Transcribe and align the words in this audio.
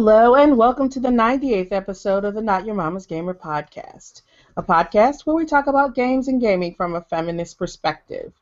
Hello, 0.00 0.36
and 0.36 0.56
welcome 0.56 0.88
to 0.90 1.00
the 1.00 1.08
98th 1.08 1.72
episode 1.72 2.24
of 2.24 2.34
the 2.34 2.40
Not 2.40 2.64
Your 2.64 2.76
Mama's 2.76 3.04
Gamer 3.04 3.34
podcast, 3.34 4.22
a 4.56 4.62
podcast 4.62 5.26
where 5.26 5.34
we 5.34 5.44
talk 5.44 5.66
about 5.66 5.96
games 5.96 6.28
and 6.28 6.40
gaming 6.40 6.76
from 6.76 6.94
a 6.94 7.00
feminist 7.00 7.58
perspective. 7.58 8.32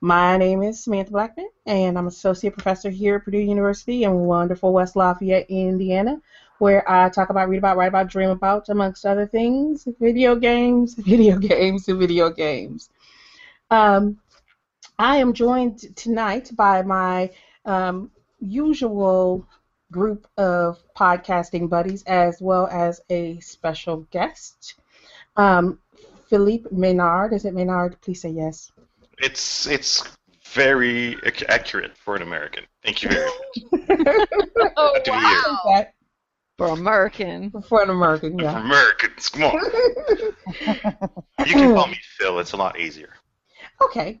My 0.00 0.36
name 0.36 0.60
is 0.60 0.82
Samantha 0.82 1.12
Blackmon, 1.12 1.46
and 1.66 1.96
I'm 1.96 2.08
associate 2.08 2.54
professor 2.54 2.90
here 2.90 3.14
at 3.14 3.24
Purdue 3.24 3.38
University 3.38 4.02
in 4.02 4.12
wonderful 4.12 4.72
West 4.72 4.96
Lafayette, 4.96 5.46
Indiana, 5.48 6.20
where 6.58 6.82
I 6.90 7.08
talk 7.10 7.30
about, 7.30 7.48
read 7.48 7.58
about, 7.58 7.76
write 7.76 7.86
about, 7.86 8.08
dream 8.08 8.30
about, 8.30 8.68
amongst 8.68 9.06
other 9.06 9.24
things, 9.24 9.86
video 10.00 10.34
games, 10.34 10.94
video 10.98 11.38
games, 11.38 11.86
and 11.86 12.00
video 12.00 12.28
games. 12.28 12.90
Um, 13.70 14.18
I 14.98 15.18
am 15.18 15.32
joined 15.32 15.94
tonight 15.94 16.50
by 16.56 16.82
my 16.82 17.30
um, 17.64 18.10
usual 18.40 19.46
group 19.90 20.26
of 20.36 20.78
podcasting 20.96 21.68
buddies 21.68 22.02
as 22.04 22.40
well 22.40 22.66
as 22.68 23.00
a 23.10 23.38
special 23.40 24.06
guest. 24.10 24.74
Um, 25.36 25.78
Philippe 26.28 26.68
Ménard, 26.70 27.32
is 27.32 27.44
it 27.44 27.54
Ménard? 27.54 28.00
Please 28.00 28.20
say 28.20 28.30
yes. 28.30 28.70
It's 29.18 29.66
it's 29.66 30.04
very 30.52 31.16
ac- 31.24 31.46
accurate 31.48 31.96
for 31.96 32.16
an 32.16 32.22
American. 32.22 32.64
Thank 32.84 33.02
you 33.02 33.10
very 33.10 33.26
much. 33.26 33.88
oh, 34.76 34.92
Good 34.94 35.04
to 35.06 35.10
be 35.12 35.16
wow. 35.16 35.86
For 36.56 36.68
American. 36.68 37.50
For 37.68 37.82
an 37.82 37.90
American, 37.90 38.36
For 38.36 38.44
yeah. 38.44 38.64
Americans, 38.64 39.28
come 39.28 39.44
on. 39.44 39.60
You 41.46 41.54
can 41.54 41.74
call 41.74 41.86
me 41.86 41.98
Phil. 42.16 42.40
It's 42.40 42.52
a 42.52 42.56
lot 42.56 42.80
easier. 42.80 43.10
Okay. 43.80 44.20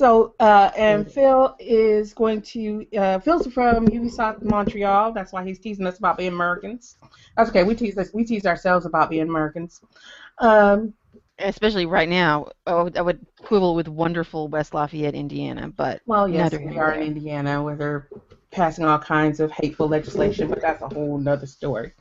So, 0.00 0.34
uh, 0.40 0.70
and 0.78 1.12
Phil 1.12 1.54
is 1.58 2.14
going 2.14 2.40
to, 2.40 2.86
uh, 2.96 3.18
Phil's 3.18 3.46
from 3.48 3.86
Ubisoft 3.86 4.42
Montreal. 4.42 5.12
That's 5.12 5.30
why 5.30 5.44
he's 5.44 5.58
teasing 5.58 5.86
us 5.86 5.98
about 5.98 6.16
being 6.16 6.32
Americans. 6.32 6.96
That's 7.36 7.50
okay. 7.50 7.64
We 7.64 7.74
tease 7.74 7.98
us, 7.98 8.08
we 8.14 8.24
tease 8.24 8.46
ourselves 8.46 8.86
about 8.86 9.10
being 9.10 9.28
Americans. 9.28 9.82
Um, 10.38 10.94
Especially 11.38 11.84
right 11.84 12.08
now, 12.08 12.48
I 12.66 12.82
would, 12.82 12.96
I 12.96 13.02
would 13.02 13.26
quibble 13.42 13.74
with 13.74 13.88
wonderful 13.88 14.48
West 14.48 14.72
Lafayette, 14.72 15.14
Indiana, 15.14 15.68
but 15.68 16.00
well, 16.06 16.26
yes, 16.26 16.54
we 16.54 16.78
are 16.78 16.94
in. 16.94 17.08
Indiana 17.08 17.62
where 17.62 17.76
they're 17.76 18.08
passing 18.50 18.86
all 18.86 18.98
kinds 18.98 19.38
of 19.38 19.50
hateful 19.50 19.86
legislation, 19.86 20.48
but 20.48 20.62
that's 20.62 20.80
a 20.80 20.88
whole 20.88 21.18
nother 21.18 21.46
story. 21.46 21.92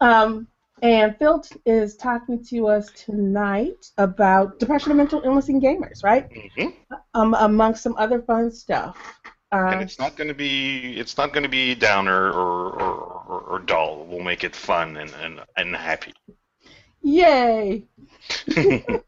Um, 0.00 0.48
and 0.82 1.16
Phil 1.18 1.42
is 1.66 1.96
talking 1.96 2.44
to 2.46 2.68
us 2.68 2.90
tonight 2.92 3.86
about 3.98 4.58
depression 4.58 4.92
and 4.92 4.98
mental 4.98 5.22
illness 5.24 5.48
in 5.48 5.60
gamers, 5.60 6.04
right? 6.04 6.28
hmm 6.56 6.70
Um, 7.14 7.34
amongst 7.38 7.82
some 7.82 7.96
other 7.98 8.22
fun 8.22 8.50
stuff. 8.50 8.98
And 9.68 9.80
Uh, 9.80 9.82
it's 9.82 9.98
not 9.98 10.16
going 10.16 10.28
to 10.28 10.34
be 10.34 10.98
it's 10.98 11.16
not 11.16 11.32
going 11.32 11.44
to 11.44 11.48
be 11.48 11.74
downer 11.74 12.30
or, 12.32 12.70
or, 12.70 12.94
or, 13.32 13.40
or 13.52 13.58
dull. 13.60 14.06
We'll 14.06 14.20
make 14.22 14.44
it 14.44 14.54
fun 14.56 14.96
and, 14.96 15.12
and, 15.14 15.40
and 15.56 15.76
happy. 15.76 16.14
yay! 17.02 17.84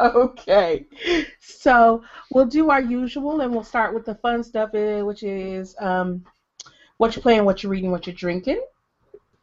Okay, 0.00 0.86
so 1.40 2.02
we'll 2.30 2.46
do 2.46 2.70
our 2.70 2.80
usual, 2.80 3.40
and 3.40 3.52
we'll 3.52 3.64
start 3.64 3.94
with 3.94 4.04
the 4.06 4.14
fun 4.16 4.42
stuff, 4.44 4.74
uh, 4.74 5.00
which 5.02 5.22
is 5.22 5.74
um, 5.80 6.24
what 6.98 7.14
you're 7.16 7.22
playing, 7.22 7.44
what 7.44 7.62
you're 7.62 7.72
reading, 7.72 7.90
what 7.90 8.06
you're 8.06 8.14
drinking, 8.14 8.60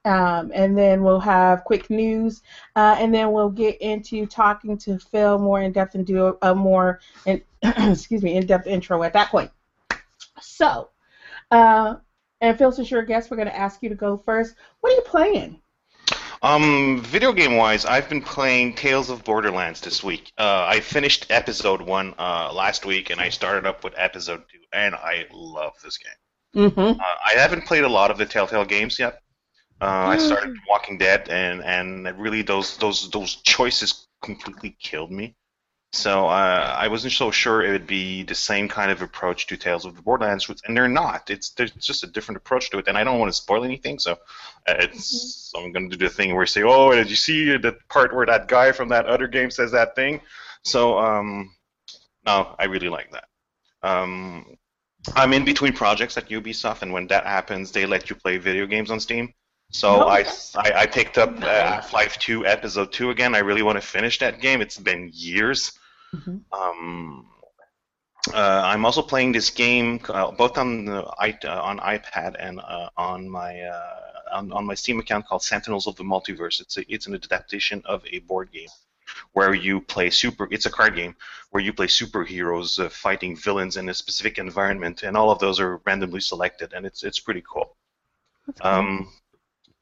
um, 0.05 0.51
and 0.53 0.77
then 0.77 1.03
we'll 1.03 1.19
have 1.19 1.63
quick 1.63 1.89
news, 1.89 2.43
uh, 2.75 2.95
and 2.99 3.13
then 3.13 3.31
we'll 3.31 3.49
get 3.49 3.81
into 3.81 4.25
talking 4.27 4.77
to 4.77 4.99
Phil 4.99 5.39
more 5.39 5.61
in 5.61 5.71
depth 5.71 5.95
and 5.95 6.05
do 6.05 6.27
a, 6.27 6.51
a 6.51 6.55
more, 6.55 6.99
in, 7.25 7.41
excuse 7.63 8.21
me, 8.21 8.35
in-depth 8.35 8.67
intro 8.67 9.03
at 9.03 9.13
that 9.13 9.29
point. 9.29 9.51
So, 10.39 10.89
uh, 11.51 11.95
and 12.39 12.57
Phil, 12.57 12.71
since 12.71 12.91
you're 12.91 13.01
a 13.01 13.05
guest, 13.05 13.31
we're 13.31 13.37
going 13.37 13.47
to 13.47 13.57
ask 13.57 13.81
you 13.81 13.89
to 13.89 13.95
go 13.95 14.17
first. 14.17 14.55
What 14.81 14.93
are 14.93 14.95
you 14.95 15.01
playing? 15.01 15.59
Um, 16.43 17.01
video 17.01 17.33
game 17.33 17.55
wise, 17.55 17.85
I've 17.85 18.07
been 18.07 18.21
playing 18.21 18.75
Tales 18.75 19.09
of 19.09 19.23
Borderlands 19.23 19.81
this 19.81 20.03
week. 20.03 20.31
Uh, 20.37 20.65
I 20.69 20.79
finished 20.81 21.25
episode 21.31 21.81
one 21.81 22.13
uh, 22.19 22.53
last 22.53 22.85
week, 22.85 23.09
and 23.09 23.19
I 23.19 23.29
started 23.29 23.65
up 23.65 23.83
with 23.83 23.95
episode 23.97 24.43
two, 24.51 24.59
and 24.71 24.93
I 24.93 25.25
love 25.33 25.73
this 25.83 25.97
game. 25.97 26.69
Mm-hmm. 26.69 26.99
Uh, 26.99 27.03
I 27.03 27.39
haven't 27.39 27.65
played 27.65 27.83
a 27.83 27.89
lot 27.89 28.11
of 28.11 28.19
the 28.19 28.25
Telltale 28.27 28.65
games 28.65 28.99
yet. 28.99 29.21
Uh, 29.81 29.85
I 29.85 30.17
started 30.17 30.55
Walking 30.69 30.97
Dead, 30.97 31.27
and 31.29 31.63
and 31.63 32.05
really 32.19 32.41
those 32.41 32.77
those 32.77 33.09
those 33.11 33.35
choices 33.35 34.07
completely 34.21 34.75
killed 34.79 35.11
me. 35.11 35.35
So 35.91 36.27
uh, 36.27 36.75
I 36.77 36.89
wasn't 36.89 37.13
so 37.13 37.31
sure 37.31 37.63
it 37.63 37.71
would 37.71 37.87
be 37.87 38.23
the 38.23 38.35
same 38.35 38.67
kind 38.67 38.91
of 38.91 39.01
approach 39.01 39.47
to 39.47 39.55
Tales 39.55 39.85
of 39.85 39.95
the 39.95 40.01
Borderlands, 40.01 40.49
and 40.65 40.75
they're 40.75 40.89
not. 40.89 41.29
It's 41.29 41.51
there's 41.51 41.71
just 41.71 42.03
a 42.03 42.07
different 42.07 42.37
approach 42.37 42.69
to 42.71 42.79
it, 42.79 42.87
and 42.87 42.97
I 42.97 43.03
don't 43.03 43.19
want 43.19 43.29
to 43.29 43.41
spoil 43.41 43.63
anything. 43.63 43.99
So 43.99 44.13
uh, 44.67 44.75
it's 44.79 45.53
I'm 45.55 45.71
going 45.71 45.89
to 45.89 45.95
do 45.95 46.05
the 46.05 46.13
thing 46.13 46.33
where 46.33 46.43
you 46.43 46.47
say, 46.47 46.63
"Oh, 46.63 46.91
did 46.91 47.09
you 47.09 47.15
see 47.15 47.57
the 47.57 47.77
part 47.89 48.13
where 48.13 48.25
that 48.25 48.47
guy 48.47 48.71
from 48.73 48.89
that 48.89 49.05
other 49.05 49.27
game 49.27 49.49
says 49.51 49.71
that 49.71 49.95
thing?" 49.95 50.19
So 50.63 50.97
um, 50.97 51.55
no, 52.25 52.55
I 52.59 52.65
really 52.65 52.89
like 52.89 53.11
that. 53.11 53.27
Um, 53.83 54.57
I'm 55.15 55.33
in 55.33 55.45
between 55.45 55.73
projects 55.73 56.17
at 56.17 56.29
Ubisoft, 56.29 56.81
and 56.81 56.91
when 56.91 57.07
that 57.07 57.25
happens, 57.25 57.71
they 57.71 57.85
let 57.85 58.09
you 58.09 58.15
play 58.15 58.37
video 58.37 58.65
games 58.65 58.91
on 58.91 58.99
Steam. 58.99 59.33
So 59.71 60.03
Oh. 60.03 60.07
I, 60.07 60.25
I, 60.55 60.71
I 60.81 60.85
picked 60.85 61.17
up 61.17 61.29
uh, 61.41 61.45
Half-Life 61.45 62.17
2 62.19 62.45
Episode 62.45 62.91
2 62.91 63.09
again. 63.09 63.35
I 63.35 63.39
really 63.39 63.61
want 63.61 63.77
to 63.81 63.85
finish 63.85 64.19
that 64.19 64.39
game. 64.41 64.61
It's 64.61 64.77
been 64.77 65.09
years. 65.13 65.73
Mhm. 66.13 66.41
Um, 66.51 67.27
uh, 68.33 68.61
I'm 68.65 68.85
also 68.85 69.01
playing 69.01 69.33
this 69.33 69.49
game 69.51 69.99
uh, 70.09 70.31
both 70.31 70.57
on 70.57 70.85
the 70.85 71.03
uh, 71.03 71.61
on 71.61 71.77
iPad 71.79 72.35
and 72.39 72.59
uh, 72.59 72.89
on 72.97 73.29
my 73.29 73.59
uh, 73.61 73.99
on, 74.33 74.51
on 74.51 74.65
my 74.65 74.73
Steam 74.73 74.99
account 74.99 75.27
called 75.27 75.43
Sentinels 75.43 75.85
of 75.87 75.95
the 75.95 76.03
Multiverse. 76.03 76.59
It's 76.59 76.77
a, 76.77 76.91
it's 76.91 77.05
an 77.05 77.13
adaptation 77.13 77.81
of 77.85 78.03
a 78.11 78.19
board 78.19 78.51
game 78.51 78.69
where 79.33 79.53
you 79.53 79.79
play 79.81 80.09
super. 80.09 80.47
It's 80.51 80.65
a 80.65 80.71
card 80.71 80.95
game 80.95 81.15
where 81.51 81.61
you 81.61 81.71
play 81.73 81.85
superheroes 81.87 82.83
uh, 82.83 82.89
fighting 82.89 83.35
villains 83.35 83.77
in 83.77 83.89
a 83.89 83.93
specific 83.93 84.39
environment, 84.39 85.03
and 85.03 85.15
all 85.15 85.29
of 85.29 85.37
those 85.39 85.59
are 85.59 85.77
randomly 85.85 86.21
selected, 86.21 86.73
and 86.73 86.85
it's 86.85 87.03
it's 87.03 87.19
pretty 87.19 87.43
cool. 87.47 87.75
Um, 88.61 89.11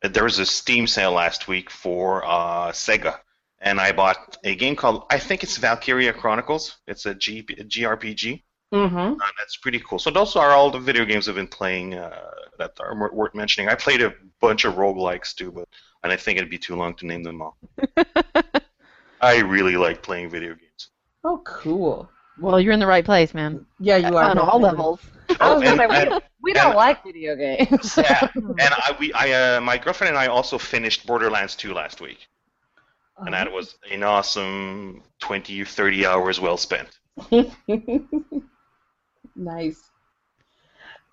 there 0.10 0.24
was 0.24 0.40
a 0.40 0.46
Steam 0.46 0.88
sale 0.88 1.14
last 1.14 1.48
week 1.48 1.70
for 1.70 2.26
uh, 2.26 2.72
Sega, 2.72 3.20
and 3.62 3.80
I 3.80 3.92
bought 3.92 4.38
a 4.44 4.56
game 4.56 4.76
called 4.76 5.06
I 5.10 5.20
think 5.20 5.44
it's 5.44 5.58
Valkyria 5.58 6.14
Chronicles. 6.14 6.78
It's 6.88 7.06
a 7.06 7.16
G, 7.16 7.44
GRPG. 7.44 8.44
Mm-hmm. 8.74 8.98
Uh, 8.98 9.26
that's 9.38 9.58
pretty 9.58 9.80
cool. 9.80 10.00
So 10.00 10.10
those 10.10 10.36
are 10.36 10.50
all 10.50 10.72
the 10.72 10.80
video 10.80 11.06
games 11.06 11.30
I've 11.30 11.36
been 11.36 11.48
playing 11.48 11.94
uh, 11.94 12.32
that 12.58 12.72
are 12.80 13.12
worth 13.14 13.36
mentioning. 13.36 13.70
I 13.70 13.76
played 13.76 14.02
a 14.02 14.14
bunch 14.42 14.66
of 14.66 14.76
roguelikes 14.76 15.36
too, 15.36 15.52
but 15.52 15.68
and 16.04 16.12
I 16.12 16.18
think 16.18 16.38
it'd 16.38 16.50
be 16.50 16.58
too 16.58 16.76
long 16.76 16.96
to 16.96 17.06
name 17.06 17.24
them 17.24 17.42
all. 17.42 17.58
I 19.22 19.40
really 19.40 19.78
like 19.78 20.02
playing 20.02 20.30
video 20.30 20.50
games. 20.50 20.90
Oh, 21.24 21.42
cool. 21.46 22.10
well, 22.40 22.60
you're 22.60 22.74
in 22.74 22.80
the 22.80 22.88
right 22.88 23.06
place, 23.06 23.34
man. 23.34 23.66
Yeah, 23.80 23.98
you 23.98 24.18
are. 24.18 24.26
On 24.26 24.38
all 24.38 24.60
levels. 24.60 25.00
Oh, 25.40 25.56
was 25.60 25.64
gonna 25.64 25.84
and, 25.84 25.92
say, 25.92 26.02
and- 26.02 26.10
we, 26.12 26.20
we 26.42 26.54
don't 26.54 26.68
and- 26.68 26.76
like 26.76 27.04
video 27.04 27.36
games. 27.36 27.98
yeah, 27.98 28.28
and 28.36 28.62
I, 28.62 28.96
we, 29.00 29.14
I, 29.14 29.58
uh, 29.58 29.62
my 29.62 29.78
girlfriend 29.78 30.10
and 30.10 30.18
I 30.18 30.28
also 30.28 30.58
finished 30.58 31.06
Borderlands 31.08 31.56
2 31.56 31.74
last 31.74 32.02
week, 32.02 32.28
and 33.18 33.34
that 33.34 33.52
was 33.52 33.76
an 33.92 34.04
awesome 34.04 35.02
20 35.20 35.62
or 35.62 35.66
30 35.66 36.06
hours 36.06 36.40
well 36.40 36.58
spent. 36.58 36.90
nice. 39.36 39.82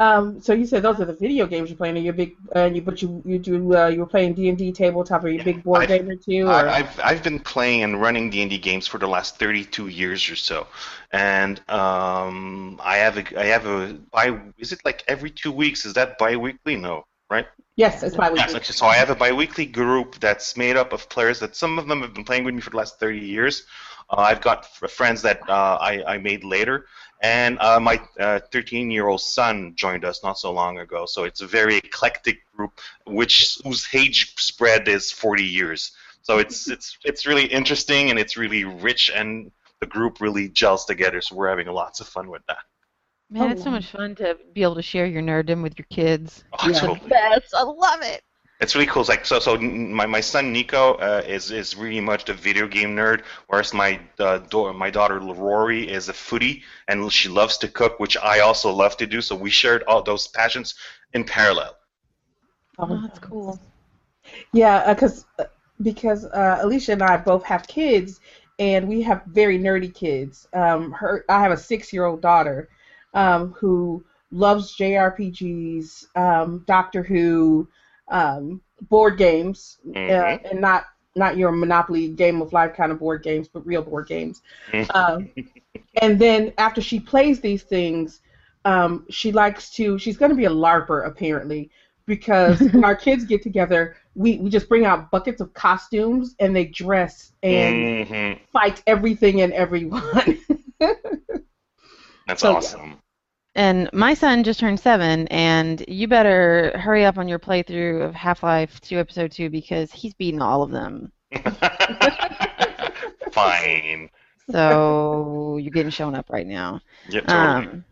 Um, 0.01 0.41
so 0.41 0.55
you 0.55 0.65
said 0.65 0.83
those 0.83 0.99
are 0.99 1.05
the 1.05 1.13
video 1.13 1.47
games 1.47 1.69
you're 1.69 1.77
playing. 1.77 1.95
Are 1.99 2.01
you 2.01 2.09
a 2.09 2.15
big? 2.15 2.35
Uh, 2.57 2.71
you 2.73 2.81
but 2.81 3.03
you 3.03 3.23
you 3.27 3.39
do 3.39 3.77
uh, 3.77 3.89
you 3.89 4.01
were 4.01 4.07
playing 4.07 4.33
D 4.33 4.49
and 4.49 4.57
D 4.57 4.73
tabletop. 4.73 5.23
Are 5.25 5.29
you 5.29 5.43
a 5.43 5.45
big 5.45 5.63
board 5.63 5.83
I've- 5.83 5.99
gamer 5.99 6.17
too? 6.17 6.47
Or? 6.47 6.53
I, 6.53 6.79
I've 6.79 7.01
I've 7.01 7.23
been 7.23 7.39
playing 7.39 7.83
and 7.83 8.01
running 8.01 8.31
D&D 8.31 8.57
games 8.59 8.87
for 8.87 8.97
the 8.97 9.07
last 9.07 9.39
32 9.39 9.89
years 9.89 10.31
or 10.31 10.37
so, 10.37 10.67
and 11.13 11.61
um, 11.69 12.81
I 12.83 12.97
have 12.97 13.19
a 13.19 13.39
I 13.39 13.45
have 13.45 13.67
a 13.67 13.93
bi 14.11 14.41
is 14.57 14.73
it 14.73 14.81
like 14.87 15.05
every 15.07 15.29
two 15.31 15.53
weeks? 15.53 15.85
Is 15.85 15.93
that 15.93 16.17
bi-weekly? 16.17 16.77
No, 16.77 17.05
right? 17.31 17.47
yes, 17.77 18.03
it's. 18.03 18.17
Yes. 18.17 18.77
So 18.77 18.87
I 18.87 18.95
have 18.95 19.11
a 19.11 19.15
bi-weekly 19.15 19.67
group 19.67 20.19
that's 20.19 20.57
made 20.57 20.79
up 20.79 20.95
of 20.95 21.11
players 21.11 21.41
that 21.41 21.57
some 21.57 21.79
of 21.79 21.89
them 21.89 22.01
have 22.01 22.15
been 22.15 22.25
playing 22.25 22.45
with 22.45 22.55
me 22.55 22.63
for 22.63 22.71
the 22.71 22.79
last 22.79 22.99
30 22.99 23.19
years. 23.19 23.67
Uh, 24.11 24.23
I've 24.23 24.41
got 24.41 24.67
friends 24.91 25.23
that 25.23 25.41
uh, 25.49 25.79
I, 25.81 26.03
I 26.15 26.19
made 26.19 26.43
later, 26.43 26.87
and 27.21 27.59
uh, 27.61 27.79
my 27.79 27.99
13-year-old 28.19 29.21
son 29.21 29.73
joined 29.77 30.05
us 30.05 30.23
not 30.23 30.39
so 30.39 30.51
long 30.53 30.79
ago. 30.79 31.05
So 31.07 31.25
it's 31.25 31.43
a 31.43 31.47
very 31.47 31.77
eclectic 31.79 32.39
group, 32.57 32.81
which 33.07 33.59
whose 33.65 33.87
age 33.93 34.35
spread 34.39 34.89
is 34.89 35.11
40 35.11 35.45
years. 35.45 35.93
So 36.23 36.39
it's 36.39 36.69
it's 36.75 36.99
it's 37.05 37.27
really 37.27 37.45
interesting 37.47 38.11
and 38.11 38.19
it's 38.19 38.37
really 38.37 38.65
rich, 38.65 39.11
and 39.15 39.51
the 39.81 39.87
group 39.87 40.21
really 40.21 40.49
gels 40.49 40.85
together. 40.85 41.21
So 41.21 41.37
we're 41.37 41.49
having 41.49 41.67
lots 41.69 42.01
of 42.01 42.09
fun 42.09 42.31
with 42.31 42.43
that. 42.47 42.59
Man, 43.31 43.51
it's 43.51 43.63
so 43.63 43.71
much 43.71 43.87
fun 43.87 44.15
to 44.17 44.37
be 44.55 44.63
able 44.63 44.75
to 44.75 44.83
share 44.83 45.07
your 45.07 45.23
nerddom 45.23 45.63
with 45.63 45.79
your 45.79 45.87
kids. 45.91 46.43
Oh, 46.53 46.69
Yeah. 46.69 46.81
totally. 46.81 47.11
Best. 47.11 47.55
I 47.55 47.63
love 47.63 48.03
it. 48.03 48.23
It's 48.61 48.75
really 48.75 48.87
cool. 48.87 49.01
It's 49.03 49.09
like 49.09 49.25
so. 49.27 49.39
So 49.41 49.59
my, 49.59 50.07
my 50.07 50.21
son 50.21 50.53
Nico 50.53 50.95
uh, 50.95 51.23
is 51.27 51.51
is 51.51 51.77
really 51.77 52.01
much 52.01 52.25
the 52.25 52.35
video 52.35 52.67
game 52.69 52.95
nerd, 52.97 53.23
whereas 53.49 53.73
my 53.73 54.01
uh, 54.19 54.39
do- 54.39 54.73
my 54.73 54.91
daughter 54.91 55.19
Rory 55.19 55.89
is 55.89 56.09
a 56.09 56.13
foodie 56.13 56.63
and 56.89 57.11
she 57.13 57.29
loves 57.29 57.59
to 57.59 57.69
cook, 57.69 57.99
which 57.99 58.17
I 58.19 58.41
also 58.41 58.71
love 58.73 58.97
to 58.99 59.07
do. 59.07 59.21
So 59.23 59.35
we 59.37 59.51
shared 59.51 59.83
all 59.85 60.03
those 60.03 60.29
passions 60.29 60.75
in 61.13 61.25
parallel. 61.25 61.77
Oh, 62.79 62.87
that's 63.03 63.19
cool. 63.19 63.59
Yeah, 64.53 64.93
because 64.93 65.27
uh, 65.39 65.45
because 65.83 66.25
uh, 66.27 66.59
Alicia 66.63 66.93
and 66.93 67.03
I 67.03 67.17
both 67.17 67.45
have 67.45 67.67
kids, 67.67 68.21
and 68.59 68.89
we 68.89 69.03
have 69.03 69.23
very 69.27 69.59
nerdy 69.59 69.93
kids. 69.93 70.49
Um, 70.53 70.93
her 70.93 71.25
I 71.29 71.41
have 71.41 71.53
a 71.53 71.57
six-year-old 71.57 72.21
daughter 72.23 72.69
um, 73.15 73.53
who 73.53 74.05
loves 74.31 74.75
JRPGs, 74.77 76.07
um, 76.17 76.63
Doctor 76.67 77.03
Who, 77.03 77.69
um, 78.11 78.61
board 78.91 79.17
games, 79.19 79.79
uh, 80.09 80.13
Mhm. 80.13 80.41
and 80.51 80.61
not 80.61 80.85
not 81.17 81.37
your 81.37 81.53
Monopoly 81.53 82.09
Game 82.09 82.41
of 82.43 82.53
Life 82.53 82.75
kind 82.75 82.93
of 82.93 82.99
board 82.99 83.23
games, 83.23 83.49
but 83.49 83.67
real 83.67 83.83
board 83.83 84.07
games. 84.09 84.43
Um, 84.95 85.29
and 86.01 86.19
then 86.19 86.53
after 86.59 86.81
she 86.81 87.01
plays 87.01 87.41
these 87.41 87.63
things, 87.63 88.21
um, 88.65 89.07
she 89.11 89.33
likes 89.33 89.71
to. 89.73 89.99
She's 89.99 90.17
going 90.17 90.31
to 90.31 90.37
be 90.37 90.45
a 90.47 90.51
larper 90.51 91.07
apparently, 91.07 91.71
because 92.07 92.69
when 92.73 92.85
our 92.85 92.95
kids 92.97 93.25
get 93.25 93.43
together, 93.43 93.97
we 94.15 94.39
we 94.39 94.51
just 94.51 94.69
bring 94.69 94.85
out 94.85 95.11
buckets 95.11 95.41
of 95.41 95.53
costumes 95.55 96.35
and 96.41 96.55
they 96.55 96.65
dress 96.67 97.33
and 97.43 97.91
Mhm. 97.91 98.39
fight 98.53 98.83
everything 98.87 99.41
and 99.43 99.53
everyone. 99.53 100.03
That's 102.27 102.43
So, 102.43 102.57
awesome. 102.57 102.99
And 103.55 103.91
my 103.93 104.15
son 104.15 104.45
just 104.45 104.61
turned 104.61 104.79
seven, 104.79 105.27
and 105.29 105.85
you 105.89 106.07
better 106.07 106.73
hurry 106.79 107.05
up 107.05 107.19
on 107.19 107.27
your 107.29 107.41
playthrough 107.41 108.03
of 108.03 108.15
Half-Life 108.15 108.81
2 108.81 108.99
Episode 108.99 109.33
2 109.33 109.51
because 109.51 109.91
he's 109.93 110.15
beaten 110.15 110.41
all 110.41 110.63
of 110.63 110.71
them. 110.71 111.11
Fine. 113.33 114.11
So 114.51 115.57
you're 115.61 115.73
getting 115.73 115.91
shown 115.91 116.15
up 116.15 116.31
right 116.31 116.47
now. 116.47 116.81
Yeah, 117.09 117.21
totally. 117.21 117.67
Um, 117.67 117.85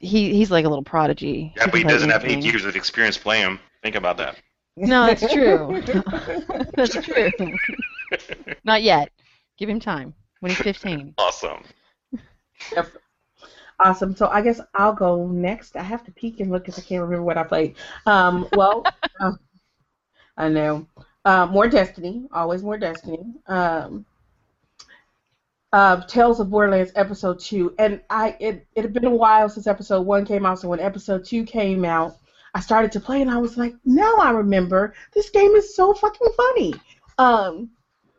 he 0.00 0.32
he's 0.34 0.50
like 0.50 0.64
a 0.64 0.68
little 0.68 0.84
prodigy. 0.84 1.52
yeah, 1.56 1.66
but 1.66 1.74
he 1.74 1.84
doesn't 1.84 2.10
have 2.10 2.24
eight 2.24 2.44
years 2.44 2.64
of 2.64 2.76
experience 2.76 3.18
playing 3.18 3.44
them. 3.44 3.60
Think 3.82 3.96
about 3.96 4.16
that. 4.18 4.36
No, 4.76 5.06
that's 5.06 5.32
true. 5.32 5.82
that's 6.76 6.94
true. 6.94 7.30
Not 8.64 8.82
yet. 8.82 9.10
Give 9.58 9.68
him 9.68 9.80
time. 9.80 10.14
When 10.40 10.50
he's 10.50 10.60
15. 10.60 11.14
Awesome. 11.18 11.64
Awesome. 13.80 14.14
So 14.16 14.26
I 14.28 14.42
guess 14.42 14.60
I'll 14.74 14.94
go 14.94 15.26
next. 15.26 15.76
I 15.76 15.82
have 15.82 16.04
to 16.04 16.12
peek 16.12 16.40
and 16.40 16.50
look 16.50 16.64
because 16.64 16.78
I 16.78 16.82
can't 16.82 17.02
remember 17.02 17.24
what 17.24 17.38
I 17.38 17.44
played. 17.44 17.76
Um, 18.06 18.48
well, 18.54 18.84
uh, 19.20 19.32
I 20.36 20.48
know. 20.48 20.86
Uh, 21.24 21.46
more 21.46 21.68
Destiny. 21.68 22.26
Always 22.32 22.62
more 22.62 22.78
Destiny. 22.78 23.34
Um, 23.46 24.04
uh, 25.72 26.00
Tales 26.06 26.40
of 26.40 26.50
Borderlands 26.50 26.92
Episode 26.94 27.40
Two, 27.40 27.74
and 27.78 28.00
I 28.08 28.36
it 28.40 28.66
it 28.74 28.82
had 28.82 28.92
been 28.92 29.04
a 29.04 29.10
while 29.10 29.48
since 29.48 29.66
Episode 29.66 30.02
One 30.02 30.24
came 30.24 30.46
out. 30.46 30.58
So 30.58 30.68
when 30.68 30.80
Episode 30.80 31.24
Two 31.24 31.44
came 31.44 31.84
out, 31.84 32.16
I 32.54 32.60
started 32.60 32.92
to 32.92 33.00
play, 33.00 33.20
and 33.20 33.30
I 33.30 33.36
was 33.36 33.58
like, 33.58 33.74
now 33.84 34.14
I 34.16 34.30
remember 34.30 34.94
this 35.12 35.28
game 35.30 35.50
is 35.52 35.76
so 35.76 35.92
fucking 35.92 36.28
funny. 36.36 36.74
Um, 37.18 37.70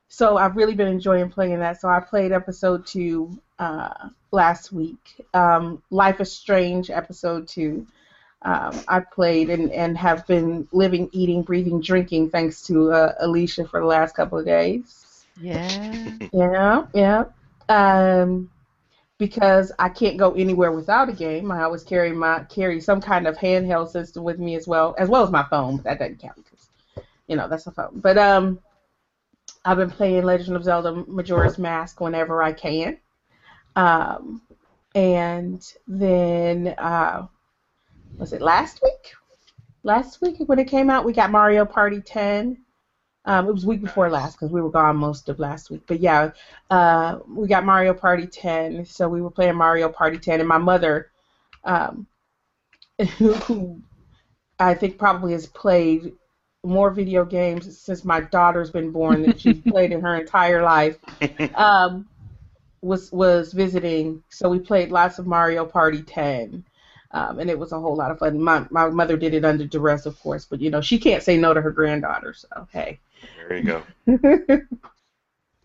so 0.10 0.38
I've 0.38 0.56
really 0.56 0.76
been 0.76 0.88
enjoying 0.88 1.30
playing 1.30 1.60
that. 1.60 1.80
So 1.80 1.88
I 1.88 2.00
played 2.00 2.32
Episode 2.32 2.86
Two 2.86 3.40
uh, 3.60 4.10
last 4.32 4.72
week. 4.72 5.26
Um, 5.34 5.82
Life 5.92 6.20
is 6.20 6.32
Strange 6.32 6.90
Episode 6.90 7.48
Two. 7.48 7.88
Um, 8.42 8.80
I 8.88 9.02
played 9.02 9.50
and, 9.50 9.72
and 9.72 9.98
have 9.98 10.26
been 10.26 10.68
living, 10.72 11.10
eating, 11.12 11.44
breathing, 11.44 11.80
drinking 11.82 12.30
thanks 12.30 12.64
to 12.64 12.92
uh, 12.92 13.14
Alicia 13.20 13.68
for 13.68 13.82
the 13.82 13.86
last 13.86 14.16
couple 14.16 14.40
of 14.40 14.46
days. 14.46 15.26
Yeah. 15.40 16.16
Yeah, 16.34 16.86
yeah. 16.94 17.24
Um, 17.68 18.50
because 19.20 19.72
I 19.78 19.90
can't 19.90 20.18
go 20.18 20.32
anywhere 20.34 20.72
without 20.72 21.10
a 21.10 21.14
game. 21.14 21.52
I 21.52 21.64
always 21.64 21.84
carry 21.84 22.14
my 22.14 22.46
carry 22.46 22.80
some 22.80 23.02
kind 23.02 23.28
of 23.28 23.38
handheld 23.38 23.90
system 23.90 24.24
with 24.24 24.40
me 24.40 24.56
as 24.56 24.68
well, 24.68 24.96
as 24.98 25.10
well 25.10 25.24
as 25.24 25.30
my 25.30 25.44
phone. 25.44 25.76
But 25.78 25.84
that 25.84 26.00
doesn't 26.00 26.20
count 26.20 26.38
because 26.38 26.70
you 27.28 27.36
know 27.36 27.48
that's 27.48 27.68
a 27.68 27.72
phone. 27.72 28.00
But 28.00 28.18
um, 28.18 28.60
I've 29.70 29.78
been 29.78 29.92
playing 29.92 30.24
Legend 30.24 30.56
of 30.56 30.64
Zelda 30.64 31.04
Majora's 31.06 31.60
Mask 31.60 32.02
whenever 32.02 32.42
I 32.42 32.54
can. 32.54 32.98
Um, 33.76 34.42
and 34.96 35.64
then 35.88 36.70
uh, 36.80 37.28
was 38.18 38.34
it 38.34 38.42
last 38.42 38.82
week? 38.82 39.14
Last 39.84 40.22
week 40.24 40.38
when 40.48 40.58
it 40.58 40.68
came 40.68 40.90
out, 40.90 41.06
we 41.06 41.14
got 41.14 41.30
Mario 41.30 41.66
Party 41.66 42.02
10. 42.02 42.58
Um, 43.26 43.48
it 43.48 43.54
was 43.54 43.64
week 43.64 43.82
before 43.82 44.10
last 44.10 44.40
because 44.40 44.50
we 44.50 44.60
were 44.60 44.72
gone 44.72 44.96
most 44.96 45.30
of 45.30 45.38
last 45.38 45.70
week. 45.70 45.84
But 45.86 46.00
yeah, 46.00 46.32
uh, 46.72 47.20
we 47.28 47.48
got 47.48 47.64
Mario 47.64 47.94
Party 47.94 48.26
10. 48.26 48.86
So 48.86 49.08
we 49.08 49.22
were 49.22 49.30
playing 49.30 49.56
Mario 49.56 49.88
Party 49.88 50.18
10, 50.18 50.40
and 50.40 50.50
my 50.50 50.58
mother, 50.58 51.12
um, 51.64 52.08
who 53.20 53.84
I 54.58 54.74
think 54.74 54.98
probably 54.98 55.34
has 55.34 55.46
played 55.46 56.14
more 56.64 56.92
video 56.92 57.24
games 57.26 57.78
since 57.78 58.04
my 58.04 58.20
daughter's 58.20 58.70
been 58.70 58.92
born 58.92 59.22
than 59.22 59.38
she's 59.38 59.62
played 59.68 59.92
in 59.92 60.02
her 60.02 60.16
entire 60.16 60.62
life, 60.62 60.98
um, 61.56 62.08
was 62.82 63.12
was 63.12 63.54
visiting. 63.54 64.24
So 64.30 64.50
we 64.50 64.60
played 64.60 64.92
lots 64.92 65.20
of 65.20 65.28
Mario 65.28 65.66
Party 65.66 66.02
10. 66.02 66.64
Um, 67.12 67.40
and 67.40 67.50
it 67.50 67.58
was 67.58 67.72
a 67.72 67.80
whole 67.80 67.96
lot 67.96 68.12
of 68.12 68.20
fun. 68.20 68.40
My 68.40 68.66
my 68.70 68.90
mother 68.90 69.18
did 69.18 69.34
it 69.34 69.44
under 69.44 69.66
duress, 69.66 70.06
of 70.06 70.20
course, 70.20 70.46
but 70.46 70.62
you 70.62 70.70
know 70.70 70.82
she 70.82 71.00
can't 71.00 71.24
say 71.24 71.38
no 71.38 71.54
to 71.54 71.62
her 71.62 71.72
granddaughter, 71.72 72.34
so 72.34 72.68
hey. 72.72 73.00
There 73.36 73.58
you 73.58 73.64
go. 73.64 73.84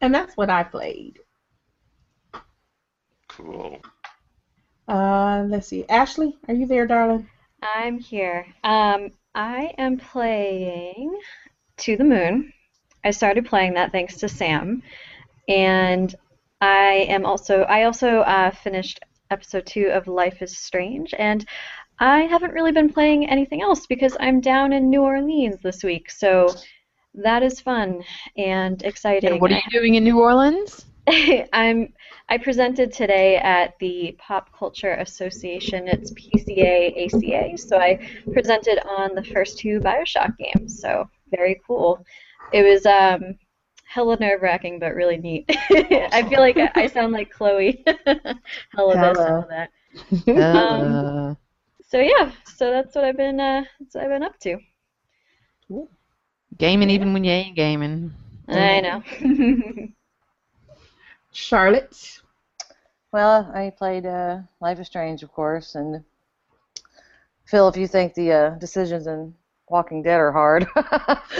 and 0.01 0.15
that's 0.15 0.37
what 0.37 0.49
I 0.49 0.63
played. 0.63 1.21
Cool. 3.29 3.83
Uh, 4.89 5.45
let's 5.49 5.69
see. 5.69 5.85
Ashley, 5.89 6.37
are 6.49 6.55
you 6.55 6.67
there, 6.67 6.87
darling? 6.87 7.29
I'm 7.63 7.99
here. 7.99 8.47
Um, 8.63 9.11
I 9.35 9.75
am 9.79 9.99
playing 9.99 11.19
To 11.79 11.97
the 11.97 12.05
Moon. 12.05 12.53
I 13.05 13.11
started 13.11 13.47
playing 13.47 13.75
that 13.75 13.91
thanks 13.91 14.17
to 14.19 14.29
Sam, 14.29 14.83
and 15.49 16.15
I 16.61 17.07
am 17.09 17.27
also 17.27 17.63
I 17.63 17.83
also 17.83 18.21
uh, 18.21 18.53
finished 18.53 19.01
episode 19.31 19.67
two 19.67 19.89
of 19.89 20.07
Life 20.07 20.41
is 20.41 20.57
Strange, 20.57 21.15
and 21.19 21.45
I 21.99 22.21
haven't 22.23 22.53
really 22.53 22.71
been 22.71 22.93
playing 22.93 23.29
anything 23.29 23.61
else 23.61 23.87
because 23.87 24.17
I'm 24.21 24.41
down 24.41 24.73
in 24.73 24.89
New 24.89 25.03
Orleans 25.03 25.57
this 25.63 25.83
week, 25.83 26.11
so 26.11 26.55
that 27.15 27.43
is 27.43 27.61
fun 27.61 28.05
and 28.37 28.83
exciting. 28.85 29.33
And 29.33 29.41
what 29.41 29.51
are 29.51 29.57
you 29.57 29.81
doing 29.81 29.97
in 29.97 30.05
New 30.05 30.21
Orleans? 30.21 30.87
I'm 31.53 31.93
I 32.29 32.39
presented 32.39 32.93
today 32.93 33.37
at 33.37 33.75
the 33.81 34.17
Pop 34.19 34.51
Culture 34.59 34.95
Association. 34.95 35.89
It's 35.89 36.11
PCA 36.13 37.05
ACA. 37.07 37.57
So 37.57 37.79
I 37.79 37.99
presented 38.33 38.79
on 38.89 39.15
the 39.15 39.25
first 39.25 39.59
two 39.59 39.81
BioShock 39.81 40.37
games. 40.39 40.81
So 40.81 41.09
very 41.31 41.61
cool. 41.67 42.05
It 42.53 42.63
was 42.63 42.87
um 42.87 43.37
hella 43.85 44.17
nerve 44.19 44.43
wracking 44.43 44.79
but 44.79 44.95
really 44.95 45.19
neat. 45.19 45.45
I 45.71 46.25
feel 46.29 46.41
like 46.41 46.59
I 46.77 46.87
sound 46.87 47.13
like 47.13 47.31
Chloe. 47.31 47.85
hella 48.75 48.99
this, 48.99 49.25
Hella. 49.25 49.25
hella 49.25 49.47
that. 49.49 49.71
Uh, 50.41 51.35
So 51.83 51.99
yeah, 52.01 52.33
so 52.45 52.71
that's 52.71 52.95
what 52.97 53.05
I've 53.05 53.17
been 53.17 53.39
uh 53.41 53.65
that's 53.79 53.95
what 53.95 54.05
I've 54.05 54.11
been 54.11 54.23
up 54.25 54.39
to. 54.41 54.59
gaming 56.59 56.91
even 56.91 57.13
when 57.13 57.25
you 57.25 57.31
ain't 57.31 57.57
gaming. 57.57 58.13
I 58.49 58.81
know. 58.81 59.03
Charlotte. 61.35 62.21
Well, 63.13 63.51
I 63.55 63.71
played 63.77 64.07
uh, 64.07 64.39
Life 64.61 64.81
is 64.81 64.87
Strange, 64.87 65.23
of 65.23 65.33
course, 65.33 65.75
and 65.75 66.03
Phil, 67.47 67.69
if 67.69 67.77
you 67.77 67.87
think 67.87 68.15
the 68.15 68.33
uh, 68.33 68.51
decisions 68.59 69.07
in 69.07 69.35
Walking 69.69 70.03
Dead 70.03 70.19
are 70.19 70.33
hard, 70.33 70.67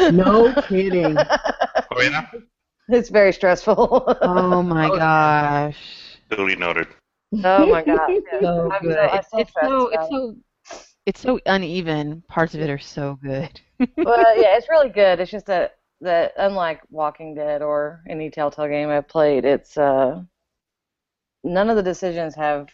No 0.13 0.53
kidding. 0.69 1.17
Oh 1.17 2.01
yeah. 2.03 2.27
it's 2.89 3.09
very 3.09 3.33
stressful. 3.33 4.17
Oh 4.23 4.63
my 4.63 4.89
gosh. 4.89 5.77
Duly 6.31 6.57
noted. 6.57 6.89
oh 7.45 7.67
my 7.67 7.83
god, 7.83 8.09
yeah. 8.11 8.21
So 8.41 8.71
I'm 8.73 8.83
good. 8.83 8.95
so- 8.95 9.01
I'm 9.01 9.19
It's, 9.19 9.31
so 9.31 9.39
it's 9.39 9.53
so 9.61 9.89
it's 9.89 10.09
so 10.09 10.37
it's 11.07 11.21
so 11.21 11.41
uneven. 11.47 12.23
Parts 12.29 12.55
of 12.55 12.61
it 12.61 12.71
are 12.71 12.79
so 12.79 13.19
good. 13.23 13.61
well, 13.97 14.39
yeah, 14.41 14.57
it's 14.57 14.69
really 14.69 14.89
good. 14.91 15.21
It's 15.21 15.31
just 15.31 15.47
that 15.47 15.77
that 16.05 16.33
unlike 16.37 16.81
Walking 16.91 17.35
Dead 17.35 17.63
or 17.63 18.03
any 18.09 18.31
Telltale 18.31 18.69
game 18.69 18.89
I've 18.89 19.09
played, 19.09 19.45
it's 19.45 19.77
uh 19.77 20.23
none 21.43 21.69
of 21.69 21.77
the 21.77 21.83
decisions 21.83 22.35
have 22.35 22.71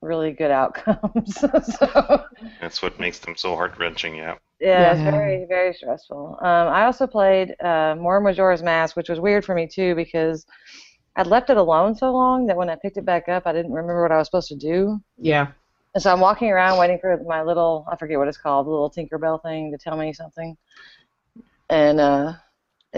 really 0.00 0.32
good 0.32 0.50
outcomes. 0.50 1.34
so 1.78 2.24
That's 2.60 2.80
what 2.82 2.98
makes 3.00 3.18
them 3.18 3.36
so 3.36 3.56
heart 3.56 3.78
wrenching. 3.78 4.16
Yeah. 4.16 4.36
yeah, 4.60 4.92
it's 4.92 5.02
very 5.02 5.44
very 5.46 5.74
stressful. 5.74 6.38
Um, 6.40 6.68
I 6.68 6.84
also 6.84 7.06
played 7.06 7.54
uh, 7.60 7.96
more 7.98 8.20
Majora's 8.20 8.62
Mask, 8.62 8.96
which 8.96 9.08
was 9.08 9.20
weird 9.20 9.44
for 9.44 9.54
me 9.54 9.66
too 9.66 9.94
because 9.94 10.46
I'd 11.16 11.26
left 11.26 11.50
it 11.50 11.56
alone 11.56 11.94
so 11.94 12.12
long 12.12 12.46
that 12.46 12.56
when 12.56 12.68
I 12.68 12.76
picked 12.76 12.98
it 12.98 13.04
back 13.04 13.28
up, 13.28 13.46
I 13.46 13.52
didn't 13.52 13.72
remember 13.72 14.02
what 14.02 14.12
I 14.12 14.18
was 14.18 14.28
supposed 14.28 14.48
to 14.48 14.56
do. 14.56 15.00
Yeah. 15.18 15.48
And 15.94 16.02
so 16.02 16.12
I'm 16.12 16.20
walking 16.20 16.50
around 16.50 16.78
waiting 16.78 16.98
for 16.98 17.18
my 17.26 17.42
little, 17.42 17.86
I 17.90 17.96
forget 17.96 18.18
what 18.18 18.28
it's 18.28 18.36
called, 18.36 18.66
the 18.66 18.70
little 18.70 18.90
Tinkerbell 18.90 19.42
thing 19.42 19.72
to 19.72 19.78
tell 19.78 19.96
me 19.96 20.12
something. 20.12 20.54
And 21.70 21.98
uh, 21.98 22.34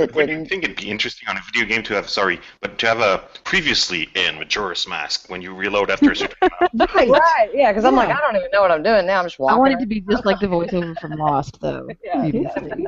it 0.01 0.15
Would 0.15 0.27
didn't. 0.27 0.47
think 0.47 0.65
it'd 0.65 0.77
be 0.77 0.91
interesting 0.91 1.29
on 1.29 1.37
a 1.37 1.41
video 1.53 1.67
game 1.69 1.83
to 1.85 1.95
have 1.95 2.09
sorry, 2.09 2.41
but 2.61 2.79
to 2.79 2.87
have 2.87 3.01
a 3.01 3.25
previously 3.45 4.09
in 4.15 4.37
Majora's 4.39 4.87
Mask 4.89 5.29
when 5.31 5.43
you 5.43 5.55
reload 5.55 5.91
after 5.91 6.11
a 6.13 6.17
certain 6.17 6.37
amount? 6.61 6.73
Right. 6.95 7.09
Right, 7.09 7.51
yeah, 7.55 7.73
because 7.73 7.85
I'm 7.85 7.95
like, 7.97 8.09
I 8.11 8.21
don't 8.21 8.37
even 8.37 8.51
know 8.53 8.61
what 8.63 8.71
I'm 8.71 8.83
doing 8.83 9.07
now. 9.07 9.21
I'm 9.21 9.27
just 9.27 9.39
I 9.49 9.55
walking. 9.55 9.59
want 9.59 9.73
it 9.73 9.75
around. 9.75 9.81
to 9.83 9.87
be 9.87 10.01
just 10.01 10.25
like 10.27 10.41
the 10.41 10.47
voiceover 10.47 10.99
from 11.01 11.13
Lost, 11.13 11.61
though. 11.61 11.89
Yeah. 12.05 12.21
previously. 12.21 12.87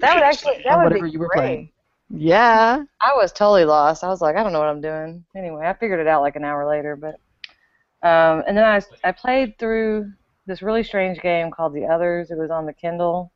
That 0.00 0.14
would 0.14 0.22
actually, 0.24 0.62
that 0.64 0.76
Or 0.76 0.84
would 0.84 0.84
whatever 0.84 1.04
be 1.06 1.10
you 1.10 1.18
were 1.18 1.28
great. 1.28 1.36
playing. 1.38 1.72
Yeah. 2.08 2.82
I 3.00 3.14
was 3.14 3.32
totally 3.32 3.64
lost. 3.64 4.02
I 4.02 4.08
was 4.08 4.20
like, 4.20 4.36
I 4.36 4.42
don't 4.42 4.52
know 4.52 4.58
what 4.58 4.68
I'm 4.68 4.80
doing. 4.80 5.24
Anyway, 5.36 5.66
I 5.66 5.74
figured 5.74 6.00
it 6.00 6.06
out 6.06 6.22
like 6.22 6.36
an 6.36 6.44
hour 6.44 6.66
later, 6.68 6.96
but 6.96 7.16
um, 8.02 8.42
and 8.46 8.56
then 8.56 8.64
I 8.64 8.80
I 9.04 9.12
played 9.12 9.58
through 9.58 10.10
this 10.46 10.62
really 10.62 10.82
strange 10.82 11.20
game 11.20 11.50
called 11.50 11.74
The 11.74 11.84
Others. 11.86 12.30
It 12.30 12.38
was 12.38 12.50
on 12.50 12.66
the 12.66 12.72
Kindle, 12.72 13.30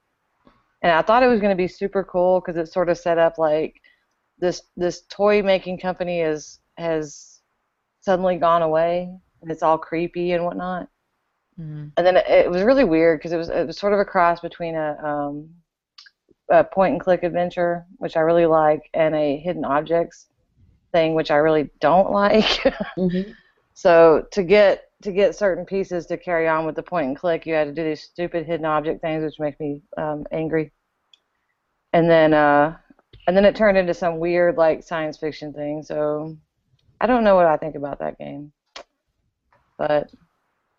and 0.85 0.93
I 0.93 1.01
thought 1.01 1.23
it 1.23 1.29
was 1.29 1.41
going 1.41 1.57
to 1.57 1.61
be 1.61 1.67
super 1.67 2.05
cool 2.05 2.41
because 2.41 2.59
it 2.59 2.71
sort 2.71 2.91
of 2.91 2.99
set 2.99 3.17
up 3.17 3.39
like 3.39 3.81
this 4.39 4.63
this 4.77 5.03
toy 5.09 5.43
making 5.43 5.79
company 5.79 6.21
is 6.21 6.61
has 6.77 7.41
suddenly 8.03 8.37
gone 8.37 8.61
away 8.61 9.11
and 9.41 9.51
it's 9.51 9.63
all 9.63 9.79
creepy 9.79 10.33
and 10.33 10.45
whatnot. 10.45 10.89
Mm-hmm. 11.59 11.87
And 11.97 12.07
then 12.07 12.19
it, 12.19 12.27
it 12.29 12.51
was 12.51 12.63
really 12.63 12.85
weird 12.85 13.19
because 13.19 13.33
it 13.33 13.39
was 13.39 13.49
it 13.49 13.67
was 13.67 13.79
sort 13.79 13.95
of 13.95 13.99
a 13.99 14.05
cross 14.05 14.41
between 14.41 14.75
a 14.75 14.99
um, 15.03 15.49
a 16.51 16.63
point 16.63 16.93
and 16.93 17.01
click 17.01 17.23
adventure, 17.23 17.87
which 17.97 18.19
I 18.19 18.21
really 18.21 18.47
like, 18.47 18.91
and 18.93 19.15
a 19.15 19.39
hidden 19.39 19.65
objects 19.65 20.27
thing, 20.93 21.15
which 21.15 21.31
I 21.31 21.37
really 21.37 21.71
don't 21.81 22.11
like. 22.23 22.63
Mhm. 22.99 23.35
so 23.73 24.27
to 24.33 24.43
get 24.43 24.91
to 25.05 25.13
get 25.13 25.37
certain 25.37 25.65
pieces 25.67 26.07
to 26.07 26.19
carry 26.19 26.49
on 26.49 26.67
with 26.67 26.77
the 26.77 26.83
point 26.83 27.09
and 27.09 27.17
click, 27.17 27.47
you 27.47 27.55
had 27.55 27.67
to 27.69 27.73
do 27.75 27.85
these 27.85 28.03
stupid 28.03 28.47
hidden 28.47 28.67
object 28.67 29.01
things, 29.03 29.25
which 29.25 29.41
make 29.41 29.59
me 29.61 29.83
um, 29.99 30.27
angry. 30.33 30.73
And 31.93 32.11
then 32.11 32.35
uh, 32.35 32.77
and 33.27 33.37
then 33.37 33.45
it 33.47 33.57
turned 33.57 33.79
into 33.79 33.95
some 33.95 34.19
weird 34.19 34.57
like 34.57 34.83
science 34.83 35.19
fiction 35.19 35.53
thing. 35.53 35.83
So 35.83 36.37
I 37.01 37.07
don't 37.07 37.25
know 37.25 37.37
what 37.37 37.47
I 37.47 37.57
think 37.57 37.77
about 37.77 38.01
that 38.01 38.19
game, 38.19 38.53
but 39.79 40.11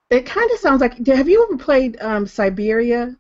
It 0.10 0.26
kind 0.26 0.50
of 0.52 0.60
sounds 0.60 0.82
like. 0.82 1.06
Have 1.08 1.30
you 1.30 1.44
ever 1.44 1.58
played 1.58 2.02
um, 2.02 2.28
Siberia? 2.28 3.18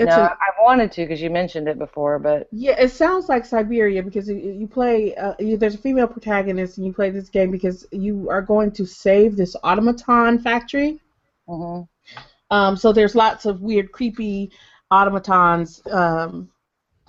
It's 0.00 0.16
no, 0.16 0.22
a- 0.22 0.38
I 0.40 0.62
wanted 0.62 0.90
to 0.92 1.02
because 1.02 1.20
you 1.20 1.28
mentioned 1.28 1.68
it 1.68 1.78
before, 1.78 2.18
but 2.18 2.48
Yeah, 2.50 2.80
it 2.80 2.90
sounds 2.90 3.28
like 3.28 3.44
Siberia 3.44 4.02
because 4.02 4.28
you, 4.28 4.36
you 4.36 4.66
play. 4.66 5.14
Uh, 5.14 5.34
you, 5.38 5.58
there's 5.58 5.74
a 5.74 5.78
female 5.78 6.06
protagonist, 6.06 6.78
and 6.78 6.86
you 6.86 6.92
play 6.92 7.10
this 7.10 7.28
game 7.28 7.50
because 7.50 7.86
you 7.92 8.30
are 8.30 8.40
going 8.40 8.72
to 8.72 8.86
save 8.86 9.36
this 9.36 9.54
automaton 9.62 10.38
factory. 10.38 11.00
Mm-hmm. 11.46 11.82
Um, 12.50 12.76
so 12.76 12.92
there's 12.92 13.14
lots 13.14 13.44
of 13.44 13.60
weird, 13.60 13.92
creepy 13.92 14.50
automatons 14.90 15.82
um, 15.90 16.48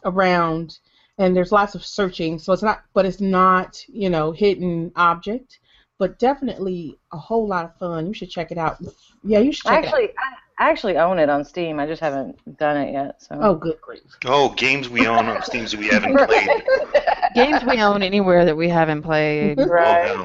around, 0.04 0.80
and 1.18 1.34
there's 1.34 1.54
lots 1.54 1.74
of 1.76 1.86
searching. 1.86 2.40
So 2.40 2.52
it's 2.52 2.62
not, 2.62 2.84
but 2.94 3.06
it's 3.06 3.22
not, 3.22 3.82
you 3.88 4.10
know, 4.10 4.34
hidden 4.34 4.92
object, 4.98 5.60
but 5.98 6.20
definitely 6.20 7.00
a 7.14 7.18
whole 7.18 7.48
lot 7.48 7.64
of 7.64 7.78
fun. 7.78 8.08
You 8.08 8.14
should 8.14 8.30
check 8.30 8.52
it 8.52 8.58
out. 8.58 8.84
Yeah, 9.24 9.40
you 9.40 9.54
should 9.54 9.66
check 9.66 9.84
it 9.84 9.88
actually, 9.88 10.10
I, 10.10 10.34
I 10.62 10.70
actually 10.70 10.96
own 10.98 11.18
it 11.18 11.28
on 11.28 11.44
Steam. 11.44 11.80
I 11.80 11.88
just 11.88 12.02
haven't 12.02 12.38
done 12.60 12.78
it 12.78 12.94
yet. 12.94 13.20
So. 13.20 13.36
Oh, 13.42 13.56
good 13.56 13.82
grief! 13.82 14.02
Oh, 14.26 14.50
games 14.50 14.90
we 14.90 15.08
own 15.08 15.26
on 15.26 15.42
Steam 15.42 15.66
that 15.66 15.74
we 15.80 15.88
haven't 15.88 16.16
played. 16.16 16.48
Games 17.34 17.64
we 17.66 17.82
own 17.82 18.04
anywhere 18.04 18.46
that 18.46 18.56
we 18.56 18.70
haven't 18.70 19.02
played. 19.02 19.58
right. 19.58 20.12
Oh, 20.12 20.24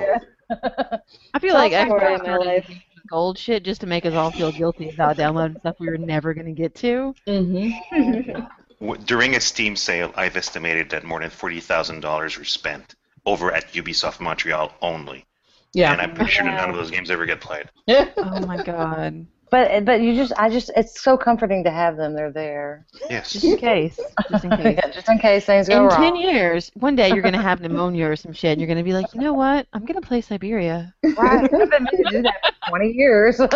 yeah. 0.50 0.98
I 1.32 1.38
feel 1.38 1.54
like 1.54 1.72
That's 1.72 1.90
Xbox 1.90 1.98
story 2.00 2.14
of 2.16 2.22
my 2.26 2.36
life. 2.36 2.70
gold 3.08 3.38
shit 3.38 3.62
just 3.62 3.80
to 3.80 3.86
make 3.86 4.04
us 4.04 4.12
all 4.12 4.30
feel 4.30 4.52
guilty 4.52 4.90
about 4.90 5.16
downloading 5.16 5.58
stuff 5.60 5.76
we 5.78 5.88
were 5.88 5.96
never 5.98 6.34
gonna 6.34 6.52
get 6.52 6.74
to. 6.76 7.14
Mm-hmm. 7.26 8.94
During 9.06 9.36
a 9.36 9.40
Steam 9.40 9.74
sale, 9.74 10.12
I've 10.16 10.36
estimated 10.36 10.90
that 10.90 11.04
more 11.04 11.20
than 11.20 11.30
forty 11.30 11.60
thousand 11.60 12.00
dollars 12.00 12.36
were 12.36 12.44
spent 12.44 12.94
over 13.24 13.52
at 13.52 13.72
Ubisoft 13.72 14.20
Montreal 14.20 14.70
only, 14.82 15.24
Yeah. 15.72 15.92
and 15.92 16.00
I'm 16.02 16.12
pretty 16.14 16.32
sure 16.32 16.44
none 16.44 16.68
of 16.70 16.76
those 16.76 16.90
games 16.90 17.10
ever 17.10 17.24
get 17.24 17.40
played. 17.40 17.70
Oh 18.18 18.46
my 18.46 18.62
god. 18.62 19.26
But 19.50 19.84
but 19.84 20.00
you 20.00 20.14
just 20.14 20.32
I 20.36 20.50
just 20.50 20.70
it's 20.76 21.00
so 21.00 21.16
comforting 21.16 21.62
to 21.64 21.70
have 21.70 21.96
them. 21.96 22.14
They're 22.14 22.32
there. 22.32 22.84
Yes. 23.08 23.32
Just 23.32 23.44
in 23.44 23.56
case. 23.56 24.00
Just 24.30 24.44
in 24.44 24.50
case. 24.50 24.78
Yeah, 24.84 24.90
just 24.90 25.08
in 25.08 25.18
case 25.18 25.44
things 25.44 25.68
go 25.68 25.76
In 25.76 25.82
wrong. 25.88 25.96
ten 25.96 26.16
years, 26.16 26.70
one 26.74 26.96
day 26.96 27.10
you're 27.12 27.22
gonna 27.22 27.40
have 27.40 27.60
pneumonia 27.60 28.06
or 28.10 28.16
some 28.16 28.32
shit, 28.32 28.52
and 28.52 28.60
you're 28.60 28.68
gonna 28.68 28.82
be 28.82 28.92
like, 28.92 29.12
you 29.14 29.20
know 29.20 29.34
what? 29.34 29.66
I'm 29.72 29.84
gonna 29.84 30.00
play 30.00 30.20
Siberia. 30.20 30.92
Right. 31.16 31.44
I've 31.44 31.50
been 31.70 31.84
meaning 31.92 32.04
to 32.04 32.10
do 32.10 32.22
that 32.22 32.54
for 32.64 32.70
20 32.70 32.90
years. 32.92 33.40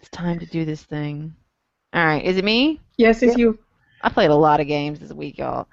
It's 0.00 0.10
time 0.10 0.38
to 0.38 0.46
do 0.46 0.64
this 0.64 0.82
thing. 0.82 1.34
All 1.92 2.04
right, 2.04 2.24
is 2.24 2.36
it 2.36 2.44
me? 2.44 2.80
yes, 2.96 3.22
it's 3.22 3.36
you. 3.36 3.58
I 4.02 4.08
played 4.10 4.30
a 4.30 4.34
lot 4.34 4.60
of 4.60 4.66
games 4.66 5.00
this 5.00 5.12
week, 5.12 5.38
y'all. 5.38 5.66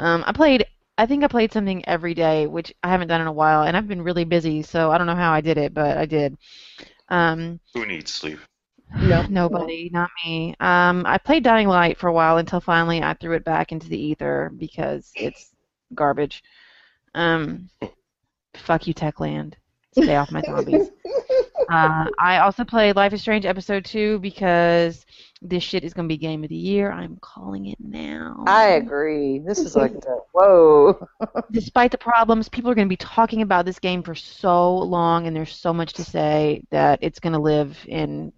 Um, 0.00 0.24
I 0.26 0.32
played. 0.32 0.66
I 0.98 1.04
think 1.06 1.22
I 1.22 1.28
played 1.28 1.52
something 1.52 1.86
every 1.86 2.14
day, 2.14 2.46
which 2.46 2.72
I 2.82 2.88
haven't 2.88 3.08
done 3.08 3.20
in 3.20 3.26
a 3.26 3.32
while, 3.32 3.62
and 3.62 3.76
I've 3.76 3.86
been 3.86 4.02
really 4.02 4.24
busy, 4.24 4.62
so 4.62 4.90
I 4.90 4.96
don't 4.98 5.06
know 5.06 5.14
how 5.14 5.30
I 5.32 5.42
did 5.42 5.58
it, 5.58 5.74
but 5.74 5.98
I 5.98 6.06
did. 6.06 6.36
Um, 7.08 7.60
Who 7.74 7.86
needs 7.86 8.12
sleep? 8.12 8.38
No. 9.00 9.22
nobody, 9.30 9.90
not 9.92 10.10
me. 10.24 10.54
Um, 10.60 11.04
I 11.06 11.18
played 11.18 11.42
Dying 11.42 11.68
Light 11.68 11.98
for 11.98 12.08
a 12.08 12.12
while 12.12 12.38
until 12.38 12.60
finally 12.60 13.02
I 13.02 13.14
threw 13.14 13.34
it 13.34 13.44
back 13.44 13.72
into 13.72 13.88
the 13.88 14.00
ether 14.00 14.50
because 14.56 15.12
it's 15.14 15.52
garbage. 15.94 16.42
Um, 17.14 17.68
fuck 18.54 18.86
you, 18.86 18.94
Techland. 18.94 19.54
Stay 19.92 20.16
off 20.16 20.30
my 20.30 20.42
zombies. 20.42 20.90
Uh, 21.68 22.06
I 22.20 22.38
also 22.38 22.64
played 22.64 22.94
Life 22.94 23.12
is 23.12 23.22
Strange 23.22 23.44
episode 23.44 23.84
two 23.84 24.20
because 24.20 25.04
this 25.48 25.62
shit 25.62 25.84
is 25.84 25.94
gonna 25.94 26.08
be 26.08 26.16
game 26.16 26.42
of 26.42 26.50
the 26.50 26.56
year. 26.56 26.90
I'm 26.90 27.18
calling 27.20 27.66
it 27.66 27.78
now. 27.80 28.44
I 28.46 28.68
agree. 28.70 29.38
This 29.38 29.58
is 29.58 29.76
like 29.76 29.92
the 29.92 30.20
whoa. 30.32 31.08
Despite 31.50 31.90
the 31.90 31.98
problems, 31.98 32.48
people 32.48 32.70
are 32.70 32.74
gonna 32.74 32.88
be 32.88 32.96
talking 32.96 33.42
about 33.42 33.64
this 33.64 33.78
game 33.78 34.02
for 34.02 34.14
so 34.14 34.76
long, 34.78 35.26
and 35.26 35.34
there's 35.34 35.54
so 35.54 35.72
much 35.72 35.94
to 35.94 36.04
say 36.04 36.62
that 36.70 36.98
it's 37.02 37.20
gonna 37.20 37.40
live 37.40 37.76
in 37.86 38.32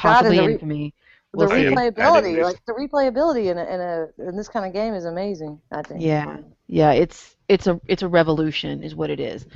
God, 0.00 0.24
and 0.24 0.34
possibly 0.34 0.36
the 0.36 0.46
re- 0.46 0.52
infamy. 0.54 0.94
The 1.32 1.38
We'll 1.38 1.48
see. 1.48 1.66
Am- 1.66 1.74
replayability, 1.74 2.42
like 2.42 2.64
the 2.66 2.72
replayability 2.72 3.50
in 3.50 3.58
a, 3.58 3.64
in 3.64 3.80
a 3.80 4.28
in 4.28 4.36
this 4.36 4.48
kind 4.48 4.66
of 4.66 4.72
game 4.72 4.94
is 4.94 5.04
amazing. 5.04 5.60
I 5.70 5.82
think. 5.82 6.02
Yeah, 6.02 6.38
yeah, 6.66 6.92
it's 6.92 7.36
it's 7.48 7.66
a 7.66 7.80
it's 7.86 8.02
a 8.02 8.08
revolution, 8.08 8.82
is 8.82 8.94
what 8.94 9.10
it 9.10 9.20
is. 9.20 9.46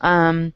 Um, 0.00 0.52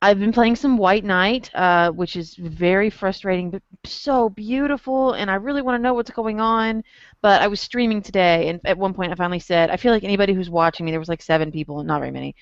I've 0.00 0.20
been 0.20 0.32
playing 0.32 0.54
some 0.54 0.76
White 0.78 1.04
Night, 1.04 1.50
uh, 1.54 1.90
which 1.90 2.14
is 2.14 2.36
very 2.36 2.88
frustrating, 2.88 3.50
but 3.50 3.62
so 3.84 4.28
beautiful, 4.28 5.14
and 5.14 5.28
I 5.28 5.34
really 5.34 5.60
want 5.62 5.76
to 5.76 5.82
know 5.82 5.94
what's 5.94 6.10
going 6.10 6.40
on. 6.40 6.84
But 7.20 7.42
I 7.42 7.48
was 7.48 7.60
streaming 7.60 8.00
today, 8.02 8.48
and 8.48 8.60
at 8.64 8.78
one 8.78 8.94
point 8.94 9.10
I 9.10 9.16
finally 9.16 9.40
said, 9.40 9.70
I 9.70 9.76
feel 9.76 9.92
like 9.92 10.04
anybody 10.04 10.34
who's 10.34 10.50
watching 10.50 10.86
me, 10.86 10.92
there 10.92 11.00
was 11.00 11.08
like 11.08 11.20
seven 11.20 11.50
people, 11.50 11.82
not 11.82 11.98
very 11.98 12.12
many, 12.12 12.36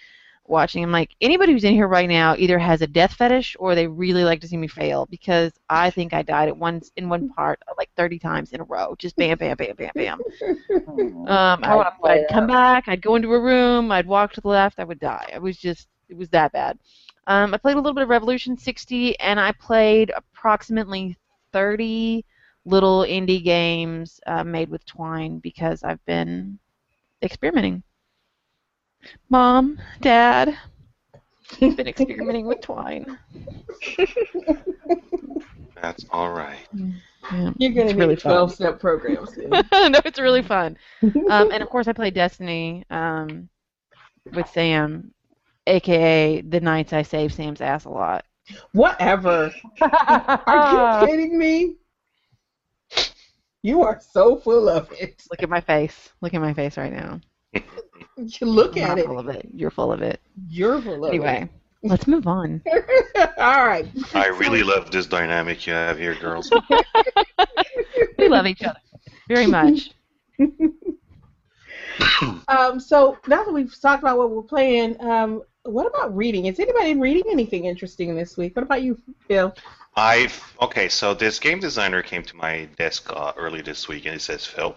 watching. 0.45 0.85
I'm 0.85 0.93
like, 0.93 1.17
anybody 1.23 1.53
who's 1.53 1.65
in 1.65 1.73
here 1.73 1.89
right 1.89 2.09
now 2.09 2.35
either 2.37 2.59
has 2.59 2.83
a 2.83 2.87
death 2.87 3.15
fetish 3.15 3.57
or 3.59 3.75
they 3.75 3.87
really 3.87 4.23
like 4.23 4.43
to 4.43 4.49
see 4.49 4.59
me 4.59 4.69
fail 4.69 5.07
because 5.11 5.53
I 5.71 5.89
think 5.89 6.13
I 6.13 6.21
died 6.21 6.49
at 6.49 6.57
once 6.59 6.93
in 6.97 7.09
one 7.09 7.31
part 7.31 7.59
like 7.79 7.91
30 7.97 8.19
times 8.19 8.53
in 8.53 8.61
a 8.61 8.65
row, 8.65 8.95
just 8.99 9.17
bam, 9.17 9.39
bam, 9.39 9.57
bam, 9.57 9.77
bam, 9.77 9.91
bam. 9.95 10.21
Um, 11.27 11.65
I, 11.65 11.77
I'd, 11.77 11.93
I'd 12.05 12.29
come 12.29 12.47
back, 12.47 12.85
I'd 12.87 13.03
go 13.03 13.17
into 13.17 13.33
a 13.33 13.41
room, 13.41 13.91
I'd 13.91 14.07
walk 14.07 14.33
to 14.35 14.41
the 14.41 14.49
left, 14.49 14.79
I 14.79 14.85
would 14.85 15.01
die. 15.01 15.31
It 15.35 15.43
was 15.43 15.57
just, 15.57 15.89
it 16.09 16.17
was 16.17 16.29
that 16.31 16.53
bad. 16.53 16.79
Um, 17.27 17.53
I 17.55 17.57
played 17.57 17.75
a 17.75 17.81
little 17.81 17.95
bit 17.95 18.05
of 18.05 18.09
Revolution 18.09 18.57
60, 18.57 19.19
and 19.19 19.41
I 19.41 19.53
played 19.53 20.13
approximately 20.15 21.17
30 21.53 22.25
little 22.65 23.01
indie 23.01 23.43
games 23.43 24.21
uh, 24.27 24.45
made 24.45 24.69
with 24.69 24.85
Twine 24.87 25.39
because 25.39 25.83
I've 25.83 26.05
been 26.07 26.59
experimenting. 27.23 27.83
Mom, 29.29 29.79
Dad, 30.01 30.57
I've 31.63 31.77
been 31.77 31.87
experimenting 31.89 32.47
with 32.47 32.61
Twine. 32.61 33.19
That's 35.81 36.05
all 36.11 36.33
right. 36.33 36.67
Yeah. 37.33 37.51
You're 37.59 37.73
gonna 37.73 37.87
need 37.87 37.97
really 37.97 38.17
12 38.17 38.53
step 38.55 38.81
programs. 38.81 39.37
No, 39.39 40.01
it's 40.05 40.19
really 40.19 40.43
fun. 40.43 40.77
Um, 41.03 41.51
and 41.51 41.63
of 41.63 41.69
course, 41.69 41.89
I 41.89 41.93
play 41.93 42.11
Destiny 42.11 42.85
um, 42.91 43.49
with 44.33 44.49
Sam, 44.49 45.13
aka 45.67 46.41
the 46.41 46.61
nights 46.61 46.93
I 46.93 47.03
save 47.03 47.33
Sam's 47.33 47.61
ass 47.61 47.85
a 47.85 47.91
lot. 47.91 48.25
Whatever. 48.73 49.53
Are 49.81 51.01
you 51.03 51.07
kidding 51.09 51.39
me? 51.39 51.77
You 53.63 53.83
are 53.83 54.01
so 54.01 54.37
full 54.37 54.69
of 54.69 54.93
it. 54.93 55.25
Look 55.29 55.43
at 55.43 55.49
my 55.49 55.61
face. 55.61 56.11
Look 56.21 56.35
at 56.35 56.41
my 56.41 56.55
face 56.55 56.77
right 56.77 56.93
now. 56.93 57.21
You 57.53 58.47
look 58.47 58.77
I'm 58.77 58.83
at 58.83 58.89
not 58.91 58.99
it. 59.01 59.07
full 59.07 59.19
of 59.19 59.29
it. 59.29 59.49
You're 59.53 59.71
full 59.73 59.93
of 59.93 60.03
it. 60.03 60.21
You're 60.49 60.81
full 60.81 61.05
of 61.05 61.13
it. 61.13 61.17
Anyway, 61.17 61.49
let's 61.83 62.07
move 62.07 62.27
on. 62.29 62.63
All 63.39 63.67
right. 63.67 63.87
I 64.15 64.29
really 64.29 64.63
love 64.63 64.91
this 64.93 65.07
dynamic 65.07 65.67
you 65.67 65.73
have 65.73 65.99
here, 65.99 66.15
girls. 66.15 66.51
We 68.19 68.29
love 68.29 68.47
each 68.47 68.63
other 68.63 68.81
very 69.29 69.47
much. 69.47 69.91
Um, 72.49 72.81
so 72.81 73.19
now 73.27 73.45
that 73.45 73.53
we've 73.53 73.79
talked 73.81 74.03
about 74.03 74.19
what 74.19 74.31
we're 74.31 74.43
playing, 74.43 75.01
um, 75.01 75.43
what 75.67 75.87
about 75.87 76.17
reading? 76.17 76.47
Is 76.47 76.61
anybody 76.61 76.95
reading 76.95 77.25
anything 77.31 77.65
interesting 77.65 78.15
this 78.15 78.37
week? 78.37 78.55
What 78.57 78.63
about 78.63 78.83
you, 78.83 78.99
Phil? 79.29 79.55
I've 79.97 80.55
okay. 80.61 80.89
So 80.89 81.15
this 81.15 81.39
game 81.39 81.59
designer 81.61 82.03
came 82.03 82.23
to 82.23 82.37
my 82.37 82.69
desk 82.77 83.11
uh, 83.11 83.33
early 83.37 83.63
this 83.63 83.89
week, 83.89 84.05
and 84.05 84.15
he 84.15 84.19
says, 84.19 84.45
"Phil, 84.45 84.77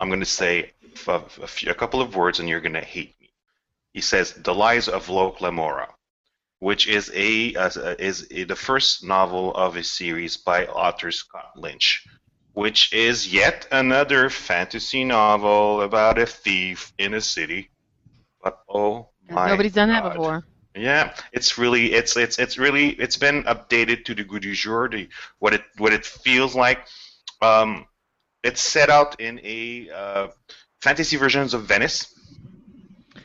I'm 0.00 0.08
going 0.08 0.20
to 0.20 0.26
say 0.26 0.72
a, 1.08 1.20
few, 1.46 1.70
a 1.70 1.74
couple 1.74 2.00
of 2.00 2.14
words, 2.14 2.40
and 2.40 2.48
you're 2.48 2.60
going 2.60 2.74
to 2.74 2.80
hate 2.80 3.14
me. 3.20 3.32
He 3.92 4.00
says, 4.00 4.32
"The 4.32 4.54
Lies 4.54 4.88
of 4.88 5.08
Locke 5.08 5.40
Lamora," 5.40 5.88
which 6.58 6.86
is 6.88 7.10
a 7.14 7.54
uh, 7.54 7.94
is 7.98 8.26
a, 8.30 8.44
the 8.44 8.56
first 8.56 9.04
novel 9.04 9.54
of 9.54 9.76
a 9.76 9.84
series 9.84 10.36
by 10.36 10.66
author 10.66 11.10
Scott 11.10 11.52
Lynch, 11.56 12.06
which 12.52 12.92
is 12.92 13.32
yet 13.32 13.66
another 13.72 14.28
fantasy 14.30 15.04
novel 15.04 15.82
about 15.82 16.18
a 16.18 16.26
thief 16.26 16.92
in 16.98 17.14
a 17.14 17.20
city. 17.20 17.70
But 18.42 18.58
oh 18.68 19.08
my 19.30 19.48
Nobody's 19.48 19.72
done 19.72 19.88
God. 19.88 20.04
that 20.04 20.14
before. 20.14 20.44
Yeah, 20.76 21.14
it's 21.32 21.56
really 21.56 21.92
it's 21.92 22.16
it's 22.16 22.38
it's 22.38 22.58
really 22.58 22.90
it's 22.90 23.16
been 23.16 23.44
updated 23.44 24.04
to 24.06 24.14
the 24.14 24.24
goût 24.24 24.40
du 24.40 24.54
jour, 24.54 24.88
the, 24.88 25.08
what 25.38 25.54
it 25.54 25.62
what 25.78 25.92
it 25.92 26.04
feels 26.04 26.56
like. 26.56 26.86
Um, 27.40 27.86
it's 28.42 28.60
set 28.60 28.90
out 28.90 29.20
in 29.20 29.40
a 29.44 29.88
uh, 29.90 30.28
fantasy 30.82 31.16
versions 31.16 31.54
of 31.54 31.64
Venice. 31.64 32.12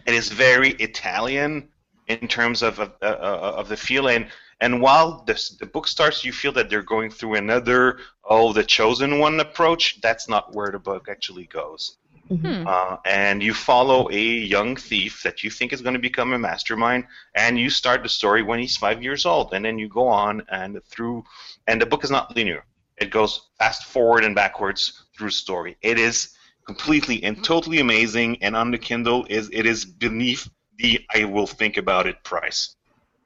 It 0.06 0.14
is 0.14 0.30
very 0.30 0.70
Italian 0.74 1.70
in 2.08 2.28
terms 2.28 2.62
of 2.62 2.80
of, 2.80 2.94
uh, 3.02 3.06
of 3.06 3.68
the 3.68 3.78
feel, 3.78 4.10
and 4.10 4.28
and 4.62 4.80
while 4.80 5.24
the 5.26 5.34
the 5.60 5.66
book 5.66 5.88
starts, 5.88 6.24
you 6.24 6.32
feel 6.32 6.52
that 6.52 6.70
they're 6.70 6.84
going 6.84 7.10
through 7.10 7.36
another 7.36 8.00
oh 8.24 8.54
the 8.54 8.64
chosen 8.64 9.18
one 9.18 9.40
approach. 9.40 10.02
That's 10.02 10.30
not 10.30 10.54
where 10.54 10.72
the 10.72 10.80
book 10.80 11.08
actually 11.10 11.46
goes. 11.46 11.98
Hmm. 12.30 12.64
Uh, 12.68 12.98
and 13.06 13.42
you 13.42 13.56
follow 13.56 14.10
a 14.12 14.22
young 14.22 14.76
thief 14.76 15.24
that 15.24 15.44
you 15.44 15.50
think 15.50 15.74
is 15.74 15.82
going 15.82 15.96
to 15.96 16.00
become 16.00 16.34
a 16.34 16.40
mastermind, 16.40 17.06
and 17.34 17.60
you 17.60 17.72
start 17.72 18.04
the 18.04 18.10
story 18.10 18.44
when 18.44 18.60
he's 18.60 18.78
five 18.78 19.02
years 19.02 19.26
old, 19.26 19.54
and 19.54 19.66
then 19.66 19.80
you 19.80 19.90
go 19.90 20.08
on 20.08 20.44
and 20.52 20.80
through, 20.86 21.24
and 21.68 21.82
the 21.82 21.88
book 21.88 22.04
is 22.04 22.12
not 22.12 22.36
linear. 22.36 22.64
It 22.98 23.10
goes 23.10 23.50
fast 23.58 23.86
forward 23.86 24.24
and 24.24 24.36
backwards 24.36 25.06
through 25.18 25.32
story. 25.32 25.78
It 25.82 25.98
is 25.98 26.36
completely 26.68 27.24
and 27.24 27.44
totally 27.44 27.80
amazing, 27.80 28.38
and 28.44 28.56
on 28.56 28.70
the 28.70 28.78
Kindle 28.78 29.26
is 29.30 29.50
it 29.52 29.66
is 29.66 29.86
beneath 29.86 30.48
the 30.78 31.04
I 31.16 31.26
will 31.26 31.48
think 31.48 31.78
about 31.78 32.06
it 32.06 32.24
price. 32.24 32.76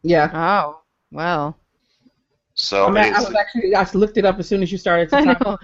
Yeah. 0.01 0.29
Oh, 0.33 0.81
well. 1.11 1.57
So 2.53 2.85
I, 2.85 2.91
mean, 2.91 3.13
I 3.13 3.19
was 3.19 3.35
actually 3.35 3.75
I 3.75 3.85
looked 3.93 4.17
it 4.17 4.25
up 4.25 4.39
as 4.39 4.47
soon 4.47 4.63
as 4.63 4.71
you 4.71 4.77
started 4.77 5.09
to 5.09 5.15
I 5.17 5.23
know. 5.23 5.57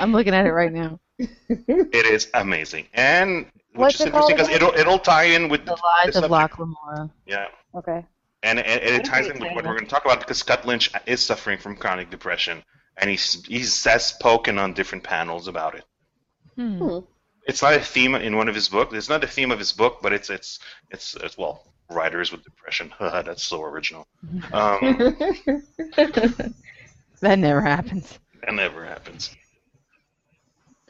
I'm 0.00 0.12
looking 0.12 0.34
at 0.34 0.46
it 0.46 0.52
right 0.52 0.72
now. 0.72 0.98
It 1.18 2.06
is 2.06 2.28
amazing, 2.34 2.86
and 2.94 3.46
which 3.46 3.50
What's 3.74 3.94
is 3.96 4.00
it 4.02 4.06
interesting 4.08 4.36
because 4.36 4.48
it'll 4.50 4.72
it'll 4.74 4.98
tie 4.98 5.24
in 5.24 5.48
with 5.48 5.64
The 5.64 5.74
the 5.74 5.82
Lies 5.84 6.08
of 6.08 6.14
subject. 6.14 6.30
Locke 6.30 6.58
Lamora. 6.58 7.10
Yeah. 7.26 7.46
Okay. 7.74 8.04
And, 8.42 8.58
and, 8.58 8.82
and 8.82 8.94
it 8.96 9.04
ties 9.04 9.26
in 9.26 9.32
with 9.40 9.52
what 9.54 9.64
we're 9.64 9.72
going 9.74 9.84
to 9.84 9.90
talk 9.90 10.04
about 10.04 10.20
because 10.20 10.38
Scott 10.38 10.66
Lynch 10.66 10.90
is 11.06 11.20
suffering 11.22 11.58
from 11.58 11.76
chronic 11.76 12.10
depression, 12.10 12.62
and 12.98 13.08
he's 13.08 13.44
he's 13.46 13.82
has 13.84 14.04
spoken 14.06 14.58
on 14.58 14.74
different 14.74 15.02
panels 15.04 15.48
about 15.48 15.74
it. 15.76 15.84
Hmm. 16.56 16.98
It's 17.46 17.62
not 17.62 17.74
a 17.74 17.80
theme 17.80 18.14
in 18.14 18.36
one 18.36 18.48
of 18.48 18.54
his 18.54 18.68
books. 18.68 18.94
It's 18.94 19.08
not 19.08 19.22
a 19.24 19.26
theme 19.26 19.50
of 19.50 19.58
his 19.58 19.72
book, 19.72 19.98
but 20.02 20.12
it's 20.12 20.30
it's 20.30 20.58
it's, 20.90 21.14
it's 21.16 21.38
well, 21.38 21.64
writers 21.90 22.32
with 22.32 22.42
depression. 22.44 22.92
That's 23.00 23.42
so 23.44 23.62
original. 23.62 24.06
Um, 24.52 25.16
That 27.20 27.38
never 27.38 27.60
happens. 27.62 28.18
that 28.42 28.52
never 28.54 28.84
happens. 28.84 29.34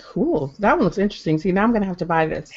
Cool. 0.04 0.54
That 0.58 0.76
one 0.76 0.84
looks 0.84 0.98
interesting. 0.98 1.38
See, 1.38 1.52
now 1.52 1.64
I'm 1.64 1.72
gonna 1.72 1.86
have 1.86 1.96
to 1.98 2.06
buy 2.06 2.26
this. 2.26 2.52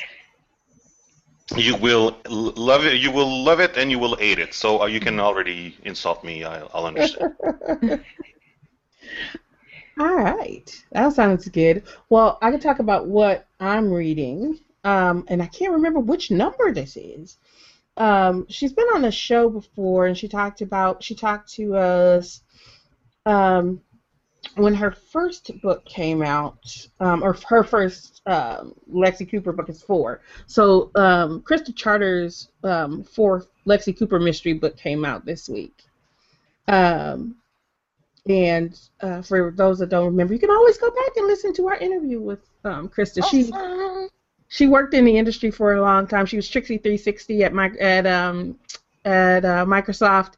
You 1.55 1.75
will 1.77 2.17
love 2.27 2.85
it. 2.85 2.95
You 2.95 3.11
will 3.11 3.43
love 3.43 3.59
it, 3.59 3.77
and 3.77 3.89
you 3.89 3.99
will 3.99 4.15
hate 4.15 4.39
it. 4.39 4.53
So 4.53 4.81
uh, 4.81 4.85
you 4.85 4.99
can 4.99 5.19
already 5.19 5.75
insult 5.83 6.23
me. 6.23 6.43
I'll, 6.43 6.69
I'll 6.73 6.85
understand. 6.85 7.31
All 9.99 10.15
right, 10.15 10.85
that 10.91 11.13
sounds 11.13 11.47
good. 11.47 11.83
Well, 12.09 12.37
I 12.41 12.51
can 12.51 12.59
talk 12.59 12.79
about 12.79 13.07
what 13.07 13.47
I'm 13.59 13.91
reading, 13.91 14.59
um, 14.83 15.25
and 15.27 15.41
I 15.41 15.47
can't 15.47 15.73
remember 15.73 15.99
which 15.99 16.29
number 16.29 16.71
this 16.71 16.97
is. 16.97 17.37
Um, 17.95 18.45
she's 18.47 18.73
been 18.73 18.85
on 18.93 19.01
the 19.01 19.11
show 19.11 19.49
before, 19.49 20.05
and 20.05 20.15
she 20.15 20.27
talked 20.27 20.61
about 20.61 21.03
she 21.03 21.15
talked 21.15 21.51
to 21.53 21.75
us 21.75 22.41
um, 23.25 23.81
when 24.57 24.73
her 24.73 24.91
first 24.91 25.51
book 25.61 25.85
came 25.85 26.21
out, 26.21 26.87
um, 26.99 27.23
or 27.23 27.37
her 27.47 27.63
first 27.63 28.21
um, 28.25 28.73
Lexi 28.91 29.29
Cooper 29.29 29.51
book 29.51 29.69
is 29.69 29.81
four. 29.81 30.21
So 30.45 30.91
um, 30.95 31.41
Krista 31.41 31.75
Charter's 31.75 32.49
um, 32.63 33.03
fourth 33.03 33.49
Lexi 33.65 33.97
Cooper 33.97 34.19
mystery 34.19 34.53
book 34.53 34.77
came 34.77 35.05
out 35.05 35.25
this 35.25 35.47
week. 35.47 35.83
Um, 36.67 37.35
and 38.27 38.77
uh, 39.01 39.21
for 39.21 39.51
those 39.51 39.79
that 39.79 39.89
don't 39.89 40.05
remember, 40.05 40.33
you 40.33 40.39
can 40.39 40.49
always 40.49 40.77
go 40.77 40.89
back 40.89 41.15
and 41.15 41.27
listen 41.27 41.53
to 41.53 41.67
our 41.67 41.77
interview 41.77 42.19
with 42.19 42.39
um, 42.63 42.89
Krista. 42.89 43.23
She 43.29 43.51
she 44.49 44.67
worked 44.67 44.93
in 44.93 45.05
the 45.05 45.17
industry 45.17 45.51
for 45.51 45.73
a 45.73 45.81
long 45.81 46.07
time. 46.07 46.25
She 46.25 46.37
was 46.37 46.49
Trixie 46.49 46.77
360 46.77 47.43
at 47.43 47.53
my, 47.53 47.69
at 47.79 48.05
um, 48.05 48.57
at 49.05 49.45
uh, 49.45 49.65
Microsoft, 49.65 50.33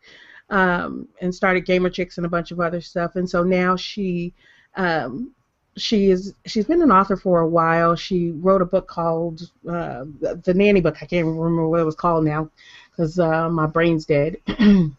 um, 0.49 1.07
and 1.21 1.33
started 1.33 1.65
Gamer 1.65 1.89
Chicks 1.89 2.17
and 2.17 2.25
a 2.25 2.29
bunch 2.29 2.51
of 2.51 2.59
other 2.59 2.81
stuff. 2.81 3.15
And 3.15 3.29
so 3.29 3.43
now 3.43 3.75
she 3.75 4.33
um, 4.75 5.33
she 5.77 6.09
is 6.09 6.33
she's 6.45 6.65
been 6.65 6.81
an 6.81 6.91
author 6.91 7.15
for 7.15 7.39
a 7.39 7.47
while. 7.47 7.95
She 7.95 8.31
wrote 8.31 8.61
a 8.61 8.65
book 8.65 8.87
called 8.87 9.41
uh, 9.67 10.05
the, 10.19 10.53
Nanny 10.55 10.81
Book. 10.81 10.97
I 11.01 11.05
can't 11.05 11.25
remember 11.25 11.67
what 11.67 11.79
it 11.79 11.85
was 11.85 11.95
called 11.95 12.25
now 12.25 12.49
because 12.91 13.19
uh, 13.19 13.49
my 13.49 13.65
brain's 13.65 14.05
dead. 14.05 14.37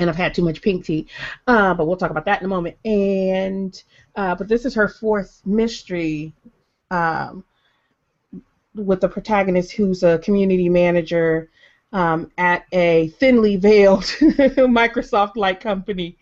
And 0.00 0.08
I've 0.08 0.14
had 0.14 0.32
too 0.32 0.44
much 0.44 0.62
pink 0.62 0.84
tea, 0.84 1.08
uh, 1.48 1.74
but 1.74 1.88
we'll 1.88 1.96
talk 1.96 2.12
about 2.12 2.24
that 2.26 2.40
in 2.40 2.44
a 2.44 2.48
moment. 2.48 2.76
And 2.84 3.82
uh, 4.14 4.36
but 4.36 4.46
this 4.46 4.64
is 4.64 4.72
her 4.74 4.86
fourth 4.86 5.42
mystery, 5.44 6.32
um, 6.92 7.42
with 8.76 9.00
the 9.00 9.08
protagonist 9.08 9.72
who's 9.72 10.04
a 10.04 10.18
community 10.18 10.68
manager 10.68 11.50
um, 11.92 12.30
at 12.38 12.64
a 12.72 13.08
thinly 13.18 13.56
veiled 13.56 14.02
Microsoft-like 14.20 15.60
company, 15.60 16.18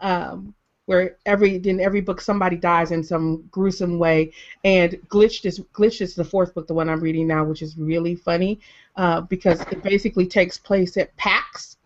um, 0.00 0.54
where 0.86 1.16
every 1.26 1.56
in 1.56 1.80
every 1.80 2.00
book 2.00 2.20
somebody 2.20 2.56
dies 2.56 2.92
in 2.92 3.02
some 3.02 3.44
gruesome 3.50 3.98
way. 3.98 4.32
And 4.64 4.92
Glitched 5.08 5.44
is 5.44 5.60
Glitched 5.74 6.00
is 6.00 6.14
the 6.14 6.24
fourth 6.24 6.54
book, 6.54 6.66
the 6.66 6.74
one 6.74 6.88
I'm 6.88 7.00
reading 7.00 7.26
now, 7.26 7.44
which 7.44 7.62
is 7.62 7.76
really 7.76 8.14
funny 8.14 8.60
uh, 8.96 9.22
because 9.22 9.60
it 9.62 9.82
basically 9.82 10.26
takes 10.26 10.56
place 10.56 10.96
at 10.96 11.14
PAX, 11.16 11.76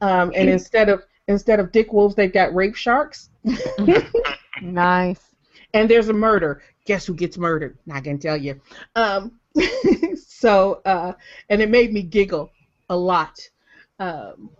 um, 0.00 0.32
and 0.34 0.48
instead 0.48 0.88
of 0.88 1.04
instead 1.28 1.60
of 1.60 1.72
dick 1.72 1.92
wolves, 1.92 2.14
they've 2.14 2.32
got 2.32 2.54
rape 2.54 2.74
sharks. 2.74 3.30
Nice. 4.62 5.34
and 5.74 5.90
there's 5.90 6.08
a 6.08 6.12
murder. 6.12 6.62
Guess 6.86 7.06
who 7.06 7.14
gets 7.14 7.36
murdered? 7.36 7.76
Not 7.86 8.04
gonna 8.04 8.18
tell 8.18 8.36
you. 8.36 8.60
Um, 8.94 9.40
so, 10.26 10.80
uh, 10.84 11.14
and 11.48 11.60
it 11.60 11.68
made 11.68 11.92
me 11.92 12.02
giggle 12.02 12.52
a 12.88 12.96
lot. 12.96 13.38
Um, 13.98 14.50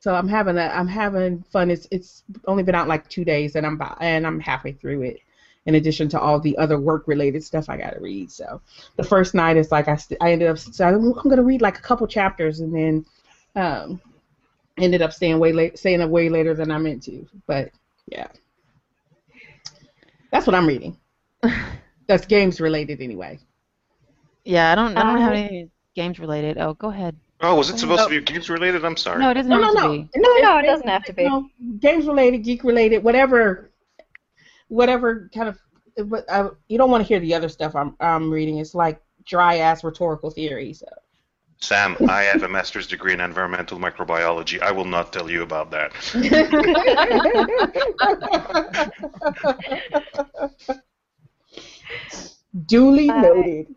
so 0.00 0.14
I'm 0.14 0.28
having 0.28 0.56
a, 0.56 0.62
I'm 0.62 0.88
having 0.88 1.42
fun. 1.42 1.70
It's 1.70 1.86
it's 1.90 2.24
only 2.46 2.62
been 2.62 2.74
out 2.74 2.88
like 2.88 3.08
two 3.08 3.24
days, 3.24 3.56
and 3.56 3.66
I'm 3.66 3.74
about, 3.74 3.98
and 4.00 4.26
I'm 4.26 4.40
halfway 4.40 4.72
through 4.72 5.02
it. 5.02 5.20
In 5.66 5.74
addition 5.74 6.08
to 6.10 6.20
all 6.20 6.40
the 6.40 6.56
other 6.56 6.80
work-related 6.80 7.44
stuff 7.44 7.68
I 7.68 7.76
gotta 7.76 8.00
read. 8.00 8.30
So, 8.30 8.62
the 8.96 9.02
first 9.04 9.34
night 9.34 9.58
is 9.58 9.70
like 9.70 9.88
I, 9.88 9.96
st- 9.96 10.22
I 10.22 10.32
ended 10.32 10.48
up 10.48 10.58
so 10.58 10.86
I'm 10.86 11.12
I'm 11.12 11.28
gonna 11.28 11.42
read 11.42 11.60
like 11.60 11.78
a 11.78 11.82
couple 11.82 12.06
chapters, 12.06 12.60
and 12.60 12.74
then 12.74 13.06
um, 13.54 14.00
ended 14.78 15.02
up 15.02 15.12
staying 15.12 15.38
way 15.38 15.52
late, 15.52 15.78
staying 15.78 16.00
up 16.00 16.10
way 16.10 16.28
later 16.28 16.54
than 16.54 16.70
I 16.70 16.78
meant 16.78 17.02
to. 17.04 17.26
But 17.46 17.70
yeah. 18.06 18.28
That's 20.30 20.46
what 20.46 20.54
I'm 20.54 20.66
reading. 20.66 20.96
That's 22.06 22.26
games 22.26 22.60
related 22.60 23.00
anyway. 23.00 23.38
Yeah, 24.44 24.72
I 24.72 24.74
don't. 24.74 24.96
I 24.96 25.02
don't 25.02 25.20
have 25.20 25.32
any 25.34 25.70
games 25.94 26.18
related. 26.18 26.58
Oh, 26.58 26.74
go 26.74 26.88
ahead. 26.88 27.16
Oh, 27.40 27.54
was 27.54 27.70
it 27.70 27.78
supposed 27.78 28.00
No. 28.00 28.08
to 28.08 28.20
be 28.20 28.32
games 28.32 28.50
related? 28.50 28.84
I'm 28.84 28.96
sorry. 28.96 29.20
No, 29.20 29.30
it 29.30 29.34
doesn't 29.34 29.48
No, 29.50 29.62
have 29.62 29.74
no, 29.74 29.80
to 29.82 29.86
no. 29.88 29.92
be. 29.92 30.08
No, 30.16 30.36
no, 30.38 30.56
it 30.58 30.64
it's- 30.64 30.74
doesn't 30.74 30.88
have 30.88 31.04
to 31.04 31.12
be. 31.12 31.24
No, 31.24 31.48
games 31.78 32.06
related, 32.06 32.38
geek 32.38 32.64
related, 32.64 33.04
whatever, 33.04 33.70
whatever 34.68 35.30
kind 35.34 35.48
of. 35.48 35.58
But 36.08 36.30
I, 36.30 36.48
you 36.68 36.78
don't 36.78 36.90
want 36.90 37.02
to 37.04 37.08
hear 37.08 37.20
the 37.20 37.34
other 37.34 37.48
stuff 37.48 37.74
I'm 37.76 37.96
I'm 38.00 38.30
reading. 38.30 38.58
It's 38.58 38.74
like 38.74 39.00
dry 39.24 39.58
ass 39.58 39.84
rhetorical 39.84 40.30
theory. 40.30 40.72
So. 40.72 40.86
Sam, 41.60 41.96
I 42.08 42.22
have 42.22 42.44
a 42.44 42.48
master's 42.48 42.86
degree 42.86 43.12
in 43.12 43.20
environmental 43.20 43.80
microbiology. 43.80 44.62
I 44.62 44.70
will 44.70 44.84
not 44.84 45.12
tell 45.12 45.28
you 45.28 45.42
about 45.42 45.72
that. 45.72 45.92
Duly 52.66 53.08
Uh, 53.08 53.20
noted. 53.20 53.74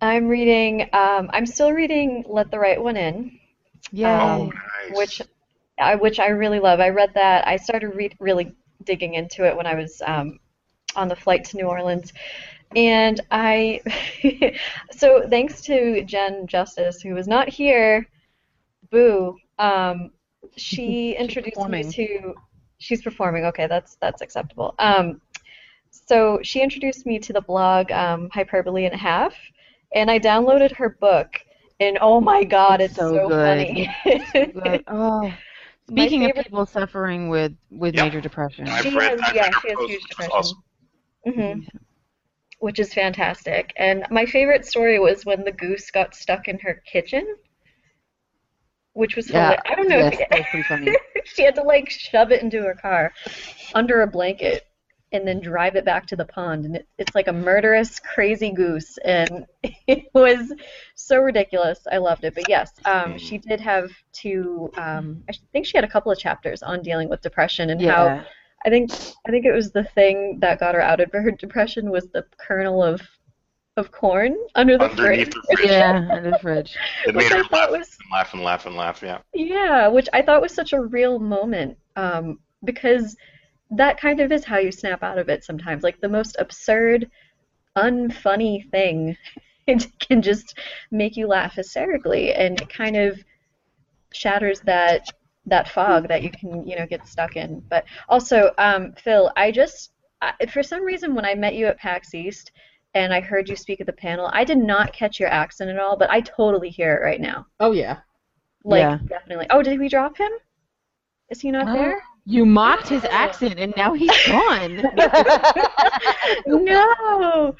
I'm 0.00 0.28
reading. 0.28 0.82
Um, 0.92 1.30
I'm 1.32 1.46
still 1.46 1.72
reading 1.72 2.24
Let 2.28 2.50
the 2.50 2.58
Right 2.58 2.80
One 2.82 2.96
In, 2.96 3.38
Yay. 3.92 4.06
Oh, 4.06 4.44
Um, 4.44 4.50
nice. 4.50 4.96
which 4.96 5.22
I 5.78 5.94
which 5.96 6.18
I 6.20 6.28
really 6.28 6.60
love. 6.60 6.80
I 6.80 6.90
read 6.90 7.12
that. 7.14 7.46
I 7.46 7.56
started 7.56 7.88
re- 7.94 8.16
really 8.20 8.54
digging 8.84 9.14
into 9.14 9.44
it 9.46 9.56
when 9.56 9.66
I 9.66 9.74
was 9.74 10.02
um, 10.06 10.38
on 10.94 11.08
the 11.08 11.16
flight 11.16 11.44
to 11.46 11.56
New 11.56 11.66
Orleans, 11.66 12.12
and 12.74 13.20
I. 13.30 13.80
so 14.90 15.26
thanks 15.28 15.60
to 15.62 16.02
Jen 16.04 16.46
Justice, 16.46 17.00
who 17.00 17.14
was 17.14 17.26
not 17.28 17.48
here, 17.48 18.06
boo. 18.90 19.36
Um, 19.58 20.10
she 20.56 21.12
introduced 21.18 21.56
performing. 21.56 21.86
me 21.86 21.92
to. 21.92 22.34
She's 22.78 23.02
performing. 23.02 23.46
Okay, 23.46 23.66
that's 23.66 23.96
that's 23.96 24.20
acceptable. 24.22 24.74
Um, 24.78 25.20
so 25.90 26.40
she 26.42 26.60
introduced 26.62 27.06
me 27.06 27.18
to 27.20 27.32
the 27.32 27.40
blog 27.40 27.90
um, 27.90 28.28
Hyperbole 28.32 28.84
and 28.84 28.94
a 28.94 28.98
Half, 28.98 29.34
and 29.94 30.10
I 30.10 30.18
downloaded 30.18 30.72
her 30.76 30.90
book, 30.90 31.28
and 31.80 31.98
oh 32.00 32.20
my 32.20 32.44
god, 32.44 32.80
it's, 32.80 32.96
It's 32.96 32.98
so 32.98 33.18
so, 33.18 33.20
good. 33.20 33.38
funny. 33.42 33.94
But, 34.52 34.82
oh, 34.88 35.38
My 35.88 36.08
speaking 36.08 36.24
of 36.24 36.34
people 36.34 36.66
suffering 36.66 37.28
with 37.28 37.52
with 37.70 37.94
Yep. 37.94 38.08
major 38.08 38.20
depression, 38.20 38.66
She 38.82 38.90
read, 38.94 39.12
has- 39.18 39.28
yeah, 39.32 39.50
she 39.50 39.68
has 39.68 39.82
huge 39.82 40.06
which 40.08 40.20
is 40.20 40.28
depression. 40.28 40.28
awesome. 40.28 40.62
hmm 41.24 41.60
Which 42.58 42.78
is 42.78 42.92
fantastic. 42.92 43.72
And 43.76 44.06
my 44.10 44.26
favorite 44.26 44.66
story 44.66 44.98
was 44.98 45.24
when 45.24 45.44
the 45.44 45.52
goose 45.52 45.90
got 45.90 46.14
stuck 46.14 46.48
in 46.48 46.58
her 46.60 46.82
kitchen, 46.86 47.36
which 48.94 49.16
was 49.16 49.28
Yeah, 49.28 49.30
hilarious. 49.30 49.62
I 49.68 49.74
don't 49.76 49.88
know 49.88 49.98
yes, 49.98 50.12
if 50.12 50.28
that 50.28 50.38
was 50.38 50.46
pretty 50.48 50.64
funny. 50.64 50.96
she 51.24 51.44
had 51.44 51.54
to 51.56 51.62
like 51.62 51.90
shove 51.90 52.32
it 52.32 52.42
into 52.42 52.62
her 52.62 52.74
car 52.74 53.12
under 53.74 54.02
a 54.02 54.06
blanket 54.06 54.65
and 55.12 55.26
then 55.26 55.40
drive 55.40 55.76
it 55.76 55.84
back 55.84 56.06
to 56.06 56.16
the 56.16 56.24
pond 56.24 56.64
and 56.64 56.76
it, 56.76 56.88
it's 56.98 57.14
like 57.14 57.28
a 57.28 57.32
murderous 57.32 58.00
crazy 58.00 58.50
goose 58.50 58.98
and 59.04 59.46
it 59.86 60.04
was 60.14 60.52
so 60.94 61.18
ridiculous 61.20 61.86
i 61.92 61.96
loved 61.96 62.24
it 62.24 62.34
but 62.34 62.48
yes 62.48 62.72
um, 62.86 63.16
she 63.16 63.38
did 63.38 63.60
have 63.60 63.90
to 64.12 64.70
um, 64.76 65.22
i 65.28 65.32
think 65.52 65.64
she 65.66 65.76
had 65.78 65.84
a 65.84 65.88
couple 65.88 66.10
of 66.10 66.18
chapters 66.18 66.62
on 66.62 66.82
dealing 66.82 67.08
with 67.08 67.20
depression 67.20 67.70
and 67.70 67.80
how 67.80 68.06
Yeah, 68.06 68.24
i 68.64 68.68
think 68.70 68.90
i 69.26 69.30
think 69.30 69.44
it 69.46 69.52
was 69.52 69.70
the 69.70 69.84
thing 69.84 70.38
that 70.40 70.58
got 70.58 70.74
her 70.74 70.80
outed 70.82 71.10
for 71.10 71.20
her 71.20 71.30
depression 71.30 71.90
was 71.90 72.08
the 72.08 72.24
kernel 72.36 72.82
of 72.82 73.00
of 73.76 73.92
corn 73.92 74.34
under 74.54 74.78
the 74.78 74.84
Underneath 74.84 75.34
fridge 75.34 75.44
the 75.50 75.56
fridge. 75.56 75.70
yeah, 75.70 76.08
under 76.10 76.30
the 76.30 76.38
fridge. 76.38 76.74
It 77.06 77.14
Which 77.14 77.24
made 77.26 77.32
I 77.32 77.36
her 77.36 77.44
thought 77.44 77.70
laugh 77.72 77.78
was- 77.78 77.98
and 78.02 78.10
laugh 78.10 78.32
and 78.32 78.42
laugh 78.42 78.64
and 78.66 78.74
laugh. 78.74 79.02
Yeah. 79.02 79.18
Yeah, 79.34 79.88
which 79.88 80.08
I 80.14 80.22
thought 80.22 80.40
was 80.40 80.54
such 80.54 80.72
a 80.72 80.80
real 80.80 81.18
moment 81.18 81.76
um, 81.94 82.38
because 82.64 83.14
that 83.70 84.00
kind 84.00 84.20
of 84.20 84.32
is 84.32 84.44
how 84.44 84.58
you 84.58 84.70
snap 84.70 85.02
out 85.02 85.18
of 85.18 85.28
it 85.28 85.44
sometimes. 85.44 85.82
Like 85.82 86.00
the 86.00 86.08
most 86.08 86.36
absurd, 86.38 87.10
unfunny 87.76 88.68
thing 88.70 89.16
it 89.66 89.86
can 89.98 90.22
just 90.22 90.58
make 90.90 91.16
you 91.16 91.26
laugh 91.26 91.54
hysterically, 91.54 92.32
and 92.32 92.60
it 92.60 92.68
kind 92.68 92.96
of 92.96 93.18
shatters 94.12 94.60
that 94.60 95.08
that 95.46 95.68
fog 95.68 96.08
that 96.08 96.22
you 96.22 96.30
can 96.30 96.66
you 96.66 96.76
know 96.76 96.86
get 96.86 97.06
stuck 97.06 97.36
in. 97.36 97.60
But 97.68 97.84
also, 98.08 98.52
um, 98.58 98.92
Phil, 99.02 99.32
I 99.36 99.50
just 99.50 99.92
I, 100.22 100.34
for 100.46 100.62
some 100.62 100.84
reason 100.84 101.14
when 101.14 101.24
I 101.24 101.34
met 101.34 101.54
you 101.54 101.66
at 101.66 101.78
PAX 101.78 102.14
East. 102.14 102.52
And 102.94 103.12
I 103.12 103.20
heard 103.20 103.46
you 103.46 103.56
speak 103.56 103.82
at 103.82 103.86
the 103.86 103.92
panel. 103.92 104.30
I 104.32 104.42
did 104.42 104.56
not 104.56 104.90
catch 104.94 105.20
your 105.20 105.28
accent 105.28 105.68
at 105.68 105.78
all, 105.78 105.98
but 105.98 106.08
I 106.08 106.22
totally 106.22 106.70
hear 106.70 106.96
it 106.96 107.04
right 107.04 107.20
now. 107.20 107.46
Oh 107.60 107.72
yeah. 107.72 107.98
Like 108.64 108.80
Yeah. 108.80 108.98
definitely. 109.06 109.46
Oh, 109.50 109.62
did 109.62 109.78
we 109.78 109.90
drop 109.90 110.16
him? 110.16 110.30
Is 111.28 111.42
he 111.42 111.50
not 111.50 111.66
there? 111.74 112.00
You 112.26 112.44
mocked 112.44 112.88
his 112.88 113.04
accent, 113.04 113.58
and 113.58 113.72
now 113.76 113.92
he's 113.92 114.10
gone. 114.26 114.76
no. 116.46 117.54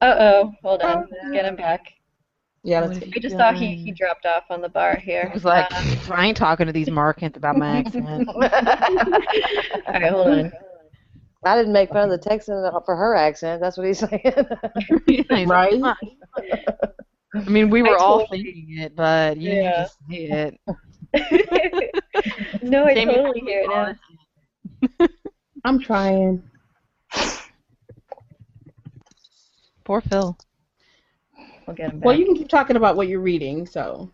Uh 0.00 0.16
oh. 0.18 0.52
Hold 0.62 0.82
on. 0.82 1.06
Let's 1.10 1.32
get 1.32 1.44
him 1.44 1.54
back. 1.56 1.86
Yeah, 2.64 2.80
What 2.80 2.90
that's 2.90 3.02
is 3.06 3.12
I 3.16 3.20
just 3.20 3.36
saw 3.36 3.52
he, 3.52 3.76
he 3.76 3.92
dropped 3.92 4.26
off 4.26 4.44
on 4.50 4.60
the 4.60 4.68
bar 4.68 4.96
here. 4.96 5.28
I 5.30 5.34
was 5.34 5.44
like, 5.44 5.72
Um, 5.72 5.98
I 6.12 6.26
ain't 6.26 6.36
talking 6.36 6.66
to 6.66 6.72
these 6.72 6.88
Markants 6.88 7.36
about 7.36 7.56
my 7.56 7.78
accent. 7.78 8.28
all 8.34 8.40
right, 8.40 10.10
hold 10.10 10.28
on. 10.28 10.52
I 11.44 11.56
didn't 11.56 11.72
make 11.72 11.90
fun 11.92 12.04
of 12.04 12.10
the 12.10 12.18
Texan 12.18 12.54
for 12.84 12.94
her 12.96 13.14
accent. 13.16 13.60
That's 13.60 13.76
what 13.76 13.86
he's 13.86 13.98
saying. 14.00 14.34
Right? 15.46 15.74
I 17.34 17.48
mean, 17.48 17.70
we 17.70 17.82
were 17.82 17.96
all 17.98 18.26
thinking 18.26 18.78
it, 18.78 18.94
but 18.94 19.36
you 19.38 19.54
Yeah. 19.54 19.82
just 19.82 19.96
say 20.08 20.56
it. 21.14 21.94
no, 22.62 22.84
I 22.86 22.94
Jamie, 22.94 23.14
totally 23.14 23.40
hear 23.40 23.62
it 23.62 23.68
now. 25.00 25.06
I'm 25.64 25.78
trying. 25.80 26.42
Poor 29.84 30.00
Phil. 30.00 30.36
We'll 31.66 31.76
get 31.76 31.90
him 31.90 31.98
back. 32.00 32.06
Well, 32.06 32.16
you 32.16 32.24
can 32.24 32.34
keep 32.36 32.48
talking 32.48 32.76
about 32.76 32.96
what 32.96 33.08
you're 33.08 33.20
reading. 33.20 33.66
So. 33.66 34.10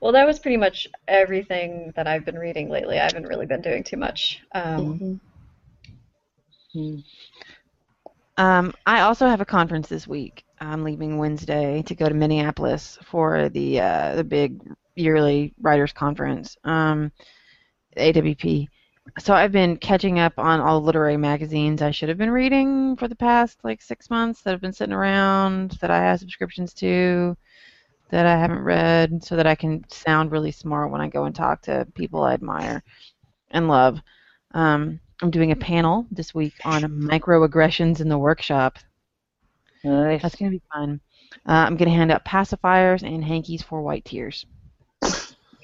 Well, 0.00 0.12
that 0.12 0.26
was 0.26 0.38
pretty 0.38 0.56
much 0.56 0.88
everything 1.08 1.92
that 1.96 2.06
I've 2.06 2.24
been 2.24 2.38
reading 2.38 2.68
lately. 2.68 2.98
I 2.98 3.04
haven't 3.04 3.26
really 3.26 3.46
been 3.46 3.62
doing 3.62 3.82
too 3.82 3.96
much. 3.96 4.42
Um, 4.52 5.20
Mhm. 6.74 7.04
Um, 8.36 8.74
I 8.84 9.02
also 9.02 9.28
have 9.28 9.40
a 9.40 9.44
conference 9.44 9.88
this 9.88 10.08
week. 10.08 10.44
I'm 10.60 10.82
leaving 10.82 11.18
Wednesday 11.18 11.82
to 11.82 11.94
go 11.94 12.08
to 12.08 12.14
Minneapolis 12.14 12.98
for 13.04 13.48
the 13.48 13.80
uh, 13.80 14.16
the 14.16 14.24
big 14.24 14.60
yearly 14.94 15.54
writers 15.60 15.92
conference, 15.92 16.56
um, 16.64 17.10
AWP. 17.96 18.68
So 19.18 19.34
I've 19.34 19.52
been 19.52 19.76
catching 19.76 20.18
up 20.18 20.32
on 20.38 20.60
all 20.60 20.80
the 20.80 20.86
literary 20.86 21.16
magazines 21.16 21.82
I 21.82 21.90
should 21.90 22.08
have 22.08 22.18
been 22.18 22.30
reading 22.30 22.96
for 22.96 23.06
the 23.06 23.14
past 23.14 23.58
like 23.62 23.82
six 23.82 24.08
months 24.08 24.40
that 24.42 24.50
have 24.52 24.62
been 24.62 24.72
sitting 24.72 24.94
around 24.94 25.72
that 25.80 25.90
I 25.90 25.98
have 25.98 26.20
subscriptions 26.20 26.72
to 26.74 27.36
that 28.10 28.26
I 28.26 28.38
haven't 28.38 28.62
read, 28.62 29.24
so 29.24 29.36
that 29.36 29.46
I 29.46 29.54
can 29.54 29.84
sound 29.88 30.30
really 30.30 30.52
smart 30.52 30.90
when 30.90 31.00
I 31.00 31.08
go 31.08 31.24
and 31.24 31.34
talk 31.34 31.62
to 31.62 31.86
people 31.94 32.22
I 32.22 32.34
admire 32.34 32.82
and 33.50 33.68
love. 33.68 33.98
Um, 34.52 35.00
I'm 35.20 35.30
doing 35.30 35.52
a 35.52 35.56
panel 35.56 36.06
this 36.10 36.34
week 36.34 36.54
on 36.64 36.82
microaggressions 36.82 38.00
in 38.00 38.08
the 38.08 38.18
workshop. 38.18 38.78
nice. 39.82 40.22
That's 40.22 40.36
going 40.36 40.52
to 40.52 40.58
be 40.58 40.62
fun. 40.72 41.00
Uh, 41.46 41.64
I'm 41.66 41.76
going 41.76 41.90
to 41.90 41.96
hand 41.96 42.12
out 42.12 42.24
pacifiers 42.24 43.02
and 43.02 43.24
hankies 43.24 43.62
for 43.62 43.82
white 43.82 44.04
tears. 44.04 44.46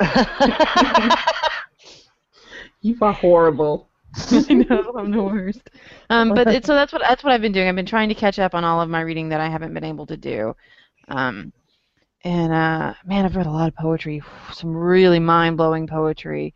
You 2.83 2.97
are 3.03 3.13
horrible. 3.13 3.89
I 4.31 4.55
know 4.55 4.93
I'm 4.99 5.11
the 5.11 5.23
worst. 5.23 5.71
Um, 6.09 6.35
but 6.35 6.49
it, 6.49 6.65
so 6.65 6.75
that's 6.75 6.93
what 6.93 7.03
that's 7.07 7.23
what 7.23 7.33
I've 7.33 7.41
been 7.41 7.53
doing. 7.53 7.69
I've 7.69 7.77
been 7.77 7.87
trying 7.87 8.09
to 8.09 8.15
catch 8.15 8.39
up 8.39 8.55
on 8.55 8.65
all 8.65 8.81
of 8.81 8.89
my 8.89 9.03
reading 9.03 9.29
that 9.29 9.41
I 9.41 9.49
haven't 9.49 9.75
been 9.75 9.85
able 9.85 10.07
to 10.07 10.17
do. 10.17 10.55
Um, 11.09 11.53
and 12.25 12.53
uh, 12.53 12.95
man, 13.05 13.25
I've 13.25 13.37
read 13.37 13.47
a 13.47 13.51
lot 13.51 13.69
of 13.69 13.77
poetry, 13.77 14.23
some 14.53 14.75
really 14.75 15.19
mind-blowing 15.21 15.87
poetry. 15.87 16.55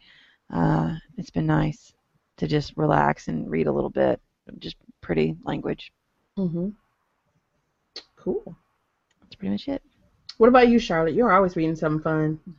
Uh, 0.52 0.94
it's 1.16 1.30
been 1.30 1.46
nice 1.46 1.92
to 2.38 2.46
just 2.46 2.76
relax 2.76 3.28
and 3.28 3.50
read 3.50 3.66
a 3.66 3.72
little 3.72 3.90
bit, 3.90 4.20
just 4.58 4.76
pretty 5.00 5.36
language. 5.44 5.92
hmm 6.36 6.70
Cool. 8.16 8.56
That's 9.20 9.36
pretty 9.36 9.52
much 9.52 9.68
it. 9.68 9.82
What 10.38 10.48
about 10.48 10.68
you, 10.68 10.78
Charlotte? 10.78 11.14
You're 11.14 11.32
always 11.32 11.56
reading 11.56 11.76
something 11.76 12.02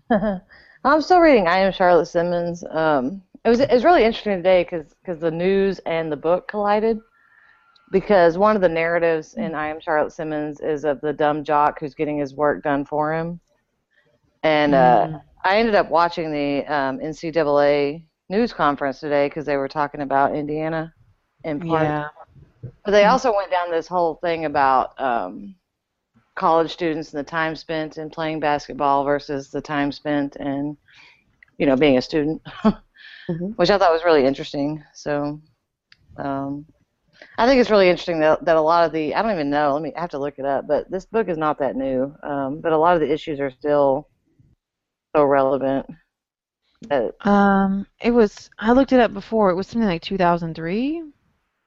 fun. 0.09 0.41
I'm 0.85 1.01
still 1.01 1.19
reading 1.19 1.47
I 1.47 1.57
Am 1.59 1.71
Charlotte 1.71 2.05
Simmons. 2.05 2.63
Um, 2.69 3.23
it 3.43 3.49
was 3.49 3.59
it 3.59 3.71
was 3.71 3.83
really 3.83 4.03
interesting 4.03 4.37
today 4.37 4.63
because 4.63 5.19
the 5.19 5.31
news 5.31 5.79
and 5.79 6.11
the 6.11 6.15
book 6.15 6.47
collided. 6.47 6.99
Because 7.91 8.37
one 8.37 8.55
of 8.55 8.61
the 8.61 8.69
narratives 8.69 9.35
in 9.35 9.55
I 9.55 9.69
Am 9.69 9.79
Charlotte 9.79 10.11
Simmons 10.11 10.59
is 10.59 10.85
of 10.85 11.01
the 11.01 11.13
dumb 11.13 11.43
jock 11.43 11.79
who's 11.79 11.93
getting 11.95 12.17
his 12.17 12.33
work 12.33 12.63
done 12.63 12.85
for 12.85 13.13
him. 13.13 13.39
And 14.43 14.75
uh, 14.75 15.19
I 15.43 15.57
ended 15.57 15.75
up 15.75 15.89
watching 15.89 16.31
the 16.31 16.65
um, 16.65 16.99
NCAA 16.99 18.03
news 18.29 18.53
conference 18.53 18.99
today 18.99 19.27
because 19.27 19.45
they 19.45 19.57
were 19.57 19.67
talking 19.67 20.01
about 20.01 20.35
Indiana 20.35 20.93
in 21.43 21.59
part. 21.59 21.83
Yeah. 21.83 22.09
But 22.83 22.91
they 22.91 23.05
also 23.05 23.35
went 23.35 23.51
down 23.51 23.71
this 23.71 23.87
whole 23.87 24.15
thing 24.15 24.45
about 24.45 24.99
um, 24.99 25.55
college 26.35 26.71
students 26.71 27.13
and 27.13 27.19
the 27.19 27.29
time 27.29 27.55
spent 27.55 27.97
in 27.97 28.09
playing 28.09 28.39
basketball 28.39 29.03
versus 29.05 29.49
the 29.51 29.61
time 29.61 29.91
spent 29.91 30.35
in, 30.37 30.77
you 31.57 31.65
know, 31.65 31.75
being 31.77 31.97
a 31.97 32.01
student, 32.01 32.41
Mhm. 33.29 33.55
which 33.57 33.69
I 33.69 33.77
thought 33.77 33.93
was 33.93 34.05
really 34.05 34.25
interesting. 34.25 34.83
So, 34.93 35.41
um, 36.17 36.65
I 37.37 37.47
think 37.47 37.61
it's 37.61 37.71
really 37.71 37.89
interesting 37.89 38.19
that, 38.21 38.45
that 38.45 38.57
a 38.57 38.61
lot 38.61 38.85
of 38.85 38.91
the 38.93 39.15
I 39.15 39.21
don't 39.21 39.31
even 39.33 39.49
know. 39.49 39.73
Let 39.73 39.81
me 39.83 39.93
I 39.95 40.01
have 40.01 40.11
to 40.11 40.19
look 40.19 40.39
it 40.39 40.45
up. 40.45 40.67
But 40.67 40.91
this 40.91 41.05
book 41.05 41.29
is 41.29 41.37
not 41.37 41.59
that 41.59 41.75
new. 41.75 42.15
Um, 42.23 42.61
but 42.61 42.73
a 42.73 42.77
lot 42.77 42.95
of 42.95 43.01
the 43.01 43.11
issues 43.11 43.39
are 43.39 43.51
still 43.51 44.09
so 45.15 45.23
relevant. 45.25 45.87
That, 46.89 47.15
Um, 47.25 47.87
it 48.01 48.11
was. 48.11 48.49
I 48.59 48.71
looked 48.71 48.93
it 48.93 48.99
up 49.01 49.13
before. 49.13 49.49
It 49.49 49.55
was 49.55 49.67
something 49.67 49.87
like 49.87 50.01
2003. 50.01 51.03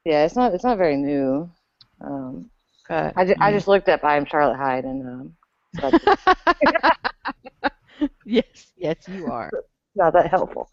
yeah, 0.04 0.24
it's 0.24 0.36
not 0.36 0.54
it's 0.54 0.64
not 0.64 0.78
very 0.78 0.96
new. 0.96 1.50
Um, 2.00 2.50
But 2.88 3.12
I, 3.16 3.24
ju- 3.24 3.36
I 3.40 3.50
mm. 3.50 3.54
just 3.54 3.68
looked 3.68 3.88
up 3.88 4.04
I 4.04 4.16
am 4.16 4.24
Charlotte 4.24 4.56
Hyde 4.56 4.84
and 4.84 5.06
um, 5.06 5.36
so 5.80 5.90
yes, 8.24 8.72
yes, 8.76 8.96
you 9.08 9.26
are. 9.26 9.50
not 9.94 10.12
that 10.14 10.30
helpful. 10.30 10.68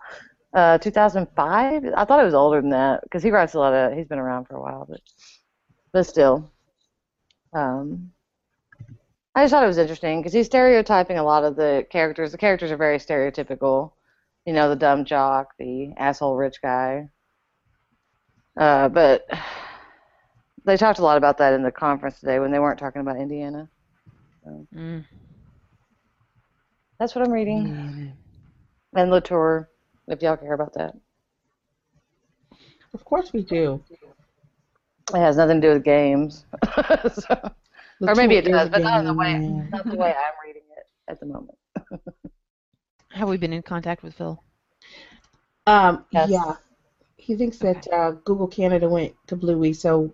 Uh, 0.53 0.77
2005. 0.77 1.83
I 1.95 2.05
thought 2.05 2.21
it 2.21 2.25
was 2.25 2.33
older 2.33 2.61
than 2.61 2.69
that 2.69 3.01
because 3.03 3.23
he 3.23 3.31
writes 3.31 3.55
a 3.55 3.59
lot 3.59 3.73
of. 3.73 3.97
He's 3.97 4.07
been 4.07 4.19
around 4.19 4.45
for 4.45 4.55
a 4.55 4.61
while, 4.61 4.85
but 4.89 5.01
but 5.91 6.05
still. 6.05 6.49
Um, 7.53 8.11
I 9.35 9.43
just 9.43 9.51
thought 9.51 9.63
it 9.63 9.67
was 9.67 9.77
interesting 9.77 10.21
because 10.21 10.31
he's 10.31 10.45
stereotyping 10.45 11.17
a 11.17 11.23
lot 11.23 11.43
of 11.43 11.57
the 11.57 11.85
characters. 11.89 12.31
The 12.31 12.37
characters 12.37 12.71
are 12.71 12.77
very 12.77 12.99
stereotypical. 12.99 13.91
You 14.45 14.53
know, 14.53 14.69
the 14.69 14.75
dumb 14.77 15.03
jock, 15.03 15.49
the 15.59 15.93
asshole 15.97 16.37
rich 16.37 16.61
guy. 16.61 17.09
Uh, 18.57 18.87
but 18.87 19.27
they 20.65 20.77
talked 20.77 20.99
a 20.99 21.03
lot 21.03 21.17
about 21.17 21.37
that 21.37 21.53
in 21.53 21.63
the 21.63 21.71
conference 21.71 22.19
today 22.19 22.39
when 22.39 22.51
they 22.51 22.59
weren't 22.59 22.79
talking 22.79 23.01
about 23.01 23.17
Indiana. 23.17 23.69
Mm. 24.75 25.05
That's 26.99 27.15
what 27.15 27.25
I'm 27.25 27.31
reading. 27.31 28.13
Yeah. 28.93 29.01
And 29.01 29.11
Latour, 29.11 29.69
if 30.07 30.21
y'all 30.21 30.37
care 30.37 30.53
about 30.53 30.73
that. 30.73 30.95
Of 32.93 33.03
course 33.03 33.33
we 33.33 33.43
do. 33.43 33.83
It 35.13 35.17
has 35.19 35.37
nothing 35.37 35.61
to 35.61 35.67
do 35.67 35.73
with 35.73 35.83
games. 35.83 36.45
So- 37.13 37.51
or 38.01 38.13
maybe 38.13 38.35
it 38.35 38.43
does, 38.43 38.69
but 38.69 38.81
not 38.81 38.99
in 38.99 39.05
the 39.05 39.13
way 39.13 39.39
not 39.71 39.85
the 39.85 39.95
way 39.95 40.09
I'm 40.09 40.33
reading 40.45 40.63
it 40.77 40.85
at 41.07 41.17
the 41.21 41.25
moment. 41.25 41.57
Have 43.11 43.29
we 43.29 43.37
been 43.37 43.53
in 43.53 43.61
contact 43.61 44.03
with 44.03 44.13
Phil? 44.15 44.43
Um, 45.65 46.03
Yes. 46.11 46.29
yeah. 46.29 46.55
He 47.15 47.35
thinks 47.37 47.57
that 47.59 47.87
uh, 47.93 48.11
Google 48.25 48.47
Canada 48.47 48.89
went 48.89 49.15
to 49.27 49.37
Bluey, 49.37 49.71
so 49.71 50.13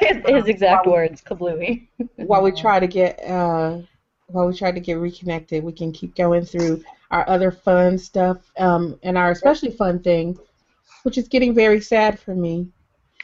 his, 0.00 0.16
his 0.26 0.46
exact 0.46 0.86
words, 0.86 1.22
kablooey. 1.22 1.88
while 2.16 2.42
we 2.42 2.52
try 2.62 2.78
to 2.80 2.86
get 2.86 3.22
uh, 3.24 3.78
while 4.26 4.46
we 4.46 4.54
try 4.54 4.72
to 4.72 4.80
get 4.80 4.94
reconnected, 4.94 5.62
we 5.62 5.72
can 5.72 5.92
keep 5.92 6.14
going 6.14 6.44
through 6.44 6.82
our 7.10 7.28
other 7.28 7.50
fun 7.50 7.98
stuff 7.98 8.38
um, 8.58 8.98
and 9.02 9.18
our 9.18 9.30
especially 9.30 9.70
fun 9.70 10.00
thing, 10.00 10.38
which 11.02 11.18
is 11.18 11.28
getting 11.28 11.54
very 11.54 11.80
sad 11.80 12.18
for 12.18 12.34
me. 12.34 12.68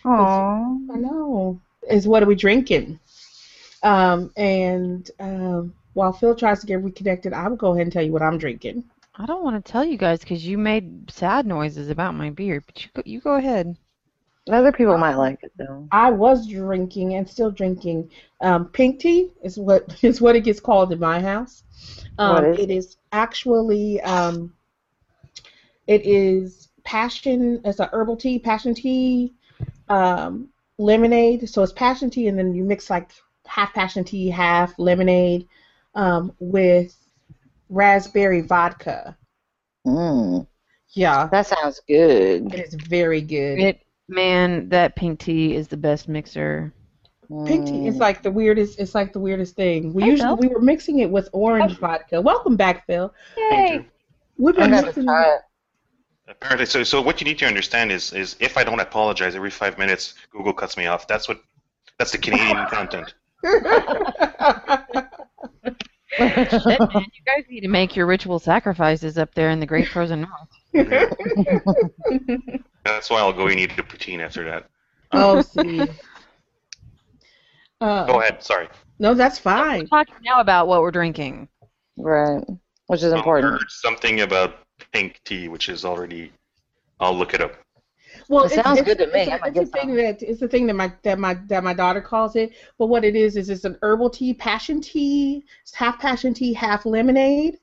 Aww. 0.04 0.78
I 0.92 0.96
know. 0.96 1.60
Is 1.88 2.06
what 2.06 2.22
are 2.22 2.26
we 2.26 2.34
drinking? 2.34 3.00
Um, 3.82 4.30
and 4.36 5.10
um, 5.18 5.74
while 5.94 6.12
Phil 6.12 6.34
tries 6.34 6.60
to 6.60 6.66
get 6.66 6.82
reconnected, 6.82 7.32
I 7.32 7.48
will 7.48 7.56
go 7.56 7.72
ahead 7.72 7.82
and 7.82 7.92
tell 7.92 8.02
you 8.02 8.12
what 8.12 8.22
I'm 8.22 8.38
drinking. 8.38 8.84
I 9.16 9.26
don't 9.26 9.42
want 9.42 9.62
to 9.62 9.72
tell 9.72 9.84
you 9.84 9.98
guys 9.98 10.20
because 10.20 10.46
you 10.46 10.56
made 10.56 11.10
sad 11.10 11.46
noises 11.46 11.90
about 11.90 12.14
my 12.14 12.30
beer, 12.30 12.62
but 12.64 12.82
you 12.82 12.90
go, 12.94 13.02
you 13.04 13.20
go 13.20 13.34
ahead. 13.34 13.76
Other 14.50 14.72
people 14.72 14.98
might 14.98 15.16
like 15.16 15.42
it 15.42 15.52
though. 15.56 15.88
I 15.92 16.10
was 16.10 16.46
drinking 16.46 17.14
and 17.14 17.28
still 17.28 17.50
drinking 17.50 18.10
um, 18.40 18.66
pink 18.68 19.00
tea 19.00 19.30
is 19.42 19.58
what 19.58 19.96
is 20.04 20.20
what 20.20 20.36
it 20.36 20.42
gets 20.42 20.60
called 20.60 20.92
in 20.92 20.98
my 21.00 21.20
house. 21.20 21.62
Um, 22.18 22.34
What 22.34 22.44
is 22.44 22.58
it 22.58 22.70
is 22.70 22.96
actually 23.12 24.00
um, 24.02 24.52
it 25.86 26.06
is 26.06 26.68
passion. 26.84 27.60
It's 27.64 27.80
a 27.80 27.90
herbal 27.92 28.16
tea, 28.16 28.38
passion 28.38 28.74
tea, 28.74 29.34
um, 29.88 30.48
lemonade. 30.78 31.48
So 31.48 31.62
it's 31.62 31.72
passion 31.72 32.10
tea, 32.10 32.28
and 32.28 32.38
then 32.38 32.54
you 32.54 32.64
mix 32.64 32.90
like 32.90 33.10
half 33.46 33.74
passion 33.74 34.04
tea, 34.04 34.28
half 34.28 34.78
lemonade, 34.78 35.48
um, 35.94 36.32
with 36.38 36.96
raspberry 37.68 38.40
vodka. 38.42 39.16
Mm, 39.86 40.46
Yeah, 40.92 41.28
that 41.28 41.46
sounds 41.46 41.80
good. 41.86 42.54
it 42.54 42.60
is 42.60 42.74
very 42.74 43.20
good. 43.20 43.60
It 43.60 43.82
man, 44.10 44.68
that 44.70 44.96
pink 44.96 45.20
tea 45.20 45.54
is 45.54 45.68
the 45.68 45.76
best 45.76 46.08
mixer. 46.08 46.72
Pink 47.46 47.66
tea 47.68 47.86
is 47.86 47.96
like 47.96 48.22
the 48.22 48.30
weirdest. 48.30 48.80
It's 48.80 48.94
like 48.94 49.12
the 49.12 49.20
weirdest 49.20 49.54
thing. 49.54 49.94
We 49.94 50.02
Hey, 50.02 50.10
usually 50.10 50.28
Phil. 50.28 50.36
we 50.36 50.48
were 50.48 50.60
mixing 50.60 50.98
it 50.98 51.10
with 51.10 51.28
orange 51.32 51.74
oh. 51.76 51.80
vodka. 51.80 52.20
Welcome 52.20 52.56
back, 52.56 52.86
Phil. 52.86 53.14
Thank 53.36 53.70
you. 53.70 53.76
Yay! 53.78 53.86
We've 54.36 54.56
been 54.56 54.70
gonna 54.70 54.86
mixing. 54.86 55.06
it. 55.08 55.40
Apparently, 56.26 56.66
so 56.66 56.82
so 56.82 57.00
what 57.00 57.20
you 57.20 57.24
need 57.24 57.38
to 57.38 57.46
understand 57.46 57.92
is 57.92 58.12
is 58.12 58.34
if 58.40 58.56
I 58.56 58.64
don't 58.64 58.80
apologize 58.80 59.36
every 59.36 59.50
five 59.50 59.78
minutes, 59.78 60.14
Google 60.30 60.52
cuts 60.52 60.76
me 60.76 60.86
off. 60.86 61.06
That's 61.06 61.28
what 61.28 61.40
that's 61.98 62.10
the 62.10 62.18
Canadian 62.18 62.66
content. 62.70 63.14
Shit, 63.44 63.62
man, 66.80 66.88
you 66.92 67.22
guys 67.24 67.44
need 67.48 67.60
to 67.60 67.68
make 67.68 67.94
your 67.94 68.06
ritual 68.06 68.40
sacrifices 68.40 69.18
up 69.18 69.34
there 69.34 69.50
in 69.50 69.60
the 69.60 69.66
Great 69.66 69.86
Frozen 69.86 70.26
North. 70.74 70.74
That's 72.84 73.10
why 73.10 73.18
I'll 73.18 73.32
go 73.32 73.46
and 73.48 73.58
eat 73.60 73.72
a 73.78 73.82
poutine 73.82 74.20
after 74.20 74.44
that. 74.44 74.66
oh, 75.12 75.40
see. 75.42 75.82
Uh, 77.80 78.04
Go 78.06 78.20
ahead. 78.20 78.42
Sorry. 78.42 78.68
No, 78.98 79.14
that's 79.14 79.38
fine. 79.38 79.86
Talking 79.86 80.14
now 80.24 80.40
about 80.40 80.68
what 80.68 80.82
we're 80.82 80.90
drinking. 80.90 81.48
Right. 81.96 82.44
Which 82.88 83.02
is 83.02 83.12
I 83.12 83.16
important. 83.16 83.52
heard 83.52 83.70
something 83.70 84.20
about 84.20 84.56
pink 84.92 85.20
tea, 85.24 85.48
which 85.48 85.68
is 85.68 85.84
already. 85.84 86.32
I'll 86.98 87.14
look 87.16 87.32
it 87.34 87.40
up. 87.40 87.54
Well, 88.28 88.44
It 88.44 88.52
it's- 88.52 88.64
sounds 88.64 88.80
it's- 88.80 88.96
good 88.96 89.04
to 89.06 89.12
me. 89.12 89.22
It's, 89.22 89.30
I 89.42 89.46
a- 89.46 89.50
it's 89.62 89.70
the 89.70 89.78
thing 89.78 89.94
that 89.94 90.22
it's 90.22 90.40
the 90.40 90.48
thing 90.48 90.66
that 90.66 90.74
my 90.74 90.92
that 91.02 91.18
my 91.18 91.34
that 91.46 91.64
my 91.64 91.72
daughter 91.72 92.00
calls 92.00 92.36
it. 92.36 92.52
But 92.78 92.86
what 92.86 93.04
it 93.04 93.16
is 93.16 93.36
is 93.36 93.48
it's 93.48 93.64
an 93.64 93.78
herbal 93.82 94.10
tea, 94.10 94.34
passion 94.34 94.80
tea. 94.80 95.44
It's 95.62 95.74
half 95.74 95.98
passion 95.98 96.34
tea, 96.34 96.52
half 96.52 96.84
lemonade, 96.84 97.58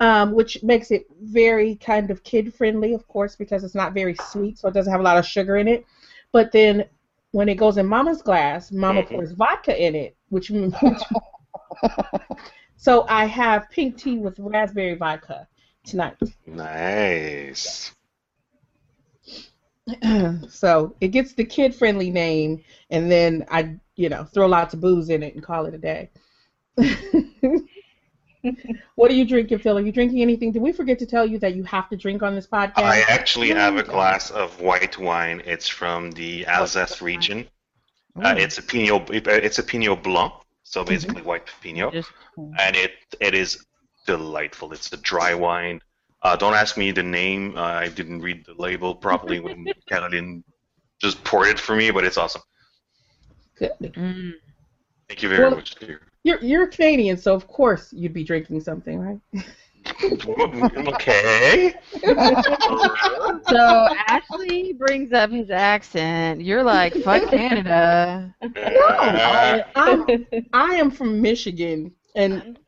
um, 0.00 0.32
which 0.32 0.62
makes 0.62 0.90
it 0.90 1.06
very 1.22 1.76
kind 1.76 2.10
of 2.10 2.22
kid 2.24 2.52
friendly, 2.54 2.94
of 2.94 3.06
course, 3.08 3.36
because 3.36 3.64
it's 3.64 3.74
not 3.74 3.94
very 3.94 4.14
sweet, 4.14 4.58
so 4.58 4.68
it 4.68 4.74
doesn't 4.74 4.90
have 4.90 5.00
a 5.00 5.04
lot 5.04 5.18
of 5.18 5.26
sugar 5.26 5.56
in 5.56 5.68
it. 5.68 5.84
But 6.32 6.52
then 6.52 6.84
when 7.32 7.48
it 7.48 7.56
goes 7.56 7.76
in 7.78 7.86
Mama's 7.86 8.22
glass, 8.22 8.70
Mama 8.72 9.02
Mhm. 9.02 9.08
pours 9.08 9.32
vodka 9.32 9.80
in 9.80 9.94
it, 9.94 10.16
which 10.30 10.50
means. 10.50 10.74
so 12.76 13.04
I 13.08 13.24
have 13.26 13.70
pink 13.70 13.96
tea 13.98 14.18
with 14.18 14.38
raspberry 14.38 14.94
vodka 14.94 15.46
tonight. 15.84 16.16
Nice. 16.46 17.92
so 20.48 20.94
it 21.00 21.08
gets 21.08 21.34
the 21.34 21.44
kid 21.44 21.74
friendly 21.74 22.10
name 22.10 22.62
and 22.90 23.10
then 23.10 23.44
I 23.50 23.76
you 23.96 24.08
know 24.08 24.24
throw 24.24 24.46
lots 24.46 24.74
of 24.74 24.80
booze 24.80 25.10
in 25.10 25.22
it 25.22 25.34
and 25.34 25.42
call 25.42 25.66
it 25.66 25.74
a 25.74 25.78
day. 25.78 26.10
what 28.94 29.10
are 29.10 29.14
you 29.14 29.24
drinking, 29.24 29.58
Phil? 29.58 29.76
Are 29.78 29.80
you 29.80 29.92
drinking 29.92 30.22
anything? 30.22 30.52
Did 30.52 30.62
we 30.62 30.72
forget 30.72 30.98
to 30.98 31.06
tell 31.06 31.26
you 31.26 31.38
that 31.38 31.54
you 31.54 31.64
have 31.64 31.88
to 31.90 31.96
drink 31.96 32.22
on 32.22 32.34
this 32.34 32.46
podcast? 32.46 32.78
I 32.78 33.00
actually 33.08 33.50
have 33.50 33.76
a 33.76 33.82
glass 33.82 34.30
of 34.30 34.60
white 34.60 34.98
wine. 34.98 35.42
It's 35.44 35.68
from 35.68 36.10
the 36.12 36.46
Alsace 36.46 37.00
region. 37.02 37.46
Uh, 38.22 38.34
it's 38.38 38.58
a 38.58 38.62
Pinot. 38.62 39.10
It's 39.10 39.58
a 39.58 39.62
Pinot 39.62 40.02
Blanc, 40.02 40.32
so 40.62 40.84
basically 40.84 41.22
white 41.22 41.48
Pinot, 41.60 41.92
Just- 41.92 42.10
and 42.36 42.76
it 42.76 42.92
it 43.20 43.34
is 43.34 43.64
delightful. 44.06 44.72
It's 44.72 44.92
a 44.92 44.96
dry 44.98 45.34
wine. 45.34 45.80
Uh, 46.22 46.36
don't 46.36 46.54
ask 46.54 46.76
me 46.76 46.90
the 46.92 47.02
name. 47.02 47.56
Uh, 47.56 47.62
I 47.62 47.88
didn't 47.88 48.22
read 48.22 48.46
the 48.46 48.54
label 48.54 48.94
properly 48.94 49.40
when 49.40 49.66
Caroline 49.88 50.44
just 51.00 51.22
poured 51.24 51.48
it 51.48 51.58
for 51.60 51.74
me, 51.76 51.90
but 51.90 52.04
it's 52.04 52.16
awesome. 52.16 52.42
Good. 53.58 53.72
Mm. 53.80 54.32
Thank 55.08 55.22
you 55.22 55.28
very 55.28 55.44
Well- 55.44 55.56
much, 55.56 55.74
dear. 55.74 56.00
You're 56.24 56.42
you're 56.42 56.66
Canadian, 56.66 57.18
so 57.18 57.34
of 57.34 57.46
course 57.46 57.92
you'd 57.92 58.14
be 58.14 58.24
drinking 58.24 58.62
something, 58.62 58.98
right? 58.98 59.20
okay. 60.88 61.74
So 63.48 63.88
Ashley 64.06 64.72
brings 64.72 65.12
up 65.12 65.30
his 65.30 65.50
accent. 65.50 66.40
You're 66.40 66.62
like, 66.62 66.94
fuck 66.94 67.22
Canada. 67.30 68.34
Uh, 68.42 69.62
I'm, 69.74 70.26
I 70.52 70.74
am 70.76 70.90
from 70.90 71.20
Michigan, 71.20 71.92
and 72.16 72.58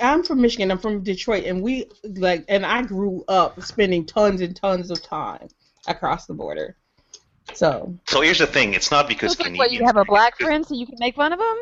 I'm 0.00 0.22
from 0.22 0.40
Michigan. 0.40 0.70
I'm 0.70 0.78
from 0.78 1.02
Detroit, 1.02 1.44
and 1.44 1.60
we 1.60 1.90
like, 2.04 2.44
and 2.48 2.64
I 2.64 2.82
grew 2.82 3.24
up 3.26 3.60
spending 3.62 4.06
tons 4.06 4.40
and 4.40 4.54
tons 4.54 4.92
of 4.92 5.02
time 5.02 5.48
across 5.88 6.26
the 6.26 6.34
border. 6.34 6.76
So 7.52 7.98
so 8.06 8.20
here's 8.20 8.38
the 8.38 8.46
thing. 8.46 8.74
It's 8.74 8.92
not 8.92 9.08
because 9.08 9.30
Looks 9.30 9.50
like 9.50 9.58
what, 9.58 9.72
you 9.72 9.84
have 9.84 9.96
a 9.96 10.04
black 10.04 10.38
friend 10.38 10.64
so 10.64 10.74
you 10.74 10.86
can 10.86 10.96
make 11.00 11.16
fun 11.16 11.32
of 11.32 11.40
him? 11.40 11.56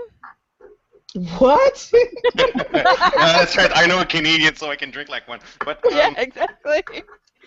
What? 1.38 1.92
Uh, 2.72 3.38
that's 3.38 3.56
right. 3.56 3.70
I 3.74 3.86
know 3.86 4.00
a 4.00 4.06
Canadian, 4.06 4.54
so 4.54 4.70
I 4.70 4.76
can 4.76 4.90
drink 4.90 5.08
like 5.10 5.28
one. 5.28 5.40
But 5.64 5.84
um, 5.92 5.92
Yeah, 5.92 6.14
exactly. 6.16 6.82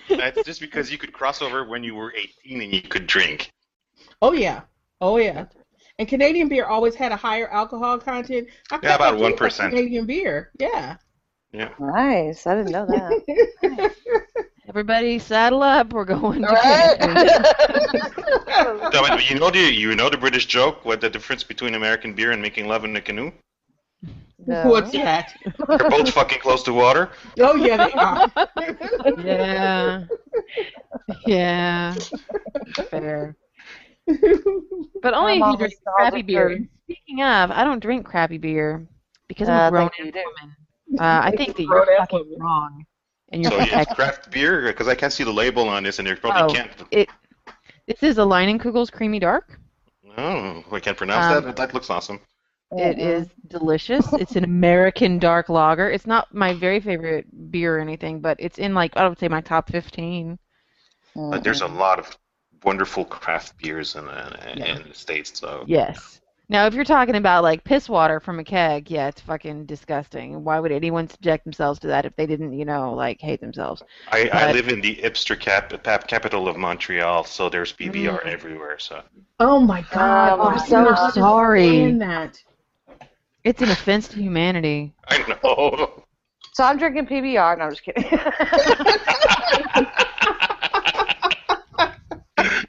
That's 0.10 0.44
just 0.44 0.60
because 0.60 0.92
you 0.92 0.98
could 0.98 1.14
cross 1.14 1.42
over 1.42 1.66
when 1.66 1.84
you 1.84 1.96
were 1.96 2.14
18 2.46 2.62
and 2.62 2.74
you 2.74 2.82
could 2.82 3.08
drink. 3.08 3.50
oh 4.22 4.34
yeah, 4.34 4.62
oh 5.02 5.18
yeah. 5.18 5.46
And 5.98 6.08
Canadian 6.08 6.50
beer 6.50 6.66
always 6.66 6.96
had 6.96 7.12
a 7.12 7.16
higher 7.16 7.48
alcohol 7.48 7.98
content. 8.00 8.50
I 8.72 8.80
Yeah, 8.84 8.96
about 8.96 9.16
1%. 9.16 9.70
Canadian 9.70 10.06
beer, 10.06 10.52
yeah. 10.60 10.98
Yeah. 11.52 11.70
Nice. 11.80 12.48
I 12.48 12.56
didn't 12.56 12.72
know 12.72 12.86
that. 12.88 13.94
Everybody 14.68 15.20
saddle 15.20 15.62
up. 15.62 15.94
We're 15.94 16.06
going 16.06 16.42
to 16.42 16.48
Right? 16.48 16.98
So, 18.92 19.06
you 19.18 19.40
know 19.40 19.52
the 19.52 19.60
you 19.60 19.96
know 19.96 20.10
the 20.10 20.18
British 20.18 20.46
joke. 20.48 20.84
What 20.84 21.02
the 21.02 21.10
difference 21.10 21.44
between 21.44 21.76
American 21.76 22.14
beer 22.14 22.32
and 22.32 22.42
making 22.42 22.68
love 22.68 22.86
in 22.86 22.96
a 22.96 23.02
canoe? 23.02 23.32
No. 24.46 24.68
What's 24.68 24.92
that? 24.92 25.34
They're 25.68 25.78
both 25.90 26.10
fucking 26.12 26.40
close 26.40 26.64
to 26.64 26.74
water. 26.74 27.10
Oh 27.40 27.56
yeah, 27.56 27.88
they 27.88 27.94
are. 27.94 29.16
Yeah. 29.26 30.04
Yeah. 31.26 31.96
Fair. 32.90 33.36
But 35.02 35.14
only 35.14 35.42
I'm 35.42 35.44
if 35.44 35.52
you 35.52 35.58
drink 35.58 35.74
crappy 35.86 36.22
beer. 36.22 36.50
for- 36.58 36.66
Speaking 36.94 37.22
of, 37.24 37.52
I 37.52 37.64
don't 37.64 37.80
drink 37.80 38.06
crappy 38.06 38.38
beer 38.38 38.86
because 39.30 39.48
I'm 39.48 39.56
Uh, 39.60 39.68
a 39.68 39.72
grown 39.72 39.90
thank 39.98 40.16
ass 40.16 40.24
woman. 40.26 40.56
Uh, 41.00 41.22
I 41.24 41.32
think 41.36 41.56
that 41.56 41.64
you're 41.64 41.86
fucking 42.00 42.20
woman. 42.20 42.40
wrong. 42.42 42.86
And 43.32 43.42
you're 43.44 43.52
So 43.52 43.58
you 43.60 43.64
have 43.68 43.88
fucking- 43.88 43.96
craft 43.96 44.32
beer 44.32 44.64
because 44.68 44.88
I 44.90 44.96
can't 44.96 45.14
see 45.14 45.24
the 45.24 45.32
label 45.34 45.68
on 45.70 45.84
this, 45.84 46.00
and 46.00 46.08
they 46.08 46.16
probably 46.16 46.42
Oh. 46.42 46.54
can't. 46.54 46.72
it. 46.92 47.10
This 47.88 48.04
is 48.04 48.18
a 48.18 48.22
Leinenkugel's 48.22 48.90
Creamy 48.90 49.20
Dark. 49.20 49.58
Oh, 50.18 50.64
I 50.72 50.80
can't 50.80 50.98
pronounce 50.98 51.38
Um, 51.38 51.46
that. 51.46 51.56
That 51.56 51.74
looks 51.74 51.90
awesome. 51.90 52.20
It 52.78 52.98
Mhm. 52.98 53.00
is 53.00 53.28
delicious. 53.48 54.12
It's 54.14 54.36
an 54.36 54.44
American 54.44 55.20
dark 55.20 55.50
lager. 55.50 55.90
It's 55.90 56.08
not 56.08 56.34
my 56.34 56.54
very 56.54 56.80
favorite 56.80 57.52
beer 57.52 57.78
or 57.78 57.82
anything, 57.82 58.20
but 58.20 58.38
it's 58.40 58.58
in 58.60 58.74
like 58.74 58.96
I 58.98 59.08
would 59.08 59.20
say 59.20 59.28
my 59.28 59.42
top 59.42 59.70
15. 59.70 60.40
Mm-hmm. 61.16 61.32
But 61.32 61.44
there's 61.44 61.62
a 61.62 61.68
lot 61.68 62.00
of 62.00 62.18
wonderful 62.64 63.06
craft 63.06 63.58
beers 63.58 63.96
in, 63.96 64.06
in, 64.08 64.58
Yeah. 64.58 64.78
in 64.78 64.88
the 64.88 64.94
states. 64.94 65.40
So 65.40 65.64
Yes. 65.68 66.20
Now, 66.50 66.66
if 66.68 66.74
you're 66.74 66.84
talking 66.84 67.16
about 67.16 67.44
like 67.44 67.64
piss 67.64 67.88
water 67.90 68.20
from 68.20 68.40
a 68.40 68.44
keg, 68.44 68.92
yeah, 68.92 69.08
it's 69.08 69.22
fucking 69.22 69.66
disgusting. 69.66 70.44
Why 70.44 70.60
would 70.60 70.72
anyone 70.72 71.08
subject 71.10 71.46
themselves 71.46 71.80
to 71.80 71.88
that 71.88 72.06
if 72.06 72.16
they 72.16 72.26
didn't, 72.26 72.54
you 72.54 72.66
know, 72.66 72.94
like 72.94 73.20
hate 73.22 73.40
themselves? 73.42 73.82
I, 74.12 74.30
I 74.30 74.52
live 74.52 74.68
in 74.68 74.82
the 74.82 74.96
hipster 74.96 75.40
cap, 75.40 75.72
cap, 75.84 76.08
capital 76.08 76.48
of 76.48 76.58
Montreal, 76.58 77.24
so 77.24 77.50
there's 77.50 77.72
BBR 77.74 78.22
Mm. 78.24 78.28
everywhere. 78.28 78.78
So 78.78 79.02
Oh 79.40 79.60
my 79.60 79.82
god! 79.92 80.40
Oh, 80.40 80.44
I 80.44 80.52
I'm 80.54 80.60
so 80.60 80.78
understand 80.80 81.16
sorry. 81.16 81.92
That. 82.00 82.44
It's 83.44 83.62
an 83.62 83.70
offense 83.70 84.08
to 84.10 84.20
humanity. 84.20 84.94
I 85.10 85.38
know. 85.44 86.04
So 86.54 86.64
I'm 86.64 86.78
drinking 86.78 87.08
PBR. 87.08 87.58
No, 87.58 87.66
I'm 87.66 87.72
just 87.72 87.84
kidding. 87.84 88.04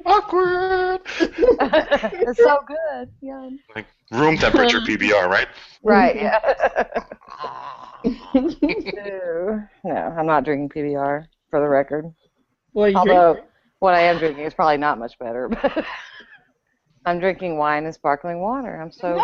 Awkward. 0.07 1.01
it's 1.21 2.39
so 2.39 2.59
good. 2.67 3.09
Yum. 3.21 3.61
Like 3.77 3.87
room 4.11 4.37
temperature 4.37 4.79
um, 4.79 4.87
PBR, 4.87 5.29
right? 5.29 5.49
Right. 5.83 6.17
Yeah. 6.17 6.85
No, 9.85 9.93
I'm 9.93 10.27
not 10.27 10.45
drinking 10.45 10.69
PBR 10.69 11.27
for 11.49 11.61
the 11.61 11.69
record. 11.69 12.13
Well, 12.75 12.89
you 12.89 12.97
Although 12.97 13.39
what 13.79 13.95
I 13.95 14.01
am 14.01 14.19
drinking 14.19 14.45
is 14.45 14.53
probably 14.53 14.77
not 14.77 14.99
much 14.99 15.19
better. 15.19 15.49
But 15.49 15.87
I'm 17.07 17.19
drinking 17.19 17.57
wine 17.57 17.85
and 17.85 17.95
sparkling 17.95 18.41
water. 18.41 18.81
I'm 18.81 18.91
so. 18.91 19.17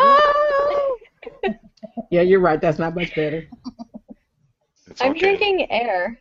Yeah, 2.11 2.21
you're 2.21 2.39
right. 2.39 2.59
That's 2.61 2.79
not 2.79 2.95
much 2.95 3.13
better. 3.15 3.47
It's 4.87 5.01
I'm 5.01 5.11
okay. 5.11 5.19
drinking 5.19 5.71
air. 5.71 6.19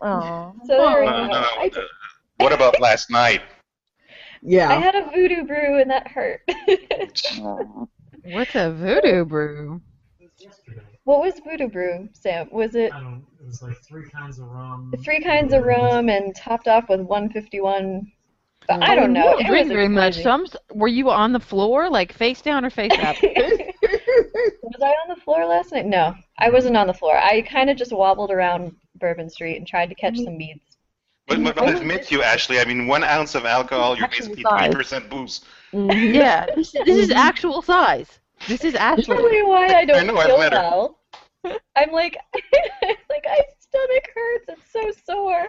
Oh. 0.00 0.54
So 0.66 0.76
there 0.76 1.00
we 1.00 1.06
No, 1.06 1.12
go. 1.12 1.26
no, 1.26 1.40
no, 1.40 1.46
uh, 1.66 1.80
what 2.38 2.52
about 2.52 2.80
last 2.80 3.10
night? 3.10 3.42
Yeah. 4.42 4.70
I 4.70 4.74
had 4.74 4.94
a 4.94 5.10
voodoo 5.10 5.44
brew 5.44 5.80
and 5.80 5.90
that 5.90 6.06
hurt. 6.08 6.40
What's 8.22 8.54
a 8.54 8.70
voodoo 8.72 9.24
brew? 9.24 9.80
what 11.04 11.20
was 11.20 11.40
voodoo 11.44 11.68
brew, 11.68 12.08
Sam? 12.12 12.48
Was 12.52 12.74
it 12.74 12.92
I 12.92 13.00
don't. 13.00 13.24
It 13.40 13.46
was 13.46 13.62
like 13.62 13.76
three 13.82 14.08
kinds 14.10 14.38
of 14.38 14.46
rum. 14.48 14.92
three 15.02 15.22
kinds 15.22 15.52
of 15.52 15.64
rum 15.64 16.08
and 16.08 16.34
topped 16.36 16.68
off 16.68 16.88
with 16.88 17.00
151? 17.00 18.12
But 18.68 18.82
I 18.82 18.94
don't 18.94 19.14
know. 19.14 19.24
You 19.24 19.30
don't 19.30 19.40
It 19.40 19.46
drink 19.46 19.64
was 19.64 19.72
very 19.72 19.88
much. 19.88 20.22
So 20.22 20.30
I'm, 20.30 20.46
were 20.74 20.88
you 20.88 21.10
on 21.10 21.32
the 21.32 21.40
floor, 21.40 21.88
like 21.88 22.12
face 22.12 22.42
down 22.42 22.66
or 22.66 22.70
face 22.70 22.92
up? 22.92 23.16
was 23.22 24.82
I 24.82 24.94
on 25.04 25.08
the 25.08 25.20
floor 25.24 25.46
last 25.46 25.72
night? 25.72 25.86
No, 25.86 26.14
I 26.38 26.50
wasn't 26.50 26.76
on 26.76 26.86
the 26.86 26.92
floor. 26.92 27.16
I 27.16 27.40
kind 27.42 27.70
of 27.70 27.78
just 27.78 27.92
wobbled 27.92 28.30
around 28.30 28.76
Bourbon 28.96 29.30
Street 29.30 29.56
and 29.56 29.66
tried 29.66 29.88
to 29.88 29.94
catch 29.94 30.14
mm-hmm. 30.14 30.24
some 30.24 30.38
beads. 30.38 30.60
But, 31.26 31.42
but 31.44 31.58
I'll 31.58 31.76
admit 31.76 32.06
to 32.08 32.14
you, 32.14 32.22
Ashley. 32.22 32.58
I 32.58 32.64
mean, 32.64 32.86
one 32.86 33.04
ounce 33.04 33.34
of 33.34 33.46
alcohol, 33.46 33.96
you're 33.96 34.08
basically 34.08 34.42
twenty 34.42 34.74
percent 34.74 35.08
booze. 35.08 35.42
Mm-hmm. 35.72 36.14
yeah, 36.14 36.46
this, 36.54 36.72
this 36.72 36.88
is 36.88 37.10
actual 37.10 37.62
size. 37.62 38.20
This 38.46 38.64
is 38.64 38.74
That's 38.74 39.00
actually. 39.00 39.16
probably 39.16 39.42
why 39.42 39.66
I 39.66 39.84
don't 39.86 39.96
I 39.96 40.02
know, 40.04 40.20
feel 40.20 40.38
met 40.38 40.52
her. 40.52 40.58
well. 40.58 40.98
I'm 41.76 41.90
like, 41.90 42.18
like 42.34 43.24
my 43.24 43.40
stomach 43.60 44.10
hurts. 44.14 44.46
It's 44.48 44.72
so 44.72 44.92
sore. 45.06 45.48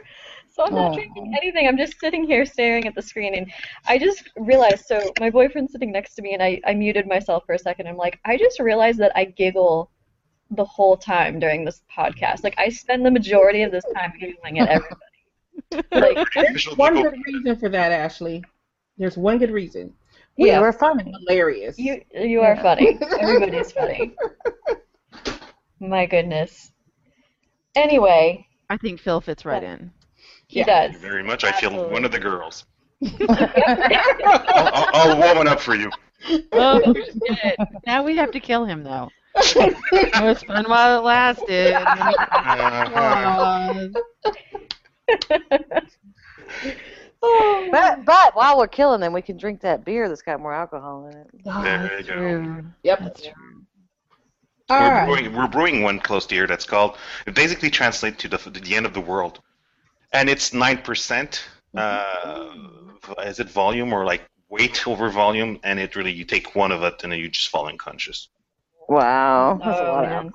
So 0.60 0.66
I'm 0.66 0.76
not 0.76 0.92
Oh. 0.92 0.96
drinking 0.96 1.34
anything. 1.42 1.70
I'm 1.70 1.78
just 1.78 1.98
sitting 2.02 2.26
here 2.26 2.46
staring 2.46 2.86
at 2.86 2.94
the 2.94 3.02
screen, 3.02 3.34
and 3.34 3.50
I 3.88 3.98
just 3.98 4.30
realized. 4.36 4.86
So 4.88 5.14
my 5.18 5.30
boyfriend's 5.30 5.72
sitting 5.72 5.90
next 5.90 6.16
to 6.16 6.22
me, 6.22 6.34
and 6.34 6.44
I, 6.44 6.60
I 6.66 6.74
muted 6.74 7.08
myself 7.08 7.46
for 7.46 7.54
a 7.54 7.60
second. 7.60 7.88
I'm 7.88 7.96
like, 7.96 8.20
I 8.26 8.36
just 8.36 8.60
realized 8.60 9.00
that 9.00 9.14
I 9.16 9.24
giggle 9.24 9.90
the 10.52 10.66
whole 10.66 10.98
time 10.98 11.40
during 11.40 11.64
this 11.64 11.82
podcast. 11.96 12.44
Like 12.44 12.56
I 12.58 12.68
spend 12.68 13.06
the 13.06 13.12
majority 13.12 13.64
of 13.64 13.72
this 13.72 13.86
time 13.96 14.12
giggling 14.20 14.60
at 14.60 14.68
everybody. 14.68 15.88
like, 16.18 16.28
Official 16.36 16.76
one 16.76 16.96
giggle. 16.96 17.12
good 17.12 17.22
reason 17.26 17.56
for 17.56 17.70
that, 17.70 17.94
Ashley. 17.94 18.44
There's 18.98 19.16
one 19.16 19.38
good 19.38 19.52
reason. 19.52 19.94
We 20.38 20.48
yeah, 20.48 20.60
were 20.60 20.74
funny. 20.74 21.14
Hilarious. 21.22 21.80
you 21.80 22.02
you 22.14 22.42
are 22.42 22.58
funny. 22.58 23.00
Everybody's 23.20 23.72
funny. 23.72 24.14
My 25.80 26.06
goodness. 26.06 26.74
Anyway, 27.76 28.46
I 28.70 28.76
think 28.76 29.00
Phil 29.00 29.22
fits 29.22 29.46
right 29.46 29.64
in. 29.64 29.92
He 30.50 30.60
Yeah. 30.60 30.66
Thank 30.66 30.94
does. 30.94 31.02
you 31.02 31.08
very 31.08 31.24
much. 31.24 31.46
I 31.46 31.54
feel 31.54 31.90
one 31.90 32.04
of 32.04 32.12
the 32.12 32.20
girls. 32.20 32.66
I'll, 33.30 34.28
I'll, 34.28 34.90
I'll 34.94 35.18
woman 35.36 35.48
up 35.48 35.62
for 35.62 35.76
you. 35.76 35.90
Oh 36.52 36.82
shit! 36.94 37.56
Now 37.88 38.04
we 38.04 38.18
have 38.18 38.32
to 38.32 38.42
kill 38.42 38.66
him 38.66 38.84
though. 38.84 39.10
it 39.36 40.22
was 40.22 40.44
fun 40.44 40.66
while 40.70 41.00
it 41.00 41.04
lasted. 41.04 41.74
Uh, 47.22 47.68
But 47.72 48.06
but 48.06 48.36
while 48.36 48.58
we're 48.58 48.68
killing 48.68 49.02
them, 49.02 49.12
we 49.12 49.22
can 49.22 49.36
drink 49.38 49.60
that 49.62 49.84
beer 49.84 50.08
that's 50.08 50.22
got 50.22 50.40
more 50.40 50.54
alcohol 50.54 51.08
in 51.08 51.18
it. 51.18 51.28
Oh, 51.46 51.64
there 51.64 52.00
you 52.00 52.04
go. 52.06 52.14
True. 52.14 52.66
Yep. 52.84 53.00
That's 53.00 53.22
true. 53.24 53.32
All 54.70 54.80
we're, 54.80 54.90
right. 54.90 55.06
brewing, 55.06 55.36
we're 55.36 55.48
brewing 55.48 55.82
one 55.84 56.00
close 56.00 56.26
to 56.28 56.36
here 56.36 56.48
that's 56.48 56.66
called, 56.66 56.96
it 57.26 57.36
basically 57.36 57.70
translates 57.70 58.18
to 58.22 58.28
the, 58.30 58.38
to 58.38 58.50
the 58.52 58.76
end 58.76 58.86
of 58.86 58.94
the 58.94 59.02
world. 59.02 59.42
And 60.12 60.30
it's 60.30 60.52
9%. 60.52 61.40
Uh, 61.76 62.56
is 63.26 63.40
it 63.40 63.50
volume 63.50 63.94
or 63.94 64.06
like 64.06 64.24
weight 64.50 64.88
over 64.88 65.10
volume? 65.10 65.60
And 65.64 65.80
it 65.80 65.96
really, 65.96 66.12
you 66.12 66.26
take 66.26 66.56
one 66.56 66.72
of 66.72 66.84
it 66.84 67.04
and 67.04 67.12
then 67.12 67.20
you 67.20 67.30
just 67.30 67.50
fall 67.50 67.68
unconscious. 67.68 68.30
Wow. 68.90 69.60
That's 69.64 69.80
a 69.80 69.88
Oh, 69.88 69.92
lot 69.92 70.26
of 70.26 70.32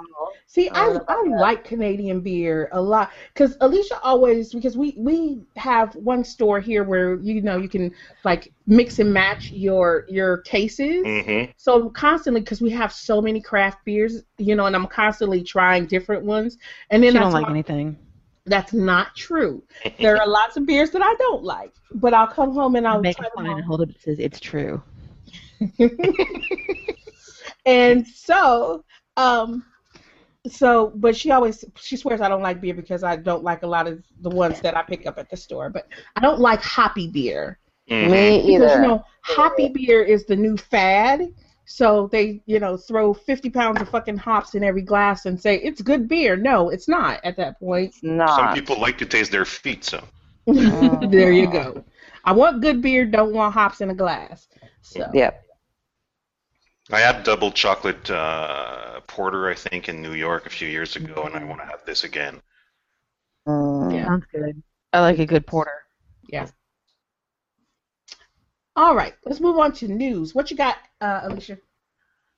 See, 0.46 0.68
I, 0.70 0.87
Oh, 0.87 1.00
I 1.08 1.24
like 1.40 1.64
Canadian 1.64 2.20
beer 2.20 2.68
a 2.70 2.80
lot 2.80 3.10
because 3.32 3.56
Alicia 3.60 3.98
always 4.04 4.54
because 4.54 4.76
we 4.76 4.94
we 4.96 5.40
have 5.56 5.96
one 5.96 6.22
store 6.22 6.60
here 6.60 6.84
where 6.84 7.16
you 7.16 7.42
know 7.42 7.56
you 7.56 7.68
can 7.68 7.92
like 8.24 8.52
mix 8.68 9.00
and 9.00 9.12
match 9.12 9.50
your 9.50 10.06
your 10.08 10.38
cases. 10.38 11.04
Mm-hmm. 11.04 11.50
So 11.56 11.90
constantly 11.90 12.40
because 12.42 12.62
we 12.62 12.70
have 12.70 12.92
so 12.92 13.20
many 13.20 13.40
craft 13.40 13.84
beers, 13.84 14.22
you 14.38 14.54
know, 14.54 14.66
and 14.66 14.76
I'm 14.76 14.87
constantly 14.87 15.42
trying 15.42 15.87
different 15.87 16.24
ones. 16.24 16.56
And 16.90 17.02
then 17.02 17.10
She 17.10 17.14
then 17.14 17.22
don't 17.22 17.32
that's 17.32 17.42
like 17.42 17.50
anything. 17.50 17.98
That's 18.46 18.72
not 18.72 19.14
true. 19.16 19.62
There 20.00 20.20
are 20.20 20.26
lots 20.26 20.57
of 20.57 20.66
beers 20.66 20.90
that 20.92 21.02
I 21.02 21.14
don't 21.16 21.44
like, 21.44 21.72
but 21.94 22.14
I'll 22.14 22.26
come 22.26 22.52
home 22.52 22.76
and 22.76 22.87
I'll 22.87 23.02
Make 23.02 23.16
try 23.16 23.26
a 23.26 23.30
them 23.35 23.44
sign 23.44 23.59
and 23.59 23.64
hold 23.64 23.83
it. 23.83 23.90
It 23.90 24.00
says 24.00 24.18
it's 24.18 24.40
true. 24.40 24.83
and 27.66 28.07
so, 28.07 28.85
um, 29.16 29.64
so, 30.48 30.92
but 30.96 31.16
she 31.16 31.30
always 31.30 31.64
she 31.80 31.96
swears 31.96 32.20
I 32.20 32.28
don't 32.28 32.42
like 32.42 32.61
beer 32.61 32.74
because 32.74 33.02
I 33.02 33.16
don't 33.16 33.44
like 33.44 33.62
a 33.62 33.66
lot 33.66 33.87
of 33.87 34.02
the 34.20 34.30
ones 34.30 34.61
that 34.62 34.76
I 34.76 34.83
pick 34.83 35.07
up 35.07 35.18
at 35.18 35.30
the 35.30 35.37
store. 35.37 35.70
But 35.70 35.88
I 36.16 36.20
don't 36.20 36.40
like 36.40 36.61
hoppy 36.61 37.09
beer 37.09 37.59
Mhm. 37.90 38.11
Me 38.11 38.42
because 38.46 38.74
you 38.74 38.80
know 38.80 39.04
hoppy 39.22 39.68
beer 39.68 40.02
is 40.02 40.26
the 40.26 40.37
new 40.37 40.57
fad. 40.57 41.28
So 41.66 42.09
they, 42.12 42.42
you 42.46 42.61
know, 42.61 42.77
throw 42.77 43.14
50 43.14 43.50
pounds 43.50 43.81
of 43.81 43.88
fucking 43.88 44.18
hops 44.18 44.55
in 44.55 44.62
every 44.62 44.83
glass 44.83 45.24
and 45.24 45.40
say 45.40 45.57
it's 45.57 45.81
good 45.81 46.09
beer. 46.09 46.37
No, 46.37 46.68
it's 46.68 46.88
not 46.88 47.20
at 47.24 47.37
that 47.38 47.59
point. 47.59 47.88
It's 47.88 48.03
not. 48.03 48.37
Some 48.37 48.55
people 48.55 48.81
like 48.81 48.98
to 48.98 49.07
taste 49.07 49.33
their 49.33 49.44
feet, 49.44 49.85
so. 49.85 50.05
there 50.46 51.33
you 51.33 51.50
go. 51.50 51.83
I 52.24 52.33
want 52.33 52.61
good 52.61 52.83
beer. 52.83 53.07
Don't 53.07 53.33
want 53.33 53.55
hops 53.55 53.81
in 53.81 53.90
a 53.90 53.94
glass. 53.94 54.46
So 54.83 55.09
Yep. 55.14 55.42
I 56.90 57.00
had 57.00 57.24
double 57.24 57.50
chocolate 57.50 58.11
uh, 58.11 59.00
porter, 59.07 59.48
I 59.48 59.55
think, 59.55 59.88
in 59.88 60.03
New 60.03 60.12
York 60.12 60.44
a 60.44 60.50
few 60.50 60.68
years 60.68 60.96
ago, 60.96 61.22
and 61.24 61.35
I 61.35 61.42
want 61.44 61.61
to 61.62 61.66
have 61.66 61.83
this 61.87 62.05
again. 62.05 62.42
Mm. 63.48 63.94
Yeah. 63.94 64.05
Sounds 64.05 64.27
good. 64.31 64.62
I 64.92 65.00
like 65.00 65.18
a 65.18 65.27
good 65.27 65.46
porter. 65.46 65.85
Yeah. 66.29 66.46
All 68.76 68.96
right, 68.96 69.14
let's 69.24 69.40
move 69.40 69.58
on 69.58 69.72
to 69.74 69.88
news. 69.88 70.34
What 70.34 70.50
you 70.50 70.56
got, 70.56 70.77
uh, 71.00 71.20
Alicia? 71.25 71.58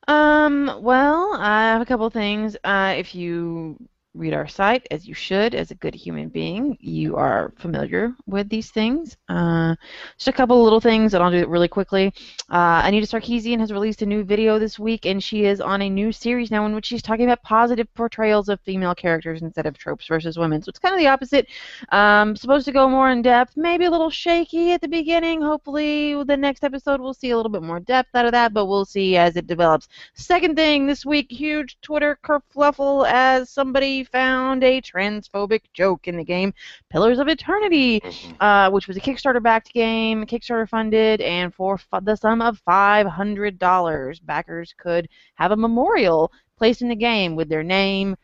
Um, 0.06 0.80
well, 0.82 1.34
I 1.34 1.62
have 1.62 1.80
a 1.80 1.86
couple 1.86 2.08
things. 2.10 2.56
Uh, 2.62 2.94
if 2.96 3.14
you 3.14 3.78
read 4.16 4.34
our 4.34 4.46
site, 4.46 4.86
as 4.90 5.06
you 5.06 5.14
should, 5.14 5.54
as 5.54 5.70
a 5.70 5.74
good 5.74 5.94
human 5.94 6.28
being, 6.28 6.76
you 6.80 7.16
are 7.16 7.52
familiar 7.56 8.14
with 8.26 8.48
these 8.48 8.70
things. 8.70 9.16
Uh, 9.28 9.74
just 10.16 10.28
a 10.28 10.32
couple 10.32 10.62
little 10.62 10.80
things, 10.80 11.14
and 11.14 11.22
I'll 11.22 11.30
do 11.30 11.36
it 11.36 11.48
really 11.48 11.68
quickly. 11.68 12.12
Uh, 12.48 12.82
Anita 12.84 13.06
Sarkeesian 13.06 13.60
has 13.60 13.72
released 13.72 14.02
a 14.02 14.06
new 14.06 14.24
video 14.24 14.58
this 14.58 14.78
week, 14.78 15.06
and 15.06 15.22
she 15.22 15.44
is 15.44 15.60
on 15.60 15.82
a 15.82 15.90
new 15.90 16.12
series 16.12 16.50
now 16.50 16.64
in 16.66 16.74
which 16.74 16.86
she's 16.86 17.02
talking 17.02 17.26
about 17.26 17.42
positive 17.42 17.92
portrayals 17.94 18.48
of 18.48 18.60
female 18.60 18.94
characters 18.94 19.42
instead 19.42 19.66
of 19.66 19.76
tropes 19.76 20.06
versus 20.06 20.38
women. 20.38 20.62
So 20.62 20.70
it's 20.70 20.78
kind 20.78 20.94
of 20.94 20.98
the 20.98 21.08
opposite. 21.08 21.48
Um, 21.90 22.34
supposed 22.36 22.64
to 22.64 22.72
go 22.72 22.88
more 22.88 23.10
in 23.10 23.22
depth, 23.22 23.56
maybe 23.56 23.84
a 23.84 23.90
little 23.90 24.10
shaky 24.10 24.72
at 24.72 24.80
the 24.80 24.88
beginning. 24.88 25.42
Hopefully, 25.42 26.22
the 26.24 26.36
next 26.36 26.64
episode 26.64 27.00
we'll 27.00 27.14
see 27.14 27.30
a 27.30 27.36
little 27.36 27.52
bit 27.52 27.62
more 27.62 27.80
depth 27.80 28.14
out 28.14 28.24
of 28.26 28.32
that, 28.32 28.54
but 28.54 28.66
we'll 28.66 28.84
see 28.84 29.16
as 29.16 29.36
it 29.36 29.46
develops. 29.46 29.88
Second 30.14 30.56
thing 30.56 30.86
this 30.86 31.04
week, 31.04 31.30
huge 31.30 31.76
Twitter 31.82 32.18
kerfluffle 32.24 33.06
as 33.08 33.50
somebody 33.50 34.05
found 34.06 34.64
a 34.64 34.80
transphobic 34.80 35.62
joke 35.74 36.06
in 36.08 36.16
the 36.16 36.24
game 36.24 36.52
Pillars 36.90 37.18
of 37.18 37.28
Eternity, 37.28 38.02
Mhm. 38.02 38.36
uh, 38.40 38.70
which 38.70 38.86
was 38.88 38.96
a 38.96 39.00
Kickstarter-backed 39.00 39.72
game, 39.72 40.24
Kickstarter 40.26 40.68
funded, 40.68 41.20
and 41.20 41.54
for 41.54 41.78
fu- 41.78 42.00
the 42.02 42.16
sum 42.16 42.40
of 42.42 42.58
$500, 42.60 44.20
backers 44.20 44.74
could 44.76 45.08
have 45.34 45.52
a 45.52 45.56
memorial 45.56 46.32
placed 46.56 46.82
in 46.82 46.88
the 46.88 46.96
game 46.96 47.34
with 47.36 47.48
their 47.48 47.62
name, 47.62 48.16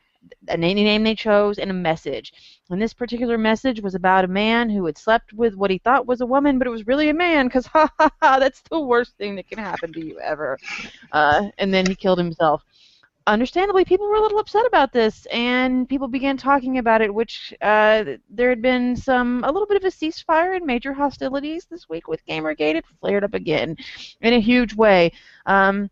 a 0.49 0.57
name, 0.57 0.77
name 0.77 1.03
they 1.05 1.15
chose, 1.15 1.59
and 1.59 1.71
a 1.71 1.75
message. 1.75 2.33
And 2.71 2.81
this 2.81 2.95
particular 2.95 3.37
message 3.39 3.81
was 3.83 3.95
about 3.95 4.25
a 4.25 4.29
man 4.29 4.71
who 4.71 4.85
had 4.87 4.97
slept 4.99 5.33
with 5.33 5.55
what 5.57 5.71
he 5.71 5.79
thought 5.79 6.07
was 6.07 6.21
a 6.21 6.27
woman, 6.27 6.59
but 6.59 6.67
it 6.67 6.71
was 6.71 6.87
really 6.87 7.09
a 7.09 7.15
man, 7.15 7.47
because 7.47 7.67
ha 7.73 7.89
ha 7.99 8.11
ha, 8.23 8.39
that's 8.39 8.63
the 8.71 8.81
worst 8.81 9.17
thing 9.17 9.37
that 9.37 9.49
can 9.49 9.59
happen 9.59 9.93
to 9.93 10.01
you 10.01 10.19
ever. 10.21 10.59
Uh, 11.13 11.49
and 11.59 11.73
then 11.73 11.87
he 11.87 11.95
killed 11.95 12.19
himself. 12.19 12.65
Understandably, 13.27 13.85
people 13.85 14.09
were 14.09 14.17
a 14.17 14.21
little 14.21 14.41
upset 14.41 14.67
about 14.67 14.93
this, 14.93 15.27
and 15.27 15.89
people 15.89 16.09
began 16.09 16.37
talking 16.37 16.79
about 16.79 17.01
it. 17.03 17.13
Which 17.13 17.55
uh, 17.63 18.05
there 18.29 18.49
had 18.49 18.63
been 18.63 18.97
some 18.97 19.45
a 19.45 19.53
little 19.53 19.67
bit 19.67 19.77
of 19.77 19.85
a 19.85 19.95
ceasefire 19.95 20.57
and 20.57 20.67
major 20.67 20.93
hostilities 20.93 21.67
this 21.67 21.89
week 21.89 22.09
with 22.09 22.27
GamerGate. 22.27 22.75
It 22.77 22.85
flared 23.01 23.23
up 23.23 23.35
again 23.35 23.77
in 24.21 24.35
a 24.35 24.41
huge 24.41 24.75
way. 24.75 25.13
Um, 25.47 25.89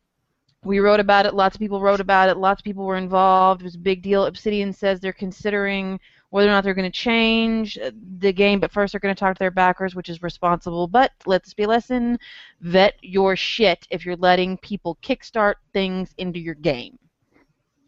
we 0.64 0.81
wrote 0.81 1.01
about 1.01 1.24
it. 1.24 1.35
Lots 1.35 1.55
of 1.55 1.61
people 1.61 1.81
wrote 1.81 2.01
about 2.01 2.28
it. 2.28 2.37
Lots 2.37 2.61
of 2.61 2.64
people 2.64 2.85
were 2.85 2.97
involved. 2.97 3.62
It 3.62 3.64
was 3.64 3.76
a 3.76 3.78
big 3.78 4.03
deal. 4.03 4.26
Obsidian 4.26 4.72
says 4.72 5.01
they're 5.01 5.12
considering 5.12 6.01
whether 6.31 6.49
or 6.49 6.53
not 6.53 6.64
they're 6.64 6.74
going 6.74 6.91
to 6.91 6.97
change 6.97 7.78
the 8.18 8.33
game, 8.33 8.61
but 8.61 8.72
first 8.72 8.93
they're 8.93 9.01
going 9.01 9.14
to 9.14 9.18
talk 9.18 9.35
to 9.35 9.39
their 9.39 9.51
backers, 9.51 9.95
which 9.95 10.09
is 10.09 10.22
responsible. 10.22 10.87
But 10.87 11.12
let 11.26 11.45
this 11.45 11.55
be 11.55 11.62
a 11.62 11.68
lesson: 11.68 12.18
vet 12.61 12.95
your 13.03 13.37
shit 13.37 13.87
if 13.91 14.05
you're 14.05 14.16
letting 14.16 14.59
people 14.59 14.99
kickstart 15.03 15.55
things 15.72 16.14
into 16.18 16.39
your 16.39 16.55
game. 16.55 16.99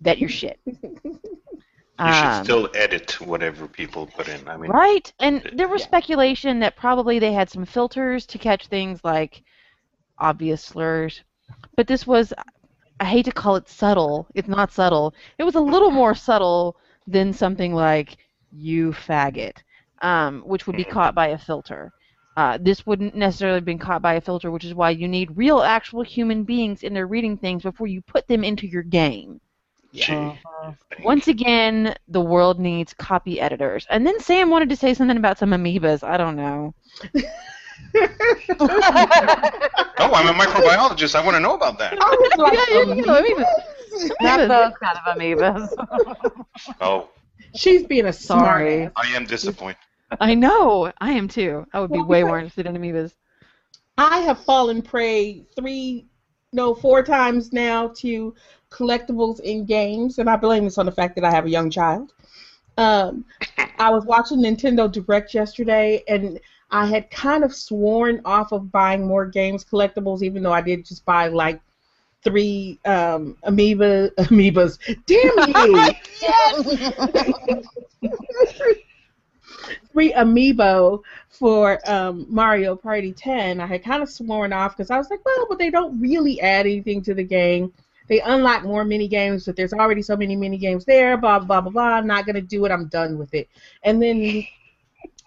Vet 0.03 0.19
your 0.19 0.29
shit. 0.29 0.59
You 1.99 2.09
Um, 2.09 2.15
should 2.15 2.45
still 2.45 2.69
edit 2.75 3.21
whatever 3.21 3.69
people 3.69 4.07
put 4.07 4.27
in. 4.27 4.49
I 4.49 4.57
mean, 4.57 4.71
Right, 4.73 5.13
and 5.21 5.43
there 5.53 5.69
was 5.69 5.83
Yeah. 5.83 5.87
speculation 5.87 6.59
that 6.61 6.75
probably 6.75 7.21
they 7.21 7.33
had 7.33 7.49
some 7.49 7.65
filters 7.65 8.27
to 8.27 8.39
catch 8.39 8.67
things 8.67 9.05
like 9.05 9.43
obvious 10.19 10.65
slurs, 10.65 11.23
but 11.77 11.87
this 11.87 12.05
was, 12.07 12.33
I 12.99 13.05
hate 13.05 13.27
to 13.27 13.31
call 13.33 13.55
it 13.57 13.69
subtle. 13.69 14.27
It's 14.35 14.49
not 14.49 14.73
subtle. 14.73 15.15
It 15.39 15.45
was 15.45 15.55
a 15.55 15.61
little 15.61 15.93
more 15.93 16.15
subtle 16.15 16.77
than 17.07 17.33
something 17.33 17.73
like 17.73 18.17
"you 18.51 18.93
faggot," 18.93 19.59
um, 20.01 20.41
which 20.41 20.67
would 20.67 20.77
be 20.77 20.85
caught 20.85 21.15
by 21.15 21.29
a 21.29 21.39
filter. 21.39 21.93
Uh, 22.37 22.59
this 22.61 22.85
wouldn't 22.87 23.15
necessarily 23.15 23.59
have 23.59 23.65
been 23.65 23.79
caught 23.79 24.03
by 24.03 24.15
a 24.15 24.21
filter, 24.21 24.51
which 24.51 24.65
is 24.65 24.75
why 24.75 24.91
you 24.91 25.07
need 25.07 25.37
real, 25.37 25.61
actual 25.61 26.03
human 26.03 26.43
beings 26.43 26.83
in 26.83 26.95
there 26.95 27.07
reading 27.07 27.37
things 27.37 27.63
before 27.63 27.87
you 27.87 28.01
put 28.01 28.27
them 28.27 28.43
into 28.43 28.67
your 28.67 28.83
game. 28.83 29.41
Gee, 29.93 30.13
Uh-huh. 30.13 30.73
Once 31.05 31.29
again, 31.29 31.95
the 32.09 32.21
world 32.21 32.59
needs 32.59 32.95
copy 32.95 33.41
editors. 33.41 33.87
And 33.91 34.07
then 34.07 34.19
Sam 34.21 34.51
wanted 34.51 34.69
to 34.71 34.77
say 34.77 34.95
something 34.95 35.17
about 35.17 35.39
some 35.39 35.51
amoebas. 35.51 36.03
I 36.03 36.17
don't 36.17 36.37
know. 36.37 36.75
Oh, 39.99 40.11
I'm 40.15 40.29
a 40.29 40.33
microbiologist. 40.33 41.15
I 41.15 41.25
want 41.25 41.37
to 41.37 41.41
know 41.41 41.55
about 41.55 41.79
that. 41.79 41.95
I 42.01 42.11
was 42.11 42.39
like, 42.39 42.53
Yeah, 42.55 42.85
yeah, 42.85 42.95
yeah, 42.95 43.21
amoebas? 43.21 44.21
Not 44.21 44.49
those 44.49 44.73
kind 44.83 44.99
of 44.99 45.17
amoebas. 45.17 46.45
Oh, 46.81 47.09
She's 47.55 47.85
being 47.85 48.07
a 48.07 48.13
Sorry. 48.13 48.89
I 48.97 49.07
am 49.15 49.25
disappointed. 49.27 49.77
I 50.21 50.35
know. 50.35 50.93
I 51.01 51.13
am 51.13 51.29
too. 51.29 51.67
I 51.73 51.81
would 51.81 51.91
be 51.93 51.99
Well, 51.99 52.07
way 52.07 52.23
more 52.25 52.39
interested 52.39 52.67
in 52.67 52.77
amoebas. 52.77 53.15
I 53.99 54.21
have 54.21 54.43
fallen 54.45 54.81
prey 54.83 55.45
three, 55.57 56.07
no, 56.53 56.75
four 56.75 57.03
times 57.03 57.53
now 57.53 57.89
to 57.99 58.35
collectibles 58.73 59.41
in 59.41 59.65
games, 59.65 60.19
and 60.19 60.29
I 60.29 60.37
blame 60.37 60.65
this 60.65 60.79
on 60.79 60.87
the 60.87 60.93
fact 60.93 61.15
that 61.17 61.25
I 61.25 61.31
have 61.31 61.47
a 61.47 61.51
young 61.51 61.71
child. 61.71 62.13
Um, 62.79 63.25
I 63.79 63.91
was 63.91 64.05
watching 64.05 64.39
Nintendo 64.39 64.91
Direct 64.91 65.35
yesterday, 65.35 66.03
and 66.09 66.41
I 66.71 66.87
had 66.87 67.11
kind 67.11 67.45
of 67.45 67.55
sworn 67.55 68.23
off 68.25 68.53
of 68.53 68.73
buying 68.73 69.07
more 69.07 69.27
games 69.27 69.65
collectibles, 69.65 70.23
even 70.23 70.43
though 70.43 70.53
I 70.53 70.63
did 70.63 70.87
just 70.87 71.05
buy 71.05 71.29
like 71.29 71.61
three 72.25 72.79
um, 72.85 73.37
amoeba 73.43 74.11
amoebas. 74.19 74.79
Damn 75.07 75.37
you! 78.03 78.11
three 79.93 80.13
amiibo 80.13 81.03
for 81.29 81.79
um, 81.87 82.27
Mario 82.29 82.75
Party 82.77 83.13
10. 83.13 83.61
I 83.61 83.67
had 83.67 83.85
kind 83.85 84.03
of 84.03 84.09
sworn 84.09 84.53
off 84.53 84.77
because 84.77 84.91
I 84.91 84.99
was 84.99 85.11
like, 85.11 85.25
well, 85.25 85.47
but 85.49 85.59
they 85.59 85.71
don't 85.71 86.01
really 86.01 86.41
add 86.41 86.67
anything 86.67 87.03
to 87.03 87.15
the 87.15 87.25
game. 87.25 87.73
They 88.13 88.21
unlock 88.21 88.63
more 88.65 88.85
mini 88.85 89.09
games, 89.09 89.47
but 89.47 89.57
there's 89.57 89.73
already 89.73 90.03
so 90.03 90.19
many 90.19 90.37
mini 90.37 90.59
games 90.59 90.85
there. 90.85 91.17
Blah 91.17 91.39
blah 91.39 91.63
blah 91.63 91.71
blah. 91.71 91.95
I'm 91.95 92.07
not 92.07 92.27
gonna 92.27 92.43
do 92.43 92.67
it. 92.67 92.71
I'm 92.71 92.89
done 92.89 93.17
with 93.17 93.33
it. 93.33 93.49
And 93.85 94.03
then 94.03 94.45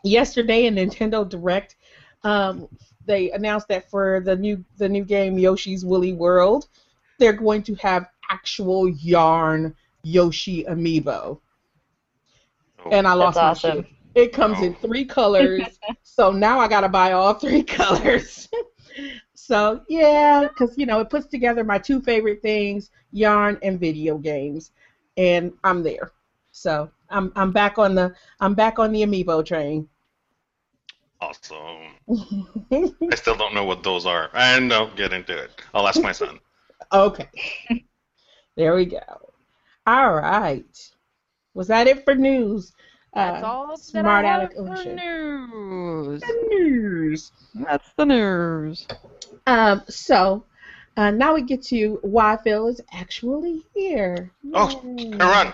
yesterday 0.03 0.67
in 0.67 0.75
Nintendo 0.75 1.27
Direct, 1.27 1.77
um, 2.23 2.67
they 3.07 3.31
announced 3.31 3.69
that 3.69 3.89
for 3.89 4.21
the 4.23 4.35
new 4.35 4.63
the 4.77 4.87
new 4.87 5.03
game 5.03 5.39
Yoshi's 5.39 5.83
Woolly 5.83 6.13
World, 6.13 6.67
they're 7.17 7.33
going 7.33 7.63
to 7.63 7.73
have 7.73 8.05
actual 8.29 8.87
yarn 8.87 9.75
Yoshi 10.03 10.63
amiibo. 10.65 11.39
Oh, 12.85 12.89
And 12.91 13.07
I 13.07 13.13
lost 13.13 13.37
That's 13.37 13.63
my 13.63 13.69
awesome. 13.69 13.83
shit. 13.83 13.91
It 14.13 14.31
comes 14.31 14.61
in 14.61 14.75
three 14.75 15.05
colors, 15.05 15.79
so 16.03 16.31
now 16.31 16.59
I 16.59 16.67
gotta 16.67 16.89
buy 16.89 17.13
all 17.13 17.33
three 17.33 17.63
colors. 17.79 18.47
So 19.45 19.81
yeah, 19.87 20.47
because 20.47 20.75
you 20.77 20.85
know 20.87 20.99
it 21.01 21.09
puts 21.09 21.27
together 21.27 21.63
my 21.63 21.77
two 21.77 22.01
favorite 22.01 22.41
things: 22.41 22.89
yarn 23.11 23.59
and 23.61 23.79
video 23.79 24.17
games, 24.17 24.71
and 25.17 25.53
I'm 25.63 25.83
there. 25.83 26.11
So 26.51 26.89
I'm 27.09 27.31
I'm 27.35 27.51
back 27.51 27.77
on 27.77 27.93
the 27.95 28.13
I'm 28.39 28.55
back 28.55 28.79
on 28.79 28.91
the 28.91 29.03
amiibo 29.03 29.45
train. 29.45 29.87
awesome. 31.21 31.95
I 33.11 33.15
still 33.15 33.35
don't 33.35 33.53
know 33.53 33.65
what 33.65 33.83
those 33.83 34.05
are. 34.05 34.29
And 34.33 34.69
don't 34.69 34.95
get 34.95 35.13
into 35.13 35.37
it. 35.37 35.61
I'll 35.73 35.87
ask 35.87 36.01
my 36.01 36.11
son. 36.11 36.39
okay, 36.91 37.29
there 38.55 38.75
we 38.75 38.85
go. 38.85 38.99
All 39.85 40.13
right, 40.13 40.91
was 41.53 41.67
that 41.67 41.87
it 41.87 42.03
for 42.03 42.15
news? 42.15 42.73
That's 43.15 43.43
Uh, 43.43 43.47
all 43.47 43.67
that 43.67 43.79
Smart 43.79 44.25
I 44.25 44.29
have 44.29 44.41
Alec 44.41 44.53
for 44.55 44.71
Ocean. 44.73 44.95
news. 44.97 46.21
News. 46.49 47.31
That's 47.55 47.89
the 47.97 48.05
news. 48.05 48.87
Um, 49.47 49.83
so 49.87 50.43
uh, 50.97 51.11
now 51.11 51.33
we 51.33 51.41
get 51.41 51.61
to 51.63 51.97
why 52.01 52.37
Phil 52.43 52.67
is 52.67 52.81
actually 52.91 53.63
here. 53.73 54.31
Oh, 54.53 54.81
Yay. 54.83 55.17
Run. 55.17 55.53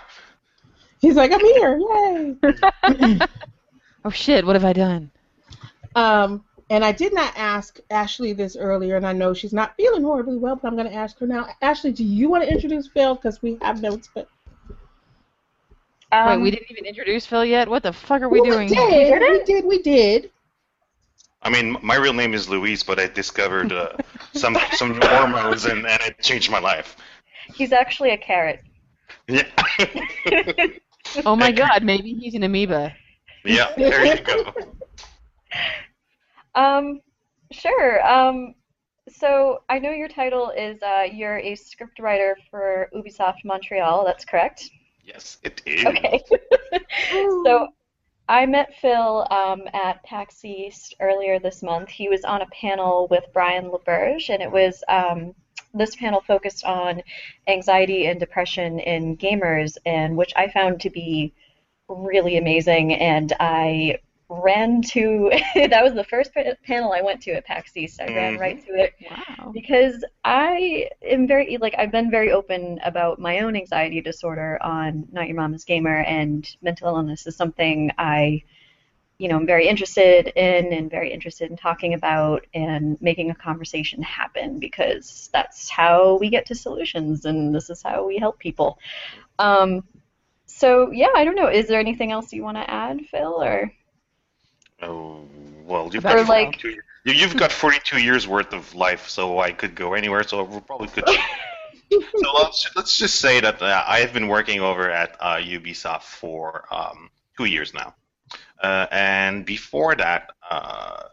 He's 0.99 1.16
like, 1.16 1.32
I'm 1.34 1.39
here, 1.39 1.80
yay! 1.80 3.20
Oh 4.05 4.09
shit! 4.09 4.43
What 4.45 4.55
have 4.55 4.66
I 4.66 4.74
done? 4.74 5.12
um, 5.95 6.43
and 6.72 6.84
I 6.84 6.91
did 6.91 7.14
not 7.14 7.34
ask 7.38 7.80
Ashley 7.91 8.34
this 8.34 8.55
earlier, 8.55 8.95
and 8.97 9.05
I 9.05 9.14
know 9.14 9.34
she's 9.34 9.53
not 9.53 9.76
feeling 9.78 10.01
horribly 10.03 10.38
well, 10.38 10.55
but 10.55 10.68
I'm 10.68 10.76
going 10.76 10.88
to 10.89 10.93
ask 10.95 11.20
her 11.20 11.28
now. 11.28 11.47
Ashley, 11.62 11.91
do 11.91 12.03
you 12.03 12.28
want 12.30 12.43
to 12.43 12.49
introduce 12.51 12.88
Phil? 12.88 13.14
Because 13.14 13.41
we 13.43 13.57
have 13.62 13.82
notes, 13.82 14.09
but 14.16 14.28
Wait, 16.12 16.18
Um, 16.18 16.41
we 16.41 16.51
didn't 16.51 16.70
even 16.72 16.86
introduce 16.86 17.26
Phil 17.26 17.45
yet. 17.45 17.68
What 17.70 17.84
the 17.84 17.93
fuck 17.93 18.22
are 18.22 18.30
we 18.30 18.41
Well, 18.41 18.51
doing? 18.51 18.70
We 18.70 18.76
did, 18.76 19.22
we 19.22 19.43
did, 19.45 19.66
we 19.66 19.82
did. 19.82 20.32
I 21.41 21.49
mean, 21.49 21.78
my 21.82 21.95
real 21.95 22.14
name 22.14 22.34
is 22.34 22.47
Luis, 22.49 22.84
but 22.84 22.99
I 22.99 23.07
discovered 23.07 23.72
uh, 23.72 23.93
some 24.34 24.55
some 24.74 24.99
hormones 25.01 25.66
and, 25.66 25.88
and 25.88 26.01
it 26.01 26.22
changed 26.22 26.51
my 26.51 26.59
life. 26.59 26.95
He's 27.55 27.72
actually 27.72 28.12
a 28.12 28.18
carrot. 28.18 28.62
Yeah. 29.28 29.47
Oh 31.26 31.36
my 31.36 31.51
god! 31.51 31.84
Maybe 31.84 32.14
he's 32.14 32.36
an 32.36 32.43
amoeba. 32.43 32.93
yeah, 33.43 33.74
there 33.76 34.05
you 34.05 34.22
go. 34.22 34.53
Um, 36.55 37.01
sure. 37.51 38.05
Um, 38.05 38.55
so 39.09 39.64
I 39.70 39.80
know 39.80 39.91
your 39.91 40.07
title 40.07 40.51
is 40.51 40.82
uh, 40.84 41.07
you're 41.12 41.38
a 41.39 41.53
scriptwriter 41.53 42.34
for 42.49 42.89
Ubisoft 42.95 43.43
Montreal. 43.45 44.05
That's 44.05 44.26
correct. 44.26 44.70
Yes, 45.04 45.38
it 45.43 45.62
is. 45.66 45.86
Okay. 45.86 46.24
so 47.12 47.70
I 48.28 48.45
met 48.45 48.76
Phil 48.76 49.28
um, 49.30 49.64
at 49.74 50.04
PAX 50.04 50.45
East 50.45 50.95
earlier 50.99 51.39
this 51.39 51.62
month. 51.62 51.89
He 51.89 52.08
was 52.08 52.24
on 52.24 52.41
a 52.41 52.47
panel 52.47 53.08
with 53.10 53.26
Brian 53.34 53.70
LaBerge, 53.70 54.30
and 54.30 54.41
it 54.41 54.52
was 54.52 54.84
um, 54.88 55.36
this 55.74 55.95
panel 55.95 56.22
focused 56.22 56.64
on 56.64 57.02
anxiety 57.47 58.06
and 58.06 58.20
depression 58.20 58.80
in 58.80 59.18
gamers, 59.18 59.78
and 59.86 60.16
which 60.16 60.34
I 60.36 60.49
found 60.49 60.82
to 60.82 60.89
be 60.89 61.34
really 61.89 62.38
amazing. 62.38 62.93
And 62.93 63.34
I 63.39 63.99
ran 64.32 64.82
to 64.82 65.30
that 65.56 65.84
was 65.84 65.94
the 65.94 66.06
first 66.06 66.32
panel 66.64 66.94
I 66.94 67.02
went 67.02 67.22
to 67.24 67.32
at 67.32 67.46
PAX 67.46 67.76
East. 67.76 68.00
I 68.00 68.06
ran 68.06 68.38
right 68.40 68.66
to 68.66 68.72
it 68.74 68.94
Wow. 69.10 69.52
because 69.54 70.04
I 70.24 70.90
am 71.02 71.28
very 71.28 71.58
like 71.58 71.76
I've 71.78 71.92
been 71.92 72.10
very 72.10 72.32
open 72.32 72.80
about 72.84 73.20
my 73.20 73.40
own 73.40 73.56
anxiety 73.58 74.00
disorder 74.00 74.58
on 74.62 75.08
Not 75.12 75.28
Your 75.28 75.36
Mama's 75.36 75.66
Gamer 75.66 75.98
and 75.98 76.50
mental 76.62 76.96
illness 76.96 77.28
is 77.28 77.36
something 77.36 77.92
I 77.98 78.44
you 79.18 79.28
know 79.28 79.36
I'm 79.36 79.46
very 79.46 79.68
interested 79.68 80.28
in 80.28 80.72
and 80.72 80.90
very 80.90 81.12
interested 81.12 81.52
in 81.52 81.58
talking 81.58 81.94
about 81.94 82.46
and 82.54 82.98
making 83.02 83.32
a 83.32 83.36
conversation 83.36 84.02
happen 84.02 84.60
because 84.60 85.30
that's 85.34 85.70
how 85.70 86.18
we 86.20 86.30
get 86.30 86.46
to 86.48 86.56
solutions 86.56 87.26
and 87.26 87.54
this 87.54 87.70
is 87.70 87.84
how 87.84 88.08
we 88.08 88.18
help 88.18 88.40
people. 88.40 88.80
Um, 89.40 89.84
so 90.46 90.92
yeah, 90.92 91.10
I 91.16 91.26
don't 91.26 91.36
know. 91.36 91.50
Is 91.50 91.68
there 91.68 91.80
anything 91.82 92.12
else 92.14 92.32
you 92.32 92.44
want 92.44 92.58
to 92.58 92.70
add, 92.70 93.02
Phil, 93.12 93.44
or 93.44 93.72
Oh, 94.82 95.28
well, 95.66 95.90
you've 95.94 96.04
got 96.04 96.28
like- 96.28 96.60
42 96.60 96.70
you- 97.04 97.14
you've 97.14 97.36
got 97.38 97.52
42 97.52 98.00
years 98.00 98.28
worth 98.28 98.54
of 98.54 98.76
life, 98.76 99.10
so 99.10 99.40
I 99.40 99.52
could 99.52 99.74
go 99.76 99.94
anywhere. 99.96 100.24
So 100.24 100.44
we 100.44 100.60
probably 100.62 100.88
could 100.88 101.06
so 101.92 102.32
let's, 102.44 102.70
let's 102.76 102.98
just 102.98 103.16
say 103.20 103.40
that 103.42 103.62
uh, 103.62 103.84
I 103.88 104.00
have 104.00 104.14
been 104.14 104.28
working 104.28 104.62
over 104.62 104.90
at 104.90 105.16
uh, 105.20 105.36
Ubisoft 105.38 106.04
for 106.04 106.66
um, 106.72 107.10
two 107.38 107.46
years 107.46 107.74
now, 107.74 107.96
uh, 108.62 108.88
and 108.92 109.46
before 109.46 109.96
that, 109.96 110.30
uh, 110.50 111.04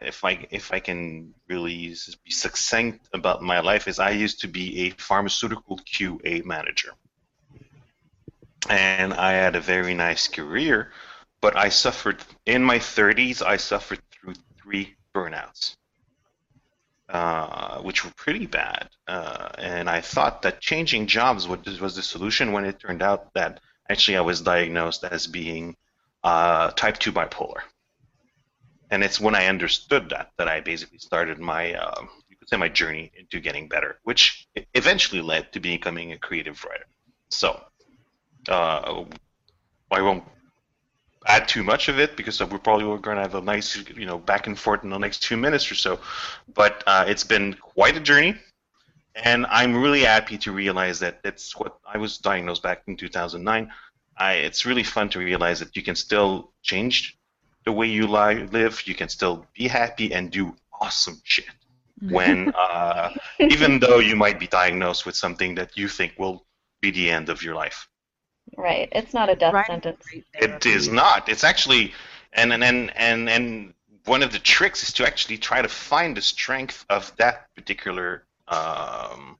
if 0.00 0.24
I 0.24 0.46
if 0.50 0.72
I 0.72 0.80
can 0.80 1.34
really 1.48 1.94
be 2.24 2.30
succinct 2.30 3.08
about 3.12 3.42
my 3.42 3.60
life, 3.60 3.88
is 3.88 3.98
I 3.98 4.10
used 4.10 4.40
to 4.42 4.48
be 4.48 4.86
a 4.86 4.90
pharmaceutical 4.90 5.78
QA 5.78 6.44
manager, 6.44 6.92
and 8.68 9.12
I 9.14 9.32
had 9.32 9.56
a 9.56 9.60
very 9.60 9.94
nice 9.94 10.28
career, 10.28 10.92
but 11.40 11.56
I 11.56 11.68
suffered 11.68 12.18
in 12.46 12.62
my 12.62 12.78
30s. 12.78 13.42
I 13.42 13.56
suffered 13.56 14.00
through 14.10 14.34
three 14.62 14.94
burnouts 15.14 15.76
uh, 17.12 17.80
which 17.80 18.04
were 18.04 18.12
pretty 18.16 18.46
bad. 18.46 18.88
Uh, 19.08 19.48
and 19.58 19.90
I 19.90 20.00
thought 20.00 20.42
that 20.42 20.60
changing 20.60 21.06
jobs 21.06 21.48
was, 21.48 21.80
was 21.80 21.96
the 21.96 22.02
solution 22.02 22.52
when 22.52 22.64
it 22.64 22.78
turned 22.78 23.02
out 23.02 23.34
that 23.34 23.60
actually 23.88 24.16
I 24.16 24.20
was 24.20 24.40
diagnosed 24.40 25.04
as 25.04 25.26
being 25.26 25.76
uh, 26.22 26.70
type 26.70 26.98
2 26.98 27.12
bipolar. 27.12 27.62
And 28.92 29.02
it's 29.02 29.20
when 29.20 29.34
I 29.34 29.46
understood 29.46 30.10
that 30.10 30.30
that 30.36 30.48
I 30.48 30.60
basically 30.60 30.98
started 30.98 31.38
my, 31.38 31.74
uh, 31.74 32.02
you 32.28 32.36
could 32.36 32.48
say, 32.48 32.56
my 32.56 32.68
journey 32.68 33.10
into 33.16 33.40
getting 33.40 33.68
better, 33.68 33.98
which 34.02 34.48
eventually 34.74 35.22
led 35.22 35.52
to 35.52 35.60
becoming 35.60 36.12
a 36.12 36.18
creative 36.18 36.64
writer. 36.64 36.86
So, 37.28 37.60
uh, 38.48 39.04
I 39.92 40.02
won't 40.02 40.24
add 41.26 41.48
too 41.48 41.62
much 41.62 41.88
of 41.88 41.98
it 41.98 42.16
because 42.16 42.40
we're 42.40 42.58
probably 42.58 42.84
going 42.98 43.16
to 43.16 43.22
have 43.22 43.34
a 43.34 43.40
nice, 43.40 43.76
you 43.96 44.06
know, 44.06 44.18
back 44.18 44.46
and 44.46 44.58
forth 44.58 44.84
in 44.84 44.90
the 44.90 44.98
next 44.98 45.22
two 45.22 45.36
minutes 45.36 45.70
or 45.70 45.74
so. 45.74 46.00
But 46.54 46.82
uh, 46.86 47.04
it's 47.06 47.24
been 47.24 47.54
quite 47.54 47.96
a 47.96 48.00
journey, 48.00 48.36
and 49.14 49.46
I'm 49.46 49.76
really 49.76 50.00
happy 50.02 50.38
to 50.38 50.52
realize 50.52 50.98
that 51.00 51.22
that's 51.22 51.56
what 51.56 51.78
I 51.86 51.98
was 51.98 52.18
diagnosed 52.18 52.62
back 52.62 52.82
in 52.86 52.96
2009. 52.96 53.70
I, 54.16 54.32
it's 54.34 54.66
really 54.66 54.82
fun 54.82 55.08
to 55.10 55.18
realize 55.18 55.60
that 55.60 55.76
you 55.76 55.82
can 55.82 55.94
still 55.94 56.52
change 56.62 57.18
the 57.64 57.72
way 57.72 57.86
you 57.86 58.06
li- 58.06 58.46
live. 58.46 58.86
You 58.86 58.94
can 58.94 59.08
still 59.08 59.46
be 59.54 59.68
happy 59.68 60.12
and 60.12 60.30
do 60.30 60.54
awesome 60.80 61.20
shit. 61.24 61.46
When 62.08 62.52
uh, 62.58 63.10
even 63.38 63.78
though 63.78 63.98
you 63.98 64.16
might 64.16 64.40
be 64.40 64.46
diagnosed 64.46 65.04
with 65.04 65.16
something 65.16 65.54
that 65.56 65.76
you 65.76 65.88
think 65.88 66.14
will 66.18 66.46
be 66.80 66.90
the 66.90 67.10
end 67.10 67.28
of 67.28 67.42
your 67.42 67.54
life. 67.54 67.88
Right. 68.56 68.88
It's 68.92 69.14
not 69.14 69.30
a 69.30 69.36
death 69.36 69.54
Right. 69.54 69.66
sentence. 69.66 70.04
It 70.34 70.66
is 70.66 70.88
not. 70.88 71.28
It's 71.28 71.44
actually, 71.44 71.92
and 72.32 72.52
and 72.52 72.64
and 72.64 72.92
and 72.96 73.28
and 73.28 73.74
one 74.04 74.22
of 74.22 74.32
the 74.32 74.38
tricks 74.38 74.82
is 74.82 74.92
to 74.94 75.06
actually 75.06 75.38
try 75.38 75.62
to 75.62 75.68
find 75.68 76.16
the 76.16 76.22
strength 76.22 76.84
of 76.88 77.14
that 77.16 77.54
particular 77.54 78.24
um, 78.48 79.38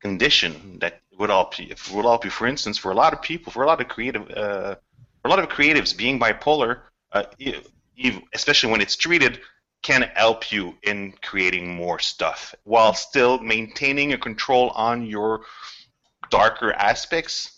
condition 0.00 0.78
that 0.80 1.00
would 1.18 1.30
help 1.30 1.58
you. 1.58 1.68
If 1.70 1.90
would 1.92 2.04
help 2.04 2.24
you, 2.24 2.30
for 2.30 2.46
instance, 2.46 2.78
for 2.78 2.92
a 2.92 2.94
lot 2.94 3.12
of 3.12 3.22
people, 3.22 3.52
for 3.52 3.62
a 3.62 3.66
lot 3.66 3.80
of 3.80 3.88
creative, 3.88 4.30
uh, 4.30 4.76
for 5.20 5.28
a 5.28 5.30
lot 5.30 5.38
of 5.38 5.48
creatives, 5.48 5.96
being 5.96 6.20
bipolar, 6.20 6.82
uh, 7.12 7.24
especially 8.34 8.70
when 8.70 8.80
it's 8.80 8.96
treated, 8.96 9.40
can 9.82 10.02
help 10.14 10.50
you 10.50 10.74
in 10.82 11.12
creating 11.22 11.74
more 11.74 11.98
stuff 11.98 12.54
while 12.64 12.94
still 12.94 13.38
maintaining 13.38 14.12
a 14.12 14.18
control 14.18 14.70
on 14.70 15.06
your 15.06 15.44
darker 16.30 16.72
aspects 16.72 17.53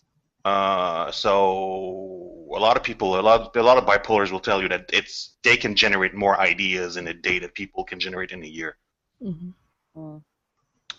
uh, 0.47 1.11
so 1.13 2.49
a 2.57 2.61
lot 2.61 2.77
of 2.77 2.83
people, 2.83 3.19
a 3.19 3.23
lot, 3.23 3.57
a 3.57 3.63
lot 3.63 3.79
of 3.79 3.85
bipolars 3.85 4.31
will 4.31 4.41
tell 4.41 4.63
you 4.63 4.69
that 4.69 4.91
it's 4.93 5.37
they 5.43 5.57
can 5.57 5.75
generate 5.75 6.15
more 6.15 6.39
ideas 6.41 6.97
in 6.97 7.07
a 7.09 7.15
day 7.15 7.39
that 7.41 7.55
people 7.55 7.85
can 7.85 8.01
generate 8.01 8.33
in 8.33 8.43
a 8.45 8.47
year. 8.47 8.77
Mhm. 9.23 9.55
Mm. 9.97 10.23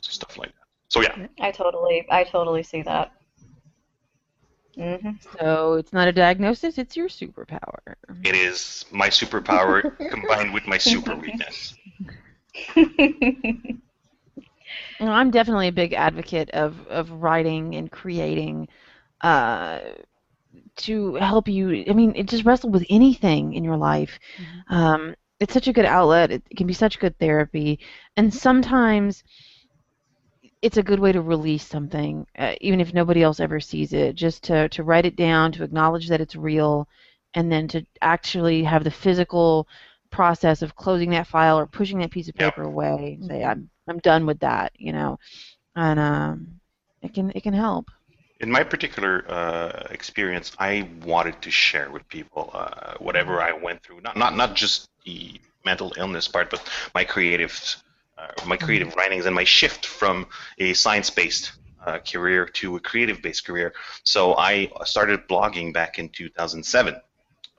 So 0.02 0.12
stuff 0.12 0.38
like 0.38 0.50
that. 0.54 0.68
So 0.90 1.02
yeah, 1.02 1.16
I 1.40 1.52
totally, 1.52 2.06
I 2.10 2.24
totally 2.24 2.64
see 2.64 2.82
that. 2.84 3.12
hmm 4.76 5.12
So 5.40 5.74
it's 5.74 5.94
not 5.94 6.08
a 6.08 6.14
diagnosis; 6.14 6.78
it's 6.78 6.96
your 6.98 7.08
superpower. 7.08 7.96
it 8.24 8.36
is 8.36 8.86
my 8.92 9.10
superpower 9.10 9.84
combined 10.10 10.54
with 10.54 10.68
my 10.68 10.78
super 10.78 11.16
weakness. 11.16 11.78
Well, 15.00 15.12
I'm 15.12 15.32
definitely 15.32 15.68
a 15.68 15.72
big 15.74 15.94
advocate 15.94 16.50
of, 16.52 16.88
of 16.88 17.12
writing 17.12 17.76
and 17.76 17.92
creating 17.92 18.68
uh, 19.22 19.80
to 20.78 21.16
help 21.16 21.48
you. 21.48 21.84
I 21.90 21.94
mean, 21.94 22.14
it 22.16 22.28
just 22.28 22.46
wrestle 22.46 22.70
with 22.72 22.86
anything 22.90 23.54
in 23.54 23.64
your 23.64 23.78
life. 23.78 24.20
Um, 24.70 25.16
it's 25.40 25.54
such 25.54 25.68
a 25.68 25.74
good 25.74 25.86
outlet. 25.86 26.32
It, 26.32 26.44
it 26.50 26.56
can 26.58 26.68
be 26.68 26.74
such 26.74 27.00
good 27.00 27.18
therapy, 27.20 27.80
and 28.16 28.34
sometimes 28.34 29.24
it's 30.62 30.78
a 30.78 30.84
good 30.84 31.00
way 31.00 31.12
to 31.12 31.22
release 31.22 31.66
something, 31.66 32.26
uh, 32.38 32.54
even 32.62 32.80
if 32.82 32.94
nobody 32.94 33.22
else 33.24 33.40
ever 33.40 33.60
sees 33.60 33.94
it. 33.94 34.16
Just 34.16 34.44
to 34.46 34.70
to 34.70 34.84
write 34.84 35.06
it 35.06 35.16
down, 35.16 35.52
to 35.54 35.64
acknowledge 35.64 36.08
that 36.10 36.22
it's 36.22 36.36
real, 36.36 36.88
and 37.34 37.52
then 37.52 37.68
to 37.70 37.84
actually 38.02 38.64
have 38.64 38.84
the 38.84 38.92
physical 38.92 39.68
process 40.12 40.62
of 40.62 40.76
closing 40.76 41.10
that 41.12 41.28
file 41.28 41.60
or 41.60 41.68
pushing 41.68 42.00
that 42.00 42.12
piece 42.12 42.30
of 42.30 42.36
Yeah. 42.36 42.52
paper 42.52 42.64
away. 42.64 43.20
Say, 43.22 43.44
I'm 43.44 43.70
I'm 43.88 44.00
done 44.00 44.26
with 44.26 44.40
that, 44.40 44.74
you 44.78 44.92
know, 44.94 45.20
and 45.76 46.00
um, 46.00 46.60
it 47.02 47.14
can 47.14 47.32
it 47.36 47.44
can 47.44 47.54
help. 47.54 47.88
In 48.40 48.52
my 48.52 48.64
particular 48.64 49.26
uh, 49.28 49.88
experience, 49.90 50.52
I 50.60 50.88
wanted 51.04 51.42
to 51.42 51.52
share 51.52 51.90
with 51.90 52.08
people 52.08 52.52
uh, 52.54 52.94
whatever 53.00 53.42
I 53.42 53.54
went 53.54 53.82
through. 53.84 54.02
Not 54.02 54.16
not 54.16 54.36
not 54.36 54.56
just 54.56 54.90
the 55.06 55.40
mental 55.66 55.94
illness 55.98 56.28
part, 56.28 56.52
but 56.52 56.62
my 56.94 57.04
creative, 57.04 57.54
uh, 58.18 58.28
my 58.46 58.58
creative 58.58 58.96
writings 58.96 59.26
and 59.26 59.36
my 59.36 59.44
shift 59.44 59.86
from 59.86 60.28
a 60.60 60.74
science-based 60.74 61.52
uh, 61.86 62.00
career 62.00 62.46
to 62.46 62.76
a 62.76 62.80
creative-based 62.80 63.46
career. 63.46 63.74
So 64.04 64.36
I 64.36 64.70
started 64.86 65.28
blogging 65.28 65.74
back 65.74 66.00
in 66.00 66.10
2007. 66.10 66.96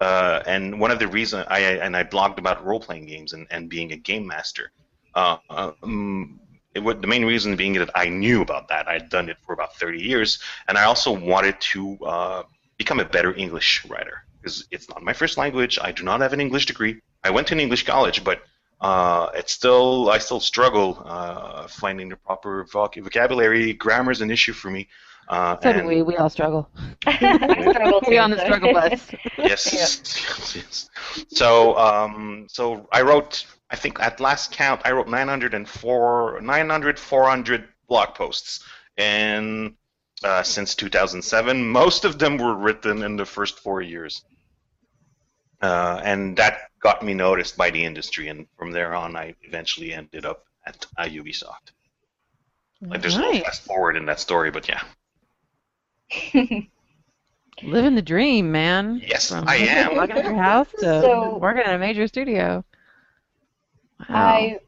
Uh, 0.01 0.43
and 0.47 0.81
one 0.81 0.93
of 0.93 1.01
the 1.01 1.09
reasons 1.09 1.45
I 1.49 1.61
and 1.87 1.97
I 1.97 2.05
blogged 2.05 2.39
about 2.39 2.65
role-playing 2.65 3.07
games 3.07 3.33
and, 3.33 3.47
and 3.51 3.69
being 3.69 3.91
a 3.93 3.97
game 3.97 4.27
master. 4.27 4.71
Uh, 5.15 5.39
um, 5.83 6.41
would, 6.77 7.01
the 7.03 7.07
main 7.09 7.25
reason 7.25 7.57
being 7.57 7.75
that 7.75 7.91
I 7.95 8.09
knew 8.09 8.43
about 8.43 8.69
that. 8.69 8.89
I'd 8.89 9.09
done 9.09 9.29
it 9.29 9.39
for 9.45 9.53
about 9.53 9.75
30 9.77 10.01
years, 10.03 10.39
and 10.69 10.77
I 10.79 10.85
also 10.85 11.11
wanted 11.13 11.61
to 11.73 11.99
uh, 12.05 12.43
become 12.77 13.01
a 13.01 13.05
better 13.05 13.35
English 13.35 13.85
writer 13.87 14.23
because 14.41 14.67
it's 14.71 14.89
not 14.89 15.03
my 15.03 15.13
first 15.13 15.37
language. 15.39 15.79
I 15.81 15.93
do 15.93 16.03
not 16.03 16.21
have 16.21 16.33
an 16.33 16.41
English 16.41 16.67
degree. 16.67 17.01
I 17.25 17.31
went 17.31 17.47
to 17.49 17.55
an 17.55 17.61
English 17.61 17.85
college, 17.85 18.23
but 18.23 18.43
uh, 18.81 19.29
it's 19.35 19.53
still 19.53 20.11
I 20.11 20.19
still 20.19 20.41
struggle 20.41 21.03
uh, 21.05 21.67
finding 21.69 22.09
the 22.09 22.17
proper 22.17 22.65
voc- 22.67 23.03
vocabulary. 23.03 23.73
Grammar 23.73 24.13
is 24.13 24.21
an 24.21 24.31
issue 24.31 24.53
for 24.53 24.71
me. 24.71 24.89
Uh, 25.29 25.57
So 25.61 25.73
do 25.73 25.87
we. 25.87 26.03
We 26.03 26.17
all 26.17 26.31
struggle. 26.31 26.71
Struggle 27.07 28.01
we 28.07 28.15
too, 28.15 28.19
on 28.19 28.31
the 28.31 28.39
struggle 28.39 28.73
bus. 28.73 29.11
yes, 29.39 29.73
yes, 29.73 30.55
yes. 30.57 30.89
So, 31.29 31.77
um, 31.77 32.47
so 32.49 32.89
I 32.93 33.03
wrote. 33.03 33.45
I 33.71 33.77
think 33.77 34.01
at 34.01 34.19
last 34.21 34.53
count, 34.53 34.81
I 34.85 34.93
wrote 34.93 35.09
904, 35.09 36.41
900, 36.41 36.99
400 36.99 37.69
blog 37.89 38.15
posts, 38.15 38.65
and 38.97 39.75
uh, 40.25 40.43
since 40.43 40.75
2007, 40.75 41.69
most 41.69 42.05
of 42.05 42.19
them 42.19 42.39
were 42.39 42.55
written 42.55 43.03
in 43.03 43.17
the 43.17 43.27
first 43.27 43.59
four 43.61 43.83
years, 43.83 44.23
uh, 45.61 46.01
and 46.03 46.37
that 46.39 46.71
got 46.81 47.03
me 47.05 47.13
noticed 47.15 47.57
by 47.57 47.71
the 47.71 47.85
industry. 47.85 48.29
And 48.29 48.47
from 48.57 48.71
there 48.73 48.95
on, 48.95 49.17
I 49.17 49.35
eventually 49.43 49.93
ended 49.93 50.25
up 50.25 50.45
at 50.67 50.87
uh, 50.97 51.03
Ubisoft. 51.05 51.73
Like, 52.81 53.03
there's 53.03 53.19
no 53.19 53.31
Nice. 53.33 53.43
fast 53.43 53.63
forward 53.65 53.97
in 53.97 54.07
that 54.07 54.21
story, 54.21 54.51
but 54.51 54.69
yeah. 54.69 54.83
Living 57.63 57.97
the 57.97 58.03
dream, 58.03 58.53
man. 58.53 59.03
Yes, 59.05 59.31
From 59.31 59.49
I 59.49 59.57
am. 59.57 59.97
Working 59.97 60.17
at 60.19 60.25
your 60.25 60.37
house 60.37 60.69
to 60.79 61.01
So- 61.03 61.39
working 61.39 61.63
at 61.65 61.75
a 61.75 61.79
major 61.79 62.07
studio. 62.07 62.65
Wow. 64.09 64.17
I 64.17 64.61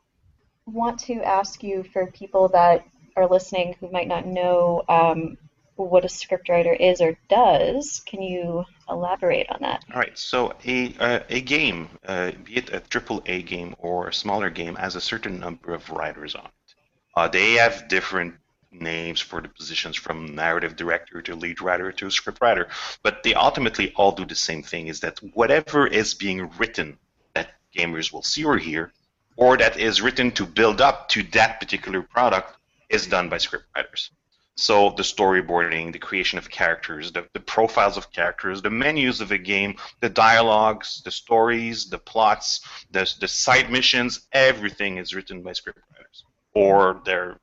want 0.66 0.98
to 1.00 1.22
ask 1.22 1.62
you 1.62 1.82
for 1.82 2.06
people 2.12 2.48
that 2.48 2.84
are 3.16 3.28
listening 3.28 3.74
who 3.80 3.90
might 3.90 4.08
not 4.08 4.26
know 4.26 4.82
um, 4.88 5.36
what 5.76 6.04
a 6.04 6.08
scriptwriter 6.08 6.78
is 6.78 7.00
or 7.00 7.16
does. 7.28 8.00
Can 8.06 8.22
you 8.22 8.64
elaborate 8.88 9.48
on 9.50 9.58
that? 9.62 9.84
All 9.92 10.00
right, 10.00 10.16
so 10.18 10.54
a 10.64 10.94
uh, 10.98 11.20
a 11.28 11.40
game, 11.40 11.88
uh, 12.06 12.32
be 12.44 12.56
it 12.56 12.72
a 12.72 12.80
triple 12.80 13.22
A 13.26 13.42
game 13.42 13.74
or 13.78 14.08
a 14.08 14.14
smaller 14.14 14.50
game, 14.50 14.74
has 14.74 14.96
a 14.96 15.00
certain 15.00 15.38
number 15.38 15.72
of 15.72 15.88
writers 15.90 16.34
on 16.34 16.44
it. 16.44 16.74
Uh, 17.16 17.28
they 17.28 17.52
have 17.54 17.88
different 17.88 18.34
names 18.72 19.20
for 19.20 19.40
the 19.40 19.48
positions, 19.48 19.96
from 19.96 20.34
narrative 20.34 20.76
director 20.76 21.20
to 21.22 21.34
lead 21.34 21.60
writer 21.60 21.90
to 21.90 22.10
script 22.10 22.40
writer, 22.40 22.68
but 23.02 23.22
they 23.22 23.34
ultimately 23.34 23.92
all 23.96 24.12
do 24.12 24.24
the 24.24 24.34
same 24.34 24.62
thing: 24.62 24.86
is 24.88 25.00
that 25.00 25.18
whatever 25.34 25.86
is 25.86 26.14
being 26.14 26.50
written 26.58 26.98
that 27.34 27.52
gamers 27.76 28.12
will 28.12 28.22
see 28.22 28.44
or 28.44 28.58
hear, 28.58 28.92
or 29.40 29.56
that 29.56 29.78
is 29.80 30.02
written 30.02 30.30
to 30.32 30.44
build 30.44 30.82
up 30.82 31.08
to 31.08 31.22
that 31.22 31.58
particular 31.58 32.02
product, 32.02 32.56
is 32.90 33.06
done 33.06 33.30
by 33.30 33.38
script 33.38 33.64
writers. 33.74 34.10
So 34.56 34.90
the 34.90 35.02
storyboarding, 35.02 35.92
the 35.92 35.98
creation 35.98 36.38
of 36.38 36.50
characters, 36.50 37.10
the, 37.12 37.26
the 37.32 37.40
profiles 37.40 37.96
of 37.96 38.12
characters, 38.12 38.60
the 38.60 38.68
menus 38.68 39.22
of 39.22 39.30
a 39.32 39.38
game, 39.38 39.76
the 40.00 40.10
dialogues, 40.10 41.00
the 41.02 41.10
stories, 41.10 41.88
the 41.88 41.98
plots, 41.98 42.60
the, 42.90 43.10
the 43.20 43.28
side 43.28 43.70
missions, 43.70 44.28
everything 44.32 44.98
is 44.98 45.14
written 45.14 45.42
by 45.42 45.54
script 45.54 45.80
writers. 45.90 46.24
Or 46.54 47.00
they're 47.06 47.38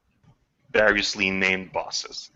variously 0.72 1.32
named 1.32 1.72
bosses. 1.72 2.30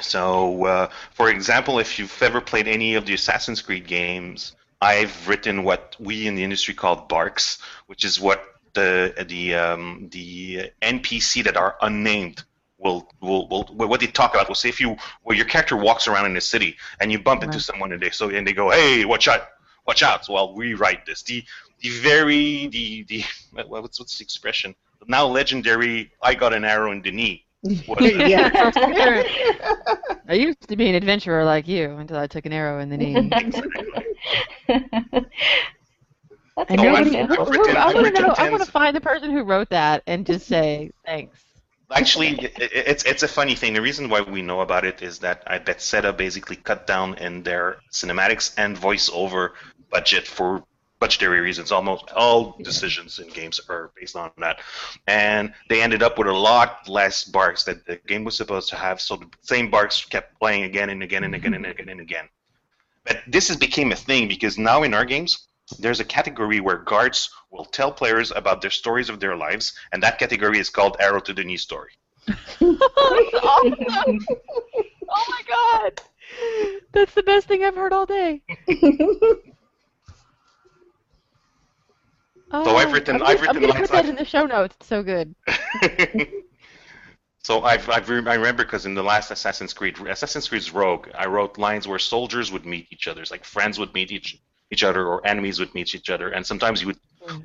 So, 0.00 0.66
uh, 0.66 0.90
for 1.12 1.30
example, 1.30 1.78
if 1.78 1.98
you've 1.98 2.22
ever 2.22 2.42
played 2.42 2.68
any 2.68 2.96
of 2.96 3.06
the 3.06 3.14
Assassin's 3.14 3.62
Creed 3.62 3.86
games, 3.86 4.54
I've 4.80 5.28
written 5.28 5.64
what 5.64 5.96
we 5.98 6.26
in 6.26 6.34
the 6.34 6.44
industry 6.44 6.74
call 6.74 6.96
barks, 6.96 7.58
which 7.86 8.04
is 8.04 8.20
what 8.20 8.44
the 8.74 9.24
the 9.28 9.54
um, 9.54 10.08
the 10.10 10.70
NPC 10.82 11.44
that 11.44 11.56
are 11.56 11.76
unnamed 11.80 12.44
will, 12.78 13.08
will 13.20 13.48
will 13.48 13.64
what 13.88 14.00
they 14.00 14.06
talk 14.06 14.34
about. 14.34 14.48
Will 14.48 14.54
say 14.54 14.68
if 14.68 14.80
you 14.80 14.96
well 15.24 15.36
your 15.36 15.46
character 15.46 15.76
walks 15.76 16.06
around 16.06 16.26
in 16.26 16.34
the 16.34 16.40
city 16.40 16.76
and 17.00 17.10
you 17.10 17.18
bump 17.18 17.42
into 17.42 17.60
someone 17.60 17.92
and 17.92 18.02
they 18.02 18.10
so 18.10 18.28
and 18.28 18.46
they 18.46 18.52
go 18.52 18.70
hey 18.70 19.04
watch 19.04 19.28
out 19.28 19.42
watch 19.86 20.02
out. 20.02 20.24
So 20.24 20.36
I'll 20.36 20.54
rewrite 20.54 21.06
this. 21.06 21.22
The 21.22 21.44
the 21.80 21.88
very 21.90 22.66
the 22.68 23.04
the 23.04 23.24
what's 23.66 23.98
what's 23.98 24.18
the 24.18 24.22
expression? 24.22 24.74
Now 25.06 25.26
legendary. 25.26 26.12
I 26.22 26.34
got 26.34 26.52
an 26.52 26.64
arrow 26.64 26.92
in 26.92 27.02
the 27.02 27.12
knee. 27.12 27.44
yeah. 28.00 28.70
I 30.28 30.34
used 30.34 30.68
to 30.68 30.76
be 30.76 30.88
an 30.88 30.94
adventurer 30.94 31.44
like 31.44 31.66
you 31.66 31.92
until 31.96 32.18
I 32.18 32.26
took 32.26 32.44
an 32.46 32.52
arrow 32.52 32.80
in 32.80 32.88
the 32.90 32.96
knee. 32.96 33.30
That's 36.56 36.70
And 36.70 36.82
nobody, 36.82 37.18
I've- 37.18 37.32
I've 37.32 37.76
I 37.76 37.84
I've 37.88 37.94
want 37.94 38.14
to 38.16 38.22
know. 38.22 38.34
I 38.38 38.50
want 38.50 38.64
to 38.64 38.70
find 38.70 38.94
the 38.94 39.00
person 39.00 39.30
who 39.30 39.42
wrote 39.42 39.70
that 39.70 40.02
and 40.06 40.24
just 40.24 40.46
say 40.46 40.90
thanks. 41.04 41.44
Actually, 41.90 42.28
it, 42.40 42.58
it- 42.60 42.72
it's 42.72 43.04
it's 43.04 43.22
a 43.22 43.28
funny 43.28 43.54
thing. 43.54 43.74
The 43.74 43.82
reason 43.82 44.08
why 44.08 44.20
we 44.20 44.40
know 44.40 44.60
about 44.60 44.84
it 44.84 45.02
is 45.02 45.18
that 45.20 45.42
uh, 45.46 45.54
I 45.54 45.58
Bethesda 45.58 46.12
basically 46.12 46.56
cut 46.56 46.86
down 46.86 47.14
in 47.18 47.42
their 47.42 47.78
cinematics 47.92 48.54
and 48.56 48.76
voiceover 48.76 49.50
budget 49.90 50.26
for 50.26 50.64
budgetary 51.00 51.40
reasons. 51.40 51.72
Almost 51.72 52.10
all 52.12 52.56
decisions 52.62 53.18
in 53.18 53.28
games 53.28 53.60
are 53.68 53.90
based 53.96 54.16
on 54.16 54.30
that, 54.38 54.60
and 55.08 55.52
they 55.68 55.82
ended 55.82 56.02
up 56.02 56.18
with 56.18 56.28
a 56.28 56.32
lot 56.32 56.88
less 56.88 57.24
barks 57.24 57.64
that 57.64 57.84
the 57.84 57.96
game 58.06 58.24
was 58.24 58.36
supposed 58.36 58.68
to 58.70 58.76
have. 58.76 59.00
So 59.00 59.16
the 59.16 59.28
same 59.42 59.70
barks 59.70 60.04
kept 60.04 60.38
playing 60.38 60.62
again 60.62 60.90
and 60.90 61.02
again 61.02 61.24
and 61.24 61.34
again 61.34 61.54
and 61.54 61.64
mm-hmm. 61.64 61.72
again 61.72 61.88
and 61.88 62.00
again. 62.00 62.28
But 63.04 63.20
this 63.26 63.48
has 63.48 63.56
became 63.56 63.92
a 63.92 63.96
thing 63.96 64.28
because 64.28 64.56
now 64.58 64.82
in 64.82 64.94
our 64.94 65.04
games, 65.04 65.46
there's 65.78 66.00
a 66.00 66.04
category 66.04 66.60
where 66.60 66.78
guards 66.78 67.30
will 67.50 67.64
tell 67.64 67.92
players 67.92 68.30
about 68.30 68.60
their 68.60 68.70
stories 68.70 69.08
of 69.08 69.20
their 69.20 69.36
lives, 69.36 69.72
and 69.92 70.02
that 70.02 70.18
category 70.18 70.58
is 70.58 70.70
called 70.70 70.96
Arrow 71.00 71.20
to 71.20 71.32
the 71.32 71.44
Knee 71.44 71.56
story. 71.56 71.92
awesome. 72.60 74.18
Oh 75.16 75.24
my 75.28 75.42
god. 75.46 76.00
That's 76.92 77.12
the 77.14 77.22
best 77.22 77.46
thing 77.46 77.62
I've 77.62 77.76
heard 77.76 77.92
all 77.92 78.06
day. 78.06 78.42
So 82.52 82.76
I've 82.76 82.92
written- 82.92 83.16
I'm 83.16 83.22
I've 83.26 83.36
gonna- 83.38 83.48
I'm 83.50 83.54
written 83.56 83.68
gonna 83.70 83.80
put 83.80 83.90
that 83.90 84.06
in 84.06 84.14
the 84.14 84.24
show 84.24 84.46
notes. 84.46 84.76
It's 84.78 84.86
so 84.86 85.02
good. 85.02 85.34
so 87.44 87.62
I've, 87.62 87.88
I've 87.90 88.08
re- 88.08 88.26
I 88.26 88.34
remember 88.34 88.64
because 88.64 88.86
in 88.86 88.94
the 88.94 89.02
last 89.02 89.30
Assassin's 89.30 89.72
Creed, 89.72 89.98
Assassin's 90.00 90.48
Creed's 90.48 90.72
Rogue, 90.72 91.08
I 91.14 91.26
wrote 91.26 91.58
lines 91.58 91.86
where 91.86 91.98
soldiers 92.00 92.50
would 92.50 92.64
meet 92.66 92.86
each 92.90 93.06
other, 93.06 93.22
like 93.30 93.44
friends 93.44 93.78
would 93.78 93.92
meet 93.94 94.10
each 94.10 94.38
each 94.70 94.82
other 94.82 95.06
or 95.06 95.24
enemies 95.26 95.60
would 95.60 95.72
meet 95.74 95.94
each 95.94 96.08
other, 96.10 96.30
and 96.30 96.44
sometimes 96.44 96.80
you 96.80 96.86
would 96.88 96.98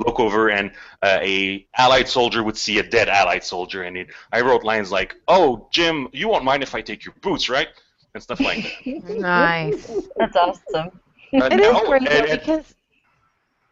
look 0.05 0.19
over 0.19 0.49
and 0.49 0.71
uh, 1.03 1.19
a 1.21 1.67
allied 1.77 2.07
soldier 2.07 2.41
would 2.43 2.57
see 2.57 2.79
a 2.79 2.83
dead 2.83 3.07
allied 3.09 3.43
soldier, 3.43 3.83
and 3.83 3.97
it, 3.97 4.07
I 4.31 4.39
wrote 4.41 4.63
lines 4.63 4.89
like, 4.91 5.15
"Oh, 5.27 5.67
Jim, 5.71 6.07
you 6.13 6.27
won't 6.29 6.43
mind 6.45 6.63
if 6.63 6.73
I 6.73 6.81
take 6.81 7.03
your 7.05 7.13
boots, 7.21 7.49
right?" 7.49 7.67
and 8.15 8.23
stuff 8.23 8.39
like 8.39 8.63
that. 8.85 9.03
Nice. 9.19 9.91
That's 10.17 10.35
awesome. 10.35 10.87
Uh, 11.33 11.49
It 11.51 11.59
is 11.59 11.73
no, 11.73 11.85
great 11.85 12.07
and- 12.07 12.25
and- 12.31 12.39
because 12.39 12.73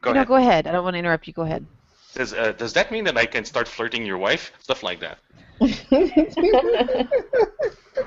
go 0.01 0.11
no, 0.11 0.17
ahead. 0.17 0.27
go 0.27 0.35
ahead. 0.35 0.67
I 0.67 0.71
don't 0.73 0.83
want 0.83 0.93
to 0.93 0.99
interrupt 0.99 1.25
you. 1.25 1.33
Go 1.33 1.41
ahead. 1.43 1.65
Does, 2.13 2.33
uh, 2.33 2.51
does 2.51 2.73
that 2.73 2.91
mean 2.91 3.03
that 3.05 3.17
I 3.17 3.25
can 3.25 3.43
start 3.45 3.67
flirting 3.67 4.05
your 4.05 4.17
wife? 4.19 4.51
Stuff 4.59 4.83
like 4.83 4.99
that. 4.99 5.17
I 5.61 7.07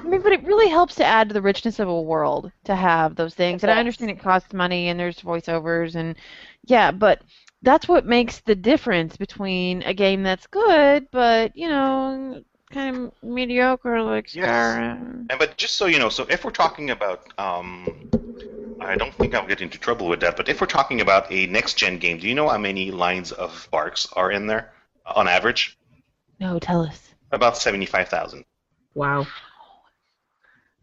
mean, 0.04 0.22
but 0.22 0.32
it 0.32 0.44
really 0.44 0.68
helps 0.68 0.94
to 0.96 1.04
add 1.04 1.28
to 1.28 1.34
the 1.34 1.42
richness 1.42 1.78
of 1.78 1.88
a 1.88 2.02
world 2.02 2.52
to 2.64 2.74
have 2.76 3.16
those 3.16 3.34
things. 3.34 3.62
And 3.62 3.70
I 3.70 3.78
understand 3.78 4.10
it 4.10 4.20
costs 4.20 4.52
money 4.52 4.88
and 4.88 4.98
there's 4.98 5.20
voiceovers 5.20 5.94
and 5.96 6.16
yeah, 6.64 6.90
but 6.92 7.22
that's 7.62 7.88
what 7.88 8.06
makes 8.06 8.40
the 8.40 8.54
difference 8.54 9.16
between 9.16 9.82
a 9.82 9.92
game 9.92 10.22
that's 10.22 10.46
good 10.46 11.06
but 11.10 11.54
you 11.54 11.68
know 11.68 12.42
kind 12.72 12.96
of 12.96 13.12
mediocre 13.22 14.00
like 14.02 14.28
Yes. 14.32 14.80
Skyrim. 14.80 15.26
And 15.28 15.38
but 15.38 15.56
just 15.56 15.76
so 15.76 15.86
you 15.86 15.98
know, 15.98 16.08
so 16.08 16.26
if 16.30 16.44
we're 16.44 16.50
talking 16.52 16.90
about, 16.90 17.26
um, 17.38 18.08
I 18.80 18.96
don't 18.96 19.14
think 19.14 19.34
I'll 19.34 19.46
get 19.46 19.60
into 19.60 19.78
trouble 19.78 20.08
with 20.08 20.20
that. 20.20 20.36
But 20.36 20.48
if 20.48 20.60
we're 20.60 20.66
talking 20.66 21.00
about 21.00 21.30
a 21.30 21.46
next 21.46 21.74
gen 21.74 21.98
game, 21.98 22.18
do 22.18 22.28
you 22.28 22.34
know 22.34 22.48
how 22.48 22.58
many 22.58 22.90
lines 22.90 23.32
of 23.32 23.68
barks 23.70 24.08
are 24.14 24.30
in 24.30 24.46
there 24.46 24.72
on 25.06 25.28
average? 25.28 25.78
No, 26.40 26.58
tell 26.58 26.82
us. 26.82 27.09
About 27.32 27.56
seventy-five 27.56 28.08
thousand. 28.08 28.44
wow. 28.94 29.26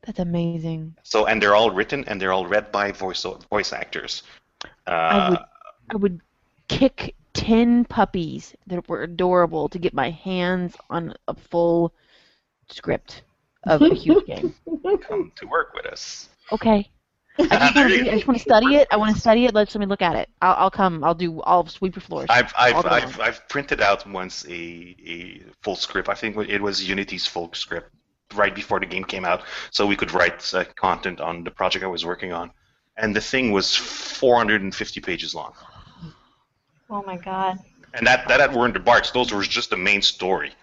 That's 0.06 0.20
amazing. 0.20 0.96
So 1.04 1.26
and 1.26 1.42
they're 1.42 1.56
all 1.56 1.72
written 1.72 2.06
and 2.08 2.22
they're 2.22 2.32
all 2.32 2.48
read 2.48 2.72
by 2.72 2.94
voice 2.94 3.26
voice 3.50 3.74
actors. 3.74 4.24
Uh, 4.86 4.90
I 4.90 5.30
would 5.30 5.40
I 5.90 5.96
would 5.98 6.22
kick 6.70 7.14
ten 7.34 7.84
puppies 7.84 8.56
that 8.68 8.88
were 8.88 9.04
adorable 9.04 9.68
to 9.68 9.78
get 9.80 9.94
my 9.94 10.10
hands 10.12 10.78
on 10.90 11.14
a 11.28 11.34
full 11.36 11.94
script 12.70 13.24
of 13.66 13.82
a 13.82 13.94
huge 13.94 14.26
game. 14.28 14.54
come 15.02 15.32
to 15.36 15.46
work 15.48 15.74
with 15.74 15.86
us. 15.88 16.30
Okay. 16.54 16.90
I 17.52 17.58
just 17.58 17.76
want 17.76 17.90
to. 17.94 18.10
I 18.10 18.16
just 18.16 18.28
want 18.28 18.38
to 18.38 18.44
study 18.44 18.76
it. 18.76 18.88
I 18.92 18.98
want 18.98 19.14
to 19.14 19.20
study 19.22 19.46
it. 19.46 19.54
Let 19.54 19.74
let 19.74 19.80
me 19.80 19.86
look 19.86 20.02
at 20.02 20.16
it. 20.16 20.30
I'll, 20.42 20.56
I'll 20.56 20.72
come. 20.72 21.04
I'll 21.04 21.16
do. 21.16 21.42
I'll 21.42 21.68
sweep 21.68 21.96
your 21.96 22.02
floors. 22.02 22.30
I've 22.30 22.54
I've 22.58 22.86
I've. 22.86 23.20
I've 23.20 23.48
printed 23.50 23.82
out 23.82 24.08
once 24.10 24.46
a, 24.48 24.54
a 24.54 25.44
full 25.62 25.76
script. 25.76 26.10
I 26.10 26.14
think 26.16 26.38
it 26.50 26.62
was 26.62 26.88
Unity's 26.88 27.26
full 27.28 27.52
script 27.54 27.92
right 28.36 28.54
before 28.54 28.80
the 28.80 28.86
game 28.86 29.04
came 29.06 29.26
out, 29.26 29.44
so 29.72 29.86
we 29.86 29.96
could 29.96 30.12
write 30.12 30.54
uh, 30.54 30.66
content 30.76 31.22
on 31.22 31.44
the 31.44 31.52
project 31.52 31.84
I 31.84 31.88
was 31.88 32.06
working 32.06 32.34
on. 32.34 32.52
And 32.98 33.16
the 33.16 33.22
thing 33.22 33.52
was 33.52 33.76
450 33.76 35.02
pages 35.02 35.36
long. 35.36 35.54
Oh 36.90 37.04
my 37.04 37.18
god. 37.18 37.60
And 37.94 38.06
that 38.08 38.28
that 38.28 38.54
weren't 38.54 38.74
the 38.74 38.80
barks; 38.80 39.12
those 39.12 39.32
were 39.32 39.44
just 39.44 39.70
the 39.70 39.78
main 39.78 40.02
story 40.02 40.54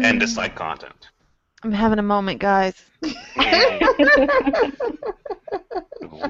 and 0.00 0.20
the 0.20 0.26
Mm, 0.26 0.28
side 0.28 0.54
content. 0.54 1.08
I'm 1.64 1.72
having 1.72 1.98
a 1.98 2.02
moment, 2.02 2.40
guys. 2.40 2.74
oh 3.02 3.10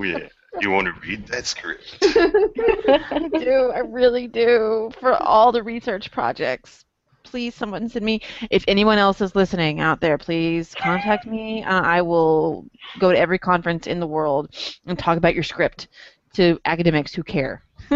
yeah, 0.01 0.29
you 0.61 0.71
want 0.71 0.87
to 0.87 0.95
read 1.03 1.27
that 1.27 1.45
script? 1.45 1.99
I 2.03 3.29
do. 3.33 3.73
I 3.75 3.81
really 3.81 4.29
do. 4.29 4.93
For 5.01 5.15
all 5.15 5.51
the 5.51 5.65
research 5.65 6.13
projects, 6.13 6.85
please, 7.25 7.53
someone 7.57 7.89
send 7.89 8.05
me. 8.05 8.21
If 8.53 8.65
anyone 8.69 8.99
else 8.99 9.21
is 9.21 9.35
listening 9.35 9.81
out 9.81 10.01
there, 10.01 10.19
please 10.19 10.73
contact 10.77 11.27
me. 11.27 11.65
Uh, 11.65 11.83
I 11.83 12.01
will 12.01 12.65
go 13.01 13.11
to 13.11 13.19
every 13.19 13.41
conference 13.41 13.89
in 13.89 13.99
the 13.99 14.07
world 14.07 14.55
and 14.87 14.97
talk 14.97 15.19
about 15.19 15.35
your 15.35 15.43
script 15.43 15.89
to 16.35 16.61
academics 16.65 17.13
who 17.13 17.25
care. 17.25 17.65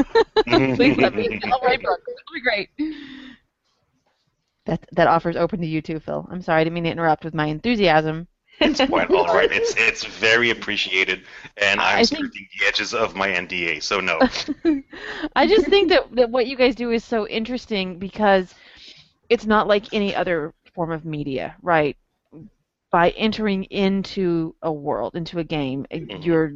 please 0.48 0.96
let 0.96 1.14
me. 1.14 1.40
I'll 1.44 1.60
write 1.60 1.82
books. 1.82 2.02
It'll 2.08 2.34
be 2.34 2.40
great. 2.40 2.70
That 4.68 4.86
that 4.92 5.08
offer's 5.08 5.34
open 5.36 5.60
to 5.62 5.66
you 5.66 5.80
too, 5.82 5.98
Phil. 5.98 6.28
I'm 6.30 6.42
sorry, 6.42 6.60
I 6.60 6.64
didn't 6.64 6.74
mean 6.74 6.84
to 6.84 6.90
interrupt 6.90 7.24
with 7.24 7.34
my 7.34 7.46
enthusiasm. 7.46 8.28
It's 8.60 8.80
quite 8.86 9.08
all 9.14 9.26
right. 9.26 9.50
It's 9.52 9.74
it's 9.76 10.04
very 10.04 10.50
appreciated, 10.50 11.22
and 11.56 11.80
I 11.80 12.00
I'm 12.00 12.04
think- 12.04 12.32
the 12.32 12.66
edges 12.66 12.92
of 12.92 13.14
my 13.14 13.28
NDA, 13.28 13.80
so 13.82 14.00
no. 14.00 14.18
I 15.36 15.46
just 15.46 15.66
think 15.68 15.90
that, 15.90 16.12
that 16.16 16.30
what 16.30 16.48
you 16.48 16.56
guys 16.56 16.74
do 16.74 16.90
is 16.90 17.04
so 17.04 17.26
interesting 17.28 17.98
because 18.00 18.52
it's 19.28 19.46
not 19.46 19.68
like 19.68 19.94
any 19.94 20.12
other 20.14 20.54
form 20.74 20.90
of 20.90 21.04
media, 21.04 21.54
right? 21.62 21.96
By 22.90 23.10
entering 23.10 23.62
into 23.64 24.54
a 24.62 24.72
world, 24.72 25.14
into 25.14 25.38
a 25.38 25.44
game, 25.44 25.86
Mhm. 25.92 26.24
you're 26.24 26.54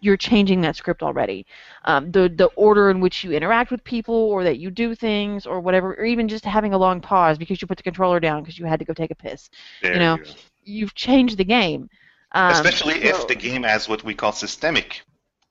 you're 0.00 0.16
changing 0.16 0.60
that 0.62 0.76
script 0.76 1.02
already. 1.02 1.46
Um, 1.84 2.10
the 2.10 2.28
the 2.28 2.46
order 2.56 2.90
in 2.90 3.00
which 3.00 3.24
you 3.24 3.32
interact 3.32 3.70
with 3.70 3.82
people, 3.84 4.14
or 4.14 4.44
that 4.44 4.58
you 4.58 4.70
do 4.70 4.94
things, 4.94 5.46
or 5.46 5.60
whatever, 5.60 5.94
or 5.94 6.04
even 6.04 6.28
just 6.28 6.44
having 6.44 6.74
a 6.74 6.78
long 6.78 7.00
pause 7.00 7.38
because 7.38 7.60
you 7.60 7.66
put 7.68 7.76
the 7.76 7.82
controller 7.82 8.20
down 8.20 8.42
because 8.42 8.58
you 8.58 8.66
had 8.66 8.78
to 8.78 8.84
go 8.84 8.92
take 8.92 9.10
a 9.10 9.14
piss. 9.14 9.50
There 9.82 9.98
know, 9.98 10.16
you 10.16 10.24
go. 10.24 10.30
You've 10.64 10.94
changed 10.94 11.38
the 11.38 11.44
game. 11.44 11.88
Um, 12.32 12.52
Especially 12.52 12.94
so- 12.94 13.08
if 13.08 13.28
the 13.28 13.34
game 13.34 13.62
has 13.62 13.88
what 13.88 14.04
we 14.04 14.14
call 14.14 14.32
systemic 14.32 15.02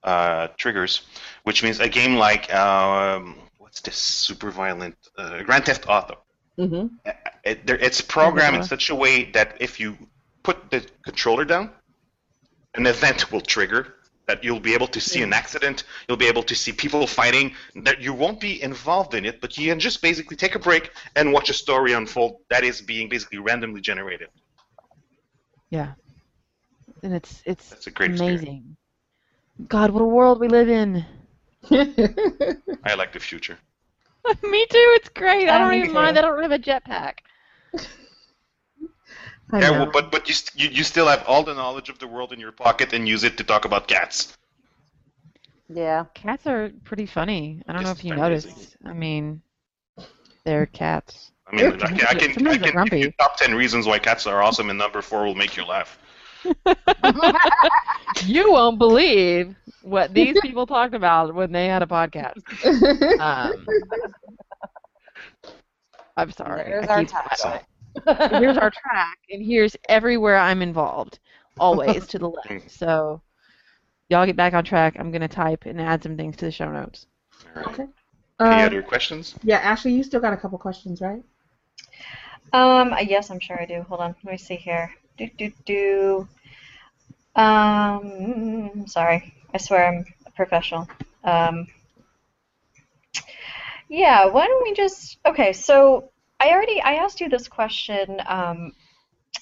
uh, 0.03 0.47
triggers, 0.57 1.01
which 1.43 1.63
means 1.63 1.79
a 1.79 1.89
game 1.89 2.15
like 2.15 2.53
um, 2.53 3.35
what's 3.57 3.81
this 3.81 3.95
super 3.97 4.51
violent 4.51 4.95
uh, 5.17 5.41
Grand 5.43 5.65
Theft 5.65 5.85
Auto. 5.89 6.17
hmm 6.57 6.87
It, 7.43 7.65
there, 7.67 7.77
it's 7.77 8.01
programmed 8.01 8.57
in 8.57 8.63
such 8.63 8.89
a 8.89 8.95
way 8.95 9.31
that 9.31 9.57
if 9.59 9.79
you 9.79 9.97
put 10.43 10.69
the 10.69 10.85
controller 11.03 11.43
down, 11.43 11.71
an 12.75 12.85
event 12.85 13.31
will 13.31 13.41
trigger. 13.41 13.94
That 14.27 14.43
you'll 14.43 14.59
be 14.59 14.73
able 14.73 14.87
to 14.87 14.99
see 14.99 15.21
an 15.21 15.33
accident, 15.33 15.83
you'll 16.07 16.17
be 16.17 16.27
able 16.27 16.43
to 16.43 16.55
see 16.55 16.71
people 16.71 17.05
fighting. 17.05 17.53
That 17.75 18.01
you 18.01 18.13
won't 18.13 18.39
be 18.39 18.61
involved 18.61 19.13
in 19.13 19.25
it, 19.25 19.39
but 19.41 19.57
you 19.57 19.69
can 19.69 19.79
just 19.79 20.01
basically 20.01 20.35
take 20.35 20.55
a 20.55 20.59
break 20.59 20.91
and 21.15 21.31
watch 21.31 21.49
a 21.49 21.53
story 21.53 21.93
unfold 21.93 22.39
that 22.49 22.63
is 22.63 22.81
being 22.81 23.07
basically 23.09 23.39
randomly 23.39 23.81
generated. 23.81 24.29
Yeah. 25.69 25.93
And 27.03 27.13
it's 27.13 27.43
it's 27.45 27.69
That's 27.69 27.87
a 27.87 27.91
great 27.91 28.11
experience. 28.11 28.41
amazing. 28.41 28.77
God, 29.67 29.91
what 29.91 30.01
a 30.01 30.05
world 30.05 30.39
we 30.39 30.47
live 30.47 30.69
in. 30.69 31.05
I 32.83 32.93
like 32.95 33.13
the 33.13 33.19
future. 33.19 33.57
Me 34.43 34.65
too. 34.69 34.87
It's 34.97 35.09
great. 35.09 35.49
I 35.49 35.57
don't 35.57 35.73
even 35.75 35.93
mind. 35.93 36.17
I 36.17 36.21
don't 36.21 36.41
have 36.41 36.51
a 36.51 36.59
jetpack. 36.59 37.19
I 39.51 39.59
Yeah, 39.61 39.71
well, 39.71 39.89
but 39.91 40.11
but 40.11 40.27
you, 40.27 40.33
st- 40.33 40.55
you 40.61 40.69
you 40.77 40.83
still 40.83 41.07
have 41.07 41.23
all 41.27 41.43
the 41.43 41.53
knowledge 41.53 41.89
of 41.89 41.99
the 41.99 42.07
world 42.07 42.31
in 42.33 42.39
your 42.39 42.51
pocket 42.51 42.93
and 42.93 43.07
use 43.07 43.23
it 43.23 43.37
to 43.37 43.43
talk 43.43 43.65
about 43.65 43.87
cats. 43.87 44.35
Yeah. 45.69 46.05
Cats 46.13 46.45
are 46.47 46.71
pretty 46.83 47.05
funny. 47.05 47.61
I 47.67 47.73
don't 47.73 47.83
know 47.83 47.91
if 47.91 48.03
you 48.03 48.15
noticed. 48.15 48.47
amazing. 48.47 48.77
I 48.85 48.93
mean, 48.93 49.41
they're 50.43 50.65
cats. 50.67 51.31
I 51.47 51.55
mean, 51.55 51.65
I 51.67 51.71
can, 51.71 51.83
I 51.83 51.87
can, 51.87 52.07
I 52.07 52.13
Sometimes 52.13 52.35
can 52.35 52.43
they're 52.43 52.53
give 52.57 52.65
you 52.65 52.71
grumpy. 52.71 53.11
top 53.19 53.37
ten 53.37 53.53
reasons 53.55 53.85
why 53.87 53.99
cats 53.99 54.25
are 54.27 54.41
awesome, 54.41 54.69
and 54.69 54.77
number 54.79 55.01
four 55.01 55.25
will 55.25 55.35
make 55.35 55.55
you 55.57 55.65
laugh. 55.65 55.99
You 58.25 58.51
won't 58.51 58.77
believe 58.77 59.55
what 59.81 60.13
these 60.13 60.37
people 60.41 60.65
talked 60.65 60.93
about 60.93 61.33
when 61.35 61.51
they 61.51 61.67
had 61.67 61.81
a 61.83 61.87
podcast. 61.87 62.41
Um, 63.19 63.65
I'm 66.17 66.31
sorry. 66.31 66.63
There's 66.69 66.87
I 66.87 66.93
our 66.93 66.99
keep- 67.01 67.09
tagline. 67.09 67.63
Here's 68.29 68.57
our 68.57 68.71
track, 68.71 69.17
and 69.29 69.43
here's 69.43 69.75
everywhere 69.89 70.37
I'm 70.37 70.61
involved, 70.61 71.19
always 71.59 72.07
to 72.07 72.19
the 72.19 72.29
left. 72.29 72.71
So, 72.71 73.21
y'all 74.09 74.25
get 74.25 74.35
back 74.35 74.53
on 74.53 74.63
track. 74.63 74.95
I'm 74.99 75.11
gonna 75.11 75.27
type 75.27 75.65
and 75.65 75.79
add 75.81 76.03
some 76.03 76.17
things 76.17 76.35
to 76.37 76.45
the 76.45 76.51
show 76.51 76.71
notes. 76.71 77.07
All 77.55 77.63
right. 77.63 77.73
Okay. 77.73 77.87
Any 78.39 78.61
Uh, 78.61 78.65
other 78.65 78.81
questions? 78.83 79.35
yeah, 79.43 79.57
Ashley, 79.57 79.93
you 79.93 80.03
still 80.03 80.19
got 80.19 80.33
a 80.33 80.37
couple 80.37 80.57
questions, 80.57 81.01
right? 81.01 81.23
Um, 82.53 82.93
yes, 83.07 83.31
I'm 83.31 83.39
sure 83.39 83.59
I 83.59 83.65
do. 83.65 83.81
Hold 83.83 84.01
on, 84.01 84.15
let 84.23 84.31
me 84.31 84.37
see 84.37 84.55
here. 84.55 84.93
Do 85.17 85.29
do 85.37 85.51
do. 85.65 86.27
Um, 87.35 88.85
sorry, 88.87 89.33
I 89.53 89.57
swear 89.57 89.87
I'm 89.87 90.05
a 90.25 90.31
professional. 90.31 90.87
Um, 91.23 91.67
yeah, 93.89 94.25
why 94.25 94.47
don't 94.47 94.63
we 94.63 94.73
just? 94.73 95.17
Okay, 95.25 95.53
so 95.53 96.11
I 96.39 96.49
already 96.49 96.81
I 96.81 96.95
asked 96.95 97.21
you 97.21 97.29
this 97.29 97.47
question 97.47 98.21
um, 98.27 98.73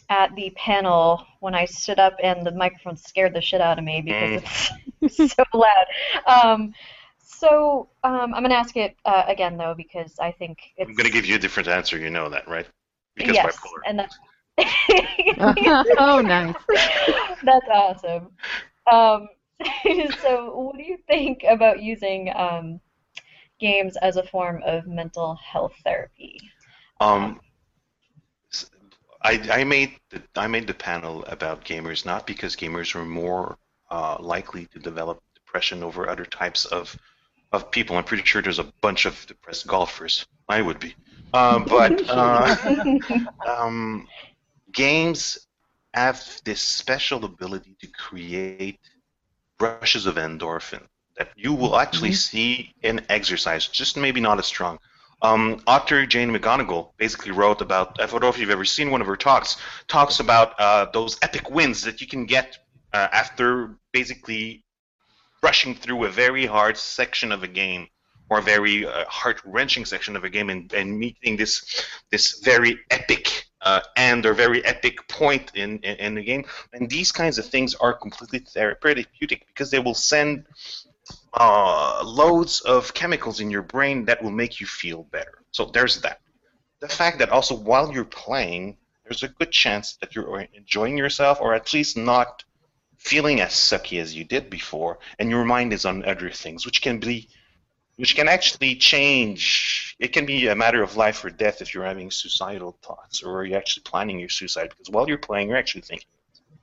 at 0.09 0.33
the 0.35 0.51
panel 0.55 1.25
when 1.39 1.55
I 1.55 1.65
stood 1.65 1.99
up 1.99 2.15
and 2.21 2.45
the 2.45 2.51
microphone 2.51 2.97
scared 2.97 3.33
the 3.33 3.41
shit 3.41 3.61
out 3.61 3.77
of 3.77 3.83
me 3.83 4.01
because 4.01 4.71
it's 5.01 5.33
so 5.35 5.43
loud. 5.53 5.85
Um, 6.27 6.73
so 7.17 7.89
um, 8.03 8.33
I'm 8.33 8.43
gonna 8.43 8.55
ask 8.55 8.77
it 8.77 8.95
uh, 9.05 9.23
again 9.27 9.57
though 9.57 9.73
because 9.75 10.13
I 10.19 10.31
think 10.31 10.59
it's. 10.77 10.87
I'm 10.87 10.95
going 10.95 11.07
to 11.07 11.13
give 11.13 11.25
you 11.25 11.35
a 11.35 11.39
different 11.39 11.67
answer. 11.67 11.97
You 11.97 12.09
know 12.09 12.29
that, 12.29 12.47
right? 12.47 12.67
Because 13.15 13.35
yes, 13.35 13.57
bipolar. 13.57 13.81
and 13.85 13.99
that's 13.99 14.17
oh, 15.97 16.21
nice. 16.21 16.55
that's 17.43 17.67
awesome. 17.71 18.29
Um, 18.91 19.27
so, 20.21 20.55
what 20.55 20.77
do 20.77 20.83
you 20.83 20.97
think 21.07 21.43
about 21.47 21.81
using 21.81 22.31
um, 22.35 22.79
games 23.59 23.97
as 23.97 24.17
a 24.17 24.23
form 24.23 24.61
of 24.65 24.85
mental 24.85 25.35
health 25.35 25.73
therapy? 25.83 26.39
Um, 27.03 27.39
I, 29.21 29.33
I 29.51 29.63
made 29.63 29.91
the 30.09 30.21
I 30.35 30.47
made 30.47 30.67
the 30.67 30.73
panel 30.73 31.23
about 31.25 31.65
gamers 31.65 32.05
not 32.05 32.27
because 32.27 32.55
gamers 32.55 32.95
are 32.95 33.05
more 33.05 33.57
uh, 33.89 34.17
likely 34.19 34.65
to 34.67 34.79
develop 34.79 35.21
depression 35.33 35.83
over 35.83 36.09
other 36.09 36.25
types 36.25 36.65
of 36.65 36.97
of 37.51 37.71
people. 37.71 37.95
I'm 37.95 38.03
pretty 38.03 38.23
sure 38.23 38.41
there's 38.41 38.59
a 38.59 38.71
bunch 38.81 39.05
of 39.05 39.25
depressed 39.27 39.67
golfers. 39.67 40.25
I 40.49 40.61
would 40.61 40.79
be, 40.79 40.95
uh, 41.33 41.59
but 41.59 42.09
uh, 42.09 42.55
um, 43.47 44.07
games 44.71 45.47
have 45.93 46.41
this 46.43 46.61
special 46.61 47.23
ability 47.23 47.75
to 47.81 47.87
create 47.87 48.79
rushes 49.59 50.05
of 50.05 50.15
endorphin 50.15 50.83
that 51.17 51.29
you 51.35 51.53
will 51.53 51.77
actually 51.77 52.13
see 52.13 52.73
in 52.81 53.05
exercise, 53.09 53.67
just 53.67 53.95
maybe 53.97 54.19
not 54.19 54.39
as 54.39 54.47
strong. 54.47 54.79
Um, 55.23 55.61
author 55.65 56.05
Jane 56.05 56.31
McGonigal 56.31 56.91
basically 56.97 57.31
wrote 57.31 57.61
about, 57.61 57.99
I 58.01 58.05
don't 58.05 58.21
know 58.21 58.27
if 58.27 58.37
you've 58.37 58.49
ever 58.49 58.65
seen 58.65 58.91
one 58.91 58.99
of 58.99 59.07
her 59.07 59.15
talks, 59.15 59.55
talks 59.87 60.19
about 60.19 60.59
uh, 60.59 60.87
those 60.91 61.17
epic 61.21 61.49
wins 61.49 61.81
that 61.83 62.01
you 62.01 62.07
can 62.07 62.25
get 62.25 62.57
uh, 62.91 63.07
after 63.11 63.77
basically 63.93 64.65
rushing 65.41 65.75
through 65.75 66.03
a 66.03 66.09
very 66.09 66.45
hard 66.45 66.77
section 66.77 67.31
of 67.31 67.41
a 67.41 67.47
game 67.47 67.87
or 68.29 68.39
a 68.39 68.41
very 68.41 68.85
uh, 68.85 69.05
heart-wrenching 69.07 69.85
section 69.85 70.15
of 70.17 70.25
a 70.25 70.29
game 70.29 70.49
and, 70.49 70.73
and 70.73 70.97
meeting 70.97 71.37
this 71.37 71.85
this 72.11 72.39
very 72.43 72.79
epic 72.91 73.45
uh, 73.61 73.79
end 73.95 74.25
or 74.25 74.33
very 74.33 74.63
epic 74.65 75.07
point 75.07 75.51
in, 75.55 75.79
in, 75.79 75.95
in 75.97 76.15
the 76.15 76.23
game. 76.23 76.43
And 76.73 76.89
these 76.89 77.11
kinds 77.11 77.37
of 77.37 77.45
things 77.45 77.75
are 77.75 77.93
completely 77.93 78.39
therapeutic 78.39 79.07
because 79.47 79.71
they 79.71 79.79
will 79.79 79.93
send 79.93 80.45
uh, 81.33 82.03
loads 82.05 82.61
of 82.61 82.93
chemicals 82.93 83.39
in 83.39 83.49
your 83.49 83.63
brain 83.63 84.05
that 84.05 84.21
will 84.21 84.31
make 84.31 84.59
you 84.59 84.67
feel 84.67 85.03
better. 85.03 85.39
So 85.51 85.65
there's 85.65 86.01
that. 86.01 86.19
The 86.79 86.87
fact 86.87 87.19
that 87.19 87.29
also 87.29 87.55
while 87.55 87.91
you're 87.91 88.05
playing, 88.05 88.77
there's 89.03 89.23
a 89.23 89.29
good 89.29 89.51
chance 89.51 89.97
that 90.01 90.15
you're 90.15 90.47
enjoying 90.53 90.97
yourself 90.97 91.39
or 91.41 91.53
at 91.53 91.73
least 91.73 91.97
not 91.97 92.43
feeling 92.97 93.41
as 93.41 93.51
sucky 93.51 93.99
as 93.99 94.15
you 94.15 94.23
did 94.23 94.49
before, 94.49 94.99
and 95.19 95.29
your 95.29 95.43
mind 95.43 95.73
is 95.73 95.85
on 95.85 96.05
other 96.05 96.29
things, 96.29 96.65
which 96.65 96.81
can 96.81 96.99
be 96.99 97.29
which 97.97 98.15
can 98.15 98.27
actually 98.27 98.75
change. 98.75 99.95
It 99.99 100.13
can 100.13 100.25
be 100.25 100.47
a 100.47 100.55
matter 100.55 100.81
of 100.81 100.97
life 100.97 101.23
or 101.23 101.29
death 101.29 101.61
if 101.61 101.73
you're 101.73 101.85
having 101.85 102.09
suicidal 102.09 102.77
thoughts 102.81 103.21
or 103.21 103.45
you're 103.45 103.57
actually 103.57 103.83
planning 103.83 104.19
your 104.19 104.29
suicide 104.29 104.69
because 104.69 104.89
while 104.89 105.07
you're 105.07 105.19
playing, 105.19 105.49
you're 105.49 105.57
actually 105.57 105.81
thinking 105.81 106.07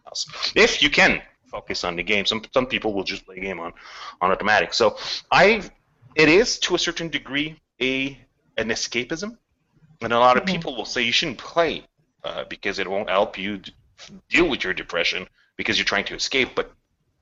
else. 0.06 0.52
If 0.56 0.82
you 0.82 0.90
can 0.90 1.22
focus 1.51 1.84
on 1.84 1.96
the 1.96 2.03
game, 2.03 2.24
some 2.26 2.42
some 2.55 2.66
people 2.66 2.92
will 2.94 3.05
just 3.05 3.24
play 3.26 3.36
a 3.36 3.40
game 3.40 3.61
on 3.61 3.72
on 4.20 4.30
automatic. 4.30 4.74
So 4.74 4.96
I, 5.30 5.62
it 6.14 6.28
is 6.28 6.59
to 6.61 6.74
a 6.74 6.78
certain 6.78 7.09
degree 7.09 7.48
a 7.80 8.18
an 8.57 8.68
escapism, 8.70 9.36
and 10.03 10.12
a 10.12 10.18
lot 10.18 10.36
of 10.36 10.44
Mhm. 10.44 10.53
people 10.55 10.76
will 10.76 10.84
say 10.86 11.03
you 11.03 11.12
shouldn't 11.12 11.38
play 11.38 11.84
uh, 12.24 12.44
because 12.44 12.78
it 12.78 12.88
won't 12.88 13.09
help 13.09 13.38
you 13.38 13.59
d- 13.59 13.74
deal 14.28 14.48
with 14.48 14.64
your 14.64 14.74
depression 14.74 15.26
because 15.57 15.78
you're 15.78 15.84
trying 15.94 16.05
to 16.07 16.14
escape. 16.14 16.51
But 16.55 16.72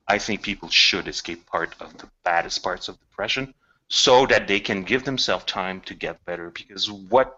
I 0.07 0.17
think 0.19 0.41
people 0.41 0.69
should 0.69 1.07
escape 1.07 1.45
part 1.45 1.75
of 1.79 1.97
the 1.97 2.09
baddest 2.23 2.63
parts 2.63 2.87
of 2.89 2.99
depression 2.99 3.53
so 3.89 4.25
that 4.27 4.47
they 4.47 4.59
can 4.59 4.83
give 4.83 5.03
themselves 5.05 5.45
time 5.45 5.81
to 5.81 5.93
get 5.93 6.23
better. 6.25 6.49
Because 6.51 6.89
what 6.91 7.37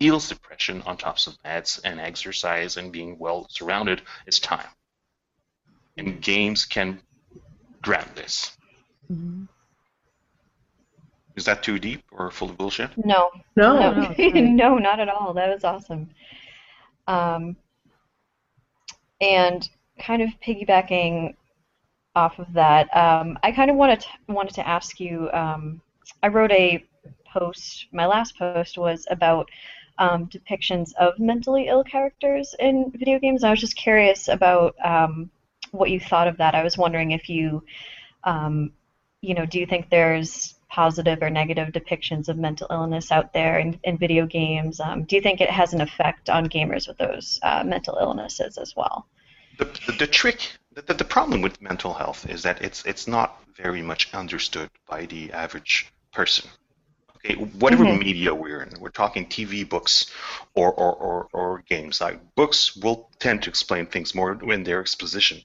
heals 0.00 0.28
depression 0.28 0.82
on 0.86 0.96
top 0.96 1.18
of 1.26 1.36
meds 1.44 1.80
and 1.84 2.00
exercise 2.00 2.76
and 2.76 2.92
being 2.92 3.18
well 3.18 3.46
surrounded 3.50 4.02
is 4.26 4.38
time. 4.40 4.68
And 5.96 6.20
games 6.20 6.64
can 6.64 7.00
grab 7.82 8.14
this. 8.14 8.56
Mhm. 9.10 9.48
Is 11.36 11.44
that 11.44 11.62
too 11.62 11.78
deep 11.78 12.02
or 12.12 12.30
full 12.30 12.50
of 12.50 12.56
bullshit? 12.56 12.96
No, 12.96 13.30
No. 13.56 13.74
no, 13.92 13.92
no, 13.92 14.14
no, 14.40 14.78
not 14.78 15.00
at 15.00 15.08
all. 15.08 15.34
That 15.34 15.48
was 15.52 15.64
awesome. 15.64 16.08
Um, 17.06 17.56
and 19.20 19.68
kind 19.98 20.22
of 20.22 20.30
piggybacking 20.46 21.34
off 22.16 22.38
of 22.38 22.52
that, 22.52 22.94
um, 22.96 23.38
I 23.42 23.50
kind 23.52 23.70
of 23.70 23.76
wanted 23.76 24.00
to, 24.00 24.08
wanted 24.28 24.54
to 24.54 24.66
ask 24.66 25.00
you. 25.00 25.30
Um, 25.32 25.80
I 26.22 26.28
wrote 26.28 26.52
a 26.52 26.84
post. 27.26 27.86
My 27.92 28.06
last 28.06 28.38
post 28.38 28.78
was 28.78 29.06
about 29.10 29.48
um, 29.98 30.26
depictions 30.28 30.92
of 30.94 31.18
mentally 31.18 31.66
ill 31.68 31.82
characters 31.84 32.54
in 32.60 32.92
video 32.94 33.18
games. 33.18 33.42
I 33.44 33.50
was 33.50 33.60
just 33.60 33.76
curious 33.76 34.28
about 34.28 34.76
um, 34.84 35.30
what 35.74 35.90
you 35.90 36.00
thought 36.00 36.28
of 36.28 36.36
that. 36.38 36.54
I 36.54 36.62
was 36.62 36.78
wondering 36.78 37.10
if 37.10 37.28
you, 37.28 37.64
um, 38.22 38.72
you 39.20 39.34
know, 39.34 39.44
do 39.44 39.58
you 39.58 39.66
think 39.66 39.90
there's 39.90 40.54
positive 40.68 41.22
or 41.22 41.30
negative 41.30 41.68
depictions 41.68 42.28
of 42.28 42.36
mental 42.36 42.66
illness 42.70 43.12
out 43.12 43.32
there 43.32 43.58
in, 43.58 43.78
in 43.84 43.98
video 43.98 44.26
games? 44.26 44.80
Um, 44.80 45.04
do 45.04 45.16
you 45.16 45.22
think 45.22 45.40
it 45.40 45.50
has 45.50 45.74
an 45.74 45.80
effect 45.80 46.30
on 46.30 46.48
gamers 46.48 46.88
with 46.88 46.98
those 46.98 47.40
uh, 47.42 47.62
mental 47.64 47.98
illnesses 48.00 48.56
as 48.56 48.74
well? 48.76 49.06
The, 49.58 49.66
the, 49.86 49.92
the 50.00 50.06
trick, 50.06 50.48
the, 50.72 50.94
the, 50.94 51.04
problem 51.04 51.42
with 51.42 51.62
mental 51.62 51.94
health 51.94 52.28
is 52.28 52.42
that 52.42 52.60
it's 52.60 52.84
it's 52.84 53.06
not 53.06 53.40
very 53.56 53.82
much 53.82 54.12
understood 54.12 54.68
by 54.88 55.06
the 55.06 55.32
average 55.32 55.92
person. 56.12 56.50
Okay, 57.16 57.36
whatever 57.36 57.84
Mhm. 57.84 57.98
media 57.98 58.34
we're 58.34 58.62
in, 58.62 58.72
we're 58.80 58.90
talking 58.90 59.26
TV, 59.26 59.66
books, 59.66 60.10
or, 60.54 60.72
or, 60.72 60.92
or, 60.94 61.28
or 61.32 61.62
games. 61.68 62.00
Like 62.00 62.20
books 62.34 62.76
will 62.76 63.08
tend 63.20 63.42
to 63.44 63.48
explain 63.48 63.86
things 63.86 64.14
more 64.14 64.32
in 64.52 64.64
their 64.64 64.80
exposition. 64.80 65.40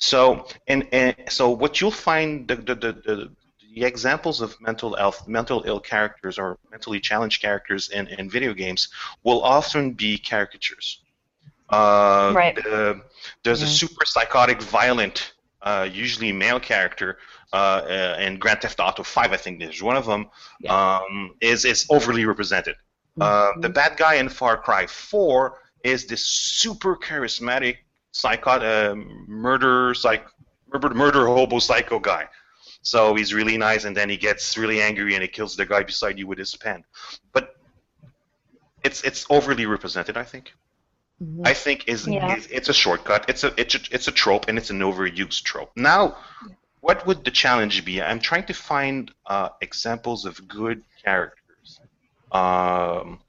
So 0.00 0.46
and, 0.66 0.86
and 0.92 1.14
so 1.28 1.50
what 1.50 1.80
you'll 1.80 1.90
find 1.90 2.48
the, 2.48 2.56
the, 2.56 2.74
the, 2.74 2.92
the 2.92 3.30
the 3.74 3.84
examples 3.84 4.40
of 4.40 4.60
mental 4.60 4.96
health, 4.96 5.28
mental 5.28 5.62
ill 5.64 5.78
characters 5.78 6.38
or 6.38 6.58
mentally 6.72 6.98
challenged 6.98 7.40
characters 7.40 7.90
in, 7.90 8.08
in 8.08 8.28
video 8.28 8.52
games 8.52 8.88
will 9.22 9.42
often 9.44 9.92
be 9.92 10.18
caricatures. 10.18 11.02
Uh, 11.68 12.32
Right. 12.34 12.56
the- 12.56 13.00
there's 13.44 13.62
a 13.62 13.66
super 13.66 14.04
psychotic, 14.04 14.60
violent, 14.60 15.34
uh, 15.62 15.88
usually 15.92 16.32
male 16.32 16.58
character 16.58 17.18
uh, 17.52 17.56
uh, 17.56 18.16
in 18.20 18.38
Grand 18.38 18.60
Theft 18.62 18.80
Auto 18.80 19.04
5. 19.04 19.32
I 19.32 19.36
think 19.36 19.60
there's 19.60 19.82
one 19.82 19.96
of 19.96 20.06
them 20.06 20.28
um, 20.68 21.34
is 21.40 21.64
is 21.64 21.86
overly 21.90 22.24
represented. 22.24 22.74
Uh, 23.20 23.52
the 23.60 23.68
bad 23.68 23.96
guy 23.96 24.14
in 24.14 24.28
Far 24.28 24.56
Cry 24.56 24.86
4 24.86 25.58
is 25.84 26.06
this 26.06 26.26
super 26.26 26.96
charismatic 26.96 27.76
psycho 28.12 28.50
uh, 28.50 28.94
murder 29.26 29.94
psych 29.94 30.26
murder, 30.72 30.90
murder 30.94 31.26
hobo 31.26 31.58
psycho 31.58 31.98
guy. 31.98 32.26
So 32.82 33.14
he's 33.14 33.34
really 33.34 33.58
nice, 33.58 33.84
and 33.84 33.96
then 33.96 34.08
he 34.08 34.16
gets 34.16 34.56
really 34.56 34.80
angry 34.80 35.14
and 35.14 35.22
he 35.22 35.28
kills 35.28 35.54
the 35.56 35.66
guy 35.66 35.82
beside 35.82 36.18
you 36.18 36.26
with 36.26 36.38
his 36.38 36.54
pen. 36.56 36.84
But 37.32 37.56
it's 38.82 39.02
it's 39.02 39.26
overly 39.30 39.66
represented. 39.66 40.16
I 40.16 40.24
think. 40.24 40.52
Mhm. 41.22 41.46
I 41.46 41.52
think 41.52 41.86
is, 41.86 42.06
Yeah. 42.06 42.34
is 42.36 42.46
it's 42.46 42.70
a 42.70 42.72
shortcut. 42.72 43.28
It's 43.28 43.44
a 43.44 43.52
it's 43.60 43.74
a, 43.74 43.80
it's 43.90 44.08
a 44.08 44.12
trope 44.12 44.48
and 44.48 44.56
it's 44.56 44.70
an 44.70 44.80
overused 44.80 45.42
trope. 45.42 45.70
Now, 45.76 46.16
what 46.80 47.06
would 47.06 47.24
the 47.24 47.30
challenge 47.30 47.84
be? 47.84 48.00
I'm 48.00 48.20
trying 48.20 48.46
to 48.46 48.54
find 48.54 49.12
uh, 49.26 49.50
examples 49.60 50.24
of 50.24 50.48
good 50.48 50.82
characters. 51.04 51.80
Um, 52.32 53.20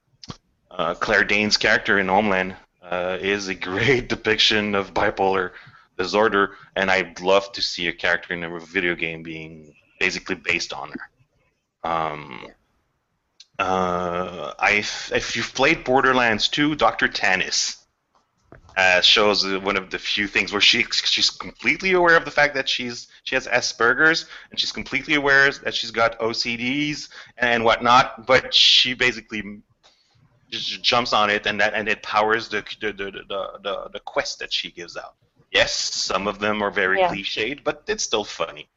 uh, 0.70 0.94
Claire 0.96 1.26
Danes' 1.26 1.58
character 1.58 2.00
in 2.00 2.08
Homeland 2.08 2.56
uh, 2.92 3.18
is 3.20 3.48
a 3.48 3.56
great 3.56 4.10
depiction 4.14 4.76
of 4.76 4.94
bipolar 4.94 5.52
disorder, 5.98 6.52
and 6.76 6.92
I'd 6.92 7.22
love 7.22 7.52
to 7.54 7.62
see 7.62 7.88
a 7.88 7.94
character 7.94 8.34
in 8.34 8.44
a 8.44 8.60
video 8.60 8.96
game 8.96 9.24
being 9.24 9.74
basically 10.00 10.36
based 10.36 10.74
on 10.74 10.92
her. 10.92 11.89
Um, 11.89 12.48
uh, 13.58 14.54
I 14.60 14.84
if 15.14 15.36
you've 15.36 15.54
played 15.54 15.84
Borderlands 15.84 16.48
2, 16.48 16.76
Dr. 16.76 17.08
Tannis 17.08 17.78
uh, 18.76 19.02
shows 19.02 19.46
one 19.46 19.78
of 19.78 19.89
the 19.89 20.00
few 20.00 20.28
things 20.28 20.52
where 20.52 20.62
she 20.62 20.86
she's 20.92 21.30
completely 21.30 21.94
aware 21.94 22.18
of 22.18 22.26
the 22.26 22.32
fact 22.32 22.56
that 22.56 22.68
she's 22.68 23.08
she 23.24 23.36
has 23.36 23.48
Asperger's 23.48 24.26
and 24.50 24.60
she's 24.60 24.72
completely 24.72 25.16
aware 25.16 25.52
that 25.52 25.76
she's 25.76 25.92
got 25.92 26.20
OCDs 26.20 27.10
and 27.38 27.64
whatnot, 27.64 28.26
but 28.26 28.54
she 28.54 28.94
basically 28.94 29.62
just 30.52 30.84
jumps 30.84 31.14
on 31.14 31.30
it 31.30 31.45
and 31.47 31.60
that 31.60 31.74
and 31.74 31.88
it 31.88 32.04
powers 32.04 32.49
the 32.49 32.64
the, 32.82 32.91
the, 32.93 33.12
the, 33.12 33.60
the, 33.64 33.89
the 33.93 33.99
quest 34.02 34.39
that 34.39 34.52
she 34.54 34.72
gives 34.72 34.97
out. 34.97 35.16
Yes, 35.52 35.74
some 35.74 36.28
of 36.28 36.39
them 36.39 36.62
are 36.62 36.72
very 36.72 36.99
Yeah. 36.99 37.10
cliched, 37.10 37.64
but 37.64 37.84
it's 37.88 38.04
still 38.04 38.24
funny. 38.24 38.70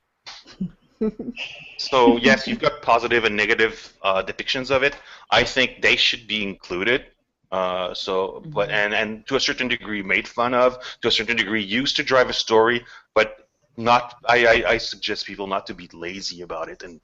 So 1.77 2.16
yes, 2.18 2.47
you've 2.47 2.61
got 2.61 2.83
positive 2.83 3.25
and 3.25 3.37
negative 3.37 3.93
uh, 4.03 4.22
depictions 4.22 4.70
of 4.70 4.83
it. 4.83 4.97
I 5.31 5.45
think 5.45 5.83
they 5.83 5.97
should 5.97 6.27
be 6.27 6.43
included. 6.43 7.07
Uh, 7.51 7.95
so, 7.95 8.43
but 8.53 8.70
and 8.70 8.95
and 8.95 9.27
to 9.27 9.37
a 9.37 9.41
certain 9.41 9.68
degree 9.68 10.03
made 10.03 10.27
fun 10.27 10.55
of, 10.55 10.79
to 11.03 11.09
a 11.09 11.11
certain 11.11 11.37
degree 11.37 11.62
used 11.62 11.97
to 11.97 12.03
drive 12.03 12.29
a 12.29 12.33
story, 12.33 12.85
but 13.14 13.49
not. 13.77 14.14
I, 14.27 14.47
I, 14.47 14.70
I 14.72 14.79
suggest 14.79 15.27
people 15.27 15.47
not 15.47 15.66
to 15.66 15.75
be 15.75 15.89
lazy 15.93 16.43
about 16.43 16.68
it 16.68 16.83
and 16.83 17.01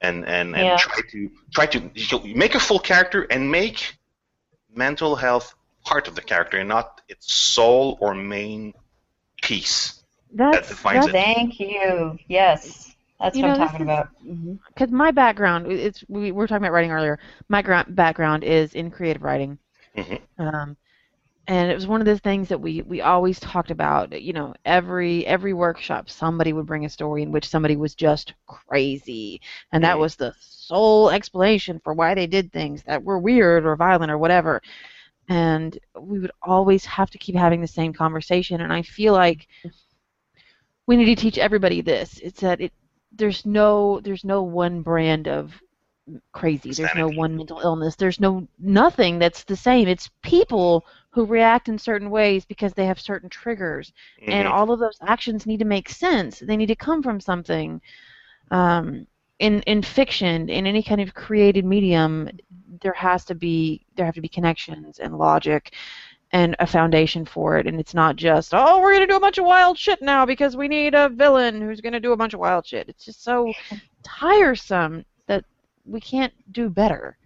and 0.00 0.24
and, 0.24 0.56
and 0.56 0.66
Yeah. 0.66 0.76
try 0.76 1.00
to 1.10 1.30
try 1.54 1.66
to 1.66 1.78
make 2.34 2.54
a 2.54 2.60
full 2.60 2.78
character 2.80 3.22
and 3.30 3.50
make 3.50 3.98
mental 4.74 5.16
health 5.16 5.54
part 5.84 6.08
of 6.08 6.14
the 6.14 6.22
character 6.22 6.58
and 6.58 6.68
not 6.68 7.00
its 7.08 7.32
sole 7.32 7.96
or 8.00 8.14
main 8.14 8.72
piece. 9.42 10.02
That's 10.32 10.68
defines 10.68 11.06
that's 11.06 11.06
it. 11.06 11.12
Thank 11.12 11.58
you. 11.60 12.18
Yes, 12.28 12.94
that's 13.20 13.36
You 13.36 13.42
what 13.42 13.48
know, 13.48 13.54
I'm 13.54 13.58
talking 13.68 13.82
is- 13.82 13.82
about. 13.82 14.08
Mhm. 14.24 14.58
because 14.68 14.90
my 14.90 15.10
background 15.10 15.70
it's 15.70 16.04
we 16.08 16.32
were 16.32 16.46
talking 16.46 16.64
about 16.64 16.72
writing 16.72 16.92
earlier. 16.92 17.18
My 17.48 17.62
gra- 17.62 17.86
background 17.88 18.44
is 18.44 18.74
in 18.74 18.90
creative 18.90 19.22
writing, 19.22 19.58
Mhm. 19.96 20.20
um, 20.38 20.76
and 21.48 21.70
it 21.70 21.74
was 21.74 21.86
one 21.86 22.00
of 22.00 22.06
those 22.06 22.20
things 22.20 22.48
that 22.48 22.60
we 22.60 22.82
we 22.82 23.00
always 23.00 23.40
talked 23.40 23.70
about. 23.70 24.20
You 24.20 24.32
know, 24.32 24.54
every 24.64 25.26
every 25.26 25.52
workshop, 25.52 26.08
somebody 26.08 26.52
would 26.52 26.66
bring 26.66 26.84
a 26.84 26.90
story 26.90 27.22
in 27.22 27.32
which 27.32 27.48
somebody 27.48 27.76
was 27.76 27.94
just 27.94 28.34
crazy, 28.46 29.40
and 29.72 29.82
that 29.82 29.98
was 29.98 30.14
the 30.14 30.34
sole 30.38 31.10
explanation 31.10 31.80
for 31.82 31.94
why 31.94 32.14
they 32.14 32.26
did 32.26 32.52
things 32.52 32.82
that 32.84 33.02
were 33.02 33.18
weird 33.18 33.66
or 33.66 33.74
violent 33.76 34.12
or 34.12 34.18
whatever. 34.18 34.62
And 35.28 35.76
we 35.98 36.20
would 36.20 36.32
always 36.42 36.84
have 36.84 37.10
to 37.10 37.18
keep 37.18 37.34
having 37.34 37.60
the 37.60 37.66
same 37.66 37.92
conversation, 37.92 38.60
and 38.60 38.72
I 38.72 38.82
feel 38.82 39.12
like 39.12 39.48
we 40.86 40.96
need 40.96 41.06
to 41.06 41.16
teach 41.16 41.38
everybody 41.38 41.80
this. 41.80 42.18
It's 42.20 42.40
that 42.40 42.60
it 42.60 42.72
there's 43.10 43.44
no 43.44 44.00
there's 44.00 44.24
no 44.24 44.42
one 44.42 44.82
brand 44.82 45.26
of 45.26 45.60
crazy. 46.32 46.72
There's 46.72 46.94
no 46.94 47.08
one 47.08 47.36
mental 47.36 47.60
illness. 47.60 47.96
There's 47.96 48.20
no 48.20 48.46
nothing 48.58 49.18
that's 49.18 49.44
the 49.44 49.56
same. 49.56 49.88
It's 49.88 50.10
people 50.22 50.84
who 51.12 51.24
react 51.26 51.68
in 51.68 51.78
certain 51.78 52.10
ways 52.10 52.44
because 52.44 52.72
they 52.72 52.86
have 52.86 52.98
certain 53.00 53.28
triggers, 53.28 53.92
and 54.26 54.48
Mhm. 54.48 54.50
all 54.50 54.70
of 54.72 54.80
those 54.80 54.98
actions 55.06 55.46
need 55.46 55.58
to 55.58 55.64
make 55.66 55.88
sense. 55.88 56.38
They 56.40 56.56
need 56.56 56.66
to 56.66 56.74
come 56.76 57.02
from 57.02 57.20
something. 57.20 57.80
Um, 58.50 59.06
in 59.38 59.60
in 59.62 59.82
fiction, 59.82 60.48
in 60.48 60.66
any 60.66 60.82
kind 60.82 61.00
of 61.00 61.14
created 61.14 61.64
medium, 61.64 62.30
there 62.80 62.92
has 62.94 63.24
to 63.26 63.34
be 63.34 63.84
there 63.96 64.06
have 64.06 64.14
to 64.14 64.20
be 64.20 64.28
connections 64.28 64.98
and 64.98 65.16
logic 65.18 65.74
and 66.34 66.56
a 66.60 66.66
foundation 66.66 67.26
for 67.26 67.58
it 67.58 67.66
and 67.66 67.78
it's 67.78 67.92
not 67.92 68.16
just 68.16 68.54
oh 68.54 68.80
we're 68.80 68.92
going 68.94 69.06
to 69.06 69.12
do 69.12 69.16
a 69.16 69.20
bunch 69.20 69.36
of 69.36 69.44
wild 69.44 69.78
shit 69.78 70.00
now 70.00 70.24
because 70.24 70.56
we 70.56 70.66
need 70.66 70.94
a 70.94 71.10
villain 71.10 71.60
who's 71.60 71.82
going 71.82 71.92
to 71.92 72.00
do 72.00 72.12
a 72.12 72.16
bunch 72.16 72.32
of 72.32 72.40
wild 72.40 72.64
shit 72.66 72.88
it's 72.88 73.04
just 73.04 73.22
so 73.22 73.52
tiresome 74.02 75.04
that 75.26 75.44
we 75.84 76.00
can't 76.00 76.32
do 76.52 76.68
better 76.70 77.16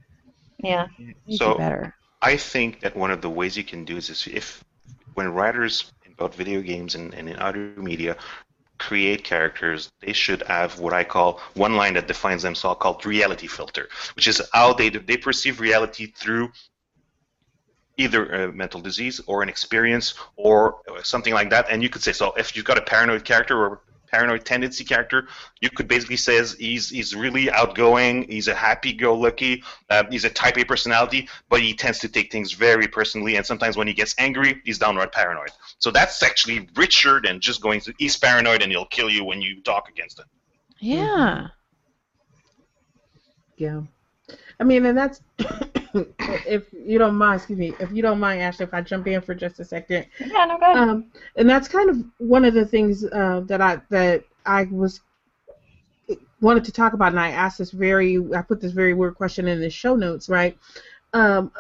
Yeah. 0.59 0.87
So- 1.30 1.53
do 1.53 1.59
better 1.59 1.95
I 2.27 2.37
think 2.37 2.81
that 2.81 2.97
one 2.97 3.12
of 3.12 3.20
the 3.22 3.31
ways 3.31 3.57
you 3.57 3.62
can 3.62 3.85
do 3.85 3.95
this 3.95 4.11
is 4.11 4.27
if 4.27 4.64
when 5.14 5.33
writers 5.33 5.93
in 6.05 6.12
both 6.14 6.35
video 6.35 6.61
games 6.61 6.97
and, 6.97 7.14
and 7.14 7.29
in 7.29 7.39
other 7.39 7.72
media 7.77 8.16
create 8.79 9.22
characters, 9.22 9.93
they 10.01 10.12
should 10.12 10.43
have 10.43 10.81
what 10.81 10.93
I 10.93 11.05
call 11.05 11.41
one 11.55 11.77
line 11.77 11.95
that 11.95 12.09
defines 12.09 12.43
them, 12.43 12.57
so 12.57 12.74
called 12.74 13.07
reality 13.07 13.47
filter, 13.47 13.89
which 14.16 14.27
is 14.27 14.43
how 14.53 14.72
they 14.72 14.89
they 14.89 15.16
perceive 15.16 15.61
reality 15.61 16.07
through 16.07 16.51
either 17.97 18.22
a 18.41 18.53
mental 18.53 18.81
disease 18.81 19.20
or 19.29 19.45
an 19.45 19.49
experience 19.49 20.14
or 20.35 20.81
something 21.05 21.33
like 21.33 21.51
that. 21.51 21.70
And 21.70 21.81
you 21.81 21.89
could 21.89 22.03
say 22.03 22.12
so 22.12 22.33
if 22.33 22.57
you've 22.57 22.70
got 22.70 22.77
a 22.77 22.87
paranoid 22.93 23.24
character 23.24 23.57
or 23.57 23.83
paranoid 24.07 24.44
tendency 24.44 24.84
character, 24.84 25.28
you 25.61 25.70
could 25.70 25.88
basically 25.88 26.16
say 26.16 26.44
he's 26.59 26.88
he's 26.90 27.14
really 27.14 27.50
outgoing, 27.50 28.30
he's 28.30 28.48
a 28.48 28.54
happy-go-lucky, 28.54 29.62
uh, 29.90 30.04
he's 30.11 30.24
a 30.24 30.30
type 30.30 30.59
A 30.59 30.64
personality, 30.64 31.28
but 31.48 31.61
he 31.61 31.74
tends 31.74 31.98
to 32.00 32.09
take 32.09 32.30
things 32.32 32.52
very 32.52 32.88
personally, 32.88 33.36
and 33.36 33.44
sometimes 33.44 33.76
when 33.76 33.86
he 33.86 33.94
gets 33.94 34.14
angry, 34.18 34.61
he's 34.64 34.78
downright 34.78 35.12
paranoid. 35.12 35.50
So 35.78 35.90
that's 35.90 36.22
actually 36.22 36.68
richer 36.76 37.20
than 37.20 37.40
just 37.40 37.61
going 37.61 37.80
to 37.82 37.94
he's 37.98 38.16
paranoid 38.16 38.62
and 38.62 38.72
he'll 38.72 38.86
kill 38.86 39.11
you 39.11 39.24
when 39.24 39.40
you 39.42 39.62
talk 39.62 39.88
against 39.88 40.18
him. 40.18 40.26
yeah 40.78 41.48
Yeah. 43.57 43.82
I 44.61 44.64
mean, 44.64 44.86
and 44.86 44.96
that's 44.96 45.20
if 46.47 46.72
you 46.72 46.99
don't 46.99 47.14
mind, 47.14 47.38
excuse 47.38 47.59
me, 47.59 47.72
if 47.80 47.90
you 47.92 48.03
don't 48.03 48.20
mind, 48.20 48.40
Ashley, 48.42 48.64
if 48.64 48.74
I 48.74 48.80
jump 48.80 49.07
in 49.07 49.20
for 49.20 49.34
just 49.34 49.61
a 49.61 49.64
second. 49.64 50.07
Yeah, 50.20 50.44
no, 50.44 50.59
go 50.59 50.72
ahead. 50.72 50.76
Um, 50.76 51.05
and 51.36 51.49
that's 51.49 51.68
kind 51.68 51.90
of 51.90 52.05
one 52.18 52.44
of 52.44 52.55
the 52.55 52.64
things 52.64 53.05
uh, 53.05 53.42
that 53.47 53.61
I 53.61 53.80
that 53.90 54.24
I 54.44 54.64
was 54.70 55.01
wanted 56.40 56.64
to 56.64 56.72
talk 56.72 56.92
about, 56.92 57.12
and 57.12 57.20
I 57.20 57.30
asked 57.30 57.59
this 57.59 57.70
very, 57.70 58.18
I 58.34 58.42
put 58.42 58.61
this 58.61 58.72
very 58.72 58.94
weird 58.94 59.14
question 59.14 59.47
in 59.49 59.61
the 59.61 59.70
show 59.70 59.97
notes, 59.97 60.28
right? 60.28 60.57
Um, 61.12 61.51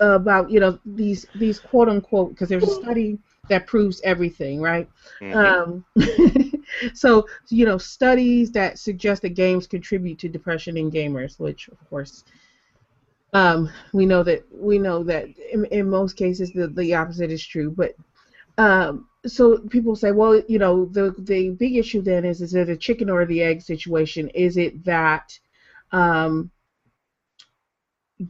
about 0.00 0.50
you 0.50 0.58
know 0.58 0.78
these 0.84 1.26
these 1.36 1.60
quote 1.60 1.88
unquote 1.88 2.30
because 2.30 2.48
there's 2.48 2.64
a 2.64 2.82
study 2.82 3.18
that 3.48 3.66
proves 3.66 4.00
everything, 4.02 4.60
right? 4.60 4.88
Mhm. 5.20 5.84
Um, 5.96 6.54
so 6.94 7.26
you 7.48 7.64
know 7.64 7.78
studies 7.78 8.50
that 8.52 8.78
suggest 8.78 9.22
that 9.22 9.30
games 9.30 9.66
contribute 9.66 10.18
to 10.18 10.28
depression 10.28 10.76
in 10.76 10.90
gamers, 10.90 11.38
which 11.38 11.68
of 11.68 11.78
course 11.88 12.24
um, 13.32 13.70
we 13.92 14.06
know 14.06 14.22
that 14.22 14.44
we 14.52 14.78
know 14.78 15.02
that 15.04 15.26
in, 15.52 15.64
in 15.66 15.88
most 15.90 16.16
cases 16.16 16.50
the, 16.52 16.68
the 16.68 16.94
opposite 16.94 17.30
is 17.30 17.44
true. 17.44 17.70
But 17.70 17.92
um, 18.58 19.06
so 19.26 19.58
people 19.70 19.96
say, 19.96 20.12
well, 20.12 20.42
you 20.48 20.58
know, 20.58 20.86
the 20.86 21.14
the 21.18 21.50
big 21.50 21.76
issue 21.76 22.02
then 22.02 22.24
is 22.24 22.40
is 22.42 22.54
it 22.54 22.68
a 22.68 22.76
chicken 22.76 23.10
or 23.10 23.24
the 23.26 23.42
egg 23.42 23.62
situation? 23.62 24.28
Is 24.30 24.56
it 24.56 24.84
that 24.84 25.38
um, 25.92 26.50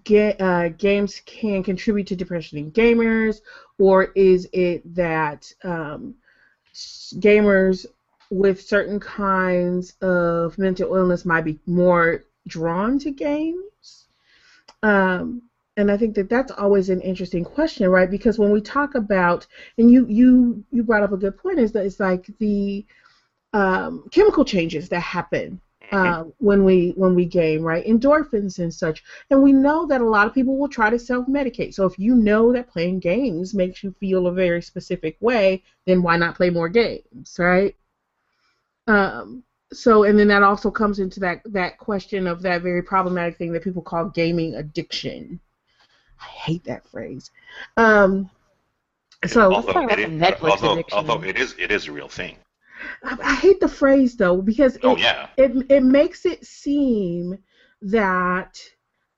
ga- 0.05 0.37
uh, 0.39 0.69
games 0.69 1.21
can 1.27 1.63
contribute 1.63 2.07
to 2.09 2.17
depression 2.17 2.59
in 2.59 2.71
gamers, 2.73 3.41
or 3.79 4.05
is 4.15 4.49
it 4.53 4.83
that 4.95 5.51
um, 5.65 6.15
gamers 7.17 7.87
with 8.31 8.61
certain 8.61 9.01
kinds 9.01 9.95
of 10.03 10.57
mental 10.59 10.95
illness 10.95 11.25
might 11.25 11.45
be 11.45 11.59
more 11.67 12.25
drawn 12.49 12.99
to 13.01 13.11
games? 13.11 13.72
Um, 14.83 15.43
and 15.77 15.91
I 15.91 15.97
think 15.97 16.15
that 16.17 16.29
that's 16.29 16.53
always 16.53 16.91
an 16.91 17.01
interesting 17.01 17.45
question, 17.45 17.89
right? 17.89 18.11
Because 18.11 18.39
when 18.39 18.51
we 18.51 18.61
talk 18.61 18.95
about, 18.95 19.47
and 19.79 19.91
you 19.91 20.07
you 20.09 20.65
you 20.71 20.83
brought 20.83 21.03
up 21.03 21.13
a 21.13 21.17
good 21.17 21.37
point, 21.37 21.59
is 21.59 21.73
that 21.73 21.87
it's 21.87 22.01
like 22.01 22.27
the 22.39 22.85
um, 23.55 24.05
chemical 24.11 24.45
changes 24.45 24.89
that 24.91 25.01
happen 25.01 25.61
uh, 25.93 26.25
when 26.39 26.65
we 26.65 26.93
when 26.97 27.15
we 27.15 27.25
game, 27.25 27.63
right? 27.63 27.87
Endorphins 27.87 28.59
and 28.59 28.73
such, 28.73 29.03
and 29.31 29.43
we 29.43 29.53
know 29.53 29.87
that 29.87 30.01
a 30.01 30.09
lot 30.09 30.27
of 30.27 30.35
people 30.35 30.59
will 30.59 30.69
try 30.69 30.91
to 30.91 30.99
self-medicate. 30.99 31.75
So 31.75 31.87
if 31.87 31.99
you 31.99 32.15
know 32.15 32.53
that 32.53 32.69
playing 32.69 33.01
games 33.01 33.55
makes 33.55 33.83
you 33.83 33.95
feel 34.01 34.27
a 34.27 34.33
very 34.33 34.63
specific 34.63 35.17
way, 35.21 35.63
then 35.87 36.03
why 36.03 36.17
not 36.17 36.35
play 36.37 36.51
more 36.51 36.69
games, 36.69 37.37
right? 37.39 37.75
Um, 38.87 39.43
so 39.73 40.05
and 40.05 40.19
then 40.19 40.29
that 40.29 40.43
also 40.43 40.71
comes 40.71 40.99
into 40.99 41.21
that 41.21 41.41
that 41.47 41.79
question 41.79 42.27
of 42.27 42.43
that 42.43 42.63
very 42.63 42.83
problematic 42.83 43.37
thing 43.37 43.53
that 43.53 43.65
people 43.65 43.83
call 43.83 44.07
gaming 44.07 44.55
addiction. 44.57 45.41
I 46.21 46.25
hate 46.25 46.65
that 46.65 46.87
phrase. 46.87 47.31
Um, 47.77 48.31
so 49.27 49.53
although, 49.53 49.89
it 49.89 49.99
is, 49.99 50.07
Netflix 50.07 50.51
although, 50.51 50.73
addiction. 50.75 50.99
although 50.99 51.23
it 51.25 51.39
is 51.39 51.55
it 51.59 51.71
is 51.71 51.89
a 51.89 51.93
real 51.93 52.09
thing. 52.09 52.37
I, 53.05 53.17
I 53.23 53.35
hate 53.35 53.61
the 53.61 53.69
phrase 53.69 54.17
though 54.17 54.41
because 54.43 54.77
it, 54.77 54.85
Oh 54.85 54.97
yeah. 54.97 55.29
it 55.37 55.53
it 55.71 55.83
makes 55.83 56.27
it 56.27 56.45
seem 56.45 57.39
that 57.83 58.59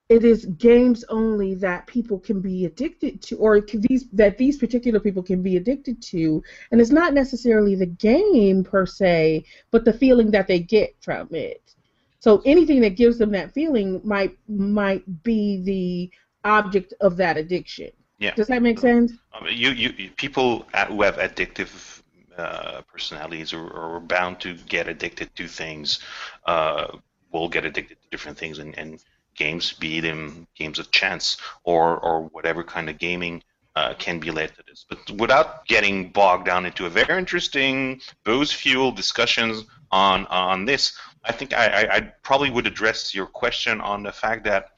it 0.08 0.24
is 0.24 0.44
games 0.44 1.04
only 1.08 1.54
that 1.54 1.86
people 1.86 2.18
can 2.18 2.40
be 2.40 2.66
addicted 2.66 3.22
to, 3.22 3.36
or 3.38 3.60
these 3.60 4.08
that 4.10 4.36
these 4.36 4.58
particular 4.58 5.00
people 5.00 5.22
can 5.22 5.42
be 5.42 5.56
addicted 5.56 6.02
to, 6.02 6.42
and 6.70 6.80
it's 6.80 6.90
not 6.90 7.14
necessarily 7.14 7.74
the 7.74 7.86
game 7.86 8.62
per 8.62 8.84
se, 8.84 9.44
but 9.70 9.84
the 9.84 9.92
feeling 9.92 10.30
that 10.30 10.46
they 10.46 10.58
get 10.58 10.94
from 11.00 11.28
it. 11.32 11.74
So 12.20 12.42
anything 12.44 12.80
that 12.82 12.96
gives 12.96 13.18
them 13.18 13.30
that 13.32 13.52
feeling 13.52 14.00
might 14.04 14.36
might 14.46 15.22
be 15.22 15.62
the 15.62 16.10
object 16.44 16.92
of 17.00 17.16
that 17.16 17.36
addiction. 17.38 17.90
Yeah. 18.18 18.34
Does 18.34 18.46
that 18.48 18.62
make 18.62 18.78
sense? 18.78 19.12
Um, 19.32 19.46
you, 19.50 19.70
you, 19.70 20.10
people 20.16 20.66
who 20.88 21.02
have 21.02 21.16
addictive 21.16 22.02
uh, 22.36 22.82
personalities 22.82 23.52
or, 23.52 23.66
or 23.66 23.96
are 23.96 24.00
bound 24.00 24.40
to 24.40 24.54
get 24.68 24.88
addicted 24.88 25.34
to 25.36 25.48
things 25.48 26.00
uh, 26.46 26.96
will 27.32 27.48
get 27.48 27.64
addicted 27.64 28.00
to 28.00 28.08
different 28.10 28.38
things 28.38 28.58
and, 28.58 28.78
and 28.78 29.02
games, 29.34 29.72
be 29.72 30.00
them 30.00 30.46
games 30.54 30.78
of 30.78 30.90
chance 30.90 31.36
or, 31.64 31.98
or 31.98 32.22
whatever 32.22 32.62
kind 32.62 32.88
of 32.88 32.98
gaming 32.98 33.42
uh, 33.76 33.94
can 33.98 34.18
be 34.18 34.30
led 34.30 34.54
to 34.54 34.62
this. 34.68 34.86
But 34.88 35.10
without 35.12 35.66
getting 35.66 36.10
bogged 36.10 36.46
down 36.46 36.66
into 36.66 36.86
a 36.86 36.90
very 36.90 37.18
interesting 37.18 38.00
booze 38.24 38.52
fueled 38.52 38.96
discussions 38.96 39.64
on 39.90 40.26
on 40.26 40.64
this, 40.64 40.96
I 41.24 41.32
think 41.32 41.52
I, 41.52 41.66
I, 41.66 41.96
I 41.96 42.00
probably 42.22 42.50
would 42.50 42.66
address 42.66 43.14
your 43.14 43.26
question 43.26 43.80
on 43.80 44.02
the 44.02 44.12
fact 44.12 44.44
that 44.44 44.70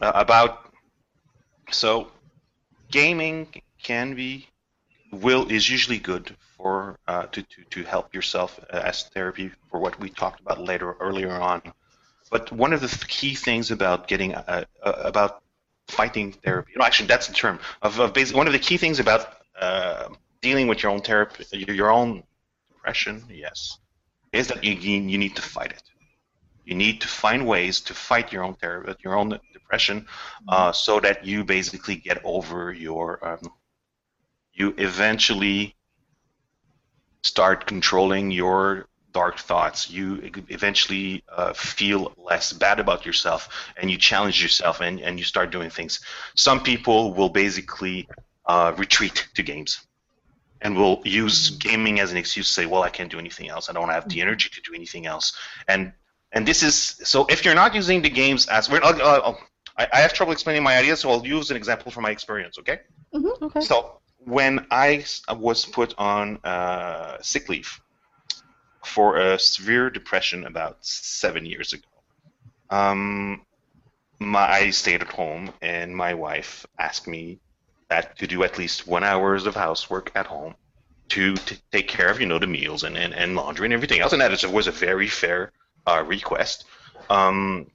uh, 0.00 0.12
about 0.14 0.72
so 1.70 2.08
gaming 2.90 3.48
can 3.82 4.14
be 4.14 4.48
will 5.10 5.50
is 5.50 5.68
usually 5.68 5.98
good 5.98 6.36
for 6.56 6.98
uh, 7.08 7.26
to, 7.26 7.42
to 7.42 7.64
to 7.70 7.82
help 7.82 8.14
yourself 8.14 8.60
as 8.70 9.04
therapy 9.04 9.50
for 9.70 9.80
what 9.80 9.98
we 9.98 10.08
talked 10.08 10.40
about 10.40 10.60
later 10.60 10.96
earlier 11.00 11.32
on. 11.32 11.62
But 12.30 12.50
one 12.52 12.72
of 12.72 12.80
the 12.80 12.88
key 13.06 13.34
things 13.34 13.70
about 13.70 14.08
getting 14.08 14.34
uh, 14.34 14.64
uh, 14.82 14.92
about 15.04 15.42
fighting 15.88 16.32
therapy, 16.32 16.72
no, 16.76 16.84
actually 16.84 17.06
that's 17.06 17.26
the 17.26 17.34
term 17.34 17.58
of, 17.82 18.00
of 18.00 18.16
one 18.32 18.46
of 18.46 18.52
the 18.52 18.58
key 18.58 18.76
things 18.76 18.98
about 18.98 19.36
uh, 19.60 20.08
dealing 20.40 20.66
with 20.66 20.82
your 20.82 20.92
own 20.92 21.00
therapy, 21.00 21.44
your 21.52 21.90
own 21.90 22.22
depression, 22.68 23.22
yes, 23.30 23.78
is 24.32 24.48
that 24.48 24.64
you 24.64 24.72
you 24.72 25.00
you 25.00 25.18
need 25.18 25.36
to 25.36 25.42
fight 25.42 25.72
it. 25.72 25.82
You 26.64 26.74
need 26.74 27.02
to 27.02 27.08
find 27.08 27.46
ways 27.46 27.80
to 27.82 27.94
fight 27.94 28.32
your 28.32 28.42
own 28.42 28.54
therapy, 28.54 28.94
your 29.04 29.16
own 29.16 29.38
depression, 29.52 30.06
uh, 30.48 30.72
so 30.72 30.98
that 31.00 31.26
you 31.26 31.44
basically 31.44 31.96
get 31.96 32.18
over 32.24 32.72
your. 32.72 33.26
Um, 33.26 33.52
you 34.56 34.72
eventually 34.78 35.74
start 37.24 37.66
controlling 37.66 38.30
your 38.30 38.86
dark 39.14 39.38
thoughts. 39.38 39.88
You 39.88 40.30
eventually 40.48 41.22
uh, 41.34 41.54
feel 41.54 42.12
less 42.18 42.52
bad 42.52 42.80
about 42.80 43.06
yourself, 43.06 43.48
and 43.78 43.90
you 43.90 43.96
challenge 43.96 44.42
yourself, 44.42 44.80
and, 44.80 45.00
and 45.00 45.18
you 45.18 45.24
start 45.24 45.50
doing 45.50 45.70
things. 45.70 46.00
Some 46.34 46.60
people 46.62 47.14
will 47.14 47.30
basically 47.30 48.08
uh, 48.44 48.74
retreat 48.76 49.26
to 49.34 49.42
games 49.42 49.86
and 50.60 50.76
will 50.76 51.00
use 51.04 51.50
gaming 51.50 52.00
as 52.00 52.10
an 52.10 52.18
excuse 52.18 52.48
to 52.48 52.52
say, 52.52 52.66
"Well, 52.66 52.82
I 52.82 52.90
can't 52.90 53.10
do 53.10 53.18
anything 53.18 53.48
else. 53.48 53.70
I 53.70 53.72
don't 53.72 53.88
have 53.88 54.08
the 54.08 54.20
energy 54.20 54.50
to 54.52 54.60
do 54.60 54.74
anything 54.74 55.06
else." 55.06 55.32
And 55.68 55.92
and 56.32 56.46
this 56.46 56.62
is 56.62 56.74
so 57.04 57.26
if 57.26 57.44
you're 57.44 57.54
not 57.54 57.74
using 57.74 58.02
the 58.02 58.10
games 58.10 58.46
as 58.46 58.68
we're 58.68 58.82
uh, 58.82 58.92
uh, 58.92 59.34
I, 59.78 59.88
I 59.92 60.00
have 60.00 60.12
trouble 60.12 60.32
explaining 60.32 60.62
my 60.62 60.76
ideas, 60.76 61.00
so 61.00 61.10
I'll 61.10 61.26
use 61.26 61.50
an 61.50 61.56
example 61.56 61.90
from 61.92 62.02
my 62.02 62.10
experience. 62.10 62.58
Okay. 62.58 62.80
Okay. 63.14 63.60
So 63.60 64.00
when 64.18 64.66
I 64.70 65.04
was 65.30 65.64
put 65.66 65.94
on 65.98 66.38
uh, 66.44 67.18
sick 67.20 67.48
leave 67.48 67.80
for 68.86 69.18
a 69.18 69.38
severe 69.38 69.90
depression 69.90 70.44
about 70.44 70.84
seven 70.84 71.46
years 71.46 71.72
ago, 71.72 71.88
um, 72.70 73.42
my, 74.18 74.50
I 74.50 74.70
stayed 74.70 75.02
at 75.02 75.12
home, 75.12 75.52
and 75.60 75.94
my 75.96 76.14
wife 76.14 76.66
asked 76.78 77.06
me 77.06 77.40
that 77.88 78.18
to 78.18 78.26
do 78.26 78.42
at 78.42 78.58
least 78.58 78.86
one 78.86 79.04
hours 79.04 79.46
of 79.46 79.54
housework 79.54 80.10
at 80.14 80.26
home 80.26 80.54
to 81.10 81.34
t- 81.36 81.58
take 81.70 81.88
care 81.88 82.08
of 82.08 82.20
you 82.20 82.26
know 82.26 82.38
the 82.38 82.46
meals 82.46 82.82
and, 82.82 82.96
and, 82.96 83.14
and 83.14 83.36
laundry 83.36 83.66
and 83.66 83.74
everything 83.74 84.00
else, 84.00 84.12
and 84.12 84.22
that 84.22 84.52
was 84.52 84.66
a 84.66 84.72
very 84.72 85.08
fair 85.08 85.52
uh, 85.86 86.02
request. 86.06 86.64
Um, 87.10 87.70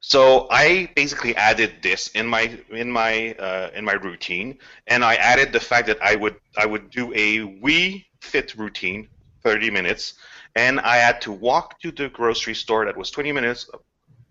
so 0.00 0.46
I 0.50 0.88
basically 0.94 1.34
added 1.34 1.82
this 1.82 2.08
in 2.08 2.26
my 2.28 2.56
in 2.70 2.90
my 2.92 3.32
uh, 3.32 3.70
in 3.74 3.84
my 3.84 3.94
routine, 3.94 4.58
and 4.86 5.04
I 5.04 5.16
added 5.16 5.52
the 5.52 5.60
fact 5.60 5.88
that 5.88 6.00
I 6.00 6.14
would 6.14 6.36
I 6.56 6.64
would 6.64 6.90
do 6.90 7.12
a 7.12 7.38
Wii 7.38 8.04
Fit 8.20 8.54
routine, 8.56 9.08
30 9.46 9.70
minutes, 9.70 10.14
and 10.56 10.80
I 10.80 10.96
had 10.96 11.20
to 11.20 11.30
walk 11.30 11.78
to 11.82 11.92
the 11.92 12.08
grocery 12.08 12.54
store. 12.54 12.84
That 12.84 12.96
was 12.96 13.12
20 13.12 13.30
minutes, 13.30 13.70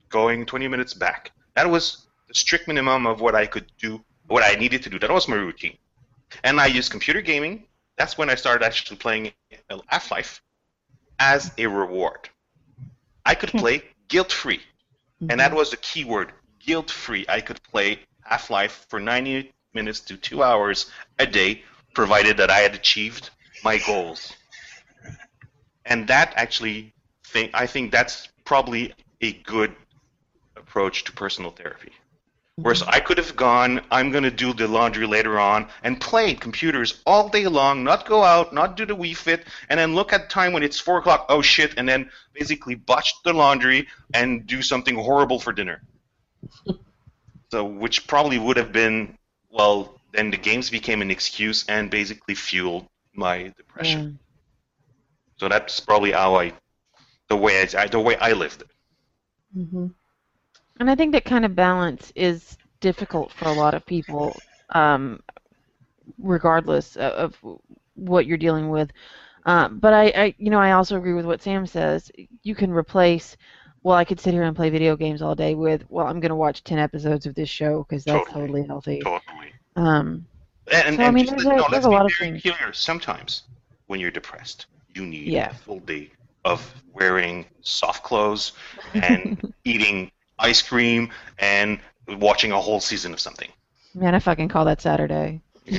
going 0.10 0.46
20 0.46 0.68
minutes 0.68 0.94
back. 0.94 1.32
That 1.56 1.70
was 1.70 2.08
the 2.28 2.34
strict 2.34 2.68
minimum 2.68 3.08
of 3.08 3.22
what 3.22 3.34
I 3.34 3.46
could 3.46 3.72
do, 3.78 4.04
what 4.28 4.44
I 4.44 4.56
needed 4.56 4.84
to 4.84 4.90
do. 4.90 5.00
That 5.00 5.10
was 5.10 5.30
my 5.30 5.38
routine, 5.38 5.78
and 6.44 6.60
I 6.60 6.66
used 6.66 6.92
computer 6.92 7.22
gaming. 7.22 7.64
That's 7.98 8.18
when 8.18 8.30
I 8.30 8.36
started 8.36 8.66
actually 8.66 8.98
playing 8.98 9.32
Half-Life 9.88 10.42
as 11.20 11.52
a 11.58 11.66
reward. 11.66 12.28
I 13.26 13.36
could 13.36 13.52
hmm. 13.52 13.60
play 13.60 13.84
guilt-free. 14.10 14.60
And 15.30 15.40
that 15.40 15.52
mm-hmm. 15.52 15.56
was 15.56 15.72
the 15.72 15.78
key 15.78 16.04
word, 16.04 16.34
guilt-free. 16.60 17.26
I 17.30 17.40
could 17.40 17.64
play 17.64 18.00
Half-Life 18.24 18.88
for 18.90 19.00
90 19.00 19.54
minutes 19.74 20.02
to 20.02 20.18
two 20.18 20.44
hours 20.44 20.92
a 21.20 21.26
day, 21.26 21.64
provided 21.94 22.36
that 22.36 22.52
I 22.52 22.60
had 22.60 22.76
achieved 22.76 23.30
my 23.64 23.78
goals. 23.88 24.34
And 25.86 26.08
that 26.08 26.34
actually, 26.36 26.94
think, 27.26 27.52
I 27.54 27.68
think 27.68 27.92
that's 27.92 28.28
probably 28.44 28.94
a 29.22 29.34
good 29.34 29.76
approach 30.56 31.04
to 31.06 31.12
personal 31.12 31.52
therapy. 31.52 31.92
Whereas 32.58 32.84
I 32.84 33.02
could 33.02 33.18
have 33.18 33.36
gone, 33.36 33.82
I'm 33.92 34.12
going 34.12 34.24
to 34.24 34.32
do 34.32 34.54
the 34.54 34.68
laundry 34.70 35.06
later 35.06 35.38
on, 35.38 35.68
and 35.84 36.00
play 36.00 36.34
computers 36.34 37.02
all 37.06 37.28
day 37.28 37.48
long, 37.48 37.84
not 37.84 38.08
go 38.08 38.24
out, 38.24 38.54
not 38.54 38.78
do 38.78 38.86
the 38.86 38.96
Wii 38.96 39.16
Fit, 39.16 39.46
and 39.68 39.78
then 39.78 39.94
look 39.94 40.14
at 40.14 40.30
time 40.30 40.54
when 40.54 40.64
it's 40.64 40.80
4 40.80 41.00
o'clock, 41.00 41.26
oh 41.28 41.42
shit, 41.42 41.74
and 41.76 41.88
then 41.88 42.10
basically 42.32 42.76
botch 42.76 43.14
the 43.24 43.34
laundry 43.34 43.90
and 44.14 44.48
do 44.48 44.62
something 44.62 44.96
horrible 44.96 45.38
for 45.38 45.52
dinner. 45.52 45.82
so, 47.52 47.66
which 47.66 48.08
probably 48.08 48.40
would 48.40 48.56
have 48.56 48.72
been, 48.72 49.18
well, 49.50 50.00
then 50.14 50.32
the 50.32 50.38
games 50.38 50.70
became 50.70 51.02
an 51.02 51.12
excuse 51.12 51.66
and 51.68 51.92
basically 51.92 52.36
fueled 52.36 52.88
my 53.14 53.54
depression. 53.58 54.18
So 55.38 55.48
that's 55.50 55.80
probably 55.80 56.12
how 56.12 56.36
I, 56.36 56.54
the 57.30 57.36
way 57.36 57.62
I, 57.62 57.88
the 57.88 58.00
way 58.00 58.16
I 58.18 58.32
lived 58.34 58.62
it. 58.62 58.68
Mm-hmm. 59.58 59.88
And 60.80 60.90
I 60.90 60.96
think 60.96 61.14
that 61.14 61.26
kind 61.26 61.46
of 61.46 61.56
balance 61.56 62.12
is 62.16 62.58
difficult 62.82 63.32
for 63.32 63.48
a 63.48 63.54
lot 63.54 63.74
of 63.74 63.86
people, 63.86 64.42
um, 64.70 65.22
regardless 66.18 66.96
of, 66.98 67.12
of 67.44 67.60
what 67.96 68.26
you're 68.26 68.38
dealing 68.38 68.70
with. 68.70 68.92
Uh, 69.46 69.70
but 69.70 69.94
I, 69.94 70.04
I, 70.16 70.36
you 70.38 70.50
know, 70.50 70.60
I 70.60 70.72
also 70.72 70.98
agree 70.98 71.14
with 71.14 71.26
what 71.26 71.42
Sam 71.42 71.66
says. 71.66 72.12
You 72.44 72.56
can 72.56 72.72
replace. 72.72 73.38
Well, 73.84 73.96
I 73.96 74.04
could 74.04 74.20
sit 74.20 74.34
here 74.34 74.44
and 74.44 74.56
play 74.56 74.70
video 74.70 74.96
games 74.96 75.22
all 75.22 75.36
day 75.36 75.54
with. 75.56 75.86
Well, 75.90 76.08
I'm 76.08 76.20
going 76.20 76.30
to 76.30 76.36
watch 76.36 76.64
ten 76.64 76.80
episodes 76.80 77.26
of 77.26 77.36
this 77.36 77.50
show 77.50 77.84
because 77.84 78.04
that's 78.04 78.26
Totally. 78.26 78.42
totally 78.42 78.68
healthy. 78.68 79.00
Totally. 79.02 79.54
Um, 79.76 80.26
And, 80.72 80.96
So, 80.96 81.04
I 81.04 81.08
and 81.08 81.16
mean, 81.16 81.26
there's 81.28 81.44
no, 81.44 81.52
a- 81.52 81.56
let's 81.56 81.72
there's 81.72 81.86
a 81.86 81.90
lot 81.90 82.06
of 82.08 82.14
things. 82.16 82.44
Sometimes, 82.74 83.44
when 83.88 84.00
you're 84.00 84.12
depressed, 84.12 84.66
you 84.96 85.06
need 85.06 85.28
Yeah. 85.28 85.52
a 85.52 85.54
full 85.54 85.80
day 85.82 86.10
of 86.46 86.74
wearing 86.94 87.46
soft 87.62 88.04
clothes 88.04 88.54
and 88.94 89.42
eating 89.66 90.10
ice 90.40 90.62
cream 90.62 91.12
and 91.40 91.80
watching 92.08 92.52
a 92.52 92.60
whole 92.60 92.80
season 92.80 93.14
of 93.14 93.20
something. 93.20 93.50
man, 93.94 94.16
I 94.16 94.20
fucking 94.20 94.48
call 94.48 94.66
that 94.66 94.82
Saturday. 94.82 95.42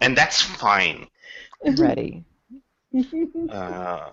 and 0.00 0.16
that's 0.16 0.40
fine. 0.42 1.06
I'm 1.64 1.76
ready. 1.76 2.24
Uh, 3.50 4.10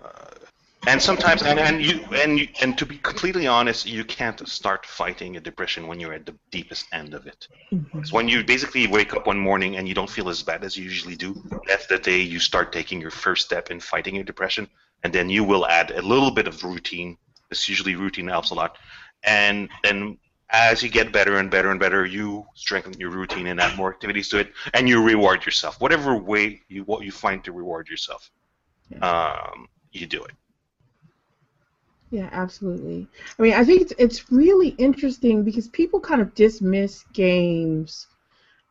and 0.87 1.01
sometimes, 1.01 1.41
and, 1.43 1.59
and 1.59 1.81
you, 1.81 2.05
and 2.13 2.39
you, 2.39 2.47
and 2.61 2.77
to 2.77 2.85
be 2.85 2.97
completely 2.97 3.47
honest, 3.47 3.85
you 3.85 4.03
can't 4.03 4.47
start 4.47 4.85
fighting 4.85 5.37
a 5.37 5.39
depression 5.39 5.87
when 5.87 5.99
you're 5.99 6.13
at 6.13 6.25
the 6.25 6.35
deepest 6.51 6.85
end 6.93 7.13
of 7.13 7.27
it. 7.27 7.47
It's 7.95 8.11
when 8.11 8.27
you 8.27 8.43
basically 8.43 8.87
wake 8.87 9.13
up 9.13 9.27
one 9.27 9.39
morning 9.39 9.77
and 9.77 9.87
you 9.87 9.93
don't 9.93 10.09
feel 10.09 10.29
as 10.29 10.43
bad 10.43 10.63
as 10.63 10.77
you 10.77 10.83
usually 10.83 11.15
do. 11.15 11.41
That's 11.67 11.87
the 11.87 11.97
day 11.97 12.21
you 12.21 12.39
start 12.39 12.71
taking 12.71 13.01
your 13.01 13.11
first 13.11 13.45
step 13.45 13.71
in 13.71 13.79
fighting 13.79 14.15
your 14.15 14.23
depression, 14.23 14.67
and 15.03 15.11
then 15.11 15.29
you 15.29 15.43
will 15.43 15.65
add 15.65 15.91
a 15.91 16.01
little 16.01 16.31
bit 16.31 16.47
of 16.47 16.63
routine. 16.63 17.17
This 17.49 17.69
usually 17.69 17.95
routine 17.95 18.27
helps 18.27 18.49
a 18.51 18.55
lot, 18.55 18.77
and 19.23 19.69
then 19.83 20.17
as 20.49 20.83
you 20.83 20.89
get 20.89 21.11
better 21.11 21.37
and 21.37 21.49
better 21.49 21.71
and 21.71 21.79
better, 21.79 22.05
you 22.05 22.45
strengthen 22.53 22.93
your 22.93 23.09
routine 23.09 23.47
and 23.47 23.59
add 23.59 23.75
more 23.77 23.89
activities 23.89 24.29
to 24.29 24.39
it, 24.39 24.53
and 24.73 24.87
you 24.87 25.03
reward 25.03 25.45
yourself. 25.45 25.81
Whatever 25.81 26.15
way 26.15 26.61
you 26.67 26.83
what 26.83 27.03
you 27.03 27.11
find 27.11 27.43
to 27.43 27.51
reward 27.51 27.89
yourself, 27.89 28.31
um, 29.01 29.67
you 29.91 30.05
do 30.05 30.23
it. 30.23 30.31
Yeah, 32.15 32.29
absolutely. 32.31 33.09
I 33.37 33.41
mean, 33.41 33.53
I 33.55 33.65
think 33.65 33.81
it's 33.81 33.93
it's 33.97 34.31
really 34.31 34.69
interesting 34.77 35.43
because 35.43 35.67
people 35.67 35.99
kind 35.99 36.21
of 36.21 36.33
dismiss 36.33 37.03
games, 37.11 38.07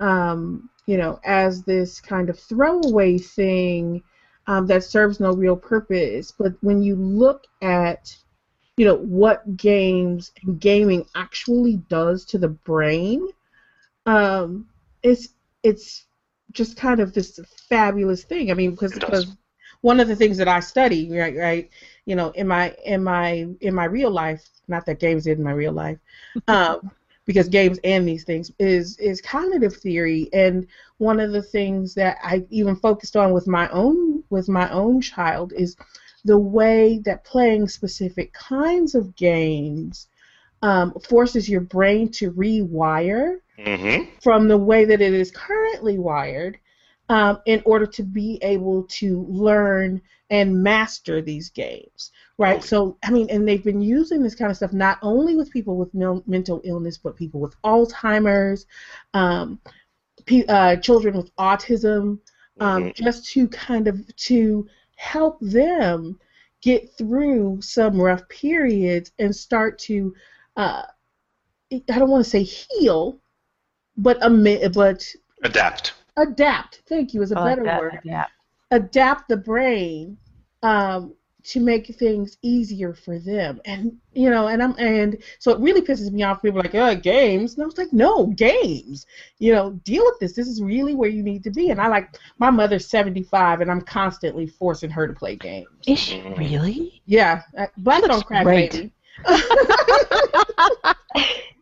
um, 0.01 0.70
you 0.86 0.97
know, 0.97 1.20
as 1.24 1.62
this 1.62 2.01
kind 2.01 2.30
of 2.30 2.38
throwaway 2.38 3.18
thing 3.18 4.03
um, 4.47 4.66
that 4.68 4.82
serves 4.82 5.20
no 5.20 5.34
real 5.34 5.57
purpose. 5.57 6.32
But 6.32 6.55
when 6.62 6.80
you 6.80 6.97
look 6.97 7.45
at 7.61 8.16
you 8.78 8.86
know 8.86 8.97
what 8.97 9.59
games 9.59 10.32
and 10.42 10.59
gaming 10.59 11.05
actually 11.14 11.76
does 11.90 12.24
to 12.24 12.38
the 12.38 12.49
brain, 12.49 13.28
um, 14.07 14.66
it's 15.03 15.28
it's 15.62 16.07
just 16.53 16.78
kind 16.78 16.99
of 16.99 17.12
this 17.12 17.38
fabulous 17.68 18.24
thing. 18.24 18.51
I 18.51 18.55
mean, 18.55 18.70
because 18.70 18.95
because 18.95 19.26
one 19.85 20.03
of 20.03 20.11
the 20.11 20.16
things 20.16 20.39
that 20.41 20.51
I 20.51 20.61
study, 20.61 21.11
right, 21.18 21.37
right, 21.37 21.70
you 22.07 22.16
know, 22.16 22.30
in 22.30 22.49
my 22.49 22.76
in 22.87 23.05
my 23.05 23.49
in 23.62 23.74
my 23.74 23.87
real 23.87 24.11
life, 24.11 24.49
not 24.68 24.87
that 24.87 25.01
games 25.01 25.26
is 25.28 25.39
in 25.39 25.45
my 25.45 25.53
real 25.53 25.72
life, 25.74 25.99
um, 26.49 26.93
because 27.26 27.49
games 27.49 27.80
and 27.85 28.09
these 28.09 28.24
things 28.24 28.53
is 28.61 28.99
is 28.99 29.22
cognitive 29.22 29.76
theory, 29.76 30.30
and 30.35 30.66
one 30.99 31.20
of 31.20 31.32
the 31.32 31.43
things 31.43 31.95
that 31.97 32.18
I 32.22 32.45
even 32.51 32.76
focused 32.76 33.16
on 33.16 33.32
with 33.32 33.49
my 33.49 33.68
own 33.70 34.24
with 34.30 34.49
my 34.49 34.70
own 34.70 35.03
child 35.03 35.53
is 35.57 35.76
the 36.24 36.39
way 36.39 37.01
that 37.05 37.24
playing 37.24 37.68
specific 37.68 38.32
kinds 38.35 38.95
of 38.95 39.16
games 39.16 40.09
um, 40.62 40.93
forces 41.09 41.49
your 41.49 41.61
brain 41.62 42.11
to 42.12 42.32
rewire 42.32 43.39
Mm-hmm. 43.59 44.16
from 44.22 44.49
the 44.49 44.59
way 44.59 44.85
that 44.87 45.01
it 45.01 45.12
is 45.14 45.30
currently 45.30 45.99
wired 45.99 46.59
um, 47.09 47.40
in 47.46 47.62
order 47.64 47.86
to 47.86 48.02
be 48.02 48.38
able 48.42 48.84
to 48.84 49.24
learn 49.28 50.00
and 50.30 50.62
master 50.62 51.20
these 51.20 51.50
games, 51.50 52.11
right? 52.38 52.62
So, 52.62 52.96
I 53.05 53.11
mean, 53.11 53.28
and 53.30 53.46
they've 53.46 53.62
been 53.62 53.82
using 53.82 54.22
this 54.22 54.34
kind 54.34 54.50
of 54.50 54.57
stuff 54.57 54.72
not 54.72 54.98
only 55.02 55.36
with 55.36 55.50
people 55.50 55.76
with 55.76 55.92
mil- 55.94 56.24
mental 56.26 56.61
illness, 56.64 56.96
but 56.96 57.16
people 57.16 57.40
with 57.40 57.61
Alzheimer's, 57.62 58.66
um, 59.12 59.61
pe- 60.24 60.46
uh, 60.46 60.76
children 60.76 61.16
with 61.16 61.34
autism, 61.36 62.18
um, 62.61 62.84
Mhm. 62.84 62.94
just 62.94 63.26
to 63.32 63.48
kind 63.48 63.86
of 63.86 64.14
to 64.16 64.66
help 64.96 65.38
them 65.40 66.18
get 66.62 66.90
through 66.96 67.61
some 67.61 68.00
rough 68.00 68.26
periods 68.28 69.12
and 69.18 69.34
start 69.34 69.78
to 69.78 70.14
uh, 70.57 70.82
I 71.72 71.98
don't 71.98 72.11
want 72.11 72.24
to 72.24 72.30
say 72.30 72.42
heal, 72.44 73.18
but 73.96 74.20
but 74.20 75.14
Adapt. 75.42 75.92
Adapt. 76.16 76.82
Thank 76.88 77.14
you 77.14 77.22
is 77.22 77.32
a 77.32 77.34
like 77.34 77.56
better 77.56 77.64
that. 77.64 77.80
word. 77.80 78.00
Yeah. 78.04 78.26
Adapt 78.70 79.28
the 79.28 79.36
brain 79.36 80.16
um, 80.62 81.14
to 81.44 81.60
make 81.60 81.94
things 81.96 82.38
easier 82.42 82.94
for 82.94 83.18
them, 83.18 83.60
and 83.66 83.96
you 84.12 84.30
know, 84.30 84.48
and 84.48 84.62
I'm 84.62 84.74
and 84.78 85.22
so 85.38 85.52
it 85.52 85.60
really 85.60 85.82
pisses 85.82 86.10
me 86.10 86.22
off. 86.22 86.42
People 86.42 86.60
are 86.60 86.62
like, 86.62 86.74
uh, 86.74 86.94
games. 86.94 87.54
And 87.54 87.62
I 87.62 87.66
was 87.66 87.76
like, 87.76 87.92
no, 87.92 88.28
games. 88.28 89.06
You 89.38 89.52
know, 89.52 89.72
deal 89.84 90.04
with 90.04 90.18
this. 90.20 90.32
This 90.32 90.48
is 90.48 90.62
really 90.62 90.94
where 90.94 91.10
you 91.10 91.22
need 91.22 91.44
to 91.44 91.50
be. 91.50 91.70
And 91.70 91.80
I 91.80 91.88
like 91.88 92.16
my 92.38 92.50
mother's 92.50 92.88
75, 92.88 93.60
and 93.60 93.70
I'm 93.70 93.82
constantly 93.82 94.46
forcing 94.46 94.90
her 94.90 95.06
to 95.06 95.12
play 95.12 95.36
games. 95.36 95.68
Is 95.86 95.98
she 95.98 96.22
really? 96.36 97.02
Yeah, 97.06 97.42
uh, 97.58 97.66
That's 97.76 98.06
don't 98.06 98.26
crack, 98.26 98.46
baby. 98.46 98.92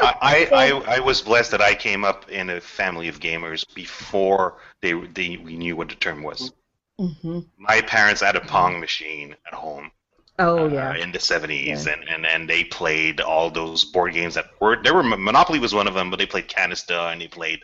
I, 0.00 0.48
I, 0.52 0.96
I 0.96 1.00
was 1.00 1.22
blessed 1.22 1.50
that 1.52 1.62
I 1.62 1.74
came 1.74 2.04
up 2.04 2.30
in 2.30 2.50
a 2.50 2.60
family 2.60 3.08
of 3.08 3.20
gamers 3.20 3.64
before 3.74 4.58
they, 4.82 4.92
they 4.92 5.36
we 5.36 5.56
knew 5.56 5.76
what 5.76 5.88
the 5.88 5.94
term 5.94 6.22
was. 6.22 6.52
hmm 6.98 7.40
My 7.58 7.80
parents 7.80 8.20
had 8.20 8.36
a 8.36 8.40
Pong 8.40 8.80
machine 8.80 9.36
at 9.46 9.54
home 9.54 9.90
Oh 10.38 10.66
uh, 10.66 10.68
yeah. 10.68 10.94
in 10.94 11.12
the 11.12 11.20
70s, 11.20 11.86
and, 11.86 12.08
and, 12.08 12.26
and 12.26 12.48
they 12.48 12.64
played 12.64 13.20
all 13.20 13.50
those 13.50 13.84
board 13.84 14.12
games 14.14 14.34
that 14.34 14.46
were 14.60 14.82
there. 14.82 14.94
Were 14.94 15.02
Monopoly 15.02 15.58
was 15.60 15.74
one 15.74 15.86
of 15.86 15.94
them, 15.94 16.10
but 16.10 16.18
they 16.18 16.26
played 16.26 16.48
Canasta 16.48 17.12
and 17.12 17.20
they 17.20 17.28
played 17.28 17.60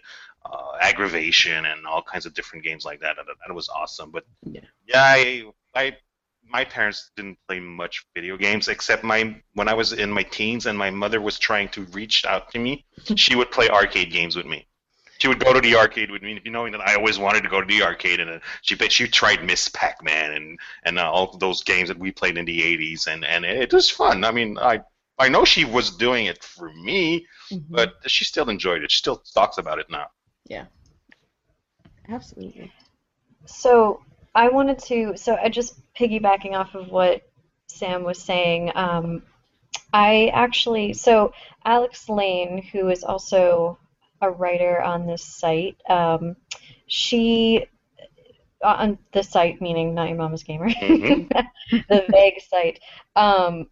uh, 0.46 0.72
Aggravation 0.80 1.66
and 1.66 1.86
all 1.86 2.02
kinds 2.02 2.26
of 2.26 2.34
different 2.34 2.64
games 2.64 2.84
like 2.84 3.00
that. 3.00 3.16
That, 3.16 3.26
that 3.46 3.54
was 3.54 3.68
awesome. 3.68 4.10
But 4.10 4.24
Yeah. 4.44 4.60
yeah, 4.86 5.02
I, 5.02 5.44
I 5.74 5.96
my 6.50 6.64
parents 6.64 7.10
didn't 7.16 7.38
play 7.46 7.60
much 7.60 8.04
video 8.14 8.36
games 8.36 8.68
except 8.68 9.04
my 9.04 9.40
when 9.54 9.68
I 9.68 9.74
was 9.74 9.92
in 9.92 10.10
my 10.10 10.22
teens 10.24 10.66
and 10.66 10.76
my 10.76 10.90
mother 10.90 11.20
was 11.20 11.38
trying 11.38 11.68
to 11.70 11.82
reach 11.86 12.24
out 12.24 12.50
to 12.52 12.58
me. 12.58 12.84
she 13.16 13.36
would 13.36 13.50
play 13.50 13.68
arcade 13.68 14.10
games 14.12 14.36
with 14.36 14.46
me. 14.46 14.66
She 15.18 15.28
would 15.28 15.38
go 15.38 15.52
to 15.52 15.60
the 15.60 15.76
arcade 15.76 16.10
with 16.10 16.22
me, 16.22 16.40
knowing 16.46 16.72
that 16.72 16.80
I 16.80 16.94
always 16.94 17.18
wanted 17.18 17.42
to 17.42 17.48
go 17.50 17.60
to 17.60 17.66
the 17.66 17.82
arcade. 17.82 18.20
And 18.20 18.30
uh, 18.30 18.38
she 18.62 18.76
she 18.88 19.06
tried 19.06 19.44
Miss 19.44 19.68
Pac-Man 19.68 20.32
and 20.32 20.58
and 20.84 20.98
uh, 20.98 21.10
all 21.10 21.36
those 21.38 21.62
games 21.62 21.88
that 21.88 21.98
we 21.98 22.10
played 22.10 22.38
in 22.38 22.44
the 22.46 22.62
'80s, 22.62 23.06
and 23.06 23.24
and 23.24 23.44
it 23.44 23.72
was 23.72 23.90
fun. 23.90 24.24
I 24.24 24.30
mean, 24.32 24.58
I 24.58 24.80
I 25.18 25.28
know 25.28 25.44
she 25.44 25.64
was 25.64 25.96
doing 25.96 26.26
it 26.26 26.42
for 26.42 26.72
me, 26.72 27.26
Mhm. 27.52 27.66
but 27.68 27.94
she 28.06 28.24
still 28.24 28.48
enjoyed 28.48 28.82
it. 28.82 28.90
She 28.90 28.98
still 28.98 29.22
talks 29.34 29.58
about 29.58 29.78
it 29.78 29.90
now. 29.90 30.06
Yeah, 30.46 30.66
absolutely. 32.08 32.72
So 33.46 34.02
I 34.34 34.48
wanted 34.48 34.78
to, 34.80 35.16
so 35.16 35.36
I 35.36 35.48
just 35.48 35.80
piggybacking 35.94 36.52
off 36.54 36.74
of 36.74 36.88
what 36.90 37.22
Sam 37.66 38.04
was 38.04 38.20
saying. 38.22 38.72
Um, 38.74 39.22
I 39.92 40.30
actually, 40.34 40.92
so 40.92 41.32
Alex 41.64 42.08
Lane, 42.08 42.62
who 42.62 42.88
is 42.88 43.04
also 43.04 43.78
a 44.20 44.30
writer 44.30 44.80
on 44.82 45.06
this 45.06 45.24
site, 45.24 45.76
um, 45.88 46.36
she 46.86 47.66
uh, 48.62 48.76
on 48.78 48.98
the 49.12 49.22
site 49.22 49.60
meaning 49.60 49.94
not 49.94 50.08
your 50.08 50.18
mama's 50.18 50.42
gamer, 50.42 50.68
Mhm. 50.80 51.28
the 51.88 52.06
vague 52.10 52.40
site. 52.48 52.80
Um, 53.16 53.68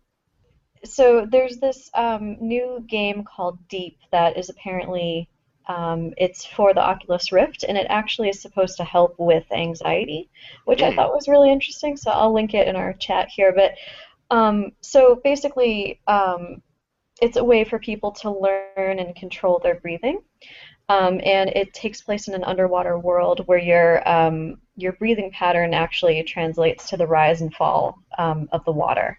so 0.85 1.27
there's 1.31 1.59
this 1.59 1.91
um, 1.95 2.37
new 2.41 2.85
game 2.89 3.25
called 3.25 3.59
Deep 3.69 3.99
that 4.13 4.37
is 4.37 4.49
apparently 4.49 5.29
um, 5.69 6.13
it's 6.17 6.45
for 6.47 6.75
the 6.75 6.81
Oculus 6.83 7.33
Rift, 7.33 7.65
and 7.69 7.77
it 7.79 7.87
actually 7.91 8.29
is 8.31 8.41
supposed 8.41 8.77
to 8.79 8.85
help 8.85 9.15
with 9.19 9.45
anxiety, 9.53 10.29
which 10.65 10.83
I 10.83 10.91
Mm. 10.91 10.97
thought 10.97 11.15
was 11.15 11.29
really 11.29 11.51
interesting. 11.51 11.97
So 11.97 12.11
I'll 12.11 12.33
link 12.33 12.55
it 12.55 12.69
in 12.69 12.77
our 12.77 12.95
chat 12.95 13.29
here. 13.31 13.53
But 13.53 13.73
um, 14.31 14.71
so 14.83 15.21
basically, 15.25 15.99
um, 16.07 16.63
it's 17.21 17.37
a 17.37 17.45
way 17.45 17.65
for 17.65 17.79
people 17.79 18.13
to 18.13 18.31
learn 18.31 18.73
and 18.77 19.15
control 19.17 19.37
their 19.37 19.55
breathing. 19.55 19.99
Um, 20.67 21.21
and 21.25 21.51
it 21.55 21.73
takes 21.73 22.01
place 22.03 22.29
in 22.29 22.35
an 22.35 22.45
underwater 22.45 22.99
world 22.99 23.41
where 23.47 23.59
your 23.59 24.09
um, 24.09 24.57
your 24.77 24.93
breathing 24.93 25.31
pattern 25.31 25.75
actually 25.75 26.23
translates 26.23 26.89
to 26.89 26.97
the 26.97 27.07
rise 27.07 27.41
and 27.43 27.53
fall 27.55 27.99
um, 28.19 28.49
of 28.53 28.65
the 28.65 28.73
water, 28.73 29.19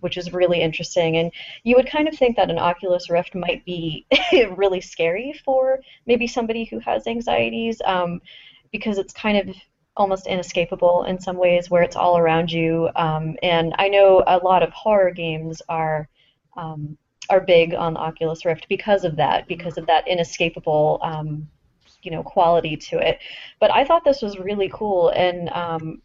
which 0.00 0.16
is 0.16 0.32
really 0.32 0.60
interesting. 0.60 1.16
And 1.16 1.32
you 1.64 1.76
would 1.76 1.90
kind 1.90 2.08
of 2.08 2.16
think 2.16 2.36
that 2.36 2.50
an 2.50 2.58
Oculus 2.58 3.10
Rift 3.10 3.34
might 3.34 3.64
be 3.64 4.06
really 4.56 4.80
scary 4.80 5.34
for 5.44 5.80
maybe 6.06 6.26
somebody 6.26 6.64
who 6.64 6.78
has 6.80 7.06
anxieties, 7.06 7.80
um, 7.84 8.20
because 8.72 8.98
it's 8.98 9.12
kind 9.12 9.36
of 9.48 9.56
almost 9.96 10.26
inescapable 10.26 11.04
in 11.04 11.20
some 11.20 11.36
ways, 11.36 11.70
where 11.70 11.82
it's 11.82 11.96
all 11.96 12.16
around 12.16 12.50
you. 12.50 12.88
Um, 12.96 13.36
and 13.42 13.74
I 13.78 13.88
know 13.88 14.22
a 14.26 14.38
lot 14.38 14.62
of 14.62 14.70
horror 14.70 15.10
games 15.10 15.62
are 15.68 16.08
um, 16.56 16.96
are 17.28 17.40
big 17.40 17.74
on 17.74 17.94
the 17.94 18.00
Oculus 18.00 18.44
Rift 18.44 18.68
because 18.68 19.04
of 19.04 19.16
that, 19.16 19.46
because 19.46 19.78
of 19.78 19.86
that 19.86 20.06
inescapable, 20.08 20.98
um, 21.02 21.48
you 22.02 22.10
know, 22.10 22.22
quality 22.22 22.76
to 22.76 22.98
it. 22.98 23.20
But 23.60 23.72
I 23.72 23.84
thought 23.84 24.04
this 24.04 24.20
was 24.22 24.38
really 24.38 24.70
cool 24.72 25.10
and 25.10 25.48
um, 25.50 26.02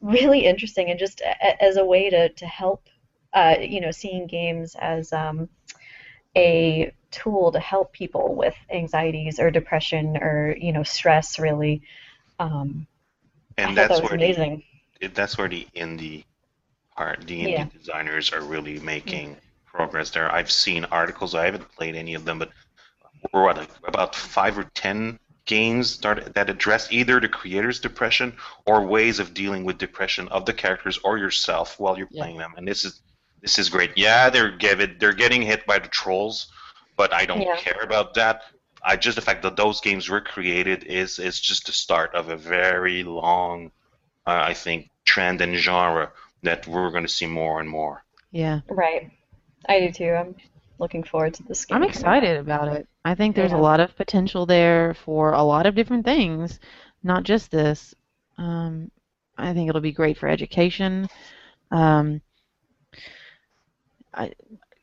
really 0.00 0.44
interesting, 0.44 0.90
and 0.90 0.98
just 0.98 1.20
a- 1.20 1.62
as 1.62 1.76
a 1.76 1.84
way 1.84 2.10
to 2.10 2.28
to 2.28 2.46
help, 2.46 2.88
uh, 3.34 3.56
you 3.60 3.80
know, 3.80 3.90
seeing 3.90 4.26
games 4.26 4.76
as 4.78 5.12
um, 5.12 5.48
a 6.36 6.92
tool 7.10 7.52
to 7.52 7.60
help 7.60 7.92
people 7.92 8.34
with 8.34 8.54
anxieties 8.70 9.38
or 9.38 9.50
depression 9.50 10.16
or 10.18 10.56
you 10.58 10.72
know 10.72 10.82
stress, 10.82 11.38
really. 11.38 11.82
Um, 12.38 12.86
And 13.56 13.76
thought 13.76 13.76
that's 13.76 13.88
that 13.88 14.02
was 14.02 14.10
where 14.10 14.18
the 14.18 14.26
amazing. 14.26 14.62
it- 15.00 15.14
that's 15.14 15.38
where 15.38 15.48
the 15.48 15.66
indie 15.74 16.24
part, 16.96 17.26
the 17.26 17.40
indie 17.42 17.50
Yeah. 17.50 17.68
designers 17.70 18.32
are 18.32 18.42
really 18.42 18.78
making 18.80 19.36
progress 19.66 20.10
there. 20.10 20.32
I've 20.32 20.50
seen 20.50 20.84
articles. 20.86 21.34
I 21.34 21.46
haven't 21.46 21.70
played 21.72 21.96
any 21.96 22.14
of 22.14 22.24
them, 22.24 22.38
but 22.38 22.50
we're 23.32 23.52
like 23.52 23.70
about 23.86 24.14
five 24.14 24.58
or 24.58 24.64
ten 24.74 25.18
games 25.46 25.98
that, 26.00 26.34
that 26.34 26.50
address 26.50 26.92
either 26.92 27.20
the 27.20 27.28
creator's 27.28 27.80
depression 27.80 28.36
or 28.66 28.86
ways 28.86 29.18
of 29.18 29.34
dealing 29.34 29.64
with 29.64 29.78
depression 29.78 30.28
of 30.28 30.46
the 30.46 30.52
characters 30.52 30.98
or 31.04 31.18
yourself 31.18 31.78
while 31.80 31.98
you're 31.98 32.06
Yeah. 32.10 32.24
playing 32.24 32.38
them. 32.38 32.54
And 32.56 32.66
this 32.66 32.84
is 32.84 33.00
this 33.42 33.58
is 33.58 33.68
great. 33.68 33.92
Yeah, 33.96 34.30
they're 34.30 34.50
give 34.56 34.98
they're 34.98 35.12
getting 35.12 35.42
hit 35.42 35.66
by 35.66 35.78
the 35.78 35.88
trolls, 35.88 36.46
but 36.96 37.12
I 37.12 37.26
don't 37.26 37.42
Yeah. 37.42 37.56
care 37.56 37.80
about 37.82 38.14
that. 38.14 38.42
I 38.84 38.96
just 38.96 39.16
the 39.16 39.22
fact 39.22 39.42
that 39.42 39.56
those 39.56 39.80
games 39.80 40.08
were 40.08 40.20
created 40.20 40.84
is 40.84 41.18
is 41.18 41.40
just 41.40 41.66
the 41.66 41.72
start 41.72 42.14
of 42.14 42.28
a 42.28 42.36
very 42.36 43.02
long, 43.04 43.70
uh, 44.26 44.42
I 44.50 44.54
think, 44.54 44.90
trend 45.04 45.40
and 45.40 45.56
genre 45.56 46.12
that 46.42 46.66
we're 46.66 46.90
going 46.90 47.04
to 47.04 47.08
see 47.12 47.26
more 47.26 47.60
and 47.60 47.68
more. 47.68 48.04
Yeah. 48.30 48.60
Right. 48.68 49.10
I 49.68 49.80
do 49.80 49.92
too. 49.92 50.10
I'm 50.12 50.34
looking 50.78 51.04
forward 51.04 51.34
to 51.34 51.42
this 51.44 51.64
game. 51.64 51.76
I'm 51.76 51.84
excited 51.84 52.36
about 52.38 52.68
it. 52.68 52.88
I 53.04 53.14
think 53.14 53.36
there's 53.36 53.52
Yeah. 53.52 53.58
a 53.58 53.68
lot 53.68 53.80
of 53.80 53.94
potential 53.96 54.46
there 54.46 54.94
for 54.94 55.32
a 55.32 55.42
lot 55.42 55.66
of 55.66 55.74
different 55.74 56.04
things, 56.04 56.58
not 57.02 57.22
just 57.24 57.50
this. 57.50 57.94
Um, 58.38 58.90
I 59.38 59.52
think 59.54 59.68
it'll 59.68 59.80
be 59.80 59.92
great 59.92 60.18
for 60.18 60.28
education. 60.28 61.08
Um, 61.70 62.20
I, 64.14 64.32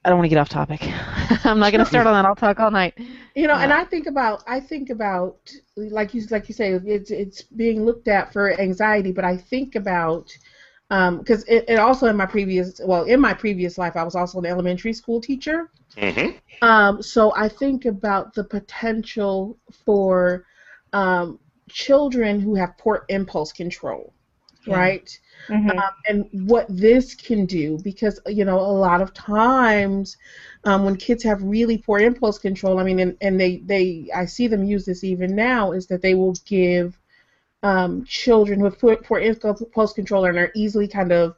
I 0.06 0.10
don't 0.10 0.18
want 0.18 0.26
to 0.26 0.30
get 0.30 0.38
off 0.40 0.50
topic. 0.50 0.82
I'm 1.46 1.60
not 1.60 1.72
going 1.72 1.80
to 1.84 1.86
start 1.86 2.08
on 2.08 2.14
that. 2.14 2.26
I'll 2.26 2.36
talk 2.36 2.60
all 2.60 2.72
night. 2.72 2.98
You 3.36 3.48
know, 3.48 3.56
and 3.56 3.72
Uh, 3.72 3.78
I 3.78 3.84
think 3.86 4.08
about 4.08 4.44
I 4.48 4.60
think 4.60 4.90
about 4.90 5.52
like 5.76 6.14
you 6.14 6.26
like 6.30 6.50
you 6.50 6.56
say 6.56 6.74
it's 6.74 7.12
it's 7.12 7.44
being 7.44 7.86
looked 7.86 8.08
at 8.08 8.34
for 8.34 8.60
anxiety, 8.60 9.12
but 9.12 9.26
I 9.26 9.38
think 9.38 9.76
about 9.76 10.32
because 10.90 11.44
it, 11.44 11.66
it 11.68 11.80
also 11.80 12.08
in 12.08 12.16
my 12.18 12.26
previous 12.26 12.82
well 12.84 13.04
in 13.04 13.20
my 13.20 13.34
previous 13.34 13.78
life 13.78 13.96
I 13.96 14.04
was 14.04 14.16
also 14.16 14.40
an 14.40 14.46
elementary 14.46 14.94
school 14.94 15.22
teacher. 15.22 15.70
Mm-hmm. 15.96 16.38
Um, 16.68 17.02
so 17.02 17.34
I 17.36 17.48
think 17.50 17.86
about 17.86 18.34
the 18.34 18.44
potential 18.44 19.58
for 19.86 20.46
um, 20.94 21.40
children 21.70 22.40
who 22.40 22.56
have 22.56 22.78
poor 22.78 23.06
impulse 23.10 23.52
control, 23.54 24.14
Yeah. 24.66 24.78
right? 24.78 25.20
Mhm. 25.48 25.70
um, 25.78 25.91
and 26.07 26.26
what 26.48 26.66
this 26.70 27.14
can 27.16 27.45
do 27.45 27.78
because 27.84 28.20
you 28.28 28.45
know 28.45 28.60
a 28.60 28.78
lot 28.86 29.02
of 29.02 29.14
times 29.14 30.18
um, 30.66 30.84
when 30.84 30.95
kids 30.95 31.24
have 31.24 31.41
really 31.44 31.78
poor 31.78 31.99
impulse 31.99 32.38
control 32.38 32.80
i 32.80 32.84
mean 32.84 32.99
and, 32.99 33.16
and 33.22 33.40
they 33.40 33.57
they 33.66 34.07
i 34.16 34.26
see 34.26 34.48
them 34.48 34.64
use 34.64 34.86
this 34.86 35.03
even 35.03 35.36
now 35.36 35.72
is 35.72 35.86
that 35.88 36.02
they 36.02 36.14
will 36.14 36.34
give 36.45 36.98
um, 37.64 38.03
children 38.06 38.61
with 38.61 38.80
poor, 38.80 38.95
poor 38.98 39.20
impulse 39.20 39.94
control 39.94 40.26
and 40.26 40.38
are 40.38 40.52
easily 40.56 40.88
kind 40.88 41.11
of 41.11 41.36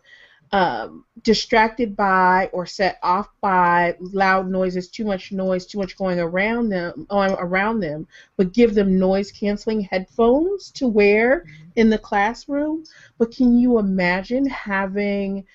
um, 0.52 1.06
distracted 1.24 1.96
by 1.96 2.50
or 2.54 2.66
set 2.66 2.98
off 3.04 3.30
by 3.42 3.96
loud 4.00 4.50
noises, 4.50 4.90
too 4.90 5.06
much 5.06 5.32
noise, 5.32 5.66
too 5.66 5.78
much 5.78 5.96
going 5.96 6.20
around 6.20 6.70
them, 6.70 7.06
around 7.12 7.80
them, 7.80 8.08
but 8.38 8.54
give 8.54 8.74
them 8.74 9.00
noise 9.00 9.32
canceling 9.32 9.82
headphones 9.82 10.72
to 10.72 10.88
wear 10.88 11.46
in 11.76 11.90
the 11.90 11.98
classroom. 11.98 12.84
But 13.18 13.32
can 13.36 13.58
you 13.58 13.80
imagine 13.80 14.46
having 14.48 15.46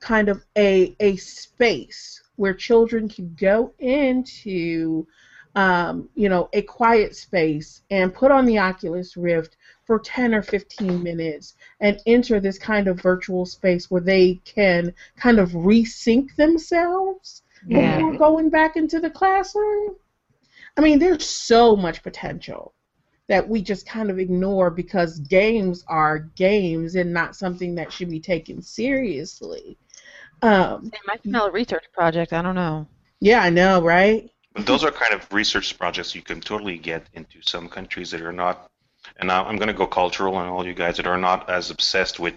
kind 0.00 0.28
of 0.28 0.44
a 0.58 0.94
a 1.00 1.16
space 1.16 2.22
where 2.36 2.54
children 2.54 3.08
can 3.08 3.34
go 3.38 3.72
into 3.78 5.06
um, 5.54 6.08
you 6.14 6.28
know, 6.28 6.48
a 6.54 6.62
quiet 6.62 7.14
space 7.14 7.82
and 7.90 8.12
put 8.14 8.30
on 8.30 8.46
the 8.46 8.58
Oculus 8.58 9.16
Rift 9.16 9.56
for 9.84 9.98
10 9.98 10.34
or 10.34 10.42
15 10.42 11.02
minutes 11.02 11.54
and 11.80 12.00
enter 12.06 12.40
this 12.40 12.58
kind 12.58 12.88
of 12.88 13.00
virtual 13.00 13.44
space 13.46 13.90
where 13.90 14.00
they 14.00 14.34
can 14.44 14.92
kind 15.16 15.38
of 15.38 15.50
resync 15.50 16.34
themselves 16.36 17.42
Yeah. 17.66 17.96
before 17.96 18.16
going 18.18 18.50
back 18.50 18.76
into 18.76 19.00
the 19.00 19.10
classroom. 19.10 19.96
I 20.76 20.80
mean, 20.80 20.98
there's 20.98 21.26
so 21.26 21.76
much 21.76 22.02
potential 22.02 22.74
that 23.28 23.48
we 23.48 23.62
just 23.62 23.86
kind 23.86 24.10
of 24.10 24.18
ignore 24.18 24.70
because 24.70 25.18
games 25.20 25.84
are 25.88 26.18
games 26.18 26.94
and 26.96 27.12
not 27.12 27.36
something 27.36 27.74
that 27.76 27.92
should 27.92 28.10
be 28.10 28.20
taken 28.20 28.60
seriously. 28.62 29.78
Um, 30.42 30.90
It 30.92 31.00
might 31.06 31.22
smell 31.22 31.46
a 31.46 31.50
research 31.52 31.84
project. 31.92 32.32
I 32.32 32.42
don't 32.42 32.54
know. 32.56 32.86
yeah, 33.20 33.42
I 33.42 33.50
know, 33.50 33.80
right? 33.82 34.28
But 34.54 34.66
those 34.66 34.84
are 34.84 34.90
kind 34.90 35.14
of 35.14 35.32
research 35.32 35.78
projects 35.78 36.14
you 36.14 36.22
can 36.22 36.40
totally 36.40 36.78
get 36.78 37.06
into 37.14 37.40
some 37.42 37.68
countries 37.68 38.10
that 38.10 38.20
are 38.22 38.32
not, 38.32 38.70
and 39.22 39.30
I'm 39.32 39.56
going 39.56 39.68
to 39.68 39.74
go 39.74 39.86
cultural 39.86 40.38
and 40.40 40.48
all 40.50 40.66
you 40.66 40.74
guys 40.74 40.96
that 40.98 41.06
are 41.06 41.16
not 41.16 41.48
as 41.48 41.70
obsessed 41.70 42.18
with 42.20 42.34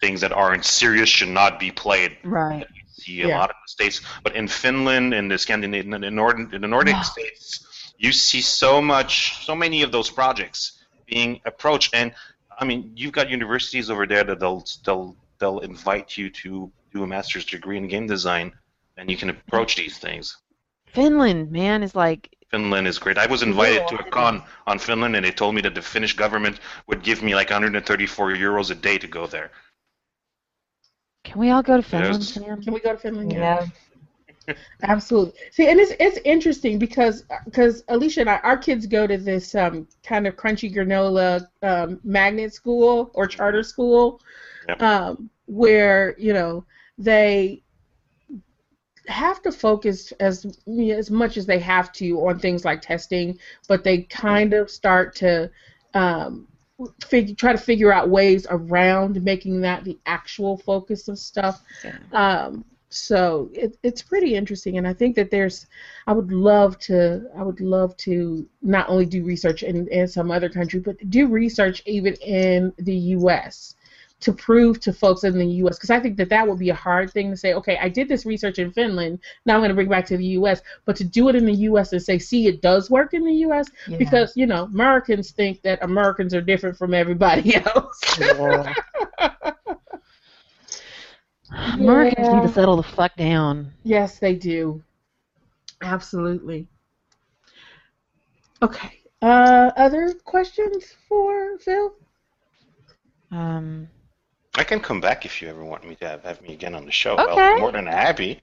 things 0.00 0.20
that 0.20 0.32
aren't 0.32 0.64
serious, 0.64 1.08
should 1.08 1.28
not 1.28 1.58
be 1.58 1.70
played. 1.70 2.16
Right. 2.22 2.66
You 2.74 2.82
See 3.04 3.22
a 3.22 3.28
Yeah. 3.28 3.38
lot 3.38 3.50
of 3.50 3.56
the 3.64 3.68
states, 3.70 4.00
but 4.22 4.34
in 4.36 4.46
Finland, 4.48 5.14
in 5.14 5.28
the 5.28 5.38
Scandinavian, 5.38 5.94
in 5.94 6.00
the 6.02 6.10
Northern, 6.10 6.54
in 6.54 6.60
the 6.60 6.68
Nordic 6.68 6.94
Wow. 6.94 7.02
states, 7.14 7.92
you 7.98 8.12
see 8.12 8.42
so 8.42 8.80
much, 8.82 9.44
so 9.46 9.54
many 9.54 9.82
of 9.82 9.90
those 9.92 10.10
projects 10.10 10.60
being 11.06 11.40
approached, 11.46 11.94
and 11.94 12.12
I 12.58 12.64
mean, 12.64 12.92
you've 12.94 13.12
got 13.12 13.30
universities 13.30 13.90
over 13.90 14.06
there 14.06 14.24
that 14.24 14.38
they'll 14.40 14.64
they'll 14.84 15.16
they'll 15.38 15.60
invite 15.60 16.16
you 16.18 16.30
to 16.42 16.70
do 16.92 17.02
a 17.02 17.06
master's 17.06 17.44
degree 17.46 17.76
in 17.78 17.86
game 17.88 18.06
design, 18.06 18.52
and 18.96 19.10
you 19.10 19.16
can 19.16 19.30
approach 19.30 19.76
these 19.76 19.98
things. 19.98 20.36
Finland, 20.86 21.50
man, 21.50 21.82
is 21.82 21.94
like 21.94 22.35
Finland 22.50 22.86
is 22.86 22.98
great. 22.98 23.18
I 23.18 23.26
was 23.26 23.42
invited 23.42 23.86
to 23.88 23.96
a 23.96 24.04
con 24.04 24.42
on 24.66 24.78
Finland, 24.78 25.16
and 25.16 25.24
they 25.24 25.32
told 25.32 25.54
me 25.54 25.60
that 25.62 25.74
the 25.74 25.82
Finnish 25.82 26.14
government 26.16 26.60
would 26.86 27.02
give 27.02 27.22
me 27.22 27.34
like 27.34 27.50
134 27.50 28.30
euros 28.32 28.70
a 28.70 28.74
day 28.74 28.98
to 28.98 29.06
go 29.06 29.26
there. 29.26 29.50
Can 31.24 31.40
we 31.40 31.50
all 31.50 31.62
go 31.62 31.76
to 31.76 31.82
Finland, 31.82 32.22
Yes. 32.22 32.28
Sam? 32.28 32.62
Can 32.62 32.72
we 32.72 32.80
go 32.80 32.92
to 32.92 32.98
Finland? 32.98 33.32
Yeah. 33.32 33.66
Absolutely. 34.82 35.32
See, 35.50 35.68
and 35.68 35.80
it's 35.80 35.92
it's 35.98 36.18
interesting 36.24 36.78
because 36.78 37.24
because 37.44 37.82
Alicia 37.88 38.20
and 38.20 38.30
I, 38.30 38.36
our 38.38 38.56
kids 38.56 38.86
go 38.86 39.06
to 39.06 39.16
this 39.18 39.54
um, 39.54 39.88
kind 40.04 40.26
of 40.26 40.36
crunchy 40.36 40.72
granola 40.72 41.48
um, 41.62 42.00
magnet 42.04 42.54
school 42.54 43.10
or 43.14 43.26
charter 43.26 43.62
school, 43.62 44.20
Yep. 44.68 44.80
um, 44.80 45.30
where 45.46 46.14
you 46.18 46.32
know 46.32 46.64
they 46.98 47.62
have 49.08 49.42
to 49.42 49.52
focus 49.52 50.12
as 50.20 50.58
as 50.90 51.10
much 51.10 51.36
as 51.36 51.46
they 51.46 51.58
have 51.58 51.92
to 51.92 52.26
on 52.26 52.38
things 52.38 52.64
like 52.64 52.82
testing, 52.82 53.38
but 53.68 53.84
they 53.84 54.02
kind 54.02 54.52
of 54.52 54.70
start 54.70 55.14
to 55.16 55.50
um, 55.94 56.46
figure, 57.06 57.34
try 57.34 57.52
to 57.52 57.58
figure 57.58 57.92
out 57.92 58.08
ways 58.08 58.46
around 58.50 59.22
making 59.22 59.60
that 59.62 59.84
the 59.84 59.98
actual 60.06 60.56
focus 60.58 61.08
of 61.08 61.18
stuff. 61.18 61.62
Um, 62.12 62.64
so 62.88 63.50
it, 63.52 63.76
it's 63.82 64.02
pretty 64.02 64.34
interesting, 64.34 64.78
and 64.78 64.86
I 64.86 64.92
think 64.92 65.16
that 65.16 65.30
there's. 65.30 65.66
I 66.06 66.12
would 66.12 66.32
love 66.32 66.78
to. 66.80 67.26
I 67.36 67.42
would 67.42 67.60
love 67.60 67.96
to 67.98 68.48
not 68.62 68.88
only 68.88 69.06
do 69.06 69.24
research 69.24 69.62
in, 69.62 69.88
in 69.88 70.06
some 70.08 70.30
other 70.30 70.48
country, 70.48 70.80
but 70.80 71.10
do 71.10 71.26
research 71.28 71.82
even 71.86 72.14
in 72.14 72.72
the 72.78 72.94
U.S. 72.94 73.75
to 74.20 74.32
prove 74.32 74.80
to 74.80 74.92
folks 74.92 75.24
in 75.24 75.36
the 75.38 75.46
U.S. 75.46 75.76
Because 75.76 75.90
I 75.90 76.00
think 76.00 76.16
that 76.16 76.30
that 76.30 76.48
would 76.48 76.58
be 76.58 76.70
a 76.70 76.74
hard 76.74 77.10
thing 77.12 77.30
to 77.30 77.36
say. 77.36 77.52
Okay, 77.54 77.78
I 77.80 77.88
did 77.88 78.08
this 78.08 78.24
research 78.24 78.58
in 78.58 78.72
Finland. 78.72 79.18
Now 79.44 79.54
I'm 79.54 79.60
going 79.60 79.68
to 79.68 79.74
bring 79.74 79.88
it 79.88 79.90
back 79.90 80.06
to 80.06 80.16
the 80.16 80.24
U.S. 80.38 80.62
But 80.86 80.96
to 80.96 81.04
do 81.04 81.28
it 81.28 81.34
in 81.36 81.44
the 81.44 81.52
U.S. 81.52 81.92
and 81.92 82.02
say, 82.02 82.18
see, 82.18 82.46
it 82.46 82.62
does 82.62 82.90
work 82.90 83.12
in 83.14 83.24
the 83.24 83.32
U.S. 83.34 83.66
Yeah. 83.86 83.98
Because 83.98 84.32
you 84.36 84.46
know 84.46 84.64
Americans 84.64 85.30
think 85.32 85.60
that 85.62 85.82
Americans 85.82 86.34
are 86.34 86.40
different 86.40 86.78
from 86.78 86.94
everybody 86.94 87.56
else. 87.76 88.18
Americans 91.50 92.26
Yeah. 92.28 92.40
need 92.40 92.46
to 92.48 92.52
settle 92.52 92.76
the 92.76 92.82
fuck 92.82 93.14
down. 93.16 93.72
Yes, 93.84 94.18
they 94.18 94.34
do. 94.34 94.82
Absolutely. 95.82 96.66
Okay. 98.62 99.00
Uh, 99.22 99.70
other 99.76 100.12
questions 100.24 100.94
for 101.08 101.58
Phil? 101.58 101.92
Um, 103.30 103.88
I 104.56 104.64
can 104.64 104.80
come 104.80 105.00
back 105.00 105.24
if 105.26 105.40
you 105.42 105.48
ever 105.48 105.64
want 105.64 105.86
me 105.86 105.94
to 105.96 106.08
have, 106.08 106.22
have 106.24 106.40
me 106.42 106.52
again 106.54 106.74
on 106.74 106.84
the 106.86 106.92
show. 106.92 107.16
Okay. 107.16 107.40
I'll 107.40 107.58
more 107.58 107.72
than 107.72 107.86
happy. 107.86 108.40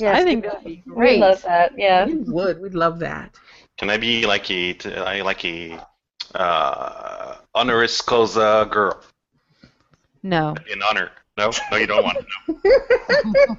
Yes, 0.00 0.16
I 0.20 0.24
think 0.24 0.44
that'd 0.44 0.64
be 0.64 0.76
great. 0.76 0.86
we 0.86 0.94
great. 0.94 1.20
love 1.20 1.42
that. 1.42 1.72
Yeah. 1.76 2.06
We 2.06 2.14
would. 2.14 2.60
We'd 2.60 2.74
love 2.74 2.98
that. 3.00 3.34
Can 3.78 3.90
I 3.90 3.96
be 3.96 4.26
like 4.26 4.50
a 4.50 4.72
t- 4.74 4.94
I 4.94 5.22
like 5.22 5.44
a 5.44 5.86
uh, 6.34 7.36
honoris 7.54 8.00
causa 8.00 8.68
girl 8.70 9.00
No. 10.22 10.54
in 10.70 10.82
honor? 10.82 11.10
No, 11.38 11.50
no, 11.70 11.76
you 11.78 11.86
don't 11.86 12.04
want 12.04 12.18
to 12.18 12.24
know. 12.48 13.56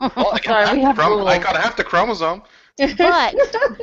Well, 0.16 0.30
I, 0.32 0.40
Sorry, 0.40 0.64
got 0.66 0.74
we 0.74 0.82
have 0.82 0.96
the 0.96 1.02
chrom- 1.02 1.26
I 1.26 1.38
got 1.38 1.56
half 1.56 1.76
the 1.76 1.84
chromosome. 1.84 2.42
But 2.78 3.34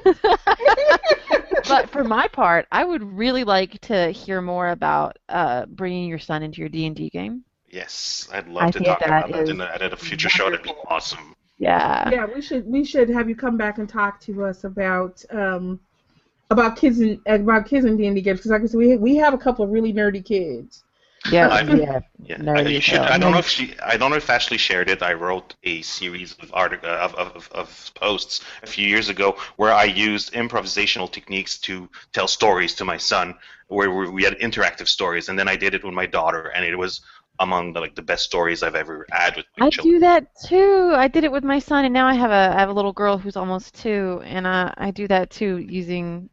but 1.68 1.90
for 1.90 2.04
my 2.04 2.28
part, 2.28 2.68
I 2.72 2.84
would 2.84 3.04
really 3.04 3.44
like 3.44 3.80
to 3.82 4.12
hear 4.12 4.42
more 4.42 4.70
about 4.70 5.18
uh, 5.30 5.66
bringing 5.66 6.08
your 6.08 6.20
son 6.20 6.44
into 6.44 6.60
your 6.60 6.70
D 6.70 6.86
and 6.86 6.96
D 6.96 7.10
game. 7.10 7.44
Yes, 7.70 8.30
I'd 8.32 8.48
I 8.48 8.52
love 8.52 8.72
to 8.74 8.80
talk 8.82 9.00
that 9.00 9.08
about 9.08 9.32
that 9.32 9.42
is 9.42 9.50
in 9.50 9.62
a, 9.62 9.66
at 9.66 9.94
a 9.94 9.98
future 9.98 10.30
show. 10.30 10.52
That'd 10.52 10.64
be 10.64 10.72
awesome. 10.88 11.36
Yeah. 11.58 12.10
yeah, 12.12 12.26
we 12.26 12.42
should 12.42 12.68
we 12.68 12.84
should 12.84 13.10
have 13.10 13.30
you 13.30 13.36
come 13.36 13.58
back 13.58 13.78
and 13.78 13.88
talk 13.88 14.20
to 14.22 14.46
us 14.46 14.64
about 14.64 15.24
um 15.32 15.80
about 16.52 16.78
kids 16.78 17.00
and 17.00 17.20
about 17.26 17.66
kids 17.66 17.86
in 17.86 17.98
D 17.98 18.06
and 18.06 18.16
D 18.16 18.22
games 18.22 18.40
because 18.40 18.52
like 18.52 18.62
I 18.62 18.66
said, 18.66 18.78
we 18.78 18.98
we 18.98 19.16
have 19.16 19.34
a 19.34 19.38
couple 19.38 19.66
of 19.66 19.72
really 19.72 19.94
nerdy 19.94 20.24
kids. 20.24 20.84
Yeah. 21.26 21.48
I- 21.52 21.62
yeah. 21.64 22.00
Yeah, 22.26 22.38
I, 22.56 22.62
you 22.62 22.80
should. 22.80 23.02
I 23.02 23.18
don't 23.18 23.34
know 23.34 23.40
if 23.40 23.50
she. 23.50 23.76
I 23.84 23.98
don't 23.98 24.10
know 24.10 24.16
if 24.16 24.30
Ashley 24.30 24.58
shared 24.58 24.90
it. 24.90 25.04
I 25.04 25.12
wrote 25.14 25.56
a 25.64 25.82
series 25.82 26.34
of 26.42 26.52
artic- 26.54 26.84
uh, 26.86 27.00
of, 27.02 27.14
of, 27.16 27.50
of, 27.52 27.92
posts 27.96 28.42
a 28.64 28.68
few 28.68 28.88
years 28.88 29.10
ago 29.10 29.36
where 29.58 29.74
I 29.74 29.84
used 29.84 30.32
improvisational 30.34 31.12
techniques 31.12 31.58
to 31.60 31.90
tell 32.14 32.30
stories 32.30 32.76
to 32.76 32.86
my 32.86 32.96
son, 32.96 33.36
where 33.68 33.92
we 33.92 34.10
we 34.10 34.24
had 34.24 34.36
interactive 34.40 34.88
stories, 34.88 35.28
and 35.28 35.38
then 35.38 35.50
I 35.50 35.58
did 35.58 35.74
it 35.74 35.84
with 35.84 35.94
my 35.94 36.06
daughter, 36.06 36.48
and 36.56 36.64
it 36.64 36.78
was 36.78 37.02
among 37.40 37.74
the, 37.74 37.82
like 37.82 37.96
the 37.96 38.02
best 38.02 38.24
stories 38.24 38.64
I've 38.64 38.76
ever 38.76 39.06
had 39.12 39.36
with 39.36 39.46
my 39.58 39.66
I 39.66 39.70
children. 39.70 39.96
do 39.96 40.00
that 40.00 40.28
too. 40.48 40.94
I 40.96 41.08
did 41.08 41.24
it 41.24 41.32
with 41.32 41.44
my 41.44 41.60
son, 41.60 41.86
and 41.86 41.94
now 41.94 42.08
I 42.08 42.14
have 42.14 42.32
a 42.32 42.56
I 42.56 42.60
have 42.60 42.70
a 42.70 42.74
little 42.74 42.94
girl 42.94 43.18
who's 43.18 43.36
almost 43.36 43.76
two, 43.76 44.22
and 44.24 44.48
I 44.48 44.74
I 44.78 44.92
do 44.92 45.08
that 45.08 45.30
too 45.30 45.58
using 45.58 46.30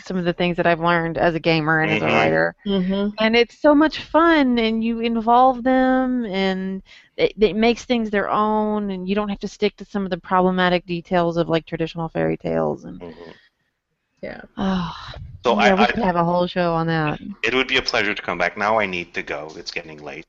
some 0.00 0.16
of 0.16 0.24
the 0.24 0.32
things 0.32 0.56
that 0.56 0.66
I've 0.66 0.80
learned 0.80 1.18
as 1.18 1.34
a 1.34 1.40
gamer 1.40 1.80
and 1.82 1.92
as 1.92 2.02
a 2.02 2.08
Mhm. 2.08 2.10
writer. 2.10 2.54
Mm-hmm. 2.66 3.08
And 3.20 3.36
it's 3.36 3.60
so 3.60 3.74
much 3.74 4.00
fun, 4.02 4.58
and 4.58 4.82
you 4.84 5.00
involve 5.00 5.62
them, 5.64 6.24
and 6.26 6.82
it, 7.16 7.32
it 7.40 7.56
makes 7.56 7.84
things 7.84 8.10
their 8.10 8.30
own, 8.30 8.90
and 8.90 9.08
you 9.08 9.14
don't 9.14 9.28
have 9.28 9.40
to 9.40 9.48
stick 9.48 9.76
to 9.76 9.84
some 9.84 10.04
of 10.04 10.10
the 10.10 10.18
problematic 10.18 10.86
details 10.86 11.36
of 11.36 11.48
like 11.48 11.66
traditional 11.66 12.08
fairy 12.08 12.36
tales. 12.36 12.84
And 12.84 13.00
Mhm. 13.00 13.34
Yeah. 14.22 14.42
oh, 14.56 14.94
So 15.44 15.58
yeah, 15.58 15.74
we 15.74 15.86
I, 15.86 15.86
could 15.86 16.02
I, 16.02 16.04
have 16.04 16.16
a 16.16 16.24
whole 16.24 16.46
show 16.46 16.72
on 16.74 16.86
that. 16.86 17.20
it 17.42 17.54
would 17.54 17.68
be 17.68 17.76
a 17.76 17.82
pleasure 17.82 18.14
to 18.14 18.22
come 18.22 18.38
back. 18.38 18.56
Now 18.56 18.78
I 18.78 18.86
need 18.86 19.14
to 19.14 19.22
go. 19.22 19.52
It's 19.56 19.70
getting 19.72 20.02
late, 20.02 20.26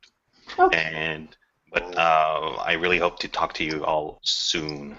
Okay. 0.60 0.92
and 0.92 1.36
but 1.72 1.96
uh, 1.98 2.56
I 2.66 2.74
really 2.74 3.00
hope 3.00 3.20
to 3.20 3.28
talk 3.28 3.54
to 3.56 3.64
you 3.64 3.86
all 3.86 4.20
soon. 4.24 4.98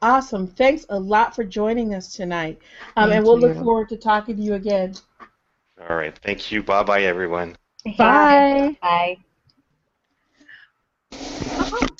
Awesome. 0.00 0.46
Thanks 0.46 0.86
a 0.90 0.98
lot 0.98 1.34
for 1.34 1.42
joining 1.44 1.94
us 1.94 2.14
tonight. 2.14 2.60
Um, 2.96 3.10
and 3.10 3.24
we'll 3.24 3.38
look 3.38 3.56
forward 3.56 3.88
to 3.88 3.96
talking 3.96 4.36
to 4.36 4.42
you 4.42 4.54
again. 4.54 4.94
All 5.88 5.96
right. 5.96 6.16
Thank 6.18 6.52
you. 6.52 6.62
Bye 6.62 6.82
bye, 6.82 7.02
everyone. 7.02 7.56
Bye. 7.96 8.76
Bye. 8.80 9.18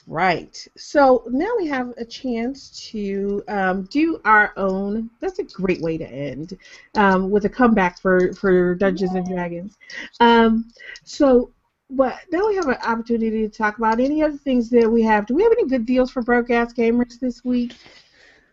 Right. 0.08 0.66
So 0.76 1.24
now 1.28 1.50
we 1.58 1.66
have 1.66 1.92
a 1.98 2.04
chance 2.04 2.88
to 2.90 3.42
um, 3.46 3.82
do 3.90 4.20
our 4.24 4.54
own. 4.56 5.10
That's 5.20 5.38
a 5.38 5.42
great 5.42 5.82
way 5.82 5.98
to 5.98 6.06
end 6.06 6.56
um, 6.94 7.30
with 7.30 7.44
a 7.44 7.48
comeback 7.50 8.00
for, 8.00 8.32
for 8.32 8.74
Dungeons 8.74 9.14
and 9.14 9.26
Dragons. 9.26 9.76
Um, 10.20 10.70
so, 11.04 11.52
but 11.90 12.18
now 12.30 12.46
we 12.46 12.56
have 12.56 12.68
an 12.68 12.76
opportunity 12.84 13.48
to 13.48 13.48
talk 13.48 13.78
about 13.78 14.00
any 14.00 14.22
other 14.22 14.36
things 14.36 14.68
that 14.70 14.90
we 14.90 15.02
have. 15.02 15.26
Do 15.26 15.34
we 15.34 15.42
have 15.42 15.52
any 15.52 15.66
good 15.66 15.86
deals 15.86 16.10
for 16.10 16.22
broke 16.22 16.50
ass 16.50 16.72
gamers 16.72 17.18
this 17.18 17.44
week? 17.44 17.74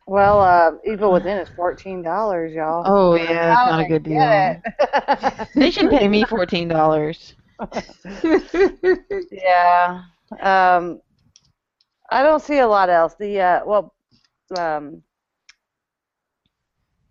Well, 0.08 0.40
uh, 0.40 0.74
Evil 0.86 1.12
Within 1.12 1.38
is 1.40 1.50
fourteen 1.50 2.04
dollars, 2.04 2.54
y'all. 2.54 2.84
Oh 2.86 3.16
yeah, 3.16 3.56
that's 3.56 3.70
not 3.72 3.82
a 3.82 3.86
good 3.86 4.04
deal. 4.04 4.58
They 5.56 5.72
should 5.72 5.90
pay 5.90 6.08
me 6.08 6.24
fourteen 6.30 6.68
dollars. 6.68 7.34
yeah. 9.32 10.04
Um, 10.40 11.02
I 12.12 12.22
don't 12.24 12.42
see 12.42 12.60
a 12.60 12.68
lot 12.68 12.90
else. 12.90 13.16
The 13.16 13.40
uh, 13.42 13.62
well, 13.66 13.96
um, 14.58 15.02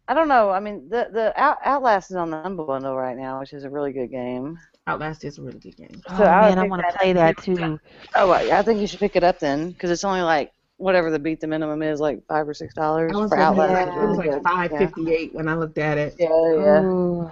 I 0.07 0.15
don't 0.15 0.29
know. 0.29 0.51
I 0.51 0.61
mean, 0.61 0.89
the 0.89 1.09
the 1.13 1.33
Outlast 1.37 2.11
is 2.11 2.17
on 2.17 2.31
the 2.31 2.37
unbundle 2.37 2.97
right 2.97 3.17
now, 3.17 3.41
which 3.41 3.53
is 3.53 3.65
a 3.65 3.71
really 3.71 3.93
good 3.93 4.11
game. 4.11 4.57
Outlast 4.87 5.25
is 5.25 5.39
a 5.39 5.43
really 5.43 5.59
good 5.59 5.77
game. 5.77 6.03
Oh 6.09 6.17
So 6.19 6.25
I 6.25 6.49
man, 6.51 6.59
I 6.59 6.63
pick 6.63 6.71
want 6.71 6.83
to 6.87 6.99
play 6.99 7.13
that 7.15 7.39
too. 7.39 7.81
Oh, 8.15 8.29
well, 8.29 8.47
yeah, 8.47 8.59
I 8.59 8.63
think 8.63 8.81
you 8.81 8.87
should 8.87 8.99
pick 9.01 9.17
it 9.17 9.25
up 9.25 9.39
then, 9.39 9.71
because 9.71 9.91
it's 9.91 10.05
only 10.05 10.21
like 10.21 10.53
whatever 10.77 11.11
the 11.11 11.19
beat 11.19 11.41
the 11.41 11.47
minimum 11.47 11.83
is, 11.83 12.01
like 12.01 12.27
five 12.27 12.47
or 12.47 12.53
six 12.53 12.75
dollars 12.75 13.13
for 13.13 13.39
Outlast. 13.39 13.73
like, 13.73 13.89
it 13.89 14.07
was 14.07 14.19
Really 14.19 14.29
like 14.29 14.31
good. 14.31 14.43
five 14.43 14.71
fifty 14.77 15.15
eight 15.15 15.35
when 15.35 15.49
I 15.49 15.55
looked 15.55 15.79
at 15.79 15.97
it. 15.97 16.15
Yeah, 16.19 16.29
yeah. 16.29 16.61
yeah. 16.61 16.83
Ooh. 16.83 17.31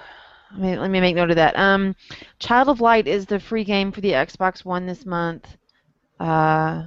Let 0.53 0.61
me, 0.61 0.79
let 0.79 0.91
me 0.91 1.01
make 1.01 1.15
note 1.17 1.31
of 1.31 1.37
that. 1.37 1.59
Um, 1.59 1.95
Child 2.39 2.69
of 2.71 2.81
Light 2.81 3.07
is 3.07 3.27
the 3.27 3.39
free 3.41 3.65
game 3.65 3.91
for 3.93 4.01
the 4.01 4.13
Xbox 4.13 4.65
One 4.65 4.87
this 4.87 5.05
month. 5.05 5.57
Uh, 6.21 6.85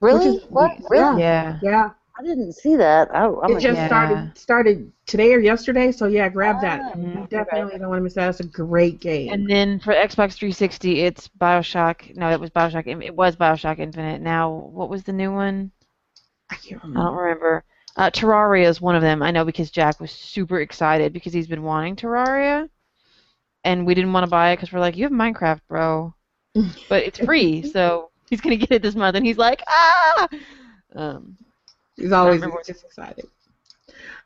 Really? 0.00 0.36
is- 0.36 0.44
what? 0.50 0.72
yeah. 0.78 0.86
Really? 0.90 1.20
yeah. 1.22 1.58
Yeah, 1.62 1.90
I 2.18 2.22
didn't 2.22 2.52
see 2.52 2.76
that. 2.76 3.14
I, 3.14 3.26
I'm 3.42 3.52
it 3.52 3.58
just 3.58 3.84
Yeah. 3.84 3.86
started 3.86 4.36
started 4.36 4.92
today 5.06 5.32
or 5.34 5.38
yesterday. 5.40 5.92
So 5.92 6.06
yeah, 6.06 6.28
grab 6.28 6.60
Ah, 6.60 6.60
that. 6.62 6.86
You 7.12 7.24
Mhm. 7.24 7.28
definitely 7.28 7.78
don't 7.78 7.88
want 7.88 7.98
to 8.00 8.02
miss 8.04 8.14
that. 8.14 8.30
It's 8.30 8.40
a 8.40 8.44
great 8.44 9.00
game. 9.00 9.30
And 9.32 9.48
then 9.48 9.78
for 9.80 9.92
Xbox 9.92 10.34
360, 10.34 11.00
it's 11.02 11.28
Bioshock. 11.28 12.16
No, 12.16 12.30
it 12.30 12.40
was 12.40 12.50
Bioshock. 12.50 12.86
It 12.86 13.14
was 13.14 13.36
Bioshock 13.36 13.78
Infinite. 13.78 14.20
Now, 14.20 14.50
what 14.50 14.88
was 14.88 15.04
the 15.04 15.12
new 15.12 15.32
one? 15.32 15.72
I 16.50 16.56
can't 16.56 16.82
remember. 16.82 17.00
I 17.00 17.04
don't 17.04 17.16
remember. 17.16 17.64
Uh, 17.96 18.10
Terraria 18.10 18.66
is 18.66 18.80
one 18.80 18.94
of 18.96 19.02
them. 19.02 19.22
I 19.22 19.30
know 19.30 19.44
because 19.44 19.70
Jack 19.70 20.00
was 20.00 20.10
super 20.10 20.60
excited 20.60 21.12
because 21.12 21.32
he's 21.32 21.46
been 21.48 21.62
wanting 21.62 21.96
Terraria, 21.96 22.68
and 23.64 23.86
we 23.86 23.94
didn't 23.94 24.12
want 24.12 24.24
to 24.24 24.28
buy 24.30 24.50
it 24.52 24.56
because 24.56 24.72
we're 24.72 24.80
like, 24.80 24.96
you 24.96 25.04
have 25.04 25.12
Minecraft, 25.12 25.60
bro, 25.68 26.14
but 26.88 27.04
it's 27.04 27.18
free, 27.18 27.62
so 27.62 28.10
he's 28.28 28.40
gonna 28.40 28.56
get 28.56 28.72
it 28.72 28.82
this 28.82 28.94
month, 28.96 29.16
and 29.16 29.26
he's 29.26 29.38
like, 29.38 29.62
ah. 29.68 30.28
Um, 30.94 31.36
He's 31.96 32.12
always 32.12 32.40
remember 32.40 32.62
just 32.64 32.84
excited. 32.84 33.26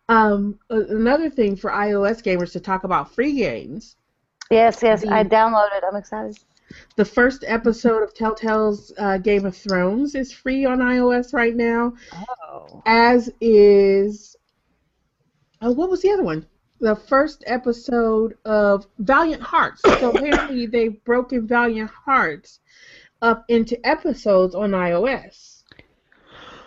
Um, 0.08 0.58
another 0.70 1.30
thing 1.30 1.54
for 1.54 1.70
iOS 1.70 2.22
gamers 2.22 2.52
to 2.52 2.60
talk 2.60 2.84
about 2.84 3.14
free 3.14 3.36
games. 3.36 3.96
Yes, 4.50 4.80
yes. 4.82 5.06
I 5.06 5.22
downloaded. 5.22 5.82
I'm 5.86 5.94
excited. 5.94 6.36
The 6.96 7.04
first 7.04 7.44
episode 7.46 8.02
of 8.02 8.14
Telltale's 8.14 8.92
uh, 8.98 9.18
Game 9.18 9.44
of 9.44 9.56
Thrones 9.56 10.14
is 10.14 10.32
free 10.32 10.64
on 10.64 10.78
iOS 10.78 11.32
right 11.32 11.54
now, 11.54 11.94
oh. 12.12 12.82
as 12.86 13.30
is. 13.40 14.36
Oh, 15.62 15.72
what 15.72 15.90
was 15.90 16.02
the 16.02 16.10
other 16.10 16.22
one? 16.22 16.46
The 16.80 16.96
first 16.96 17.44
episode 17.46 18.36
of 18.44 18.86
Valiant 18.98 19.42
Hearts. 19.42 19.82
So 19.82 20.10
apparently 20.14 20.66
they've 20.66 21.02
broken 21.04 21.46
Valiant 21.46 21.90
Hearts 21.90 22.60
up 23.22 23.44
into 23.48 23.84
episodes 23.86 24.54
on 24.54 24.70
iOS. 24.70 25.59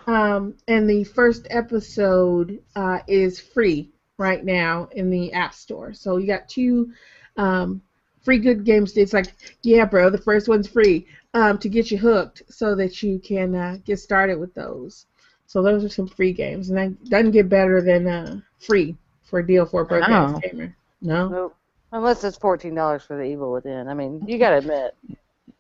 Um, 0.08 0.56
and 0.68 0.90
the 0.90 1.04
first 1.04 1.48
episode 1.50 2.60
uh, 2.76 3.00
is 3.08 3.40
free 3.40 3.92
right 4.18 4.44
now 4.44 4.90
in 4.94 5.10
the 5.10 5.32
App 5.34 5.54
Store. 5.54 5.94
So 5.94 6.18
you 6.18 6.28
got 6.28 6.48
two 6.50 6.92
um, 7.38 7.82
free 8.22 8.38
good 8.40 8.64
games. 8.64 8.96
It's 8.98 9.14
like, 9.14 9.28
yeah, 9.64 9.86
bro, 9.86 10.10
the 10.10 10.18
first 10.18 10.48
one's 10.48 10.68
free 10.68 11.08
um, 11.34 11.58
to 11.60 11.70
get 11.70 11.92
you 11.92 11.98
hooked 11.98 12.44
so 12.50 12.76
that 12.76 13.02
you 13.02 13.20
can 13.20 13.56
uh, 13.56 13.78
get 13.86 14.00
started 14.00 14.40
with 14.40 14.54
those. 14.54 15.06
So 15.48 15.62
those 15.62 15.84
are 15.84 15.90
some 15.90 16.08
free 16.08 16.34
games, 16.34 16.70
and 16.70 16.78
that 16.78 17.10
doesn't 17.10 17.32
get 17.32 17.50
better 17.50 17.82
than 17.82 18.08
uh, 18.08 18.40
free 18.60 18.96
for 19.24 19.40
a 19.40 19.46
deal 19.48 19.66
for 19.66 19.82
a 19.82 19.86
broke 19.86 20.08
No. 20.10 20.40
gamer. 20.42 20.76
No. 21.02 21.28
Nope. 21.28 21.56
Unless 21.92 22.24
it's 22.24 22.38
fourteen 22.38 22.74
dollars 22.74 23.04
for 23.04 23.16
the 23.16 23.24
Evil 23.24 23.52
Within. 23.52 23.88
I 23.88 23.94
mean, 23.94 24.24
you 24.26 24.40
gotta 24.40 24.58
admit. 24.58 24.96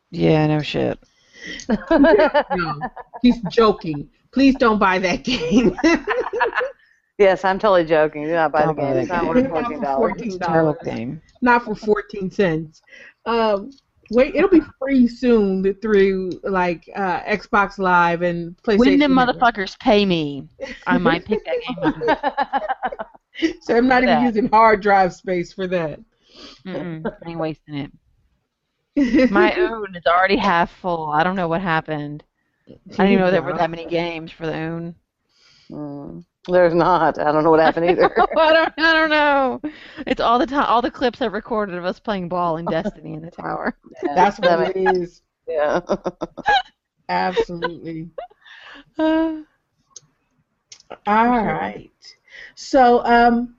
Yeah, 0.10 0.48
no 0.48 0.62
shit. 0.62 0.98
No. 1.92 2.80
He's 3.22 3.40
joking. 3.50 4.10
Please 4.34 4.56
don't 4.56 4.80
buy 4.80 5.00
that 5.00 5.24
game. 5.24 5.78
yes, 7.18 7.46
I'm 7.46 7.60
totally 7.60 7.86
joking. 7.86 8.26
Do 8.26 8.32
not 8.34 8.52
buy 8.52 8.62
the 8.62 8.68
Don't 8.68 8.76
buy 8.78 8.84
game. 8.86 8.94
that 8.96 9.02
It's 9.02 9.10
not 9.10 9.22
game. 9.24 9.30
worth 9.30 9.44
Not 9.44 9.52
for 9.52 9.98
fourteen 9.98 10.38
dollars. 10.38 10.38
$14. 10.38 10.40
Terrible 10.48 10.78
game. 10.84 11.22
Not 11.42 11.64
for 11.66 11.76
14 11.76 12.32
cents. 12.32 12.82
Um, 13.26 13.72
wait, 14.12 14.36
it'll 14.36 14.50
be 14.50 14.62
free 14.80 15.08
soon 15.08 15.74
through 15.82 16.32
like 16.44 16.90
uh, 16.96 17.22
Xbox 17.22 17.78
Live 17.78 18.22
and 18.22 18.56
PlayStation. 18.64 18.78
When 18.80 19.00
them 19.00 19.14
me? 20.06 20.48
I 20.88 20.98
might 20.98 21.26
pick 21.26 21.44
that 21.46 21.58
game 21.62 22.08
up. 22.10 23.08
So 23.62 23.76
I'm 23.76 23.88
not 23.88 24.04
even 24.04 24.16
that. 24.16 24.22
using 24.28 24.48
hard 24.50 24.82
drive 24.84 25.12
space 25.12 25.54
for 25.54 25.66
that. 25.68 26.00
Mm-mm, 26.68 27.04
I 27.26 27.30
ain't 27.32 27.40
wasting 27.40 27.92
it. 28.96 29.32
My 29.32 29.56
own 29.56 29.96
is 29.96 30.04
already 30.06 30.38
half 30.38 30.72
full. 30.72 31.10
I 31.10 31.24
don't 31.24 31.36
know 31.36 31.48
what 31.48 31.62
happened. 31.62 32.24
I 32.68 32.72
didn't 32.90 33.08
even 33.08 33.20
know 33.26 33.32
there 33.32 33.42
were 33.42 33.54
that 33.54 33.70
many 33.70 33.86
games 33.86 34.32
for 34.32 34.46
the 34.46 34.54
own. 34.56 34.96
Mm, 35.70 36.24
There's 36.48 36.74
not. 36.74 37.20
I 37.20 37.32
don't 37.32 37.44
know 37.44 37.50
what 37.52 37.60
happened 37.60 37.90
either. 37.90 38.14
I 38.38 38.54
don't. 38.54 38.74
I 38.78 38.94
don't 38.94 39.10
know. 39.10 39.62
It's 40.06 40.22
all 40.22 40.40
the 40.40 40.46
time. 40.46 40.66
All 40.66 40.82
the 40.82 40.92
clips 40.92 41.22
I've 41.22 41.34
recorded 41.34 41.76
of 41.76 41.86
us 41.86 42.00
playing 42.00 42.30
ball 42.30 42.58
and 42.58 42.68
Destiny 42.68 43.14
in 43.14 43.22
the 43.22 43.32
tower. 43.42 43.78
That's 44.02 44.40
what 44.40 44.76
it 44.76 44.78
is. 44.78 45.22
yeah. 45.48 45.82
Absolutely. 47.10 48.10
Uh, 48.98 49.42
All 51.08 51.28
right. 51.46 51.92
So 52.56 53.04
um, 53.06 53.56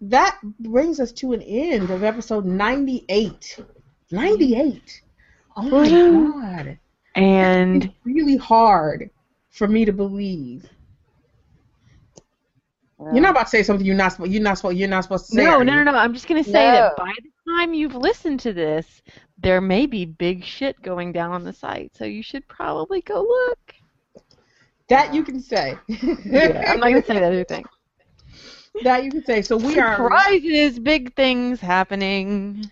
that 0.00 0.38
brings 0.60 1.00
us 1.00 1.12
to 1.12 1.32
an 1.32 1.42
end 1.42 1.90
of 1.90 2.02
episode 2.04 2.44
98. 2.44 3.60
98. 4.10 5.02
Oh 5.56 5.62
my 5.62 5.88
god. 5.90 6.78
And 7.14 7.84
It's 7.84 7.94
really 8.04 8.36
hard 8.36 9.10
for 9.50 9.68
me 9.68 9.84
to 9.84 9.92
believe. 9.92 10.68
You're 12.98 13.22
not 13.22 13.32
about 13.32 13.44
to 13.44 13.50
say 13.50 13.62
something 13.62 13.84
you're 13.84 13.96
not 13.96 14.12
supposed 14.12 14.32
you're 14.32 14.42
not 14.42 14.56
supposed 14.56 14.78
you're 14.78 14.88
not 14.88 15.02
supposed 15.02 15.26
to 15.26 15.32
say. 15.32 15.44
no, 15.44 15.62
no, 15.62 15.74
no, 15.74 15.82
no. 15.82 15.98
I'm 15.98 16.14
just 16.14 16.26
gonna 16.26 16.44
say 16.44 16.52
that 16.52 16.96
by 16.96 17.12
the 17.22 17.52
time 17.52 17.74
you've 17.74 17.94
listened 17.94 18.40
to 18.40 18.52
this, 18.52 19.02
there 19.36 19.60
may 19.60 19.86
be 19.86 20.06
big 20.06 20.44
shit 20.44 20.80
going 20.80 21.12
down 21.12 21.32
on 21.32 21.44
the 21.44 21.52
site. 21.52 21.94
So 21.96 22.04
you 22.04 22.22
should 22.22 22.46
probably 22.48 23.02
go 23.02 23.20
look. 23.20 23.74
That 24.88 25.12
you 25.12 25.22
can 25.22 25.40
say. 25.40 25.76
Yeah, 25.88 26.64
I'm 26.66 26.80
not 26.80 26.90
gonna 26.90 27.04
say 27.04 27.14
that 27.14 27.24
other 27.24 27.44
thing. 27.44 27.64
that 28.84 29.04
you 29.04 29.10
can 29.10 29.24
say. 29.24 29.42
So 29.42 29.56
we 29.56 29.78
are 29.78 29.96
Surprises, 29.96 30.78
big 30.78 31.14
things 31.14 31.60
happening. 31.60 32.70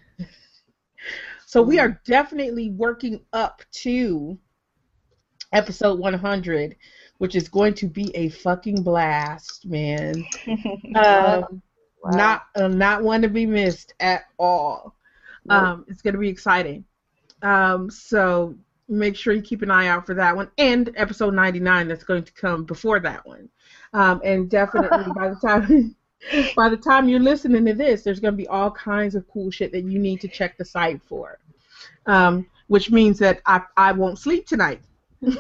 So 1.53 1.61
we 1.61 1.79
are 1.79 2.01
definitely 2.07 2.71
working 2.71 3.21
up 3.35 3.61
to 3.73 4.39
episode 5.53 5.99
100, 5.99 6.77
which 7.19 7.37
is 7.37 7.47
going 7.51 7.75
to 7.75 7.87
be 7.89 8.11
a 8.17 8.31
fucking 8.31 8.83
blast, 8.83 9.67
man. 9.67 10.25
Um, 10.97 11.61
Not 12.07 12.45
uh, 12.57 12.69
not 12.69 13.03
one 13.03 13.21
to 13.21 13.29
be 13.29 13.45
missed 13.45 13.93
at 14.01 14.23
all. 14.39 14.97
Um, 15.51 15.85
it's 15.89 16.01
going 16.01 16.15
to 16.15 16.21
be 16.21 16.31
exciting. 16.31 16.87
Um, 17.43 17.91
so 17.91 18.55
make 18.89 19.15
sure 19.15 19.35
you 19.35 19.43
keep 19.43 19.61
an 19.61 19.71
eye 19.71 19.89
out 19.89 20.07
for 20.07 20.15
that 20.15 20.35
one 20.35 20.51
and 20.57 20.91
episode 20.97 21.35
99 21.35 21.87
that's 21.87 22.03
going 22.03 22.25
to 22.25 22.33
come 22.33 22.65
before 22.65 22.99
that 23.01 23.27
one. 23.27 23.51
Um, 23.93 24.23
and 24.25 24.49
definitely 24.59 25.05
by 25.15 25.29
the 25.29 25.37
time 25.37 25.97
by 26.57 26.69
the 26.69 26.77
time 26.77 27.09
you're 27.09 27.21
listening 27.21 27.65
to 27.67 27.75
this, 27.75 28.03
there's 28.03 28.21
going 28.21 28.35
to 28.35 28.37
be 28.37 28.49
all 28.49 28.71
kinds 28.71 29.15
of 29.15 29.29
cool 29.29 29.51
shit 29.51 29.73
that 29.73 29.85
you 29.85 29.99
need 29.99 30.21
to 30.21 30.29
check 30.29 30.57
the 30.57 30.65
site 30.65 31.01
for. 31.07 31.39
Um, 32.07 32.47
which 32.69 32.91
means 32.91 33.19
that 33.19 33.41
I 33.45 33.61
I 33.77 33.93
won't 33.93 34.19
sleep 34.19 34.47
tonight. 34.47 34.81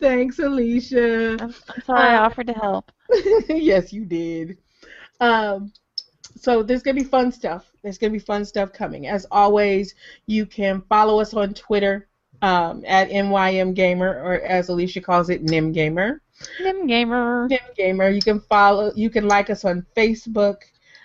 Thanks, 0.00 0.38
Alicia. 0.40 1.36
I'm, 1.40 1.54
I'm 1.68 1.82
sorry 1.84 2.08
I 2.08 2.16
offered 2.16 2.48
to 2.48 2.52
help. 2.54 2.90
yes, 3.48 3.92
you 3.92 4.04
did. 4.04 4.58
Um, 5.20 5.72
so 6.36 6.62
there's 6.62 6.82
gonna 6.82 7.00
be 7.00 7.04
fun 7.04 7.30
stuff. 7.30 7.70
There's 7.82 7.98
gonna 7.98 8.12
be 8.12 8.18
fun 8.18 8.44
stuff 8.44 8.72
coming. 8.72 9.06
As 9.06 9.26
always, 9.30 9.94
you 10.26 10.44
can 10.44 10.82
follow 10.88 11.20
us 11.20 11.34
on 11.34 11.54
Twitter 11.54 12.08
um, 12.42 12.84
at 12.86 13.10
NYM 13.10 13.74
Gamer, 13.74 14.08
or 14.08 14.40
as 14.40 14.68
Alicia 14.68 15.00
calls 15.00 15.30
it, 15.30 15.42
NIM 15.42 15.72
Gamer. 15.72 16.20
Nim 16.60 16.86
gamer. 16.86 17.48
NIM 17.48 17.58
Gamer. 17.76 18.08
You 18.10 18.22
can 18.22 18.40
follow. 18.40 18.92
You 18.94 19.10
can 19.10 19.28
like 19.28 19.50
us 19.50 19.64
on 19.64 19.86
Facebook. 19.96 20.56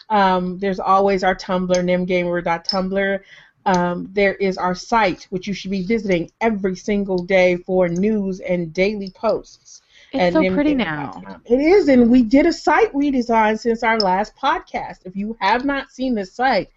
Um, 0.09 0.59
there's 0.59 0.79
always 0.79 1.23
our 1.23 1.35
Tumblr, 1.35 1.75
nimgamer.tumblr. 1.75 3.19
Um, 3.65 4.09
there 4.13 4.35
is 4.35 4.57
our 4.57 4.75
site, 4.75 5.23
which 5.31 5.47
you 5.47 5.53
should 5.53 5.71
be 5.71 5.81
visiting 5.81 6.31
every 6.39 6.75
single 6.75 7.17
day 7.17 7.57
for 7.57 7.89
news 7.89 8.39
and 8.39 8.71
daily 8.71 9.09
posts. 9.09 9.81
It's 10.13 10.35
so 10.35 10.53
pretty 10.53 10.75
now. 10.75 11.41
It 11.45 11.59
is, 11.59 11.87
and 11.87 12.09
we 12.09 12.21
did 12.21 12.45
a 12.45 12.53
site 12.53 12.93
redesign 12.93 13.59
since 13.59 13.81
our 13.83 13.99
last 13.99 14.35
podcast. 14.35 14.99
If 15.05 15.15
you 15.15 15.35
have 15.41 15.65
not 15.65 15.89
seen 15.89 16.13
the 16.13 16.25
site, 16.25 16.69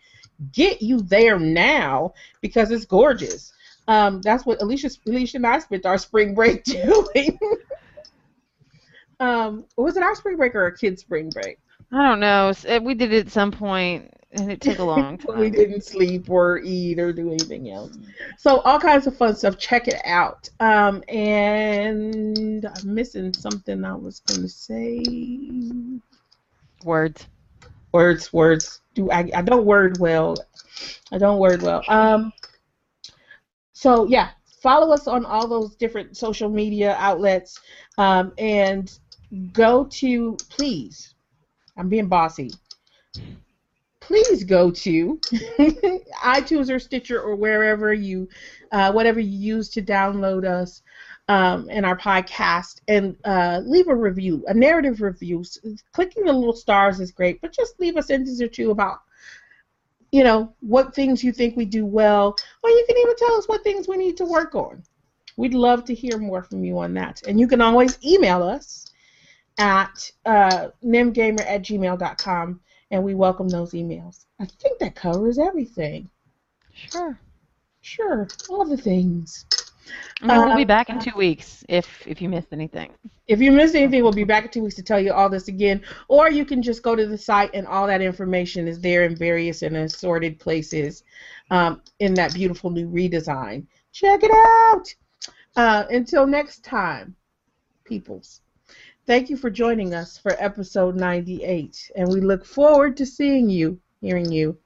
get 0.53 0.81
you 0.81 1.01
there 1.03 1.39
now 1.39 2.15
because 2.41 2.71
it's 2.71 2.87
gorgeous. 2.87 3.53
Um, 3.89 4.21
that's 4.21 4.45
what 4.45 4.61
Alicia, 4.63 4.91
Alicia 5.07 5.39
and 5.39 5.47
I 5.47 5.59
spent 5.59 5.87
our 5.87 5.99
spring 5.99 6.35
break 6.35 6.63
doing. 6.65 7.39
um, 9.19 9.65
was 9.77 9.97
it 9.97 10.03
our 10.03 10.15
spring 10.15 10.37
break 10.37 10.55
or 10.55 10.67
a 10.67 10.77
kid's 10.77 11.01
spring 11.01 11.31
break? 11.31 11.59
I 11.91 12.07
don't 12.07 12.21
know. 12.21 12.53
We 12.83 12.95
did 12.95 13.15
it 13.15 13.27
at 13.27 13.33
some 13.33 13.51
point, 13.51 14.13
and 14.31 14.53
it 14.53 14.61
took 14.61 14.79
a 14.79 14.85
long 14.85 15.17
time. 15.27 15.41
we 15.41 15.49
didn't 15.49 15.85
sleep 15.85 16.29
or 16.29 16.59
eat 16.59 16.99
or 16.99 17.15
do 17.15 17.33
anything 17.33 17.71
else. 17.71 17.97
So 18.37 18.61
all 18.61 18.79
kinds 18.79 19.07
of 19.07 19.17
fun 19.17 19.35
stuff. 19.35 19.59
Check 19.59 19.89
it 19.89 20.01
out. 20.05 20.51
Um, 20.61 21.03
and 21.09 22.67
I'm 22.67 22.95
missing 22.95 23.33
something 23.33 23.85
I 23.87 23.95
was 23.95 24.21
going 24.21 24.43
to 24.43 24.49
say. 24.49 25.03
Words. 26.85 27.27
Words, 27.93 28.33
words. 28.35 28.83
Do 28.95 29.11
I? 29.11 29.31
I 29.35 29.41
don't 29.41 29.65
word 29.65 29.99
well. 29.99 30.37
I 31.11 31.17
don't 31.17 31.39
word 31.39 31.63
well. 31.63 31.83
Um. 31.89 32.35
So 33.79 34.07
yeah, 34.09 34.31
follow 34.61 34.93
us 34.93 35.07
on 35.07 35.25
all 35.25 35.47
those 35.47 35.77
different 35.77 36.17
social 36.17 36.49
media 36.49 36.97
outlets, 36.99 37.61
um, 37.97 38.33
and 38.37 38.91
go 39.53 39.85
to 39.85 40.37
please. 40.51 41.15
I'm 41.77 41.89
being 41.89 42.09
bossy. 42.09 42.51
Please 44.01 44.43
go 44.43 44.73
to 44.73 45.21
iTunes 46.25 46.71
or 46.75 46.81
Stitcher 46.81 47.23
or 47.23 47.37
wherever 47.37 47.93
you, 47.93 48.29
uh, 48.73 48.91
whatever 48.91 49.21
you 49.21 49.39
use 49.39 49.69
to 49.69 49.81
download 49.81 50.45
us 50.45 50.83
um, 51.29 51.69
and 51.71 51.87
our 51.87 51.97
podcast, 51.97 52.81
and 52.89 53.17
uh, 53.25 53.61
leave 53.65 53.87
a 53.87 53.95
review, 53.95 54.45
a 54.49 54.55
narrative 54.55 55.03
review. 55.03 55.45
Clicking 55.93 56.25
the 56.25 56.33
little 56.33 56.53
stars 56.53 56.99
is 56.99 57.13
great, 57.13 57.41
but 57.41 57.53
just 57.53 57.79
leave 57.79 57.97
a 57.97 58.03
sentence 58.03 58.43
or 58.43 58.49
two 58.49 58.73
about, 58.73 58.99
you 60.13 60.25
know, 60.25 60.55
what 60.61 60.95
things 60.95 61.23
you 61.23 61.33
think 61.33 61.57
we 61.57 61.65
do 61.65 61.85
well, 61.85 62.37
or 62.63 62.71
you 62.71 62.85
can 62.89 62.97
even 62.99 63.17
tell 63.17 63.35
us 63.37 63.49
what 63.49 63.63
things 63.63 63.89
we 63.89 63.97
need 63.97 64.17
to 64.17 64.25
work 64.25 64.55
on. 64.55 64.83
We'd 65.37 65.55
love 65.55 65.85
to 65.85 65.95
hear 65.95 66.19
more 66.19 66.43
from 66.43 66.65
you 66.65 66.79
on 66.79 66.95
that. 66.95 67.23
And 67.29 67.39
you 67.39 67.47
can 67.47 67.61
always 67.61 67.99
email 68.05 68.43
us 68.43 68.87
at 69.59 70.11
uh, 70.25 70.69
nimgamer 70.85 71.41
at 71.41 71.63
gmail.com, 71.63 72.61
and 72.91 73.03
we 73.03 73.15
welcome 73.15 73.49
those 73.49 73.73
emails. 73.73 74.25
I 74.41 74.47
think 74.47 74.79
that 74.79 74.95
covers 74.95 75.39
everything. 75.39 76.09
Sure. 76.73 77.19
Sure, 77.81 78.29
all 78.51 78.65
the 78.65 78.77
things. 78.77 79.47
And 80.23 80.31
we'll 80.31 80.57
be 80.57 80.63
Uh, 80.63 80.67
back 80.67 80.91
in 80.91 80.99
two 80.99 81.17
weeks 81.17 81.65
if 81.69 82.07
if 82.07 82.21
you 82.21 82.29
missed 82.29 82.53
anything. 82.53 82.93
If 83.27 83.41
you 83.41 83.53
missed 83.53 83.75
anything, 83.75 84.03
we'll 84.03 84.13
be 84.13 84.25
back 84.25 84.45
in 84.45 84.51
two 84.51 84.63
weeks 84.63 84.77
to 84.77 84.83
tell 84.83 85.01
you 85.01 85.13
all 85.13 85.29
this 85.29 85.49
again. 85.49 85.83
Or 86.09 86.31
you 86.31 86.45
can 86.45 86.63
just 86.63 86.83
go 86.83 86.97
to 86.97 87.07
the 87.07 87.19
site, 87.19 87.51
and 87.55 87.67
all 87.67 87.87
that 87.87 88.01
information 88.01 88.67
is 88.67 88.81
there 88.81 89.05
in 89.05 89.15
various 89.17 89.63
and 89.63 89.77
assorted 89.77 90.39
places 90.39 91.05
um, 91.51 91.83
in 91.99 92.15
that 92.15 92.35
beautiful 92.35 92.71
new 92.71 92.89
redesign. 92.89 93.67
Check 93.93 94.23
it 94.23 94.31
out. 94.33 94.95
Uh, 95.57 95.85
until 95.91 96.27
next 96.27 96.65
time, 96.65 97.17
peoples. 97.85 98.41
Thank 99.07 99.31
you 99.31 99.37
for 99.37 99.51
joining 99.51 99.95
us 99.95 100.19
for 100.19 100.37
episode 100.39 100.95
98, 100.95 101.91
and 101.97 102.09
we 102.09 102.21
look 102.21 102.45
forward 102.45 102.97
to 102.99 103.07
seeing 103.07 103.49
you, 103.49 103.81
hearing 104.01 104.31
you, 104.31 104.59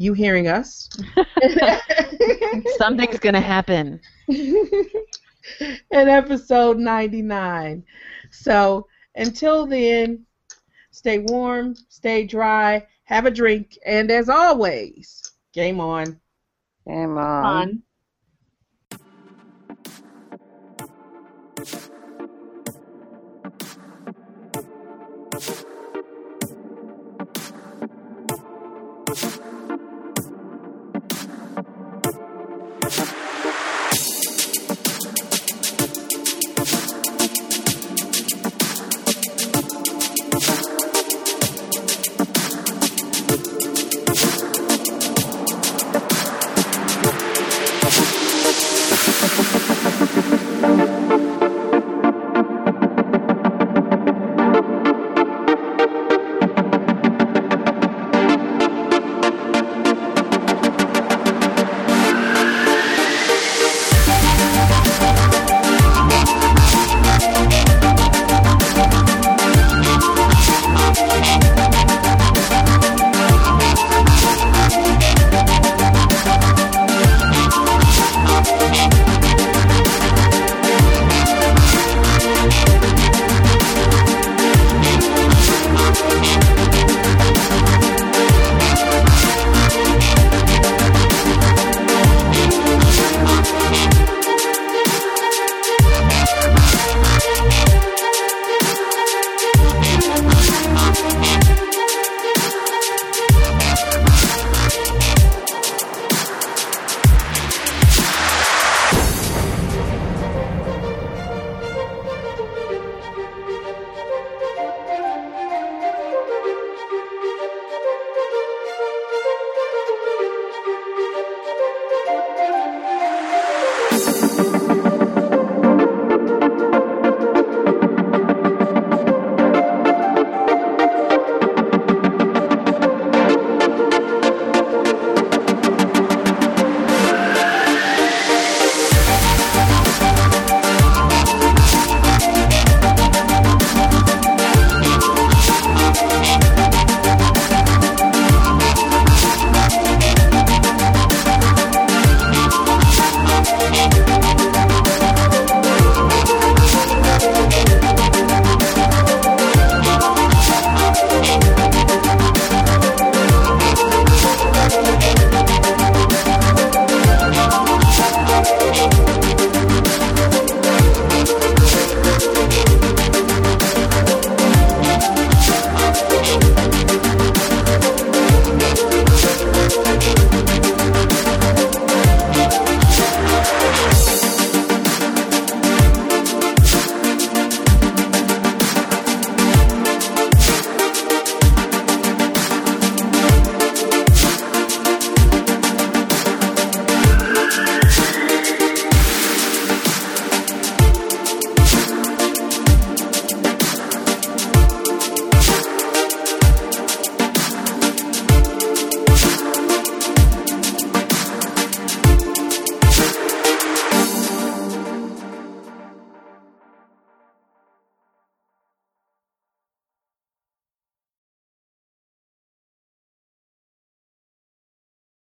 you 0.00 0.14
hearing 0.14 0.48
us. 0.48 0.88
Something's 2.78 3.18
gonna 3.18 3.40
happen. 3.40 4.00
in 4.28 4.96
episode 5.90 6.78
99. 6.78 7.84
So 8.30 8.86
until 9.14 9.66
then, 9.66 10.24
stay 10.90 11.18
warm, 11.18 11.74
stay 11.90 12.26
dry, 12.26 12.86
have 13.04 13.26
a 13.26 13.30
drink, 13.30 13.76
and 13.84 14.10
as 14.10 14.30
always, 14.30 15.32
game 15.52 15.80
on. 15.80 16.18
Game 16.86 17.18
on. 17.18 17.44
On. 17.44 17.82